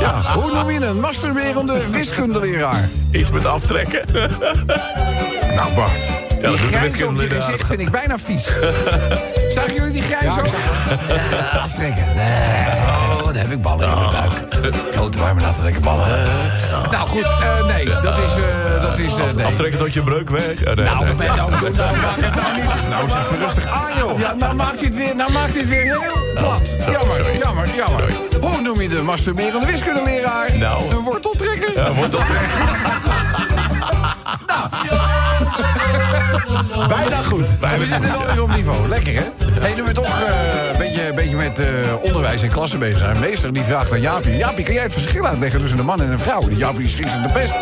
ja, 0.00 0.22
hoe 0.34 0.52
noem 0.52 0.70
je 0.70 0.86
een 0.86 1.00
masturberende 1.00 1.90
wiskundeleraar? 1.90 2.88
Iets 3.12 3.30
met 3.30 3.46
aftrekken. 3.46 4.04
Nou, 5.54 5.74
Bart. 5.74 5.90
Ja, 6.40 6.50
die 6.50 7.06
op 7.06 7.20
je 7.20 7.28
gezicht 7.28 7.66
vind 7.66 7.80
ik 7.80 7.90
bijna 7.90 8.18
vies. 8.18 8.44
Zagen 9.54 9.74
jullie 9.74 9.92
die 9.92 10.02
grijns 10.02 10.38
ook? 10.38 10.46
Ja, 11.30 11.58
aftrekken. 11.58 12.04
Oh, 13.28 13.34
dan 13.34 13.42
heb 13.42 13.50
ik 13.50 13.62
ballen 13.62 13.88
in 13.88 13.94
mijn 13.94 14.10
buik. 14.10 14.32
Grote 14.96 15.18
warme 15.18 15.40
natte 15.40 15.62
lekker 15.62 15.80
ballen. 15.82 16.06
Nou 16.90 17.08
goed, 17.08 17.22
eh, 17.24 17.64
nee, 17.66 17.84
dat 17.84 18.18
is... 18.18 18.36
eh, 18.36 18.82
dat 18.82 18.98
is 18.98 19.16
eh, 19.16 19.24
nee. 19.34 19.44
Aftrekken 19.46 19.78
tot 19.78 19.92
je 19.94 20.02
breuk 20.02 20.30
weg. 20.30 20.62
Eh, 20.62 20.76
Nou, 20.76 20.86
nou, 20.86 21.16
nou, 21.16 21.50
maak 21.50 21.60
het 21.60 22.34
nou 22.34 22.54
niet. 22.54 22.88
Nou, 22.88 23.08
zeg 23.08 23.28
rustig 23.38 23.66
aan, 23.66 23.90
joh. 23.98 24.18
Ja, 24.20 24.34
nou 24.38 24.54
maakt 24.54 24.80
hij 24.80 24.88
het 24.88 24.96
weer, 24.96 25.16
nou 25.16 25.32
maakt 25.32 25.50
hij 25.52 25.60
het 25.60 25.68
weer 25.68 25.82
heel 25.82 26.04
plat. 26.34 26.76
Jammer, 26.90 27.14
sorry. 27.14 27.38
jammer, 27.38 27.68
jammer. 27.76 28.04
Hoe 28.40 28.60
noem 28.60 28.80
je 28.80 28.88
de 28.88 29.02
masturberende 29.02 29.66
wiskundeleraar? 29.66 30.56
Nou. 30.58 30.88
De 30.88 30.96
worteltrekker. 30.96 31.72
Ja, 31.74 31.92
wordt 31.92 32.12
dat 32.12 32.22
Bijna 36.88 37.16
goed. 37.22 37.48
We 37.60 37.86
zitten 37.86 38.10
wel 38.10 38.26
weer 38.32 38.42
op 38.42 38.54
niveau. 38.54 38.88
Lekker, 38.88 39.14
hè? 39.14 39.22
Hey, 39.60 39.74
nu 39.74 39.82
we 39.82 39.92
toch 39.92 40.20
eh, 40.20 40.72
een 40.72 40.78
beetje, 40.78 41.12
beetje 41.14 41.36
met 41.36 41.58
eh, 41.58 41.66
onderwijs 42.00 42.42
en 42.42 42.48
klassen 42.48 42.78
bezig 42.78 42.98
zijn. 42.98 43.20
Meester 43.20 43.52
die 43.52 43.62
vraagt 43.62 43.92
aan 43.92 44.00
Jaapie... 44.00 44.36
Jaapie, 44.36 44.64
kan 44.64 44.74
jij 44.74 44.82
het 44.82 44.92
verschil 44.92 45.26
uitleggen 45.26 45.60
tussen 45.60 45.78
een 45.78 45.84
man 45.84 46.02
en 46.02 46.10
een 46.10 46.18
vrouw? 46.18 46.48
Jaapie 46.50 46.88
schrikt 46.88 47.10
zich 47.10 47.22
de 47.22 47.32
pest. 47.32 47.54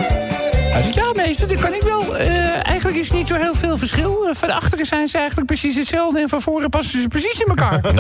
Hij 0.77 0.83
zegt, 0.83 0.95
ja, 0.95 1.13
meester, 1.15 1.49
dat 1.49 1.59
kan 1.59 1.75
ik 1.75 1.83
wel. 1.83 2.17
Eh, 2.17 2.67
eigenlijk 2.67 2.99
is 2.99 3.09
er 3.09 3.15
niet 3.15 3.29
zo 3.29 3.35
heel 3.35 3.55
veel 3.55 3.79
verschil. 3.79 4.29
Van 4.33 4.51
achteren 4.51 4.87
zijn 4.87 5.09
ze 5.09 5.17
eigenlijk 5.17 5.47
precies 5.47 5.77
hetzelfde... 5.77 6.21
en 6.21 6.29
van 6.29 6.41
voren 6.41 6.71
passen 6.71 7.01
ze 7.01 7.09
precies 7.09 7.41
in 7.41 7.49
elkaar. 7.49 7.81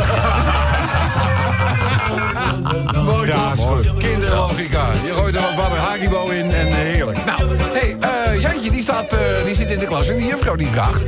Mooi 3.04 3.30
toch? 3.30 3.96
Kinderlogica. 3.98 4.86
Je 5.04 5.14
gooit 5.14 5.34
er 5.34 5.40
wat 5.40 5.56
Badr 5.56 5.80
Haribo 5.80 6.28
in 6.28 6.50
en 6.50 6.72
heerlijk. 6.72 7.24
Nou, 7.24 7.56
staat, 8.86 9.12
eh, 9.12 9.44
die 9.44 9.54
zit 9.54 9.70
in 9.70 9.78
de 9.78 9.86
klas 9.86 10.08
en 10.08 10.16
die 10.16 10.26
juffrouw 10.26 10.56
die 10.56 10.66
vraagt... 10.66 11.04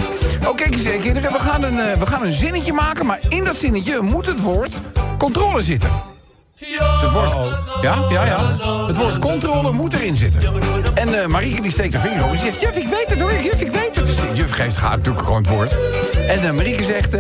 Oh, 0.47 0.55
kijk 0.55 0.75
eens, 0.75 0.85
eh, 0.85 1.01
kinderen, 1.01 1.33
we 1.33 1.39
gaan, 1.39 1.63
een, 1.63 1.79
eh, 1.79 1.99
we 1.99 2.07
gaan 2.07 2.25
een 2.25 2.33
zinnetje 2.33 2.73
maken... 2.73 3.07
maar 3.07 3.19
in 3.29 3.45
dat 3.45 3.57
zinnetje 3.57 4.01
moet 4.01 4.27
het 4.27 4.41
woord 4.41 4.75
controle 5.19 5.63
zitten. 5.63 5.91
Dus 6.59 6.81
het 7.01 7.11
woord, 7.11 7.33
ja, 7.83 7.95
ja, 8.11 8.25
ja. 8.25 8.57
Het 8.87 8.97
woord 8.97 9.19
controle 9.19 9.73
moet 9.73 9.93
erin 9.93 10.15
zitten. 10.15 10.41
En 10.95 11.23
eh 11.23 11.27
Marieke 11.27 11.63
die 11.63 11.71
steekt 11.71 11.95
haar 11.95 12.09
vinger 12.09 12.25
op 12.25 12.33
en 12.33 12.39
zegt... 12.39 12.61
Juf, 12.61 12.77
ik 12.77 12.89
weet 12.89 13.07
het 13.09 13.21
hoor, 13.21 13.33
juf, 13.33 13.61
ik 13.61 13.71
weet 13.71 13.97
het. 13.97 14.07
Dus 14.07 14.17
de 14.17 14.29
juf 14.33 14.51
geeft 14.51 14.77
gaat 14.77 14.97
natuurlijk 14.97 15.27
gewoon 15.27 15.43
het 15.43 15.51
woord. 15.51 15.75
En 16.29 16.55
Marieke 16.55 16.85
zegt... 16.85 17.17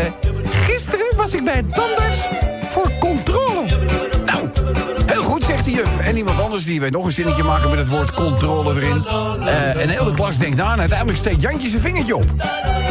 Gisteren 0.51 1.17
was 1.17 1.33
ik 1.33 1.45
bij 1.45 1.55
het 1.55 1.75
tandarts 1.75 2.29
voor 2.69 2.93
controle. 2.99 3.67
De 5.69 5.75
juf. 5.75 5.99
En 5.99 6.17
iemand 6.17 6.41
anders 6.41 6.65
die 6.65 6.81
weet 6.81 6.93
nog 6.93 7.05
een 7.05 7.13
zinnetje 7.13 7.43
maken 7.43 7.71
met 7.71 7.79
het 7.79 7.89
woord 7.89 8.13
controle 8.13 8.75
erin. 8.75 9.05
Eh, 9.05 9.83
en 9.83 9.89
heel 9.89 10.05
de 10.05 10.15
klas 10.15 10.39
denkt 10.39 10.57
na 10.57 10.73
en 10.73 10.81
uiteindelijk 10.81 11.19
steekt 11.19 11.43
Jantje 11.43 11.69
zijn 11.69 11.83
vingertje 11.83 12.17
op. 12.17 12.25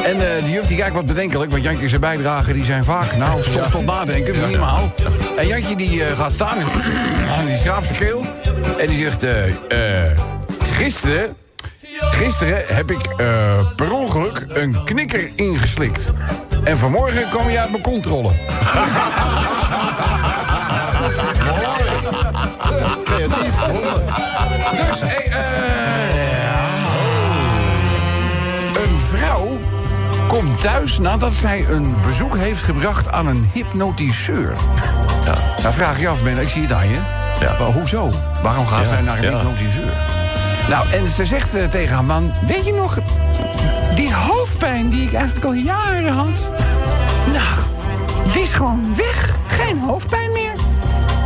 En 0.03 0.13
eh 0.13 0.43
de 0.43 0.51
juf 0.51 0.65
die 0.65 0.77
kijkt 0.77 0.95
wat 0.95 1.05
bedenkelijk, 1.05 1.51
want 1.51 1.63
Jantje 1.63 1.87
zijn 1.87 2.01
bijdragen 2.01 2.53
die 2.53 2.65
zijn 2.65 2.83
vaak, 2.83 3.15
nou, 3.15 3.43
stof 3.43 3.69
tot 3.69 3.85
nadenken, 3.85 4.39
minimaal. 4.39 4.93
En 5.37 5.47
Jantje 5.47 5.75
die 5.75 6.03
eh, 6.03 6.17
gaat 6.17 6.31
staan 6.31 6.57
en 7.39 7.45
die 7.45 7.57
schraapt 7.57 7.85
zijn 7.85 7.97
keel. 7.97 8.25
En 8.77 8.87
die 8.87 9.03
zegt, 9.03 9.25
gisteren, 10.63 11.35
gisteren 11.91 12.63
heb 12.67 12.91
ik 12.91 13.15
per 13.75 13.91
ongeluk 13.91 14.45
een 14.47 14.83
knikker 14.83 15.29
ingeslikt. 15.35 16.05
En 16.63 16.77
vanmorgen 16.77 17.29
kwam 17.29 17.49
je 17.49 17.59
uit 17.59 17.71
mijn 17.71 17.83
controle. 17.83 18.31
komt 30.37 30.61
thuis 30.61 30.99
nadat 30.99 31.33
zij 31.33 31.65
een 31.69 31.95
bezoek 32.05 32.37
heeft 32.37 32.63
gebracht 32.63 33.11
aan 33.11 33.27
een 33.27 33.49
hypnotiseur. 33.53 34.53
Ja. 35.25 35.33
Nou 35.61 35.73
vraag 35.73 35.99
je 35.99 36.07
af, 36.07 36.23
Ben, 36.23 36.37
ik 36.37 36.49
zie 36.49 36.61
het 36.61 36.71
aan 36.71 36.89
je. 36.89 36.99
Ja. 37.39 37.55
Maar 37.59 37.71
hoezo? 37.71 38.11
Waarom 38.43 38.65
gaat 38.65 38.79
Ja, 38.79 38.85
zij 38.85 39.01
naar 39.01 39.17
een 39.17 39.23
ja. 39.23 39.37
hypnotiseur? 39.37 39.93
Nou, 40.69 40.89
en 40.89 41.07
ze 41.07 41.25
zegt 41.25 41.55
eh, 41.55 41.67
tegen 41.67 41.95
haar 41.95 42.05
man... 42.05 42.31
Weet 42.47 42.65
je 42.65 42.73
nog, 42.73 42.99
die 43.95 44.13
hoofdpijn 44.13 44.89
die 44.89 45.01
ik 45.01 45.13
eigenlijk 45.13 45.45
al 45.45 45.53
jaren 45.53 46.13
had... 46.13 46.47
Nou, 47.33 47.57
die 48.33 48.41
is 48.41 48.53
gewoon 48.53 48.95
weg. 48.95 49.35
Geen 49.47 49.79
hoofdpijn 49.79 50.31
meer. 50.31 50.53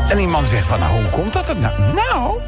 En 0.08 0.18
die 0.18 0.28
man 0.28 0.46
zegt 0.46 0.68
van, 0.68 0.80
nou, 0.80 0.92
hoe 0.92 1.10
komt 1.10 1.34
dat? 1.34 1.60
Nou, 1.60 1.74
nou 1.94 2.40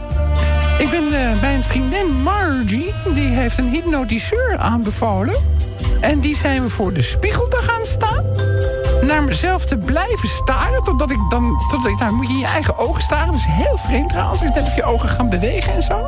ik 0.78 0.90
ben 0.90 1.14
eh, 1.14 1.40
bij 1.40 1.56
een 1.56 1.64
vriendin 1.64 2.22
Margie. 2.22 2.94
Die 3.14 3.28
heeft 3.28 3.58
een 3.58 3.70
hypnotiseur 3.70 4.58
aanbevolen. 4.58 5.36
En 6.04 6.20
die 6.20 6.36
zijn 6.36 6.62
we 6.62 6.70
voor 6.70 6.94
de 6.94 7.02
spiegel 7.02 7.48
te 7.48 7.58
gaan 7.62 7.86
staan. 7.86 8.26
Naar 9.02 9.24
mezelf 9.24 9.66
te 9.66 9.78
blijven 9.78 10.28
staren. 10.28 10.84
Totdat 10.84 11.12
ik 11.12 11.20
dan... 11.30 11.64
Totdat 11.70 11.92
ik, 11.92 12.00
nou, 12.00 12.14
moet 12.14 12.28
je 12.28 12.34
in 12.34 12.40
je 12.40 12.46
eigen 12.46 12.78
ogen 12.78 13.02
staren. 13.02 13.26
Dat 13.26 13.36
is 13.36 13.46
heel 13.50 13.78
vreemd 13.78 14.10
trouwens. 14.10 14.40
Het 14.40 14.50
is 14.50 14.56
net 14.56 14.68
of 14.68 14.76
je 14.76 14.84
ogen 14.84 15.10
gaan 15.10 15.30
bewegen 15.30 15.74
en 15.74 15.84
zo. 15.84 16.08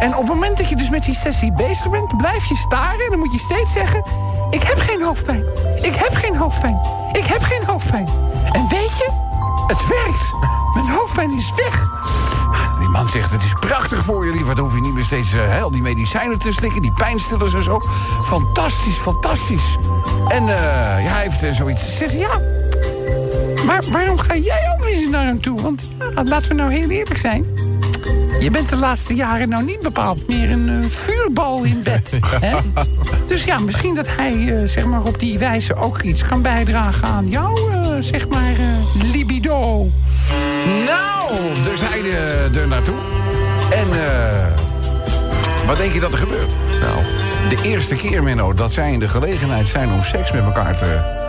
En 0.00 0.16
op 0.16 0.18
het 0.18 0.34
moment 0.34 0.56
dat 0.56 0.68
je 0.68 0.76
dus 0.76 0.90
met 0.90 1.04
die 1.04 1.14
sessie 1.14 1.52
bezig 1.52 1.90
bent... 1.90 2.16
blijf 2.16 2.48
je 2.48 2.56
staren 2.56 3.04
en 3.04 3.10
dan 3.10 3.18
moet 3.18 3.32
je 3.32 3.38
steeds 3.38 3.72
zeggen... 3.72 4.04
Ik 4.50 4.62
heb 4.62 4.78
geen 4.78 5.02
hoofdpijn. 5.02 5.44
Ik 5.82 5.94
heb 5.94 6.14
geen 6.14 6.36
hoofdpijn. 6.36 6.80
Ik 7.12 7.24
heb 7.24 7.42
geen 7.42 7.64
hoofdpijn. 7.64 8.08
En 8.52 8.68
weet 8.68 8.96
je... 8.98 9.10
Het 9.66 9.86
werkt. 9.88 10.34
Mijn 10.74 10.88
hoofdpijn 10.88 11.36
is 11.36 11.52
weg. 11.56 11.88
Man 12.96 13.08
zegt, 13.08 13.32
het 13.32 13.42
is 13.42 13.52
prachtig 13.60 14.04
voor 14.04 14.26
lieverd. 14.26 14.56
Dan 14.56 14.64
hoef 14.64 14.74
je 14.74 14.80
niet 14.80 14.94
meer 14.94 15.04
steeds 15.04 15.32
eh, 15.32 15.62
al 15.62 15.70
die 15.70 15.82
medicijnen 15.82 16.38
te 16.38 16.52
slikken, 16.52 16.82
die 16.82 16.92
pijnstillers 16.92 17.54
en 17.54 17.62
zo. 17.62 17.80
Fantastisch, 18.22 18.96
fantastisch. 18.96 19.76
En 20.28 20.42
eh, 20.42 21.04
ja, 21.04 21.12
hij 21.12 21.22
heeft 21.22 21.42
eh, 21.42 21.52
zoiets 21.52 21.82
gezegd, 21.82 22.12
ja... 22.12 22.40
Maar 23.66 23.82
waarom 23.90 24.18
ga 24.18 24.36
jij 24.36 24.74
ook 24.74 24.84
weer 24.84 25.08
naar 25.10 25.24
hem 25.26 25.40
toe? 25.40 25.60
Want 25.60 25.82
laten 26.24 26.48
we 26.48 26.54
nou 26.54 26.72
heel 26.72 26.90
eerlijk 26.90 27.18
zijn. 27.18 27.65
Je 28.40 28.50
bent 28.50 28.68
de 28.68 28.76
laatste 28.76 29.14
jaren 29.14 29.48
nou 29.48 29.64
niet 29.64 29.80
bepaald 29.80 30.28
meer 30.28 30.50
een 30.50 30.68
eh, 30.68 30.88
vuurbal 30.88 31.62
in 31.62 31.82
bed. 31.82 32.18
Hè? 32.46 32.56
Dus 33.26 33.44
ja, 33.44 33.58
misschien 33.58 33.94
dat 33.94 34.06
hij 34.08 34.32
eh, 34.32 34.68
zeg 34.68 34.84
maar 34.84 35.04
op 35.04 35.18
die 35.18 35.38
wijze 35.38 35.74
ook 35.74 36.02
iets 36.02 36.26
kan 36.26 36.42
bijdragen 36.42 37.08
aan 37.08 37.28
jouw 37.28 37.70
eh, 37.70 37.90
zeg 38.00 38.28
maar 38.28 38.54
libido. 39.12 39.90
Nou, 40.86 41.32
dus 41.62 41.80
hij 41.82 42.00
er 42.60 42.68
naartoe. 42.68 42.94
En 43.70 43.88
wat 45.66 45.76
denk 45.76 45.92
je 45.92 46.00
dat 46.00 46.12
er 46.12 46.18
gebeurt? 46.18 46.56
Nou, 46.80 47.04
de 47.48 47.58
eerste 47.62 47.94
keer, 47.94 48.22
Menno, 48.22 48.54
dat 48.54 48.72
zij 48.72 48.92
in 48.92 48.98
de 48.98 49.08
gelegenheid 49.08 49.68
zijn 49.68 49.92
om 49.92 50.02
seks 50.02 50.32
met 50.32 50.44
elkaar 50.44 50.78
te... 50.78 51.24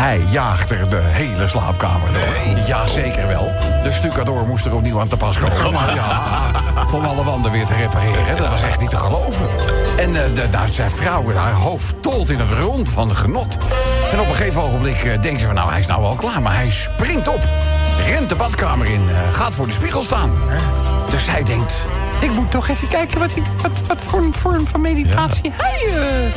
Hij 0.00 0.20
jaagt 0.30 0.70
er 0.70 0.90
de 0.90 1.00
hele 1.02 1.48
slaapkamer 1.48 2.12
door. 2.12 2.66
Ja, 2.66 2.86
zeker 2.86 3.26
wel. 3.26 3.52
De 3.82 3.92
stucador 3.92 4.46
moest 4.46 4.64
er 4.64 4.74
opnieuw 4.74 5.00
aan 5.00 5.08
te 5.08 5.16
pas 5.16 5.38
komen. 5.38 5.94
Ja, 5.94 6.50
om 6.92 7.04
alle 7.04 7.24
wanden 7.24 7.52
weer 7.52 7.66
te 7.66 7.74
repareren. 7.74 8.36
Dat 8.36 8.48
was 8.48 8.62
echt 8.62 8.80
niet 8.80 8.90
te 8.90 8.96
geloven. 8.96 9.48
En 9.98 10.24
eh, 10.24 10.34
de, 10.34 10.50
daar 10.50 10.68
zijn 10.68 10.90
vrouwen, 10.90 11.36
haar 11.36 11.52
hoofd 11.52 12.02
tolt 12.02 12.30
in 12.30 12.38
het 12.38 12.50
rond 12.50 12.90
van 12.90 13.08
de 13.08 13.14
genot. 13.14 13.56
En 14.12 14.20
op 14.20 14.28
een 14.28 14.34
gegeven 14.34 14.62
ogenblik 14.62 15.04
eh, 15.04 15.22
denkt 15.22 15.40
ze 15.40 15.46
van... 15.46 15.54
nou, 15.54 15.70
hij 15.70 15.78
is 15.78 15.86
nou 15.86 16.02
wel 16.02 16.14
klaar, 16.14 16.42
maar 16.42 16.54
hij 16.54 16.70
springt 16.70 17.28
op. 17.28 17.40
Rent 18.06 18.28
de 18.28 18.34
badkamer 18.34 18.86
in, 18.86 19.08
eh, 19.10 19.34
gaat 19.34 19.52
voor 19.52 19.66
de 19.66 19.72
spiegel 19.72 20.02
staan. 20.02 20.30
Dus 21.10 21.30
hij 21.30 21.42
denkt... 21.42 21.74
Ik 22.20 22.30
moet 22.30 22.50
toch 22.50 22.68
even 22.68 22.88
kijken 22.88 23.18
wat, 23.18 23.34
hij, 23.34 23.42
wat, 23.62 23.86
wat 23.86 24.02
voor 24.02 24.18
een 24.18 24.32
vorm 24.32 24.66
van 24.66 24.80
meditatie 24.80 25.52
hij... 25.56 26.30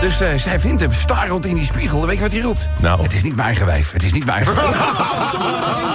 dus 0.00 0.20
eh, 0.20 0.28
zij 0.36 0.60
vindt 0.60 0.80
hem 0.80 0.92
starrend 0.92 1.46
in 1.46 1.54
die 1.54 1.64
spiegel. 1.64 2.06
Weet 2.06 2.16
je 2.16 2.22
wat 2.22 2.32
hij 2.32 2.40
roept? 2.40 2.68
Nou. 2.76 3.02
Het 3.02 3.12
is 3.12 3.22
niet 3.22 3.36
mijn 3.36 3.56
gewijf. 3.56 3.92
Het 3.92 4.02
is 4.02 4.12
niet 4.12 4.24
mijn 4.24 4.46
gewijf. 4.46 4.76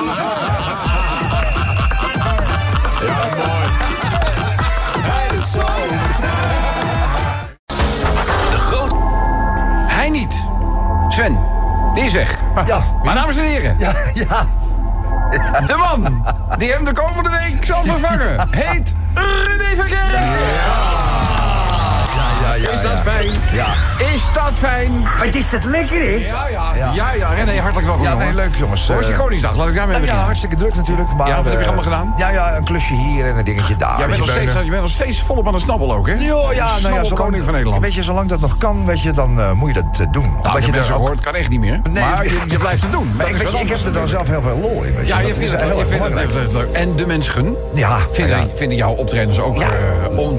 Hij 9.87 10.09
niet. 10.09 10.33
Sven, 11.07 11.37
die 11.93 12.03
is 12.03 12.13
weg. 12.13 12.35
Ja. 12.65 12.81
Maar 13.03 13.15
dames 13.15 13.37
en 13.37 13.43
heren, 13.43 13.75
Ja, 13.77 13.93
ja. 14.13 14.45
de 15.65 15.75
man 15.77 16.25
die 16.57 16.71
hem 16.71 16.85
de 16.85 16.93
komende 16.93 17.29
week 17.29 17.65
zal 17.65 17.83
vervangen... 17.83 18.47
heet 18.49 18.93
René 19.47 19.75
Verkerk. 19.75 20.11
Ja, 20.11 20.19
Is 20.19 21.02
dat 22.83 22.99
fijn? 22.99 23.29
Ja. 23.51 23.67
Is 24.13 24.23
dat 24.33 24.51
fijn? 24.53 24.91
Wat 25.25 25.35
is 25.35 25.49
dat 25.49 25.63
lekker, 25.63 25.99
hè? 25.99 26.25
Ja, 26.27 26.47
ja. 26.47 26.91
Ja, 26.93 27.13
ja. 27.13 27.29
René, 27.33 27.59
hartelijk 27.59 27.87
welkom. 27.87 28.05
Ja, 28.05 28.13
nee, 28.15 28.27
jongen. 28.27 28.35
leuk 28.43 28.55
jongens. 28.55 28.87
Hoe 28.87 28.95
was 28.95 29.05
je 29.05 29.11
Eh, 29.11 29.17
Koningsdag? 29.19 29.55
Laat 29.55 29.67
ik 29.67 29.75
daarmee 29.75 29.93
Ja, 29.95 29.99
beginnen. 30.01 30.25
hartstikke 30.25 30.55
druk 30.55 30.75
natuurlijk. 30.75 31.13
Maar, 31.17 31.27
Ja, 31.27 31.35
wat 31.35 31.43
heb 31.45 31.53
je 31.53 31.59
eh, 31.59 31.65
allemaal 31.65 31.83
gedaan? 31.83 32.13
Ja, 32.17 32.29
ja, 32.29 32.55
een 32.55 32.63
klusje 32.63 32.93
hier 32.93 33.25
en 33.25 33.37
een 33.37 33.43
dingetje 33.45 33.75
daar. 33.75 33.97
Jij 33.97 34.07
bent, 34.07 34.17
nog 34.19 34.27
Weet 34.27 34.43
je, 34.43 34.49
steeds, 34.49 34.63
je 34.65 34.69
bent 34.69 34.81
nog 34.81 34.91
steeds 34.91 35.21
volop 35.21 35.47
aan 35.47 35.53
het 35.53 35.63
snabbel 35.63 35.93
ook, 35.95 36.07
hè? 36.07 36.13
Jo, 36.13 36.51
ja, 36.53 36.69
nou 36.81 37.03
ja, 37.03 37.15
koning 37.15 37.43
van 37.43 37.53
Nederland. 37.53 37.81
Weet 37.81 37.93
je, 37.93 38.03
zolang 38.03 38.29
dat 38.29 38.39
nog 38.39 38.57
kan, 38.57 38.85
weet 38.85 39.01
je, 39.01 39.11
dan 39.11 39.39
eh, 39.41 39.51
moet 39.51 39.75
je 39.75 39.83
dat 39.95 40.13
doen. 40.13 40.35
Nou, 40.43 40.57
ik 40.57 40.65
je 40.65 40.79
ook- 40.79 40.85
gehoord, 40.85 41.19
kan 41.19 41.35
echt 41.35 41.49
niet 41.49 41.59
meer. 41.59 41.79
Nee, 41.91 42.03
maar 42.03 42.23
je, 42.23 42.41
je 42.47 42.57
blijft 42.57 42.81
het 42.81 42.91
doen. 42.91 43.13
Dat 43.17 43.27
is 43.29 43.51
je, 43.51 43.59
ik 43.59 43.69
heb 43.69 43.85
er 43.85 43.93
dan 43.93 44.07
zelf 44.07 44.27
heel 44.27 44.41
veel 44.41 44.57
lol 44.61 44.83
in. 44.83 44.95
Weet 44.95 45.07
Ja, 45.07 45.19
je. 45.19 45.21
je 45.21 45.27
Dat 45.29 45.37
vindt 45.37 45.53
is 45.53 45.59
het, 45.61 45.69
heel 45.69 45.79
je 45.79 46.53
leuk. 46.53 46.71
En 46.71 46.95
de 46.95 47.05
mensen 47.05 47.33
Ja, 47.73 47.99
vinden, 48.11 48.37
ja. 48.37 48.45
vinden 48.55 48.77
jouw 48.77 48.91
optredens 48.91 49.39
ook 49.39 49.57
Ja. 49.57 49.69
eh, 49.71 50.17
om 50.17 50.37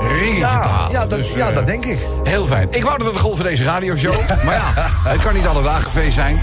door 0.00 0.12
Ja. 0.36 0.60
te 0.60 0.68
Ja, 0.68 0.86
ja, 0.90 1.06
dat, 1.06 1.18
Dus, 1.18 1.28
ja, 1.34 1.48
eh, 1.48 1.54
dat 1.54 1.66
denk 1.66 1.84
ik. 1.84 1.98
Heel 2.22 2.46
fijn. 2.46 2.68
Ik 2.70 2.84
wou 2.84 2.98
dat 2.98 3.06
het 3.06 3.14
de 3.16 3.20
golf 3.22 3.36
van 3.36 3.46
deze 3.46 3.62
radioshow. 3.64 4.14
Maar 4.44 4.54
ja, 4.54 4.72
het 5.10 5.22
kan 5.22 5.34
niet 5.34 5.46
alle 5.46 5.62
dagen 5.62 5.90
feest 5.90 6.14
zijn. 6.14 6.40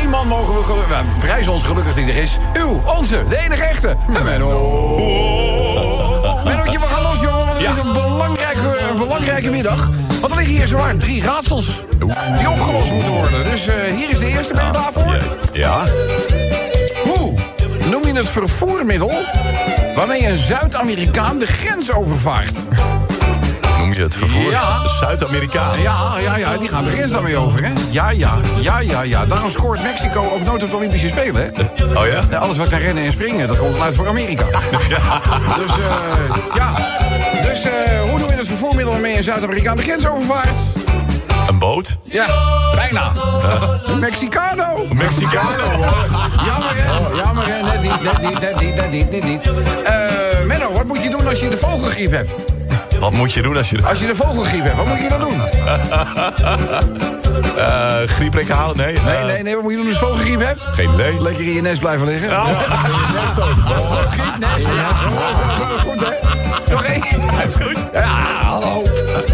Eén 0.00 0.10
man 0.10 0.28
mogen 0.28 0.54
we, 0.56 0.64
gelu- 0.64 0.86
we 0.88 1.04
prijzen 1.18 1.52
ons 1.52 1.62
gelukkig 1.64 1.94
die 1.94 2.04
er 2.06 2.16
is. 2.16 2.38
Uw, 2.52 2.82
onze, 2.96 3.24
de 3.28 3.36
enige 3.36 3.62
echte. 3.62 3.96
Menno. 4.08 4.48
Mennootje, 6.44 6.78
we 6.78 6.86
gaan 6.86 7.02
los, 7.02 7.20
jongen. 7.20 7.46
Want 7.46 7.58
het 7.58 7.76
is 7.76 7.82
een 7.82 7.92
belangrijke, 7.92 8.78
een 8.90 8.98
belangrijke 8.98 9.50
middag. 9.50 9.88
Want 10.20 10.32
er 10.32 10.38
liggen 10.38 10.54
hier 10.56 10.68
zowaar 10.68 10.96
drie 10.96 11.22
raadsels 11.22 11.84
die 12.38 12.50
opgelost 12.50 12.92
moeten 12.92 13.12
worden. 13.12 13.44
Dus 13.50 13.66
eh, 13.66 13.74
hier 13.94 14.10
is 14.10 14.18
de 14.18 14.26
eerste. 14.28 14.54
Ben 14.54 14.64
je 14.64 14.70
klaar 14.70 14.92
voor? 14.92 15.18
Ja? 15.52 15.82
Noem 17.90 18.06
je 18.06 18.12
het 18.12 18.28
vervoermiddel 18.28 19.12
waarmee 19.94 20.26
een 20.26 20.36
Zuid-Amerikaan 20.36 21.38
de 21.38 21.46
grens 21.46 21.92
overvaart? 21.92 22.52
Noem 23.78 23.92
je 23.92 24.02
het 24.02 24.16
vervoer? 24.16 24.50
Ja. 24.50 24.88
Zuid-Amerikaan. 24.88 25.80
Ja, 25.80 26.18
ja, 26.22 26.36
ja, 26.36 26.56
die 26.56 26.68
gaan 26.68 26.84
de 26.84 26.90
grens 26.90 27.12
daarmee 27.12 27.36
over, 27.36 27.64
hè? 27.64 27.72
Ja, 27.90 28.10
ja, 28.10 28.34
ja, 28.60 28.78
ja, 28.78 29.02
ja. 29.02 29.26
Daarom 29.26 29.50
scoort 29.50 29.82
Mexico 29.82 30.30
ook 30.32 30.44
nooit 30.44 30.62
op 30.62 30.70
de 30.70 30.76
Olympische 30.76 31.08
Spelen, 31.08 31.42
hè? 31.42 31.64
Oh 31.98 32.06
ja? 32.06 32.22
Ja, 32.30 32.38
alles 32.38 32.56
wat 32.56 32.68
kan 32.68 32.78
rennen 32.78 33.04
en 33.04 33.12
springen, 33.12 33.48
dat 33.48 33.58
komt 33.58 33.80
uit 33.80 33.94
voor 33.94 34.08
Amerika. 34.08 34.44
Dus, 35.60 35.78
eh, 35.78 36.36
ja. 36.54 36.72
Dus, 37.42 37.62
eh, 37.62 38.00
hoe 38.00 38.18
noem 38.18 38.28
je 38.28 38.36
het 38.36 38.46
vervoermiddel 38.46 38.92
waarmee 38.92 39.16
een 39.16 39.22
Zuid-Amerikaan 39.22 39.76
de 39.76 39.82
grens 39.82 40.06
overvaart? 40.06 40.58
Een 41.50 41.58
boot? 41.58 41.96
Ja, 42.02 42.26
bijna. 42.74 43.12
Een 43.86 43.98
Mexicano. 43.98 44.86
Mexicano. 44.92 45.84
Jammer, 46.46 46.74
hè? 46.74 47.16
Jammer, 47.16 47.44
hè? 47.46 47.62
Net 47.62 47.82
niet, 47.82 48.02
net 48.02 48.20
niet, 48.60 48.74
net 48.74 48.90
niet, 48.90 49.10
net 49.10 49.24
niet. 49.24 49.42
Eh, 49.84 50.46
Menno, 50.46 50.72
wat 50.72 50.84
moet 50.84 51.02
je 51.02 51.10
doen 51.10 51.26
als 51.26 51.40
je 51.40 51.48
de 51.48 51.56
vogelgriep 51.56 52.10
hebt? 52.10 52.34
Wat 53.00 53.12
moet 53.12 53.32
je 53.32 53.42
doen 53.42 53.56
als 53.56 53.70
je 53.70 53.78
Als 53.86 54.00
je 54.00 54.06
de 54.06 54.14
vogelgriep 54.14 54.62
hebt, 54.64 54.76
wat 54.76 54.86
moet 54.86 54.98
je 55.00 55.08
dan 55.08 55.20
doen? 55.20 55.40
uh, 57.56 57.96
grieprekken 58.06 58.54
halen? 58.54 58.76
Nee. 58.76 58.92
Nee, 59.04 59.16
eh, 59.16 59.24
nee, 59.24 59.42
nee, 59.42 59.54
wat 59.54 59.62
moet 59.62 59.70
je 59.72 59.76
doen 59.78 59.86
als 59.86 59.98
je 59.98 60.00
vogelgriep 60.06 60.40
hebt? 60.40 60.60
Geen 60.62 60.90
idee. 60.92 61.22
Lekker 61.22 61.44
in 61.44 61.52
je 61.52 61.60
nest 61.60 61.80
blijven 61.80 62.06
liggen. 62.06 62.28
Ja. 62.28 62.44
Vogelgriep, 63.66 64.38
nest. 64.38 64.66
Ja, 64.66 64.94
goed, 65.84 66.00
hè? 66.00 66.14
Nog 66.72 66.84
één. 66.84 67.02
Hij 67.20 67.44
is 67.44 67.54
goed. 67.54 67.86
Ja, 67.92 68.08
hallo. 68.42 68.82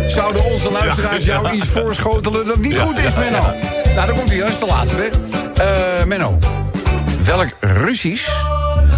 Zouden 0.09 0.45
onze 0.45 0.71
luisteraars 0.71 1.25
Ja, 1.25 1.33
jou 1.33 1.47
ja. 1.47 1.53
iets 1.53 1.69
voorschotelen 1.69 2.47
dat 2.47 2.57
niet 2.59 2.75
Ja, 2.75 2.85
goed 2.85 2.99
is, 2.99 3.05
ja, 3.05 3.19
Menno? 3.19 3.43
Nou, 3.95 4.07
dan 4.07 4.17
komt 4.17 4.31
hij, 4.31 4.39
dat 4.39 4.49
is 4.49 4.59
de 4.59 4.67
laatste. 4.67 5.11
hè. 5.55 5.63
Eh, 6.01 6.05
Menno, 6.07 6.39
welk 7.25 7.49
Russisch 7.61 8.29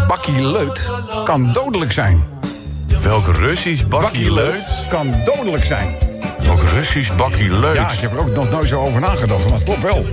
bakkieleut 0.07 0.91
kan 1.25 1.53
dodelijk 1.53 1.93
zijn? 1.93 2.23
Welk 3.09 3.27
Russisch 3.37 3.87
bakkie 3.87 4.33
leut? 4.33 4.87
kan 4.89 5.15
dodelijk 5.25 5.65
zijn. 5.65 5.97
Welk 6.39 6.61
Russisch 6.63 7.15
bakkie 7.17 7.51
leut? 7.51 7.75
Ja, 7.75 7.91
ik 7.91 7.99
heb 8.01 8.13
er 8.13 8.19
ook 8.19 8.35
nog 8.35 8.51
nooit 8.51 8.69
zo 8.69 8.81
over 8.81 9.01
nagedacht, 9.01 9.45
maar 9.45 9.55
het 9.55 9.63
klopt 9.65 9.83
wel. 9.83 10.07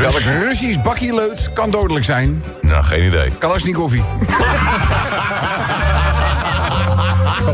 Welk 0.00 0.18
Russisch 0.18 0.80
bakkieleut 0.80 1.52
kan 1.52 1.70
dodelijk 1.70 2.04
zijn? 2.04 2.44
Nou, 2.60 2.84
geen 2.84 3.06
idee. 3.06 3.30
Kalashnikovie. 3.38 4.02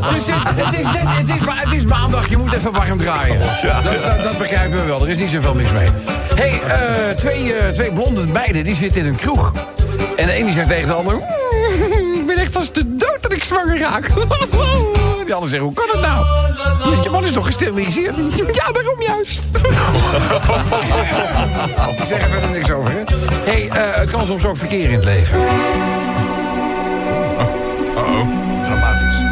Ze 0.09 0.19
zit- 0.19 0.35
het, 0.65 0.79
is 0.79 0.87
het, 0.87 1.29
is, 1.29 1.45
ma- 1.47 1.55
het 1.55 1.73
is 1.73 1.85
maandag, 1.85 2.29
je 2.29 2.37
moet 2.37 2.53
even 2.53 2.73
warm 2.73 2.99
draaien. 2.99 3.39
Dat, 3.39 3.85
dat, 3.85 4.23
dat 4.25 4.39
begrijpen 4.39 4.79
we 4.79 4.85
wel, 4.85 5.03
er 5.03 5.09
is 5.09 5.17
niet 5.17 5.29
zoveel 5.31 5.55
mis 5.55 5.73
mee. 5.73 5.89
hey, 6.35 6.61
eh, 6.63 7.15
twee, 7.17 7.53
eh, 7.55 7.69
twee 7.69 7.93
blonde 7.93 8.27
meiden 8.27 8.65
die 8.65 8.75
zitten 8.77 9.03
in 9.03 9.09
een 9.09 9.15
kroeg. 9.15 9.53
En 10.17 10.27
de 10.27 10.39
een 10.39 10.45
die 10.45 10.55
zegt 10.55 10.69
tegen 10.69 10.87
de 10.87 10.95
ander... 10.95 11.21
"Oeh, 12.57 12.65
Ik 12.65 12.73
ben 12.73 12.73
echt 12.73 12.73
als 12.73 12.73
de 12.73 12.97
dood 12.97 13.19
dat 13.23 13.33
ik 13.33 13.45
zwanger 13.45 13.79
raak. 13.79 14.09
Die 15.25 15.35
ander 15.35 15.51
zegt, 15.51 15.63
hoe 15.63 15.73
kan 15.73 15.89
het 15.93 16.01
nou? 16.01 16.25
Je- 16.91 17.03
Je 17.03 17.11
man 17.11 17.25
is 17.25 17.33
toch 17.33 17.47
gesteriliseerd? 17.47 18.17
Ja, 18.53 18.73
daarom 18.73 19.03
juist. 19.03 19.51
Ik 22.01 22.07
zeg 22.07 22.23
er 22.23 22.29
verder 22.31 22.51
niks 22.51 22.71
over, 22.71 22.91
hè? 22.91 22.99
hey, 23.53 23.69
eh, 23.69 24.01
het 24.01 24.11
kan 24.11 24.27
soms 24.27 24.45
ook 24.45 24.57
verkeer 24.57 24.85
in 24.89 24.95
het 24.95 25.05
leven. 25.05 25.39
Dramatisch. 28.65 29.30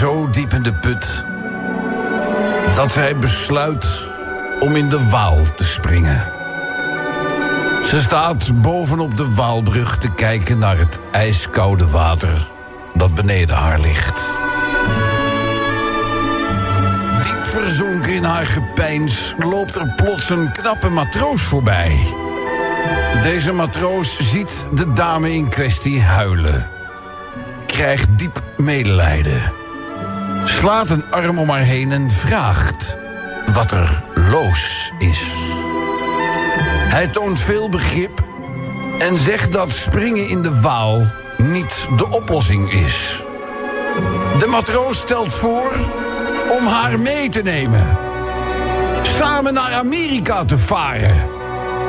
Zo 0.00 0.30
diep 0.30 0.54
in 0.54 0.62
de 0.62 0.72
put 0.72 1.24
dat 2.74 2.92
zij 2.92 3.16
besluit 3.16 4.06
om 4.60 4.76
in 4.76 4.88
de 4.88 5.08
Waal 5.08 5.38
te 5.54 5.64
springen. 5.64 6.32
Ze 7.84 8.00
staat 8.00 8.62
bovenop 8.62 9.16
de 9.16 9.34
Waalbrug 9.34 9.98
te 9.98 10.10
kijken 10.10 10.58
naar 10.58 10.78
het 10.78 11.00
ijskoude 11.10 11.86
water 11.88 12.50
dat 12.94 13.14
beneden 13.14 13.56
haar 13.56 13.80
ligt. 13.80 14.24
Diep 17.22 17.46
verzonken 17.46 18.12
in 18.12 18.24
haar 18.24 18.46
gepeins 18.46 19.34
loopt 19.38 19.74
er 19.74 19.92
plots 19.96 20.30
een 20.30 20.52
knappe 20.52 20.88
matroos 20.88 21.42
voorbij. 21.42 21.98
Deze 23.22 23.52
matroos 23.52 24.16
ziet 24.18 24.66
de 24.74 24.92
dame 24.92 25.34
in 25.34 25.48
kwestie 25.48 26.02
huilen 26.02 26.68
krijgt 27.66 28.08
diep 28.18 28.42
medelijden. 28.56 29.59
Slaat 30.44 30.90
een 30.90 31.04
arm 31.10 31.38
om 31.38 31.50
haar 31.50 31.62
heen 31.62 31.92
en 31.92 32.10
vraagt 32.10 32.96
wat 33.52 33.70
er 33.70 34.02
los 34.14 34.92
is. 34.98 35.22
Hij 36.88 37.08
toont 37.08 37.40
veel 37.40 37.68
begrip 37.68 38.24
en 38.98 39.18
zegt 39.18 39.52
dat 39.52 39.70
springen 39.70 40.28
in 40.28 40.42
de 40.42 40.60
Waal 40.60 41.06
niet 41.36 41.88
de 41.96 42.08
oplossing 42.08 42.72
is. 42.72 43.22
De 44.38 44.46
matroos 44.46 44.98
stelt 44.98 45.34
voor 45.34 45.72
om 46.58 46.66
haar 46.66 46.98
mee 46.98 47.28
te 47.28 47.42
nemen. 47.42 47.96
Samen 49.02 49.54
naar 49.54 49.72
Amerika 49.72 50.44
te 50.44 50.58
varen. 50.58 51.28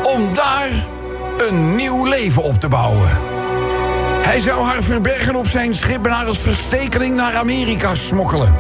Om 0.04 0.34
daar 0.34 0.70
een 1.38 1.76
nieuw 1.76 2.06
leven 2.06 2.44
op 2.44 2.60
te 2.60 2.68
bouwen. 2.68 3.31
Hij 4.22 4.40
zou 4.40 4.64
haar 4.64 4.84
verbergen 4.84 5.36
op 5.36 5.48
zijn 5.48 5.76
schip 5.76 6.06
en 6.06 6.12
haar 6.12 6.26
als 6.26 6.38
verstekeling 6.38 7.16
naar 7.16 7.36
Amerika 7.36 7.96
smokkelen. 7.96 8.54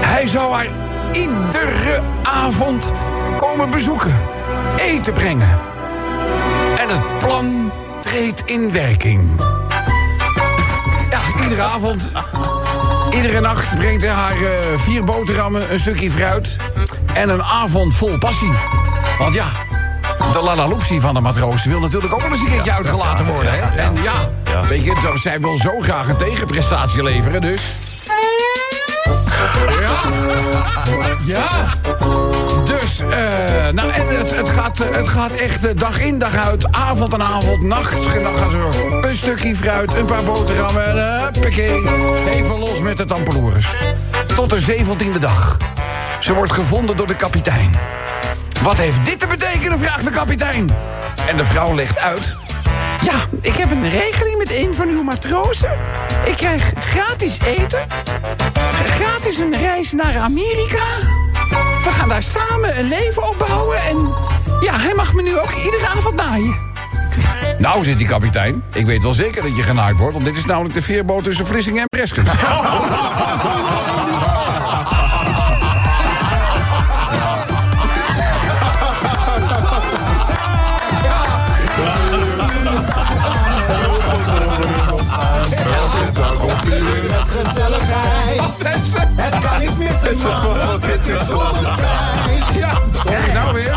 Hij 0.00 0.26
zou 0.26 0.52
haar 0.52 0.66
iedere 1.12 2.00
avond 2.22 2.92
komen 3.36 3.70
bezoeken, 3.70 4.14
eten 4.76 5.12
brengen. 5.12 5.58
En 6.78 6.88
het 6.88 7.18
plan 7.18 7.70
treedt 8.00 8.42
in 8.44 8.72
werking. 8.72 9.30
Ja, 11.10 11.42
iedere 11.42 11.62
avond, 11.62 12.10
iedere 13.10 13.40
nacht 13.40 13.74
brengt 13.78 14.02
hij 14.02 14.12
haar 14.12 14.36
eh, 14.36 14.48
vier 14.76 15.04
boterhammen, 15.04 15.72
een 15.72 15.78
stukje 15.78 16.10
fruit... 16.10 16.56
en 17.14 17.28
een 17.28 17.42
avond 17.42 17.94
vol 17.94 18.18
passie. 18.18 18.52
Want 19.18 19.34
ja, 19.34 19.46
de 20.32 20.42
lalaloopsie 20.42 21.00
van 21.00 21.14
de 21.14 21.20
matroos 21.20 21.64
wil 21.64 21.80
natuurlijk 21.80 22.12
ook 22.12 22.20
wel 22.20 22.30
eens 22.30 22.40
een 22.40 22.46
keertje 22.46 22.72
uitgelaten 22.72 23.26
worden. 23.26 23.52
Hè? 23.52 23.82
Ja, 23.82 23.92
zij 25.24 25.40
wil 25.40 25.56
zo 25.56 25.80
graag 25.80 26.08
een 26.08 26.16
tegenprestatie 26.16 27.02
leveren, 27.02 27.40
dus... 27.40 27.62
Ja. 29.80 30.00
Ja. 31.24 31.48
Dus, 32.64 32.98
eh, 32.98 33.72
nou, 33.72 33.90
het, 33.90 34.48
gaat, 34.48 34.78
het 34.78 35.08
gaat 35.08 35.30
echt 35.30 35.78
dag 35.78 36.00
in, 36.00 36.18
dag 36.18 36.34
uit, 36.34 36.72
avond 36.72 37.14
en 37.14 37.22
avond, 37.22 37.62
nacht. 37.62 38.14
En 38.14 38.22
dan 38.22 38.34
gaan 38.34 38.50
ze 38.50 38.98
een 39.02 39.16
stukje 39.16 39.56
fruit, 39.56 39.94
een 39.94 40.06
paar 40.06 40.24
boterhammen 40.24 40.86
en 40.86 40.96
uh. 41.46 42.34
Even 42.34 42.58
los 42.58 42.80
met 42.80 42.96
de 42.96 43.04
tampeloers. 43.04 43.66
Tot 44.34 44.50
de 44.50 44.58
zeventiende 44.58 45.18
dag. 45.18 45.56
Ze 46.20 46.34
wordt 46.34 46.52
gevonden 46.52 46.96
door 46.96 47.06
de 47.06 47.16
kapitein. 47.16 47.70
Wat 48.62 48.76
heeft 48.76 49.04
dit 49.04 49.18
te 49.18 49.26
betekenen, 49.26 49.78
vraagt 49.78 50.04
de 50.04 50.10
kapitein. 50.10 50.70
En 51.26 51.36
de 51.36 51.44
vrouw 51.44 51.74
legt 51.74 51.98
uit. 51.98 52.43
Ja, 53.04 53.14
ik 53.40 53.54
heb 53.54 53.70
een 53.70 53.90
regeling 53.90 54.38
met 54.38 54.50
een 54.50 54.74
van 54.74 54.88
uw 54.88 55.02
matrozen. 55.02 55.70
Ik 56.24 56.36
krijg 56.36 56.72
gratis 56.80 57.38
eten. 57.40 57.86
Gratis 58.84 59.38
een 59.38 59.56
reis 59.56 59.92
naar 59.92 60.16
Amerika. 60.16 60.84
We 61.84 61.90
gaan 61.90 62.08
daar 62.08 62.22
samen 62.22 62.78
een 62.78 62.88
leven 62.88 63.28
opbouwen. 63.28 63.78
En 63.78 64.14
ja, 64.60 64.78
hij 64.78 64.94
mag 64.94 65.14
me 65.14 65.22
nu 65.22 65.38
ook 65.38 65.52
iedere 65.64 65.86
avond 65.86 66.14
naaien. 66.14 66.72
Nou, 67.58 67.84
zit 67.84 67.98
die 67.98 68.06
kapitein, 68.06 68.62
ik 68.72 68.86
weet 68.86 69.02
wel 69.02 69.14
zeker 69.14 69.42
dat 69.42 69.56
je 69.56 69.62
genaaid 69.62 69.96
wordt... 69.96 70.14
want 70.14 70.24
dit 70.24 70.36
is 70.36 70.44
namelijk 70.44 70.74
de 70.74 70.82
veerboot 70.82 71.24
tussen 71.24 71.46
Vlissingen 71.46 71.80
en 71.80 71.88
Breskens. 71.88 72.28
niet 90.04 90.22
missen, 90.22 90.30
man. 90.30 90.56
want 90.66 90.86
Dit 90.86 91.06
is 91.06 91.26
zomertijd. 91.26 91.78
Ja, 92.54 92.74
hoor 93.04 93.26
je 93.26 93.32
nou 93.32 93.54
weer? 93.54 93.76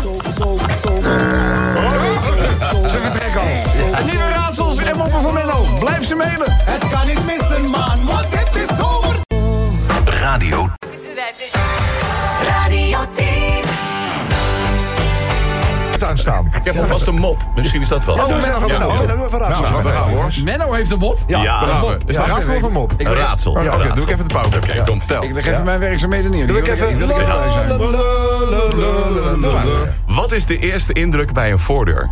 Ze 2.90 2.98
vertrekken 3.02 3.40
al. 3.40 3.46
En 3.94 4.06
nieuwe 4.06 4.28
raadsels 4.28 4.76
en 4.76 4.96
moppen 4.96 5.20
voor 5.20 5.32
Menno. 5.32 5.66
Blijf 5.80 6.06
ze 6.06 6.14
mailen. 6.14 6.56
Het 6.64 6.88
kan 6.88 7.06
niet 7.06 7.26
missen, 7.26 7.70
man. 7.70 8.06
Want 8.06 8.30
dit 8.30 8.62
is 8.62 8.76
zomer. 8.76 9.16
Radio 10.04 10.68
Radio 12.42 13.06
10. 13.16 13.67
Tuin 16.08 16.18
staan. 16.18 16.46
Ik 16.46 16.64
heb 16.64 16.82
alvast 16.82 17.06
een 17.06 17.14
mop. 17.14 17.44
Misschien 17.54 17.80
is 17.80 17.88
dat 17.88 18.04
wel. 18.04 18.14
Oh, 18.14 18.26
Menno. 18.28 18.60
Menno, 18.66 19.06
doe 19.06 19.26
even 19.26 19.32
een 19.32 19.38
raadsel. 19.38 19.82
We 19.82 19.90
gaan 19.90 20.10
hoor. 20.10 20.32
Menno 20.44 20.72
heeft. 20.72 20.88
Ja, 21.26 21.62
een 21.62 21.80
mop. 21.80 22.02
is 22.06 22.14
Ja, 22.14 22.20
dat 22.20 22.28
raadsel 22.28 22.54
of 22.54 22.62
een 22.62 22.72
mop? 22.72 22.92
Ik 22.96 23.06
Een 23.06 23.14
raadsel. 23.14 23.50
Oké, 23.50 23.92
doe 23.94 24.04
ik 24.04 24.10
even 24.10 24.28
de 24.28 24.34
pauze. 24.34 24.56
Oké, 24.56 24.84
kom, 24.84 24.98
vertel. 24.98 25.22
Ik 25.22 25.32
leg 25.32 25.46
even 25.46 25.64
mijn 25.64 25.80
werkzaamheden 25.80 26.30
neer. 26.30 26.46
Doe 26.46 26.58
ik 26.58 26.68
even. 26.68 27.08
Wat 30.06 30.32
is 30.32 30.46
de 30.46 30.58
eerste 30.58 30.92
indruk 30.92 31.32
bij 31.32 31.50
een 31.50 31.58
voordeur? 31.58 32.10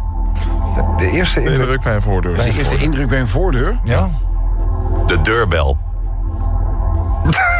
De 0.96 1.10
eerste 1.10 1.42
indruk. 1.42 1.82
bij 1.82 1.94
een 1.94 2.02
voordeur. 2.02 2.36
De 2.36 2.44
eerste 2.44 2.76
indruk 2.76 3.08
bij 3.08 3.20
een 3.20 3.28
voordeur. 3.28 3.78
Ja? 3.84 4.08
De 5.06 5.22
deurbel. 5.22 5.78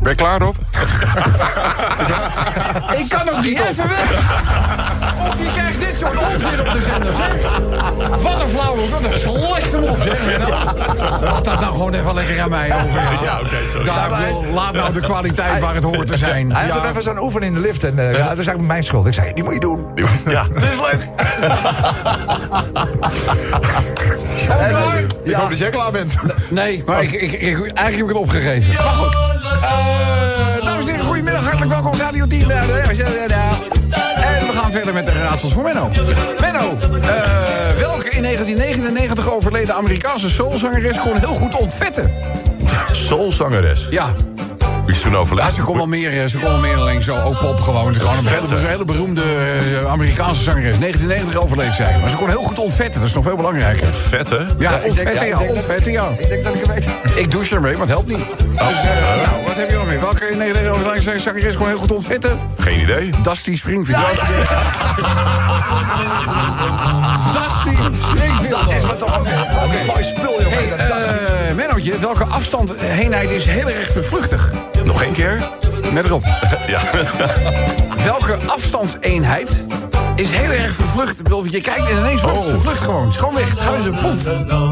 Ben 0.00 0.10
je 0.10 0.14
klaar, 0.16 0.40
Rob? 0.40 0.54
Ik 3.00 3.08
kan 3.08 3.30
ook 3.30 3.42
niet 3.42 3.58
even 3.60 3.88
weg. 3.88 4.10
Of 5.28 5.38
je 5.38 5.50
krijgt 5.54 5.80
dit 5.80 5.96
soort 5.98 6.18
onzin 6.18 6.60
op 6.60 6.72
de 6.72 6.80
zender, 6.90 7.16
zeg. 7.16 7.34
Wat 8.22 8.40
een 8.40 8.48
flauw, 8.48 8.76
wat 8.90 9.04
een 9.04 9.12
slechte 9.12 9.78
mop, 9.78 9.98
zeg. 10.02 10.48
Laat 11.22 11.44
dat 11.44 11.60
nou 11.60 11.72
gewoon 11.72 11.94
even 11.94 12.14
lekker 12.14 12.40
aan 12.40 12.50
mij 12.50 12.72
over. 12.84 13.00
Ja, 13.22 13.40
Daar 13.84 14.18
wil, 14.18 14.44
laat 14.52 14.72
nou 14.72 14.92
de 14.92 15.00
kwaliteit 15.00 15.60
waar 15.60 15.74
het 15.74 15.84
hoort 15.84 16.06
te 16.06 16.16
zijn. 16.16 16.52
Hij 16.52 16.64
had 16.66 16.74
Ja. 16.74 16.80
ook 16.80 16.86
even 16.90 17.02
zo'n 17.02 17.18
oefening 17.18 17.54
in 17.56 17.62
de 17.62 17.66
lift. 17.68 17.84
En 17.84 17.98
eh, 17.98 18.04
ja, 18.12 18.18
dat 18.18 18.38
is 18.38 18.46
eigenlijk 18.46 18.66
mijn 18.66 18.82
schuld. 18.82 19.06
Ik 19.06 19.14
zei, 19.14 19.32
die 19.32 19.44
moet 19.44 19.52
je 19.52 19.60
doen. 19.60 19.86
Ja. 20.24 20.46
Dat 20.54 20.62
is 20.62 20.76
leuk. 20.90 21.08
Klaar? 24.46 24.98
Ik 25.22 25.32
hoop 25.34 25.48
dat 25.50 25.58
jij 25.58 25.70
klaar 25.70 25.90
bent. 25.92 26.14
Nee, 26.50 26.82
maar 26.86 27.02
ik, 27.02 27.12
ik, 27.12 27.32
ik- 27.32 27.42
eigenlijk 27.42 27.76
heb 27.76 28.00
ik 28.00 28.08
het 28.08 28.16
opgegeven. 28.16 28.74
Maar 28.74 28.82
goed. 28.92 29.16
Dames 30.64 30.84
en 30.84 30.90
heren, 30.90 31.04
goedemiddag. 31.04 31.42
Hartelijk 31.42 31.70
welkom 31.70 31.94
Radio 31.94 32.26
10. 32.26 32.46
Ja, 32.48 32.62
ja, 32.62 32.90
ja, 32.92 33.08
ja. 33.28 33.50
En 34.14 34.46
we 34.46 34.52
gaan 34.54 34.70
verder 34.70 34.94
met 34.94 35.04
de 35.04 35.12
raadsels 35.12 35.52
voor 35.52 35.62
Menno. 35.62 35.90
Menno, 36.40 36.78
eh, 37.00 37.78
welke 37.78 38.10
in 38.10 38.22
1999 38.22 39.30
overleden 39.32 39.74
Amerikaanse 39.74 40.30
soulzangeres 40.30 40.98
kon 40.98 41.16
heel 41.16 41.34
goed 41.34 41.54
ontvetten? 41.54 42.10
Soulzangeres. 42.92 43.88
Ja, 43.90 44.14
is 44.90 45.00
toen 45.00 45.12
ja 45.12 45.16
overleden? 45.16 45.52
ze 45.52 45.62
kon 45.62 45.76
wel 45.76 45.86
meer, 45.86 46.20
eh, 46.20 46.26
ze 46.26 46.38
kon 46.38 46.48
wel 46.48 46.58
meer 46.58 46.72
dan 46.72 46.80
alleen 46.80 47.02
zo 47.02 47.22
ook 47.22 47.38
pop 47.38 47.60
gewoon. 47.60 47.94
Gewoon 47.94 48.16
een 48.18 48.26
hele, 48.26 48.56
een 48.56 48.66
hele 48.66 48.84
beroemde 48.84 49.22
eh, 49.22 49.90
Amerikaanse 49.90 50.42
zangeres. 50.42 50.78
1990 50.78 51.42
overleed 51.42 51.74
zij. 51.74 51.98
Maar 52.00 52.10
ze 52.10 52.16
kon 52.16 52.28
heel 52.28 52.42
goed 52.42 52.58
ontvetten, 52.58 53.00
dat 53.00 53.08
is 53.08 53.14
nog 53.14 53.24
veel 53.24 53.36
belangrijker. 53.36 53.86
Vet, 53.94 54.28
hè? 54.28 54.44
Ja, 54.58 54.80
ontvetten, 54.84 55.26
ja, 55.26 55.38
ontvetten, 55.38 55.92
ja. 55.92 56.08
Ik 56.18 56.28
denk 56.28 56.44
dat 56.44 56.54
ik 56.54 56.60
het 56.60 56.68
weet. 56.68 56.88
Ik 57.18 57.30
douche 57.30 57.54
ermee, 57.54 57.72
maar 57.72 57.80
het 57.80 57.90
helpt 57.90 58.08
niet. 58.08 58.26
Dus, 58.38 58.58
eh, 58.58 59.22
nou, 59.26 59.44
wat 59.46 59.56
heb 59.56 59.70
je 59.70 59.76
nog 59.76 59.86
meer? 59.86 60.00
Welke 60.00 60.26
in 60.30 60.38
Nederland 60.38 60.78
belangrijkste 60.78 61.18
zangeres 61.18 61.56
kon 61.56 61.66
heel 61.66 61.78
goed 61.78 61.92
ontvetten? 61.92 62.38
Geen 62.58 62.80
idee. 62.80 63.10
Dusty 63.22 63.56
Springfield. 63.56 64.00
Dusty 67.32 67.76
Springfield. 67.92 68.50
Dat 68.50 68.70
is 68.70 68.86
wat 68.86 68.98
toch 68.98 69.20
een 69.62 69.86
mooi 69.86 70.02
spul, 70.02 70.42
jongen. 70.42 70.58
Hey, 70.76 71.48
eh 71.48 71.54
Mennootje, 71.54 71.98
welke 71.98 72.24
afstand 72.24 72.72
heenheid 72.76 73.30
is 73.30 73.44
heel 73.44 73.68
erg 73.68 73.90
vervluchtig? 73.92 74.52
Nog 74.84 75.02
één 75.02 75.12
keer? 75.12 75.38
Met 75.92 76.06
Rob. 76.06 76.24
Ja. 76.66 76.80
Welke 78.04 78.36
afstandseenheid 78.46 79.64
is 80.14 80.30
heel 80.30 80.50
erg 80.50 80.72
vervlucht? 80.72 81.18
Ik 81.18 81.22
bedoel, 81.22 81.44
je 81.44 81.60
kijkt 81.60 81.90
en 81.90 81.96
ineens 81.96 82.20
wordt 82.22 82.38
het 82.38 82.48
vervlucht 82.50 82.80
gewoon. 82.82 83.12
Gewoon 83.12 83.34
weg. 83.34 83.62
Gaat 83.62 83.74
eens 83.76 83.84
een 83.84 83.96
foef. 83.96 84.22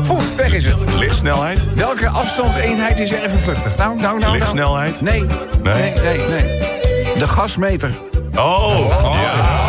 Foef, 0.05 0.37
weg 0.37 0.55
is 0.55 0.65
het. 0.65 0.85
Lichtsnelheid? 0.95 1.75
Welke 1.75 2.09
afstandseenheid 2.09 2.99
is 2.99 3.13
erg 3.13 3.31
vervluchtig? 3.31 3.77
Nou, 3.77 3.89
nou, 3.89 4.01
nou. 4.03 4.19
nou. 4.19 4.33
Lichtsnelheid? 4.33 5.01
Nee. 5.01 5.25
Nee? 5.63 5.75
Nee, 5.75 5.93
nee, 5.95 6.19
nee. 6.29 6.63
De 7.19 7.27
gasmeter. 7.27 7.91
Oh, 8.35 8.87
ja. 9.23 9.68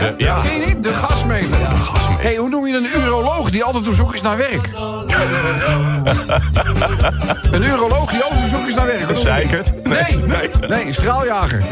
Hè? 0.00 0.12
Ja. 0.16 0.42
Je 0.42 0.64
niet? 0.66 0.82
De 0.82 0.94
gasmeter. 0.94 1.58
gasmeter. 1.84 2.22
hey, 2.22 2.36
hoe 2.36 2.48
noem 2.48 2.66
je 2.66 2.76
een 2.76 2.86
uroloog 3.00 3.50
die 3.50 3.64
altijd 3.64 3.88
op 3.88 3.94
zoek 3.94 4.14
is 4.14 4.20
naar 4.20 4.36
werk? 4.36 4.68
een 7.54 7.62
uroloog 7.62 8.10
die 8.10 8.22
altijd 8.22 8.42
op 8.42 8.48
zoek 8.48 8.66
is 8.68 8.74
naar 8.74 8.86
werk. 8.86 9.16
Zeikert? 9.16 9.84
Nee, 9.84 10.02
nee, 10.02 10.26
Nee. 10.26 10.50
nee, 10.68 10.86
een 10.86 10.94
straaljager. 10.94 11.62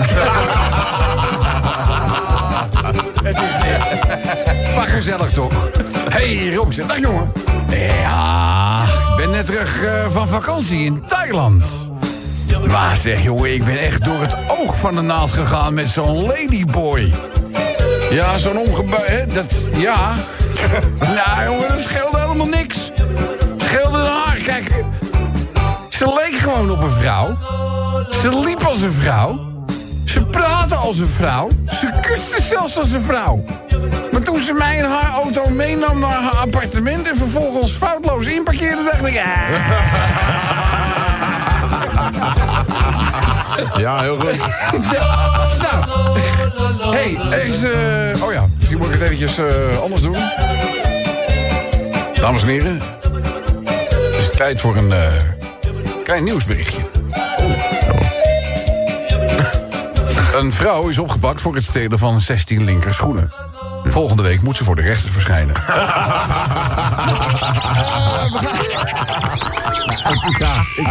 Maar 4.77 4.87
gezellig 4.87 5.31
toch? 5.31 5.53
hey, 6.09 6.55
Robson. 6.55 6.87
Dag 6.87 6.99
jongen. 6.99 7.33
Ja, 7.71 8.83
ik 9.11 9.17
ben 9.17 9.31
net 9.31 9.47
terug 9.47 9.83
eh, 9.83 9.91
van 10.11 10.29
vakantie 10.29 10.85
in 10.85 11.03
Thailand. 11.07 11.89
Maar 12.71 12.97
zeg 12.97 13.23
jongen, 13.23 13.55
ik 13.55 13.65
ben 13.65 13.79
echt 13.79 14.05
door 14.05 14.21
het 14.21 14.37
oog 14.49 14.77
van 14.77 14.95
de 14.95 15.01
naald 15.01 15.33
gegaan 15.33 15.75
met 15.75 15.89
zo'n 15.89 16.27
ladyboy. 16.27 17.13
Ja, 18.11 18.39
zo'n 18.39 18.59
omgebouwd, 18.59 19.35
dat, 19.35 19.53
ja. 19.77 20.15
nou 21.17 21.45
jongen, 21.45 21.69
dat 21.69 21.81
scheelde 21.81 22.19
helemaal 22.19 22.47
niks. 22.47 22.91
Het 23.53 23.63
scheelde 23.63 23.99
haar, 23.99 24.37
kijk. 24.45 24.73
Ze 25.89 26.07
leek 26.07 26.41
gewoon 26.41 26.71
op 26.71 26.83
een 26.83 26.91
vrouw. 26.91 27.37
Ze 28.23 28.41
liep 28.45 28.65
als 28.65 28.81
een 28.81 28.93
vrouw. 28.93 29.47
Ze 30.05 30.21
praatte 30.21 30.75
als 30.75 30.99
een 30.99 31.09
vrouw. 31.09 31.49
Ze 31.71 31.91
kuste 32.01 32.43
zelfs 32.43 32.79
als 32.79 32.93
een 32.93 33.03
vrouw. 33.03 33.45
Maar 34.13 34.23
toen 34.23 34.41
ze 34.41 34.53
mij 34.53 34.77
in 34.77 34.85
haar 34.85 35.11
auto 35.11 35.49
meenam 35.49 35.99
naar 35.99 36.23
haar 36.23 36.37
appartement... 36.37 37.09
en 37.09 37.17
vervolgens 37.17 37.71
foutloos 37.71 38.27
inparkeerde, 38.27 38.83
dacht 38.83 39.07
ik... 39.07 39.17
"Ah." 39.17 40.88
Ja, 43.77 44.01
heel 44.01 44.17
goed. 44.19 44.37
nou, 46.79 46.97
hey, 46.97 47.41
is... 47.41 47.63
eh, 47.63 48.23
oh 48.23 48.33
ja, 48.33 48.45
misschien 48.57 48.79
moet 48.79 48.87
ik 48.87 48.93
het 48.93 49.03
eventjes 49.03 49.39
eh, 49.39 49.79
anders 49.81 50.03
doen. 50.03 50.17
Dames 52.15 52.43
en 52.43 52.49
heren, 52.49 52.81
het 53.83 54.21
is 54.21 54.31
tijd 54.31 54.61
voor 54.61 54.77
een 54.77 54.93
eh, 54.93 55.13
klein 56.05 56.25
nieuwsberichtje. 56.25 56.81
Een 60.35 60.53
vrouw 60.53 60.89
is 60.89 60.99
opgepakt 60.99 61.41
voor 61.41 61.55
het 61.55 61.65
stelen 61.65 61.99
van 61.99 62.21
16 62.21 62.65
linker 62.65 62.95
schoenen. 62.95 63.33
Volgende 63.85 64.23
week 64.23 64.43
moet 64.43 64.57
ze 64.57 64.65
voor 64.65 64.77
de 64.77 64.83
rechter 64.83 65.11
verschijnen. 65.11 65.55
Ja, 70.39 70.65
ik, 70.77 70.89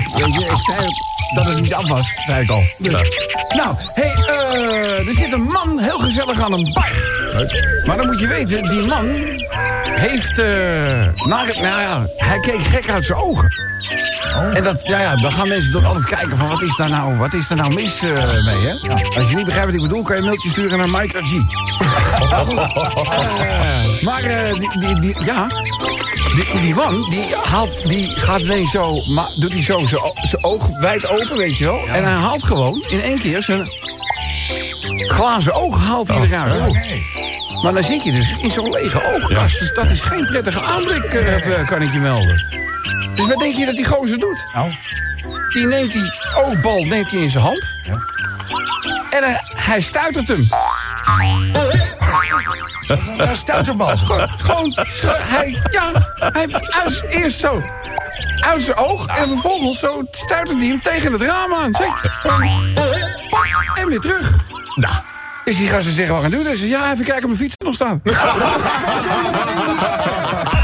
zei 0.66 0.86
het, 0.86 1.06
dat 1.34 1.46
het 1.46 1.62
niet 1.62 1.74
af 1.74 1.88
was, 1.88 2.18
zei 2.26 2.44
ik 2.44 2.50
al. 2.50 2.64
Nou, 3.56 3.76
hey, 3.94 4.14
eh, 4.28 5.08
er 5.08 5.14
zit 5.14 5.34
een 5.34 5.42
man 5.42 5.80
heel 5.80 6.00
gezellig 6.00 6.40
aan 6.40 6.54
een 6.54 6.74
bar. 6.74 6.92
Maar 7.86 7.98
dan 7.98 8.06
moet 8.06 8.20
je 8.20 8.28
weten, 8.28 8.64
die 8.70 8.82
man 8.82 9.06
heeft... 9.90 10.40
eh 10.40 10.46
naar 11.26 11.48
het, 11.48 11.62
nou 11.62 11.82
ja, 11.82 12.08
hij 12.16 12.40
keek 12.40 12.60
gek 12.62 12.90
uit 12.90 13.06
zijn 13.06 13.20
ogen. 13.20 13.50
En 14.54 14.64
dat, 14.64 14.82
ja, 14.84 15.00
ja, 15.00 15.16
dan 15.16 15.32
gaan 15.32 15.48
mensen 15.48 15.72
toch 15.72 15.86
altijd 15.86 16.06
kijken 16.06 16.38
van 16.38 16.48
wat 16.48 16.62
is 16.62 16.76
daar 16.76 16.90
nou, 16.90 17.18
wat 17.18 17.34
is 17.34 17.48
daar 17.48 17.58
nou 17.58 17.74
mis 17.74 18.02
eh, 18.02 18.44
mee, 18.46 18.68
hè? 18.68 18.74
Als 19.16 19.30
je 19.30 19.36
niet 19.36 19.46
begrijpt 19.46 19.66
wat 19.66 19.76
ik 19.76 19.82
bedoel, 19.82 20.02
kan 20.02 20.16
je 20.16 20.22
een 20.22 20.28
mailtje 20.28 20.50
sturen 20.50 20.78
naar 20.78 20.90
Mike 20.90 21.22
G. 21.22 21.32
Maar 24.02 24.24
eh, 24.24 24.54
die, 24.54 24.80
die, 24.80 25.00
die, 25.00 25.16
ja, 25.26 25.48
die, 26.34 26.60
die 26.62 26.76
man, 26.76 27.10
die, 27.10 27.36
haalt, 27.44 27.78
die 27.88 28.10
gaat 28.10 28.40
ineens 28.40 28.72
zo, 28.72 29.02
ma, 29.06 29.30
doet 29.36 29.54
hij 29.54 29.64
zo 29.64 29.86
zijn 29.86 30.44
oog 30.44 30.68
wijd 30.80 31.08
open, 31.08 31.38
weet 31.38 31.58
je 31.58 31.66
wel. 31.66 31.88
En 31.88 32.04
hij 32.04 32.14
haalt 32.14 32.44
gewoon 32.44 32.86
in 32.90 33.02
één 33.02 33.20
keer 33.20 33.42
zijn 33.42 33.70
glazen 35.08 35.54
oog 35.54 35.78
haalt 35.88 36.08
hij 36.08 36.22
eruit. 36.22 36.62
Maar 37.64 37.74
dan 37.74 37.84
zit 37.84 38.04
je 38.04 38.12
dus 38.12 38.36
in 38.42 38.52
zo'n 38.52 38.72
lege 38.72 39.14
oogkast. 39.14 39.60
Dus 39.60 39.74
dat 39.74 39.92
is 39.92 40.02
geen 40.02 40.26
prettige 40.26 40.62
aanblik, 40.62 41.04
eh, 41.04 41.68
kan 41.68 41.82
ik 41.82 41.94
je 41.94 42.00
melden. 42.00 42.46
Dus 43.16 43.28
wat 43.28 43.40
denk 43.40 43.56
je 43.56 43.66
dat 43.66 43.76
die 43.76 43.86
gozer 43.86 44.20
doet? 44.20 44.46
Nou, 44.54 44.72
Die 45.54 45.66
neemt 45.66 45.92
die 45.92 46.12
oogbal 46.36 46.84
neemt 46.84 47.12
hij 47.12 47.22
in 47.22 47.30
zijn 47.30 47.44
hand. 47.44 47.78
En 49.10 49.24
hij, 49.24 49.42
hij 49.56 49.82
stuitert 49.82 50.28
hem. 50.28 50.50
een 53.18 53.36
stuiterbal. 53.36 53.98
Gewoon, 53.98 54.74
hij, 55.08 55.62
ja, 55.72 55.92
hij 56.16 56.48
uit, 56.70 57.04
eerst 57.10 57.40
zo 57.40 57.64
uit 58.40 58.64
zijn 58.64 58.78
oog 58.78 59.08
en 59.08 59.28
vervolgens 59.28 59.80
zo 59.80 60.02
stuitert 60.12 60.58
hij 60.58 60.68
hem 60.68 60.82
tegen 60.82 61.12
het 61.12 61.22
raam 61.22 61.54
aan. 61.54 61.72
En 63.74 63.88
weer 63.88 64.00
terug. 64.00 64.36
Nou. 64.76 64.94
Dus 65.44 65.58
die 65.58 65.70
gasten 65.70 65.94
zeggen, 65.94 66.14
wat 66.14 66.24
gaan 66.24 66.32
doen? 66.32 66.46
Hij 66.46 66.56
zegt, 66.56 66.70
ja, 66.70 66.92
even 66.92 67.06
kijken 67.06 67.30
of 67.30 67.38
mijn 67.38 67.38
fiets 67.38 67.54
er 67.58 67.66
nog 67.66 67.76
staan. 67.76 68.02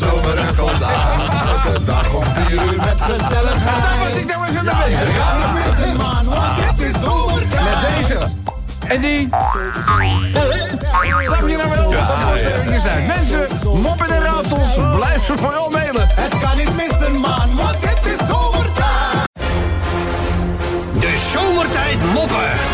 zomer 0.00 0.38
en 0.38 0.56
komt 0.56 0.82
aan. 0.82 1.20
Elke 1.48 1.84
dag 1.84 2.14
om 2.14 2.24
vier 2.24 2.62
uur 2.62 2.76
met 2.76 3.00
gezelligheid. 3.00 3.82
Daar 3.82 3.98
was 4.04 4.14
ik 4.14 4.26
nou 4.26 4.46
even 4.48 4.64
mee 4.64 4.74
bezig. 4.84 5.16
Ja, 5.16 5.36
we 5.38 5.60
missen 5.64 5.96
man, 5.96 6.24
want 6.24 6.64
het 6.64 6.80
is 6.80 6.92
zomertijd. 7.04 7.62
Met 7.62 7.96
deze. 7.96 8.18
En 8.86 9.00
die. 9.00 9.28
Snap 11.22 11.48
je 11.48 11.56
nou 11.56 11.70
wel? 11.70 11.92
Wat 11.92 12.18
voor 12.28 12.38
stellingen 12.38 12.80
zijn. 12.80 13.06
Mensen, 13.06 13.48
moppen 13.82 14.10
en 14.10 14.22
raadsels, 14.22 14.74
blijven 14.96 15.38
vooral 15.38 15.70
mailen. 15.70 16.08
Het 16.10 16.38
kan 16.38 16.56
niet 16.56 16.76
missen 16.76 17.16
man, 17.16 17.56
want 17.56 17.76
het 17.80 18.06
is 18.06 18.26
zomertijd. 18.28 19.28
De 21.00 21.18
zomertijd 21.32 22.12
moppen. 22.12 22.69